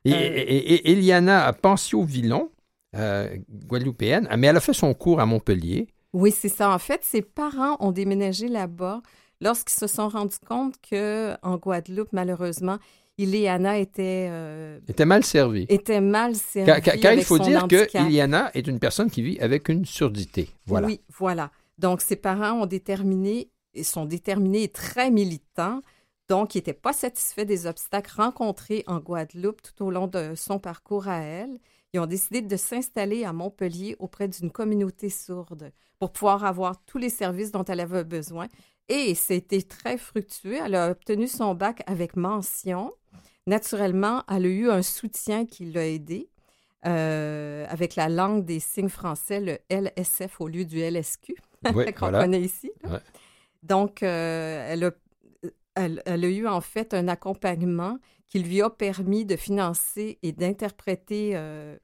Et, 0.05 0.13
Euh. 0.13 0.17
et- 0.17 0.73
et- 0.73 0.91
Eliana 0.91 1.53
Pensio-Villon, 1.53 2.51
euh, 2.95 3.35
guadeloupéenne, 3.67 4.27
mais 4.37 4.47
elle 4.47 4.57
a 4.57 4.61
fait 4.61 4.73
son 4.73 4.93
cours 4.93 5.19
à 5.19 5.25
Montpellier. 5.25 5.87
Oui, 6.13 6.31
c'est 6.31 6.49
ça. 6.49 6.71
En 6.71 6.79
fait, 6.79 7.03
ses 7.03 7.21
parents 7.21 7.75
ont 7.79 7.91
déménagé 7.91 8.47
là-bas 8.47 9.01
lorsqu'ils 9.41 9.75
se 9.77 9.87
sont 9.87 10.07
rendus 10.07 10.37
compte 10.47 10.75
que 10.81 11.35
en 11.43 11.57
Guadeloupe, 11.57 12.13
malheureusement, 12.13 12.77
Iléana 13.17 13.77
était, 13.79 14.27
euh, 14.29 14.79
était 14.87 15.05
mal 15.05 15.23
servie. 15.23 15.65
était 15.69 16.01
mal 16.01 16.35
servie. 16.35 16.81
Car, 16.81 17.13
il 17.13 17.23
faut 17.23 17.39
dire 17.39 17.67
que 17.67 17.83
handicap. 17.83 18.07
Iliana 18.07 18.51
est 18.53 18.67
une 18.67 18.79
personne 18.79 19.09
qui 19.09 19.21
vit 19.21 19.39
avec 19.39 19.69
une 19.69 19.85
surdité. 19.85 20.49
Voilà. 20.65 20.87
Oui, 20.87 21.01
voilà. 21.17 21.51
Donc, 21.77 22.01
ses 22.01 22.17
parents 22.17 22.61
ont 22.61 22.65
déterminé, 22.65 23.49
et 23.73 23.83
sont 23.83 24.05
déterminés 24.05 24.63
et 24.63 24.69
très 24.69 25.11
militants. 25.11 25.81
Donc, 26.27 26.55
ils 26.55 26.57
n'étaient 26.57 26.73
pas 26.73 26.93
satisfaits 26.93 27.45
des 27.45 27.67
obstacles 27.67 28.13
rencontrés 28.15 28.83
en 28.87 28.99
Guadeloupe 28.99 29.61
tout 29.61 29.85
au 29.85 29.91
long 29.91 30.07
de 30.07 30.33
son 30.35 30.59
parcours 30.59 31.07
à 31.07 31.19
elle. 31.19 31.57
Ils 31.93 31.99
ont 31.99 32.07
décidé 32.07 32.41
de 32.41 32.57
s'installer 32.57 33.23
à 33.23 33.31
Montpellier 33.31 33.95
auprès 33.99 34.27
d'une 34.27 34.51
communauté 34.51 35.09
sourde 35.09 35.71
pour 35.99 36.11
pouvoir 36.11 36.43
avoir 36.43 36.83
tous 36.85 36.97
les 36.97 37.09
services 37.09 37.51
dont 37.51 37.63
elle 37.63 37.79
avait 37.79 38.03
besoin. 38.03 38.47
Et 38.89 39.15
c'était 39.15 39.61
très 39.61 39.97
fructueux. 39.97 40.57
Elle 40.63 40.75
a 40.75 40.91
obtenu 40.91 41.27
son 41.27 41.55
bac 41.55 41.83
avec 41.87 42.15
mention. 42.15 42.91
Naturellement, 43.47 44.23
elle 44.29 44.45
a 44.45 44.49
eu 44.49 44.69
un 44.69 44.81
soutien 44.81 45.45
qui 45.45 45.65
l'a 45.65 45.87
aidée 45.87 46.29
euh, 46.85 47.65
avec 47.69 47.95
la 47.95 48.09
langue 48.09 48.45
des 48.45 48.59
signes 48.59 48.89
français, 48.89 49.39
le 49.39 49.57
LSF 49.69 50.39
au 50.39 50.47
lieu 50.47 50.65
du 50.65 50.79
LSQ 50.79 51.35
Oui, 51.73 51.85
qu'on 51.93 51.99
voilà. 51.99 52.21
connaît 52.21 52.41
ici. 52.41 52.71
Ouais. 52.83 52.99
Donc, 53.63 54.03
euh, 54.03 54.65
elle, 54.69 54.83
a, 54.83 54.91
elle, 55.75 56.01
elle 56.05 56.25
a 56.25 56.29
eu 56.29 56.47
en 56.47 56.61
fait 56.61 56.93
un 56.93 57.07
accompagnement 57.07 57.97
qui 58.27 58.39
lui 58.39 58.61
a 58.61 58.69
permis 58.69 59.25
de 59.25 59.35
financer 59.35 60.19
et 60.21 60.31
d'interpréter 60.31 61.31
euh, 61.35 61.77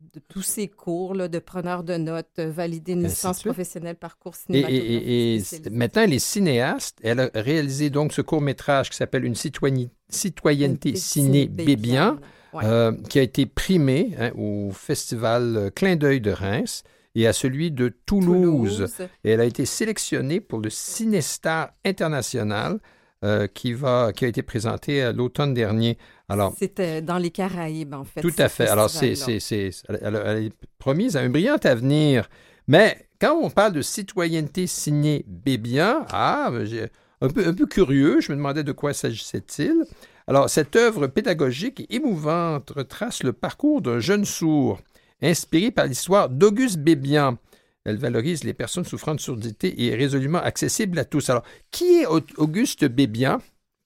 de 0.00 0.20
tous 0.28 0.42
ses 0.42 0.68
cours 0.68 1.14
là, 1.14 1.28
de 1.28 1.38
preneur 1.38 1.82
de 1.82 1.96
notes, 1.96 2.38
valider 2.38 2.92
une 2.92 3.02
de 3.02 3.08
licence 3.08 3.42
professionnelle 3.42 3.96
parcours 3.96 4.34
Et, 4.50 4.58
et- 4.58 5.40
cinématographique. 5.40 5.66
et- 5.66 5.70
maintenant, 5.70 6.02
elle 6.02 6.12
est 6.12 6.18
cinéaste. 6.18 6.98
Elle 7.02 7.20
a 7.20 7.30
réalisé 7.34 7.90
donc 7.90 8.12
ce 8.12 8.20
court-métrage 8.22 8.90
qui 8.90 8.96
s'appelle 8.96 9.24
Une 9.24 9.34
citoyenneté 9.34 10.90
Une 10.90 10.96
ciné 10.96 11.46
Bébian, 11.48 12.18
Ouais. 12.52 12.64
euh, 12.64 12.92
qui 13.10 13.18
a 13.18 13.22
été 13.22 13.44
primé 13.46 14.14
hein, 14.18 14.30
au 14.36 14.70
festival 14.70 15.56
euh, 15.56 15.70
Clin 15.70 15.96
d'œil 15.96 16.20
de 16.20 16.30
Reims 16.30 16.84
et 17.14 17.26
à 17.26 17.32
celui 17.32 17.70
de 17.70 17.88
Toulouse. 18.06 18.86
Et 19.24 19.30
elle 19.30 19.40
a 19.40 19.44
été 19.44 19.66
sélectionnée 19.66 20.40
pour 20.40 20.60
le 20.60 20.70
Cinestar 20.70 21.70
International 21.84 22.78
euh, 23.24 23.46
qui, 23.46 23.72
va, 23.72 24.12
qui 24.14 24.24
a 24.24 24.28
été 24.28 24.42
présenté 24.42 25.02
à 25.02 25.12
l'automne 25.12 25.54
dernier. 25.54 25.96
Alors, 26.28 26.54
C'était 26.58 27.02
dans 27.02 27.18
les 27.18 27.30
Caraïbes, 27.30 27.94
en 27.94 28.04
fait. 28.04 28.20
tout 28.20 28.32
à 28.38 28.48
fait. 28.48 28.68
Alors, 28.68 28.90
c'est, 28.90 29.14
c'est, 29.14 29.40
c'est- 29.40 29.70
elle, 29.88 30.20
elle- 30.24 30.44
est 30.46 30.52
promise 30.78 31.16
à 31.16 31.20
un 31.20 31.28
brillant 31.28 31.56
avenir. 31.64 32.28
Mais 32.68 33.08
quand 33.20 33.34
on 33.40 33.48
parle 33.50 33.72
de 33.72 33.82
citoyenneté 33.82 34.66
signée 34.66 35.24
Bébian, 35.28 36.04
ah, 36.10 36.50
ben, 36.52 36.88
un 37.22 37.28
peu, 37.28 37.46
un 37.46 37.54
peu 37.54 37.66
curieux, 37.66 38.20
je 38.20 38.30
me 38.32 38.36
demandais 38.36 38.64
de 38.64 38.72
quoi 38.72 38.92
s'agissait-il. 38.92 39.84
Alors, 40.26 40.50
cette 40.50 40.74
œuvre 40.76 41.06
pédagogique 41.06 41.80
et 41.88 41.94
émouvante 41.96 42.70
retrace 42.76 43.22
le 43.22 43.32
parcours 43.32 43.80
d'un 43.80 44.00
jeune 44.00 44.24
sourd, 44.24 44.80
inspiré 45.22 45.70
par 45.70 45.86
l'histoire 45.86 46.28
d'Auguste 46.28 46.78
Bébian, 46.78 47.38
Elle 47.86 47.96
valorise 47.98 48.44
les 48.44 48.54
personnes 48.54 48.84
souffrant 48.84 49.14
de 49.14 49.20
surdité 49.20 49.68
et 49.68 49.88
est 49.88 49.94
résolument 49.94 50.38
accessible 50.38 50.98
à 50.98 51.04
tous. 51.04 51.30
Alors, 51.30 51.44
qui 51.70 52.00
est 52.00 52.06
Auguste 52.36 52.84
Bébian? 52.84 53.38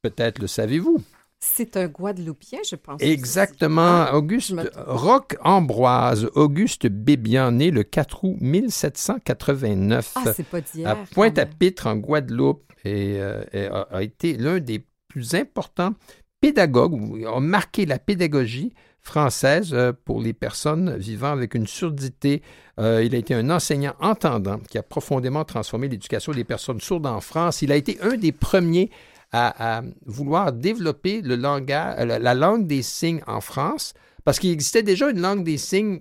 Peut-être 0.02 0.38
le 0.38 0.46
savez-vous. 0.46 1.02
C'est 1.42 1.76
un 1.76 1.86
Guadeloupien, 1.86 2.58
je 2.68 2.76
pense. 2.76 3.00
Exactement. 3.02 4.04
Ah, 4.08 4.14
Auguste 4.14 4.54
Roque 4.76 5.36
Ambroise, 5.42 6.28
Auguste 6.34 6.86
Bébian, 6.86 7.52
né 7.52 7.70
le 7.70 7.82
4 7.82 8.24
août 8.24 8.36
1789 8.40 10.14
Ah, 10.16 10.32
c'est 10.34 10.46
pas 10.46 10.58
à 10.84 10.96
Pointe-à-Pitre, 11.14 11.86
en 11.86 11.96
Guadeloupe, 11.96 12.72
et, 12.84 13.16
euh, 13.20 13.42
et 13.52 13.66
a, 13.66 13.86
a 13.90 14.02
été 14.02 14.36
l'un 14.36 14.60
des 14.60 14.84
plus 15.08 15.34
importants 15.34 15.94
pédagogues, 16.40 16.92
ou 16.92 17.26
a 17.26 17.40
marqué 17.40 17.86
la 17.86 17.98
pédagogie 17.98 18.74
française 19.02 19.70
euh, 19.72 19.92
pour 20.04 20.20
les 20.20 20.32
personnes 20.32 20.96
vivant 20.96 21.32
avec 21.32 21.54
une 21.54 21.66
surdité. 21.66 22.42
Euh, 22.78 23.02
il 23.04 23.14
a 23.14 23.18
été 23.18 23.34
un 23.34 23.50
enseignant 23.50 23.94
entendant 24.00 24.58
qui 24.58 24.78
a 24.78 24.82
profondément 24.82 25.44
transformé 25.44 25.88
l'éducation 25.88 26.32
des 26.32 26.44
personnes 26.44 26.80
sourdes 26.80 27.06
en 27.06 27.20
France. 27.20 27.62
Il 27.62 27.72
a 27.72 27.76
été 27.76 27.98
un 28.02 28.16
des 28.16 28.32
premiers 28.32 28.90
à, 29.32 29.82
vouloir 30.06 30.52
développer 30.52 31.20
le 31.22 31.36
langage, 31.36 32.04
la, 32.04 32.18
la 32.18 32.34
langue 32.34 32.66
des 32.66 32.82
signes 32.82 33.22
en 33.28 33.40
France, 33.40 33.94
parce 34.24 34.40
qu'il 34.40 34.50
existait 34.50 34.82
déjà 34.82 35.08
une 35.08 35.20
langue 35.20 35.44
des 35.44 35.56
signes 35.56 36.00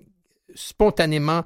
spontanément 0.55 1.43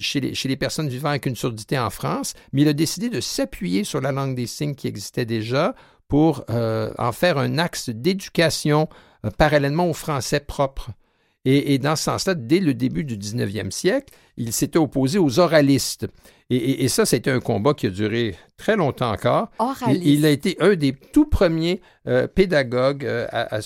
chez, 0.00 0.20
les, 0.20 0.56
personnes 0.56 0.88
vivant 0.88 1.10
avec 1.10 1.26
une 1.26 1.36
surdité 1.36 1.78
en 1.78 1.90
France, 1.90 2.34
mais 2.52 2.62
il 2.62 2.68
a 2.68 2.72
décidé 2.72 3.08
de 3.08 3.20
s'appuyer 3.20 3.84
sur 3.84 4.00
la 4.00 4.12
langue 4.12 4.34
des 4.34 4.46
signes 4.46 4.74
qui 4.74 4.88
existait 4.88 5.24
déjà 5.24 5.74
pour 6.08 6.44
euh, 6.50 6.92
en 6.98 7.12
faire 7.12 7.38
un 7.38 7.58
axe 7.58 7.88
d'éducation 7.88 8.88
parallèlement 9.30 9.88
au 9.88 9.92
français 9.94 10.40
propre. 10.40 10.90
Et, 11.44 11.74
et 11.74 11.78
dans 11.78 11.96
ce 11.96 12.04
sens-là, 12.04 12.34
dès 12.34 12.60
le 12.60 12.72
début 12.72 13.02
du 13.02 13.16
19e 13.16 13.70
siècle, 13.72 14.14
il 14.36 14.52
s'était 14.52 14.78
opposé 14.78 15.18
aux 15.18 15.40
oralistes. 15.40 16.06
Et, 16.50 16.56
et- 16.56 16.84
et 16.84 16.88
ça, 16.88 17.04
c'était 17.04 17.32
un 17.32 17.40
combat 17.40 17.74
qui 17.74 17.86
a 17.88 17.90
duré 17.90 18.36
très 18.56 18.76
longtemps 18.76 19.10
encore. 19.10 19.48
Il, 19.90 20.06
il 20.06 20.24
a 20.26 20.30
été 20.30 20.56
un 20.60 20.74
des 20.76 20.92
tout 20.92 21.26
premiers 21.26 21.80
euh, 22.06 22.28
pédagogues 22.28 23.04
euh, 23.04 23.26
à, 23.32 23.60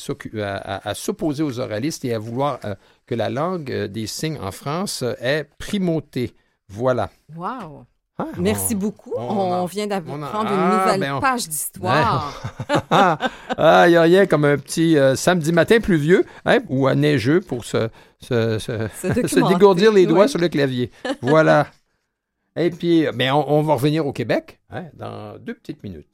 s'opposer 0.94 1.42
aux 1.42 1.60
oralistes 1.60 2.04
et 2.06 2.14
à 2.14 2.18
vouloir 2.18 2.60
euh, 2.64 2.74
que 3.06 3.14
la 3.14 3.28
langue 3.28 3.70
euh, 3.70 3.88
des 3.88 4.06
signes 4.06 4.38
en 4.40 4.52
France 4.52 5.02
euh, 5.02 5.12
ait 5.20 5.46
primauté. 5.58 6.32
Voilà. 6.68 7.10
Wow. 7.36 7.84
Ah, 8.18 8.28
Merci 8.38 8.74
on- 8.74 8.78
beaucoup. 8.78 9.12
on 9.16 9.22
On, 9.24 9.52
en- 9.52 9.66
vient 9.66 9.86
d'apprendre 9.86 10.26
Ah, 10.32 10.40
une 10.42 10.78
nouvelle 10.78 11.00
ben 11.00 11.14
on- 11.16 11.20
page 11.20 11.48
d'histoire. 11.48 12.42
Ah, 12.90 13.84
il 13.86 13.90
n'y 13.90 13.96
a 13.96 14.02
rien 14.02 14.26
comme 14.26 14.44
un 14.44 14.56
petit 14.56 14.96
euh, 14.98 15.16
samedi 15.16 15.52
matin 15.52 15.80
pluvieux 15.80 16.24
hein, 16.46 16.58
ou 16.68 16.86
à 16.86 16.94
neigeux 16.94 17.40
pour 17.40 17.64
se, 17.64 17.88
se, 18.20 18.58
se- 18.58 19.48
dégourdir 19.48 19.92
les 19.92 20.06
doigts 20.06 20.28
sur 20.28 20.38
le 20.38 20.48
clavier. 20.48 20.90
Voilà. 21.20 21.66
Et 22.56 22.70
puis, 22.70 23.04
mais 23.14 23.30
on, 23.30 23.50
on 23.52 23.62
va 23.62 23.74
revenir 23.74 24.06
au 24.06 24.12
Québec 24.12 24.60
hein, 24.70 24.84
dans 24.94 25.38
deux 25.38 25.54
petites 25.54 25.82
minutes. 25.82 26.08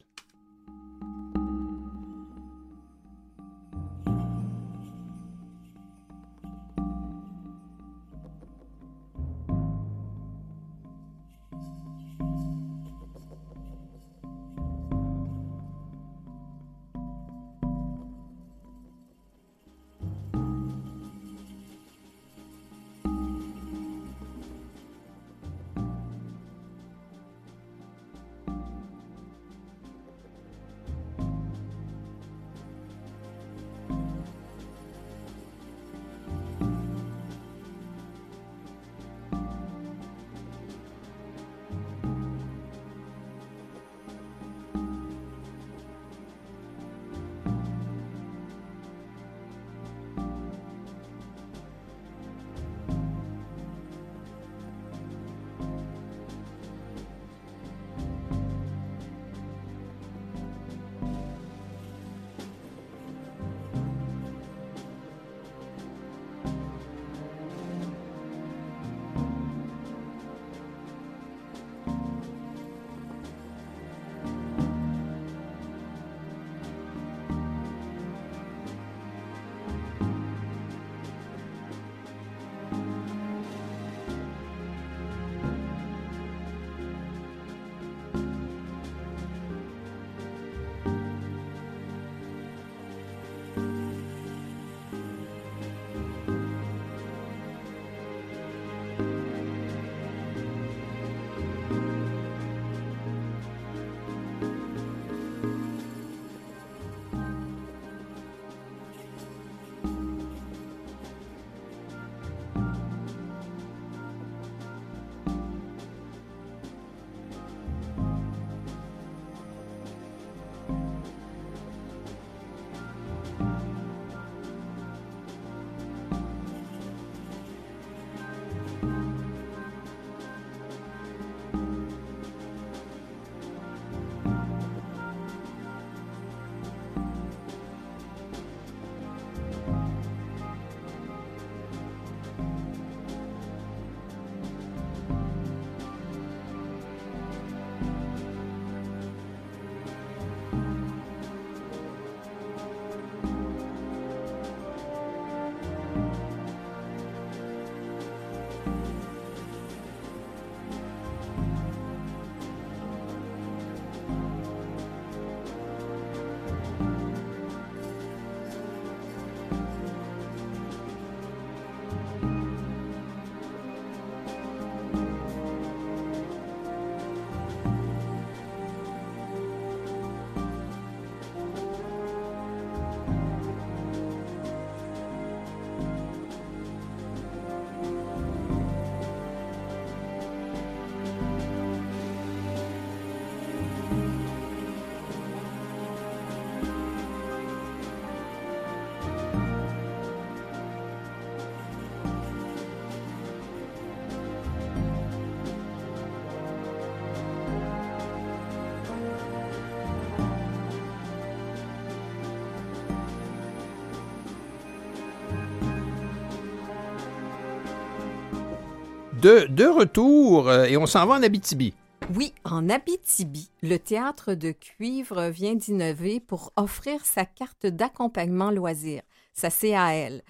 De, 219.22 219.46
de 219.46 219.64
retour 219.66 220.48
euh, 220.48 220.64
et 220.64 220.76
on 220.76 220.86
s'en 220.86 221.06
va 221.06 221.14
en 221.14 221.22
Abitibi. 221.22 221.74
Oui, 222.14 222.32
en 222.44 222.68
Abitibi, 222.68 223.48
le 223.62 223.76
théâtre 223.78 224.34
de 224.34 224.50
cuivre 224.50 225.28
vient 225.28 225.54
d'innover 225.54 226.18
pour 226.20 226.52
offrir 226.56 227.04
sa 227.04 227.24
carte 227.24 227.66
d'accompagnement 227.66 228.50
loisir, 228.50 229.02
sa 229.32 229.50
CAL. 229.50 230.22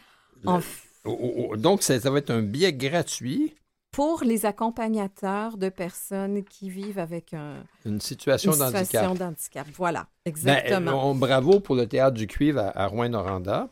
En 0.45 0.61
Donc, 1.57 1.83
ça, 1.83 1.99
ça 1.99 2.11
va 2.11 2.19
être 2.19 2.31
un 2.31 2.43
billet 2.43 2.73
gratuit, 2.73 3.55
pour 3.91 4.23
les 4.25 4.47
accompagnateurs 4.47 5.59
de 5.59 5.69
personnes 5.69 6.45
qui 6.45 6.71
vivent 6.71 6.99
avec 6.99 7.35
un, 7.35 7.63
une 7.85 8.01
situation 8.01 8.53
une 8.53 8.59
d'handicap. 8.59 8.85
situation 8.87 9.15
d'handicap. 9.15 9.67
Voilà, 9.77 10.01
Ben, 10.25 10.31
exactement. 10.31 11.11
on- 11.11 11.15
bravo 11.15 11.61
pour 11.61 11.75
le 11.75 11.87
théâtre 11.87 12.17
du 12.17 12.27
cuivre 12.27 12.61
à, 12.61 12.79
à 12.79 12.87
Rouen-Noranda. 12.87 13.69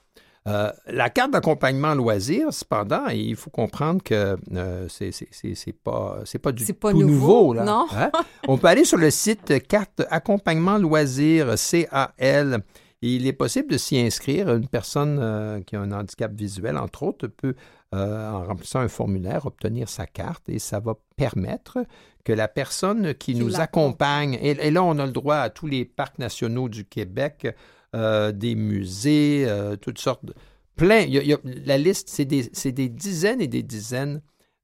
Euh, 0.48 0.72
la 0.86 1.10
carte 1.10 1.32
d'accompagnement 1.32 1.94
loisir, 1.94 2.52
cependant, 2.52 3.08
il 3.08 3.36
faut 3.36 3.50
comprendre 3.50 4.02
que 4.02 4.38
euh, 4.54 4.88
c'est 4.88 5.72
pas, 5.84 6.20
c'est 6.24 6.38
pas 6.38 6.52
du 6.52 6.72
pas 6.72 6.92
tout 6.92 7.02
nouveau, 7.02 7.52
là. 7.52 7.64
non? 7.64 7.86
Hein? 7.94 8.10
On 8.48 8.56
peut 8.56 8.68
aller 8.68 8.84
sur 8.84 8.96
le 8.96 9.10
site 9.10 9.66
carte 9.68 10.02
accompagnement 10.10 10.78
loisir 10.78 11.54
CAL. 11.56 12.62
Il 13.02 13.26
est 13.26 13.32
possible 13.32 13.70
de 13.70 13.78
s'y 13.78 13.98
inscrire. 13.98 14.54
Une 14.54 14.68
personne 14.68 15.18
euh, 15.20 15.60
qui 15.62 15.76
a 15.76 15.80
un 15.80 15.92
handicap 15.92 16.32
visuel, 16.32 16.76
entre 16.76 17.02
autres, 17.02 17.26
peut, 17.28 17.54
euh, 17.94 18.30
en 18.30 18.44
remplissant 18.44 18.80
un 18.80 18.88
formulaire, 18.88 19.46
obtenir 19.46 19.88
sa 19.88 20.06
carte 20.06 20.48
et 20.48 20.58
ça 20.58 20.80
va 20.80 20.94
permettre 21.16 21.78
que 22.24 22.32
la 22.32 22.48
personne 22.48 23.14
qui, 23.14 23.32
Qui 23.32 23.40
nous 23.40 23.60
accompagne, 23.60 24.38
et, 24.42 24.50
et 24.50 24.70
là, 24.70 24.84
on 24.84 24.98
a 24.98 25.06
le 25.06 25.12
droit 25.12 25.36
à 25.36 25.48
tous 25.48 25.66
les 25.66 25.86
parcs 25.86 26.18
nationaux 26.18 26.68
du 26.68 26.84
Québec, 26.84 27.48
euh, 27.94 28.32
des 28.32 28.54
musées, 28.54 29.44
euh, 29.46 29.76
toutes 29.76 29.98
sortes 29.98 30.24
de. 30.24 30.34
Plein. 30.76 31.00
il 31.00 31.12
y 31.12 31.18
a- 31.18 31.22
il 31.22 31.28
y 31.28 31.34
a- 31.34 31.40
la 31.66 31.76
liste, 31.76 32.08
c'est 32.08 32.24
des, 32.24 32.50
des 32.72 32.88
dizaines 32.88 33.40
et 33.40 33.48
des 33.48 33.62
dizaines 33.62 34.22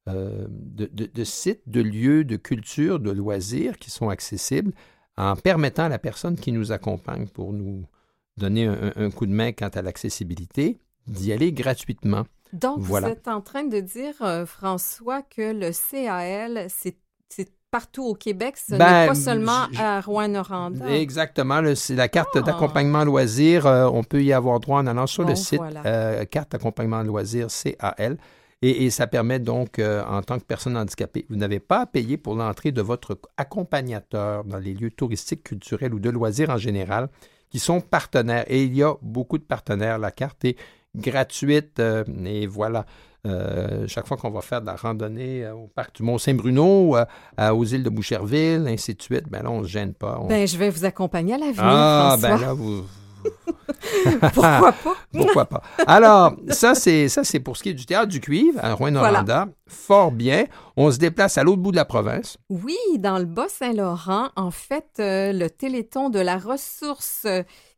euh, 0.09 0.47
de, 0.49 0.87
de- 0.93 1.11
de 1.13 1.25
sites, 1.25 1.63
de 1.67 1.81
lieux, 1.83 2.25
de 2.25 2.37
culture, 2.37 3.01
de 3.01 3.11
loisirs 3.11 3.77
qui 3.79 3.91
sont 3.91 4.09
accessibles 4.09 4.73
en 5.17 5.35
permettant 5.35 5.85
à 5.85 5.89
la 5.89 5.99
personne 5.99 6.37
qui 6.37 6.53
nous 6.53 6.71
accompagne 6.73 7.27
pour 7.27 7.53
nous 7.53 7.85
donner 8.37 8.67
un, 8.67 8.93
un 8.97 9.11
coup 9.11 9.27
de 9.27 9.33
main 9.33 9.51
quant 9.53 9.69
à 9.69 9.83
l'accessibilité 9.83 10.79
d'y 11.09 11.33
aller 11.33 11.53
gratuitement. 11.53 12.25
Donc, 12.53 12.79
voilà. 12.79 13.09
vous 13.09 13.13
êtes 13.15 13.27
en 13.29 13.41
train 13.41 13.65
de 13.65 13.81
dire, 13.81 14.15
François, 14.47 15.23
que 15.23 15.53
le 15.53 15.73
CAL, 15.73 16.67
c'est 16.71 16.97
partout 17.71 18.05
au 18.05 18.15
Québec, 18.15 18.57
ce 18.57 18.75
Ben, 18.77 19.03
n'est 19.03 19.07
pas 19.09 19.15
seulement 19.15 19.67
à 19.79 20.01
Rouen-Noranda. 20.01 20.89
Exactement. 20.91 21.61
C'est 21.75 21.95
la 21.97 22.09
carte 22.09 22.31
Ah. 22.37 22.41
d'accompagnement 22.41 23.05
loisir. 23.05 23.67
euh, 23.67 23.87
on 23.93 24.03
peut 24.05 24.23
y 24.23 24.33
avoir 24.33 24.61
droit 24.61 24.79
en 24.81 24.87
allant 24.87 25.07
sur 25.07 25.25
Bon, 25.25 25.31
le 25.31 25.37
site 25.37 25.59
voilà. 25.59 25.83
euh, 25.87 26.25
carte 26.25 26.53
d'accompagnement 26.53 27.03
loisir 27.03 27.49
CAL. 27.49 28.17
Et, 28.63 28.87
et 28.87 28.91
ça 28.91 29.07
permet 29.07 29.39
donc, 29.39 29.79
euh, 29.79 30.03
en 30.07 30.23
tant 30.23 30.39
que 30.39 30.45
personne 30.45 30.77
handicapée, 30.79 31.27
vous 31.29 31.37
n'avez 31.37 31.61
pas 31.61 31.81
à 31.81 31.87
payer 31.87 32.17
pour 32.17 32.35
l'entrée 32.35 32.73
de 32.73 32.81
votre 32.81 33.19
accompagnateur 33.37 34.45
dans 34.45 34.59
les 34.59 34.73
lieux 34.73 34.91
touristiques, 34.91 35.43
culturels 35.43 35.93
ou 35.93 35.99
de 36.01 36.09
loisirs 36.09 36.49
en 36.51 36.57
général, 36.57 37.09
qui 37.51 37.59
sont 37.59 37.81
partenaires. 37.83 38.45
Et 38.49 38.65
il 38.65 38.75
y 38.75 38.83
a 38.83 38.95
beaucoup 39.03 39.37
de 39.39 39.43
partenaires. 39.45 39.99
La 39.99 40.11
carte 40.11 40.45
est 40.47 40.57
gratuite. 40.95 41.79
euh, 41.81 42.05
et 42.25 42.47
voilà. 42.47 42.87
Euh, 43.27 43.87
chaque 43.89 44.07
fois 44.07 44.17
qu'on 44.17 44.31
va 44.31 44.41
faire 44.41 44.61
de 44.61 44.67
la 44.67 44.77
randonnée 44.77 45.45
euh, 45.45 45.55
au 45.55 45.67
parc 45.67 45.97
du 45.97 46.03
Mont-Saint-Bruno, 46.05 46.97
euh, 46.97 47.51
aux 47.51 47.65
îles 47.65 47.83
de 47.83 47.91
Boucherville, 47.91 48.67
ainsi 48.69 48.95
de 48.95 49.03
suite, 49.03 49.25
ben 49.29 49.43
là, 49.43 49.51
on 49.51 49.61
ne 49.63 49.67
se 49.67 49.71
gêne 49.71 49.95
pas. 49.95 50.19
On- 50.21 50.27
Ben, 50.29 50.47
je 50.47 50.57
vais 50.57 50.71
vous 50.71 50.85
accompagner 50.85 51.35
à 51.35 51.39
l'avenir, 51.39 51.63
ah, 51.65 52.17
François. 52.19 52.37
ben 52.37 52.41
là, 52.47 52.53
vous. 52.53 52.85
Pourquoi 54.35 54.73
pas? 54.73 54.95
Pourquoi 55.13 55.45
pas? 55.47 55.63
Alors, 55.87 56.35
ça, 56.51 56.75
c'est 56.75 57.09
ça, 57.09 57.25
c'est 57.25 57.41
pour 57.41 57.57
ce 57.57 57.63
qui 57.63 57.71
est 57.71 57.75
du 57.75 57.87
théâtre 57.87 58.09
du 58.09 58.21
cuivre 58.21 58.59
à 58.63 58.73
Rouen-Noranda. 58.75 59.49
Fort 59.67 60.13
bien. 60.13 60.45
On 60.77 60.91
se 60.91 60.99
déplace 60.99 61.37
à 61.39 61.43
l'autre 61.43 61.61
bout 61.63 61.73
de 61.73 61.77
la 61.77 61.85
province. 61.85 62.37
Oui, 62.49 62.77
dans 62.99 63.19
le 63.19 63.25
Bas-Saint-Laurent, 63.25 64.29
en 64.37 64.51
fait, 64.51 64.87
euh, 65.01 65.33
le 65.33 65.51
Téléthon 65.51 66.11
de 66.11 66.21
la 66.21 66.39
ressource, 66.39 67.27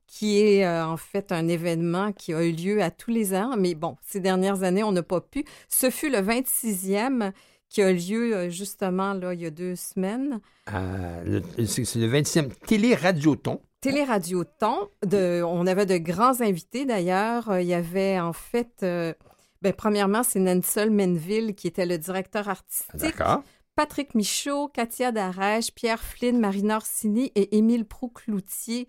qui 0.09 0.41
est 0.41 0.67
euh, 0.67 0.85
en 0.85 0.97
fait 0.97 1.31
un 1.31 1.47
événement 1.47 2.13
qui 2.13 2.35
a 2.35 2.43
eu 2.43 2.51
lieu 2.51 2.83
à 2.83 2.91
tous 2.91 3.13
les 3.13 3.35
ans, 3.35 3.55
mais 3.57 3.77
bon, 3.77 3.97
ces 4.05 4.19
dernières 4.19 4.65
années, 4.65 4.83
on 4.83 4.91
n'a 4.91 5.05
pas 5.05 5.21
pu. 5.21 5.45
Ce 5.69 5.91
fut 5.91 6.11
le 6.11 6.19
26e 6.19 7.33
qui 7.69 7.83
a 7.83 7.93
lieu 7.93 8.35
euh, 8.35 8.51
justement 8.51 9.13
là, 9.13 9.35
il 9.35 9.41
y 9.41 9.47
a 9.47 9.51
deux 9.51 9.77
semaines. 9.77 10.41
Euh, 10.73 11.41
c'est 11.67 11.97
le 11.97 12.09
20e 12.09 12.51
Télé-Radioton. 12.67 13.61
Téléradioton, 13.81 14.89
de, 15.07 15.41
on 15.47 15.65
avait 15.67 15.87
de 15.87 15.99
grands 15.99 16.41
invités 16.41 16.85
d'ailleurs. 16.85 17.61
Il 17.61 17.67
y 17.67 17.75
avait 17.75 18.19
en 18.19 18.33
fait, 18.33 18.81
euh, 18.83 19.15
ben, 19.63 19.73
premièrement, 19.73 20.25
c'est 20.25 20.41
Nansol 20.41 20.91
Menville 20.91 21.55
qui 21.55 21.69
était 21.69 21.87
le 21.87 21.97
directeur 21.97 22.49
artistique. 22.49 22.97
D'accord. 22.97 23.43
Patrick 23.77 24.17
Michaud, 24.17 24.67
Katia 24.67 25.13
Darèche, 25.13 25.73
Pierre 25.73 26.03
Flynn, 26.03 26.41
Marina 26.41 26.79
Orsini 26.79 27.31
et 27.37 27.57
Émile 27.57 27.85
Proucloutier, 27.85 28.89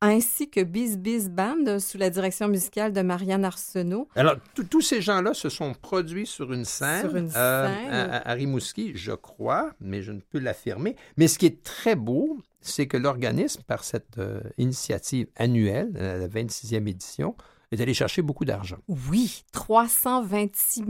ainsi 0.00 0.48
que 0.48 0.60
Biz 0.62 0.98
Biz 0.98 1.28
Band 1.30 1.78
sous 1.80 1.98
la 1.98 2.08
direction 2.10 2.48
musicale 2.48 2.92
de 2.92 3.00
Marianne 3.02 3.44
Arsenault. 3.44 4.08
Alors, 4.14 4.36
tous- 4.70 4.80
ces 4.80 5.00
gens-là 5.00 5.34
se 5.34 5.48
sont 5.48 5.74
produits 5.74 6.26
sur 6.26 6.52
une 6.52 6.64
scène, 6.64 7.00
Sur 7.02 7.16
une 7.16 7.30
euh, 7.36 7.66
scène. 7.66 7.90
à, 7.92 8.16
à- 8.18 8.30
à 8.30 8.32
Rimouski, 8.34 8.92
je 8.94 9.12
crois, 9.12 9.72
mais 9.80 10.02
je 10.02 10.12
ne 10.12 10.20
peux 10.20 10.38
l'affirmer. 10.38 10.94
Mais 11.16 11.26
ce 11.28 11.38
qui 11.38 11.46
est 11.46 11.62
très 11.64 11.96
beau, 11.96 12.38
c'est 12.60 12.86
que 12.86 12.96
l'organisme, 12.96 13.62
par 13.66 13.82
cette 13.84 14.18
euh, 14.18 14.40
initiative 14.56 15.26
annuelle, 15.36 15.92
euh, 15.96 16.18
la 16.18 16.28
26e 16.28 16.86
édition, 16.88 17.34
est 17.70 17.80
allé 17.82 17.92
chercher 17.92 18.22
beaucoup 18.22 18.44
d'argent. 18.46 18.78
Oui, 19.10 19.44
326 19.52 20.84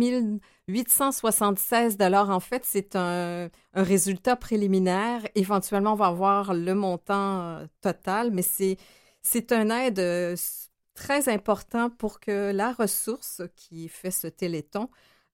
876 0.69 1.97
dollars. 1.97 2.31
En 2.31 2.41
fait, 2.41 2.63
c'est 2.65 2.95
un, 2.95 3.49
un 3.75 3.83
résultat 3.83 4.37
préliminaire. 4.37 5.23
Éventuellement, 5.35 5.95
on 5.95 5.97
va 5.97 6.07
avoir 6.07 6.55
le 6.55 6.75
montant 6.75 7.41
euh, 7.41 7.67
total, 7.81 8.31
mais 8.33 8.43
c'est 8.43 8.77
c'est 9.23 9.53
un 9.53 9.71
aide 9.71 9.99
euh, 9.99 10.37
très 10.95 11.29
important 11.29 11.91
pour 11.91 12.21
que 12.21 12.53
la 12.53 12.73
ressource 12.73 13.43
qui 13.57 13.89
fait 13.89 14.11
ce 14.11 14.27
téléthon 14.27 14.89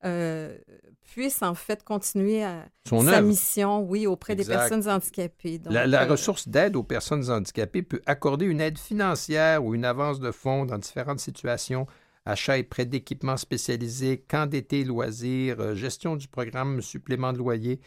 euh, 0.04 0.58
puisse 1.02 1.42
en 1.42 1.54
fait 1.54 1.82
continuer 1.82 2.44
à 2.44 2.66
Son 2.86 3.00
sa 3.02 3.22
mission, 3.22 3.80
oui, 3.80 4.06
auprès 4.06 4.34
des 4.36 4.44
personnes 4.44 4.86
handicapées. 4.88 5.58
Donc, 5.58 5.72
La, 5.72 5.86
la 5.86 6.02
euh, 6.02 6.08
ressource 6.10 6.46
d'aide 6.48 6.76
aux 6.76 6.82
personnes 6.82 7.30
handicapées 7.30 7.82
peut 7.82 8.02
accorder 8.04 8.44
une 8.44 8.60
aide 8.60 8.78
financière 8.78 9.64
ou 9.64 9.74
une 9.74 9.84
avance 9.86 10.20
de 10.20 10.30
fonds 10.30 10.66
dans 10.66 10.76
différentes 10.76 11.20
situations, 11.20 11.86
achat 12.26 12.58
et 12.58 12.64
prêt 12.64 12.84
d'équipements 12.84 13.38
spécialisés, 13.38 14.18
camp 14.28 14.46
d'été 14.46 14.84
loisirs, 14.84 15.74
gestion 15.74 16.16
du 16.16 16.28
programme 16.28 16.82
supplément 16.82 17.32
de 17.32 17.38
loyer 17.38 17.80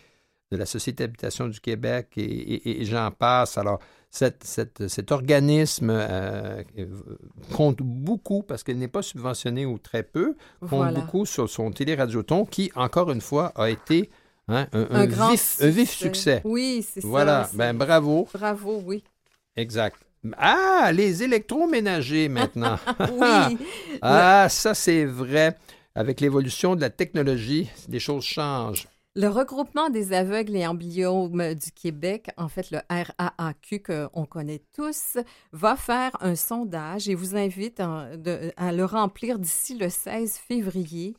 de 0.52 0.58
la 0.58 0.66
Société 0.66 1.04
d'habitation 1.04 1.48
du 1.50 1.60
Québec 1.60 2.14
et, 2.18 2.22
et- 2.24 2.82
et 2.82 2.86
j'en 2.86 3.12
passe. 3.12 3.58
Alors, 3.58 3.80
cette- 4.10 4.44
cette- 4.44 4.88
cet 4.88 5.12
organisme 5.12 5.90
euh, 5.92 6.64
euh, 6.80 6.86
compte 7.54 7.78
beaucoup 7.82 8.42
parce 8.44 8.64
qu'il 8.64 8.78
n'est 8.80 8.88
pas 8.88 9.02
subventionné 9.02 9.66
ou 9.66 9.78
très 9.78 10.04
peu, 10.04 10.36
compte 10.62 10.70
voilà. 10.70 11.00
beaucoup 11.02 11.26
sur 11.26 11.50
son 11.50 11.72
téléradioton 11.72 12.46
qui, 12.46 12.72
encore 12.76 13.12
une 13.12 13.22
fois, 13.22 13.52
a 13.56 13.70
été 13.70 14.10
hein, 14.48 14.68
un, 14.74 14.82
un, 14.82 14.88
un 15.02 15.06
grand 15.08 15.30
vif, 15.32 15.58
un 15.62 15.68
vif 15.70 15.92
succès. 15.92 16.42
Oui, 16.46 16.86
c'est 16.90 17.02
ça. 17.02 17.08
Voilà, 17.08 17.48
c'est- 17.52 17.58
ben 17.58 17.74
bravo. 17.76 18.28
Bravo, 18.34 18.82
oui. 18.86 19.04
Exact. 19.56 19.98
Ah, 20.38 20.92
les 20.94 21.24
électroménagers 21.24 22.28
maintenant. 22.30 22.78
Oui. 23.12 23.58
ah, 24.02 24.48
ça 24.50 24.74
c'est 24.74 25.06
vrai. 25.06 25.58
Avec 25.96 26.22
l'évolution 26.22 26.76
de 26.76 26.82
la 26.82 26.90
technologie, 26.92 27.70
les 27.90 28.00
choses 28.00 28.24
changent. 28.24 28.88
Le 29.20 29.30
regroupement 29.30 29.90
des 29.90 30.14
aveugles 30.14 30.56
et 30.56 30.68
ambliomes 30.68 31.56
du 31.56 31.72
Québec, 31.72 32.30
en 32.38 32.48
fait 32.48 32.70
le 32.70 32.82
RAAQ 32.88 33.82
qu'on 33.82 34.26
connaît 34.26 34.62
tous, 34.76 35.18
va 35.54 35.76
faire 35.76 36.12
un 36.20 36.36
sondage 36.36 37.10
et 37.10 37.16
vous 37.16 37.36
invite 37.36 37.80
à 37.80 38.72
le 38.72 38.84
remplir 38.84 39.40
d'ici 39.40 39.76
le 39.76 39.90
16 39.90 40.38
février. 40.38 41.16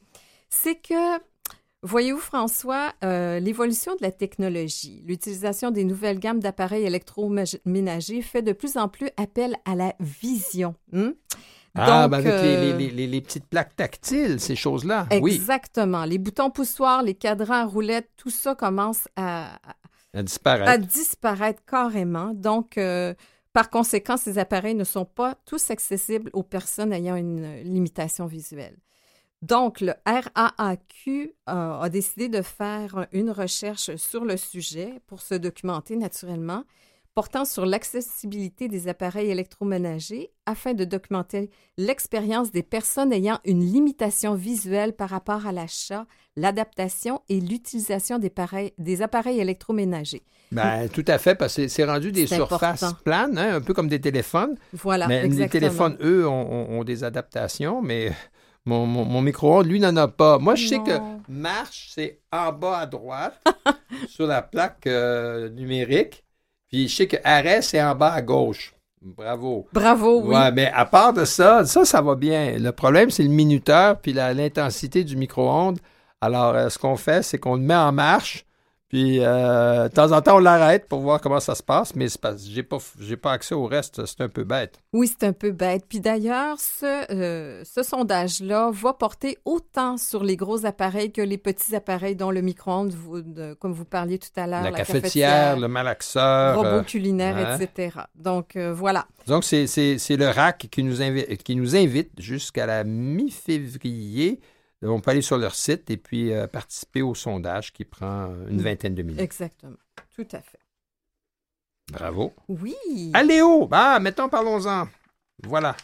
C'est 0.48 0.76
que, 0.76 1.18
voyez-vous 1.82 2.20
François, 2.20 2.92
euh, 3.02 3.40
l'évolution 3.40 3.96
de 3.96 4.02
la 4.02 4.12
technologie, 4.12 5.02
l'utilisation 5.04 5.72
des 5.72 5.82
nouvelles 5.82 6.20
gammes 6.20 6.38
d'appareils 6.38 6.84
électroménagers 6.84 8.22
fait 8.22 8.42
de 8.42 8.52
plus 8.52 8.76
en 8.76 8.86
plus 8.86 9.10
appel 9.16 9.56
à 9.64 9.74
la 9.74 9.96
vision. 9.98 10.76
hein? 10.92 11.14
Ah, 11.74 12.02
Donc, 12.02 12.10
ben 12.10 12.18
avec 12.18 12.32
les, 12.42 12.56
euh, 12.56 12.60
les- 12.60 12.72
les- 12.72 12.90
les- 12.90 13.06
les 13.06 13.20
petites 13.20 13.46
plaques 13.46 13.76
tactiles, 13.76 14.40
ces 14.40 14.56
choses-là. 14.56 15.06
Oui, 15.20 15.34
Exactement. 15.34 16.04
Les 16.04 16.18
boutons 16.18 16.50
poussoirs, 16.50 17.02
les 17.02 17.14
cadrans 17.14 17.62
à 17.62 17.64
roulettes, 17.64 18.10
tout 18.16 18.30
ça 18.30 18.54
commence 18.54 19.08
à, 19.16 19.58
à 20.14 20.22
disparaître. 20.22 20.70
à 20.70 20.78
disparaître 20.78 21.62
carrément. 21.66 22.32
Donc, 22.34 22.78
euh, 22.78 23.14
par 23.52 23.70
conséquent, 23.70 24.16
ces 24.16 24.38
appareils 24.38 24.74
ne 24.74 24.84
sont 24.84 25.04
pas 25.04 25.34
tous 25.44 25.70
accessibles 25.70 26.30
aux 26.32 26.42
personnes 26.42 26.92
ayant 26.92 27.16
une 27.16 27.62
limitation 27.62 28.26
visuelle. 28.26 28.76
Donc, 29.42 29.80
le 29.80 29.94
RAAQ 30.04 31.32
euh, 31.48 31.80
a 31.80 31.88
décidé 31.88 32.28
de 32.28 32.42
faire 32.42 33.06
une 33.12 33.30
recherche 33.30 33.94
sur 33.96 34.24
le 34.24 34.36
sujet 34.36 35.00
pour 35.06 35.20
se 35.22 35.34
documenter 35.34 35.96
naturellement, 35.96 36.64
portant 37.14 37.44
sur 37.44 37.66
l'accessibilité 37.66 38.68
des 38.68 38.88
appareils 38.88 39.30
électroménagers 39.30 40.30
afin 40.46 40.74
de 40.74 40.84
documenter 40.84 41.50
l'expérience 41.76 42.50
des 42.52 42.62
personnes 42.62 43.12
ayant 43.12 43.38
une 43.44 43.60
limitation 43.64 44.34
visuelle 44.34 44.92
par 44.92 45.10
rapport 45.10 45.46
à 45.46 45.52
l'achat, 45.52 46.06
l'adaptation 46.36 47.20
et 47.28 47.40
l'utilisation 47.40 48.18
des, 48.18 48.32
des 48.78 49.02
appareils 49.02 49.40
électroménagers. 49.40 50.22
Ben, 50.50 50.88
tout 50.88 51.04
à 51.06 51.18
fait, 51.18 51.34
parce 51.34 51.56
que 51.56 51.68
c'est 51.68 51.84
rendu 51.84 52.10
des 52.12 52.26
surfaces 52.26 52.82
important. 52.82 53.02
planes, 53.04 53.38
hein, 53.38 53.56
un 53.56 53.60
peu 53.60 53.74
comme 53.74 53.88
des 53.88 54.00
téléphones. 54.00 54.56
Voilà, 54.72 55.06
mais 55.06 55.28
les 55.28 55.48
téléphones, 55.48 55.96
eux, 56.00 56.26
ont, 56.26 56.84
des 56.84 57.04
adaptations, 57.04 57.82
mais 57.82 58.12
mon, 58.64 58.86
mon- 58.86 59.04
mon 59.04 59.20
micro-ondes, 59.20 59.66
lui, 59.66 59.80
n'en 59.80 59.94
a 59.96 60.08
pas. 60.08 60.38
Moi, 60.38 60.54
je 60.54 60.68
sais 60.68 60.78
que 60.78 60.98
marche, 61.28 61.90
c'est 61.94 62.20
en 62.32 62.52
bas 62.52 62.78
à 62.78 62.86
droite, 62.86 63.42
sur 64.08 64.26
la 64.26 64.40
plaque 64.40 64.86
euh, 64.86 65.50
numérique. 65.50 66.24
Puis 66.68 66.88
je 66.88 66.96
sais 66.96 67.06
que 67.06 67.16
arrêt, 67.24 67.62
c'est 67.62 67.82
en 67.82 67.94
bas 67.94 68.12
à 68.12 68.22
gauche. 68.22 68.74
Bravo. 69.00 69.66
Bravo, 69.72 70.22
oui. 70.24 70.34
Ouais, 70.34 70.52
mais 70.52 70.70
à 70.74 70.84
part 70.84 71.12
de 71.12 71.24
ça, 71.24 71.64
ça, 71.64 71.84
ça 71.84 72.02
va 72.02 72.14
bien. 72.14 72.58
Le 72.58 72.72
problème, 72.72 73.10
c'est 73.10 73.22
le 73.22 73.28
minuteur 73.28 73.98
puis 74.00 74.12
l'intensité 74.12 75.04
du 75.04 75.16
micro-ondes. 75.16 75.78
Alors, 76.20 76.54
euh, 76.54 76.68
ce 76.68 76.78
qu'on 76.78 76.96
fait, 76.96 77.22
c'est 77.22 77.38
qu'on 77.38 77.54
le 77.54 77.62
met 77.62 77.76
en 77.76 77.92
marche, 77.92 78.44
puis 78.88 79.18
euh, 79.20 79.88
de 79.88 79.92
temps 79.92 80.12
en 80.12 80.22
temps, 80.22 80.36
on 80.36 80.38
l'arrête 80.38 80.88
pour 80.88 81.00
voir 81.00 81.20
comment 81.20 81.40
ça 81.40 81.54
se 81.54 81.62
passe, 81.62 81.94
mais 81.94 82.08
c'est 82.08 82.20
parce 82.20 82.46
j'ai 82.46 82.62
pas, 82.62 82.78
j'ai 82.98 83.16
pas 83.18 83.32
accès 83.32 83.54
au 83.54 83.66
reste, 83.66 84.06
c'est 84.06 84.22
un 84.22 84.28
peu 84.30 84.44
bête. 84.44 84.80
Oui, 84.94 85.08
c'est 85.08 85.26
un 85.26 85.32
peu 85.34 85.50
bête. 85.50 85.84
Puis 85.88 86.00
d'ailleurs, 86.00 86.58
ce, 86.58 87.12
euh, 87.12 87.62
ce 87.64 87.82
sondage-là 87.82 88.70
va 88.72 88.94
porter 88.94 89.36
autant 89.44 89.98
sur 89.98 90.24
les 90.24 90.36
gros 90.36 90.64
appareils 90.64 91.12
que 91.12 91.20
les 91.20 91.36
petits 91.38 91.76
appareils 91.76 92.16
dont 92.16 92.30
le 92.30 92.40
micro-ondes, 92.40 92.92
vous- 92.94 93.20
de- 93.20 93.52
comme 93.54 93.72
vous 93.72 93.84
parliez 93.84 94.18
tout 94.18 94.28
à 94.36 94.46
l'heure, 94.46 94.62
la, 94.62 94.72
cafetière, 94.72 95.58
le 95.58 95.68
malaxeur. 95.68 96.56
robot 96.56 96.68
euh, 96.68 96.82
culinaire, 96.82 97.36
ouais. 97.58 97.64
etc. 97.64 97.98
Donc, 98.14 98.56
voilà. 98.56 99.06
donc, 99.26 99.44
c'est, 99.44 99.66
c'est- 99.66 99.98
c'est 99.98 100.16
le 100.16 100.28
RAC 100.28 100.68
qui 100.70 100.82
nous, 100.82 100.96
qui 101.44 101.56
nous 101.56 101.76
invite 101.76 102.10
jusqu'à 102.18 102.64
la 102.64 102.84
mi-février. 102.84 104.40
On 104.82 105.00
peut 105.00 105.10
aller 105.10 105.22
sur 105.22 105.38
leur 105.38 105.54
site 105.54 105.90
et 105.90 105.96
puis 105.96 106.32
euh, 106.32 106.46
participer 106.46 107.02
au 107.02 107.14
sondage 107.14 107.72
qui 107.72 107.84
prend 107.84 108.28
une 108.48 108.62
vingtaine 108.62 108.94
de 108.94 109.02
minutes. 109.02 109.20
Exactement. 109.20 109.76
Tout 110.14 110.26
à 110.32 110.40
fait. 110.40 110.58
Bravo. 111.92 112.32
Oui. 112.48 112.76
Aléo! 113.14 113.68
Ah, 113.72 113.98
mettons, 114.00 114.28
parlons-en. 114.28 114.88
Voilà. 115.44 115.76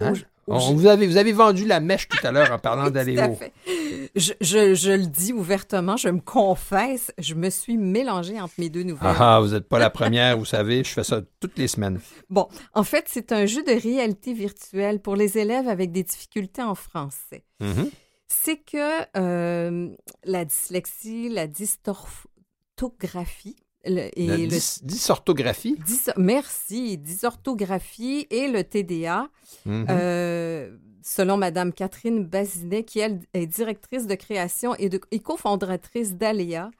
Hein? 0.00 0.14
On- 0.46 0.74
vous, 0.74 0.86
avez, 0.86 1.06
vous 1.06 1.16
avez 1.18 1.32
vendu 1.32 1.64
la 1.66 1.78
mèche 1.78 2.08
tout 2.08 2.26
à 2.26 2.32
l'heure 2.32 2.50
en 2.50 2.58
parlant 2.58 2.90
d'Aléo. 2.90 3.38
Je, 4.16 4.32
je- 4.40 4.74
je 4.74 4.90
le 4.92 5.06
dis 5.06 5.32
ouvertement, 5.32 5.96
je 5.96 6.08
me 6.08 6.18
confesse, 6.20 7.12
je 7.18 7.34
me 7.34 7.50
suis 7.50 7.76
mélangée 7.76 8.40
entre 8.40 8.54
mes 8.58 8.68
deux 8.70 8.82
nouvelles. 8.82 9.14
Ah, 9.16 9.36
ah, 9.36 9.40
vous 9.40 9.48
n'êtes 9.48 9.68
pas 9.68 9.78
la 9.78 9.90
première, 9.90 10.36
vous 10.38 10.44
savez, 10.46 10.82
je 10.82 10.88
fais 10.88 11.04
ça 11.04 11.20
toutes 11.38 11.56
les 11.58 11.68
semaines. 11.68 12.00
Bon, 12.30 12.48
en 12.74 12.82
fait, 12.82 13.04
c'est 13.08 13.30
un 13.30 13.46
jeu 13.46 13.62
de 13.62 13.72
réalité 13.80 14.32
virtuelle 14.32 15.00
pour 15.00 15.14
les 15.14 15.38
élèves 15.38 15.68
avec 15.68 15.92
des 15.92 16.02
difficultés 16.02 16.62
en 16.62 16.74
français. 16.74 17.44
Mhm. 17.60 17.90
C'est 18.32 18.58
que 18.58 19.18
euh, 19.18 19.88
la 20.24 20.44
dyslexie, 20.44 21.28
la 21.28 21.46
dysorthographie 21.48 23.56
le- 23.84 24.10
et 24.18 24.26
La 24.26 24.36
le 24.36 24.46
dys- 24.46 24.80
dysorthographie? 24.84 25.74
dys- 25.86 26.12
merci, 26.16 26.98
dysorthographie 26.98 28.26
et 28.30 28.48
le 28.48 28.62
TDA, 28.62 29.28
Mhm. 29.66 29.86
euh, 29.88 30.76
selon 31.02 31.36
Madame 31.38 31.72
Catherine 31.72 32.24
Bazinet, 32.24 32.84
qui 32.84 33.00
elle 33.00 33.20
est 33.34 33.46
directrice 33.46 34.06
de 34.06 34.14
création 34.14 34.74
et, 34.76 34.88
de, 34.90 35.00
et 35.10 35.18
cofondatrice 35.18 36.14
d'Aléa. 36.14 36.70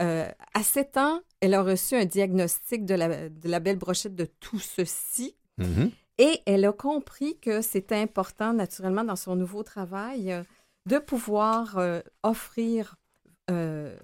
Euh, 0.00 0.28
à 0.52 0.62
7 0.62 0.96
ans, 0.96 1.20
elle 1.40 1.54
a 1.54 1.62
reçu 1.62 1.94
un 1.96 2.04
diagnostic 2.04 2.84
de 2.84 2.94
la, 2.94 3.28
de 3.28 3.48
la 3.48 3.60
belle 3.60 3.78
brochette 3.78 4.14
de 4.16 4.26
tout 4.40 4.58
ceci. 4.58 5.36
Mhm. 5.58 5.90
Et 6.18 6.40
elle 6.46 6.64
a 6.64 6.72
compris 6.72 7.38
que 7.38 7.62
c'était 7.62 7.96
important, 7.96 8.52
naturellement, 8.52 9.04
dans 9.04 9.16
son 9.16 9.36
nouveau 9.36 9.62
travail, 9.62 10.42
de 10.88 10.98
pouvoir 10.98 11.76
euh, 11.78 12.00
offrir 12.22 12.96
euh, 13.50 13.94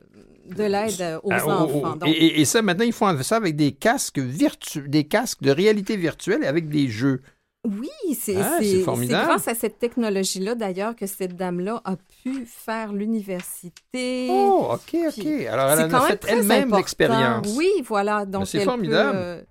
de 0.47 0.65
l'aide 0.65 1.19
aux 1.23 1.31
Ah, 1.32 1.47
enfants. 1.47 1.97
Donc, 1.97 2.09
Et, 2.09 2.44
ça, 2.44 2.62
maintenant, 2.62 2.85
ils 2.85 2.93
font 2.93 3.23
ça 3.23 3.36
avec 3.36 3.56
des 3.56 3.73
casques 3.73 4.19
virtu 4.19 4.89
des 4.89 5.05
casques 5.05 5.43
de 5.43 5.51
réalité 5.51 5.97
virtuelle 5.97 6.43
et 6.44 6.47
avec 6.47 6.69
des 6.69 6.89
jeux. 6.89 7.20
oui, 7.66 7.89
c'est 8.19 8.36
Ah, 8.36 8.56
c'est 8.59 8.65
c'est- 8.65 8.81
formidable. 8.82 9.23
c'est 9.23 9.28
grâce 9.28 9.48
à 9.48 9.55
cette 9.55 9.78
technologie-là, 9.78 10.55
d'ailleurs, 10.55 10.94
que 10.97 11.06
cette 11.06 11.35
dame-là 11.36 11.81
a 11.85 11.97
pu 11.97 12.44
faire 12.47 12.93
l'université. 12.93 14.28
Oh, 14.31 14.69
OK, 14.74 14.97
OK. 15.09 15.15
Puis, 15.15 15.47
Alors, 15.47 15.70
elle 15.70 15.78
C'est 15.90 15.94
en 15.94 15.98
a 15.98 16.06
fait 16.09 16.24
elle-même 16.28 16.74
l'expérience. 16.74 17.47
Oui, 17.56 17.70
voilà. 17.86 18.24
Donc, 18.27 18.47
c'est 18.47 18.59
elle 18.59 18.65
peut, 18.65 18.70
formidable. 18.70 19.12
euh, 19.19 19.43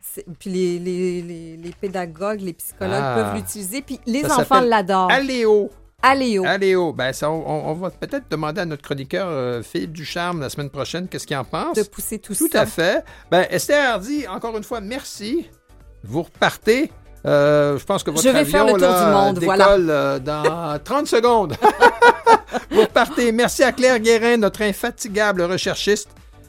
c'est- 0.00 0.24
puis 0.38 0.50
les, 0.50 0.78
les, 0.78 1.22
les, 1.22 1.56
les 1.56 1.70
pédagogues, 1.80 2.40
les 2.40 2.52
psychologues 2.52 2.94
Ah. 3.00 3.14
peuvent 3.32 3.36
l'utiliser. 3.36 3.82
Puis 3.82 3.98
les 4.06 4.22
Ça 4.22 4.38
enfants 4.38 4.60
l'adorent. 4.60 5.10
Aléo. 5.10 5.70
Aléo. 6.02 6.44
Aléo. 6.44 6.92
Ben, 6.92 7.12
ça, 7.12 7.30
on, 7.30 7.44
on 7.70 7.72
va 7.74 7.90
peut-être 7.90 8.24
demander 8.30 8.60
à 8.62 8.64
notre 8.64 8.82
chroniqueur 8.82 9.26
euh, 9.28 9.62
Philippe 9.62 9.92
Ducharme 9.92 10.40
la 10.40 10.50
semaine 10.50 10.70
prochaine 10.70 11.06
qu'est-ce 11.08 11.26
qu'il 11.26 11.36
en 11.36 11.44
pense? 11.44 11.76
de 11.76 11.82
pousser 11.84 12.18
tout, 12.18 12.34
Tout 12.34 12.48
ça. 12.52 12.62
à 12.62 12.66
fait. 12.66 13.04
Ben, 13.30 13.46
Esther 13.50 13.92
Hardy, 13.92 14.26
encore 14.26 14.56
une 14.56 14.64
fois, 14.64 14.80
merci. 14.80 15.48
Vous 16.02 16.22
repartez. 16.22 16.90
Euh, 17.24 17.78
je 17.78 17.84
pense 17.84 18.02
que 18.02 18.10
votre 18.10 18.24
Je 18.24 18.28
vais 18.30 18.40
avion 18.40 18.50
faire 18.50 18.66
le 18.66 18.72
tour 18.72 18.80
là, 18.80 19.06
du 19.06 19.12
monde, 19.12 19.38
décolle 19.38 19.56
voilà. 19.56 19.70
euh, 19.76 20.18
dans 20.18 20.78
30 20.84 21.06
secondes. 21.06 21.56
Vous 22.70 22.80
repartez. 22.80 23.30
Merci 23.32 23.62
à 23.62 23.70
Claire 23.70 24.00
Guérin, 24.00 24.38
notre 24.38 24.62
infatigable 24.62 25.42
recherchiste. 25.42 26.08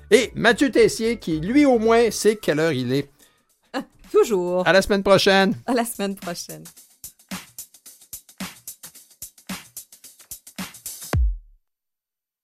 Et 0.09 0.31
Mathieu 0.35 0.71
Tessier, 0.71 1.17
qui, 1.17 1.39
lui, 1.39 1.65
au 1.65 1.77
moins, 1.77 2.09
sait 2.11 2.37
quelle 2.37 2.59
heure 2.59 2.71
il 2.71 2.91
est. 2.93 3.09
Toujours. 4.11 4.67
À 4.67 4.73
la 4.73 4.81
semaine 4.81 5.03
prochaine. 5.03 5.53
À 5.67 5.73
la 5.73 5.85
semaine 5.85 6.15
prochaine. 6.15 6.63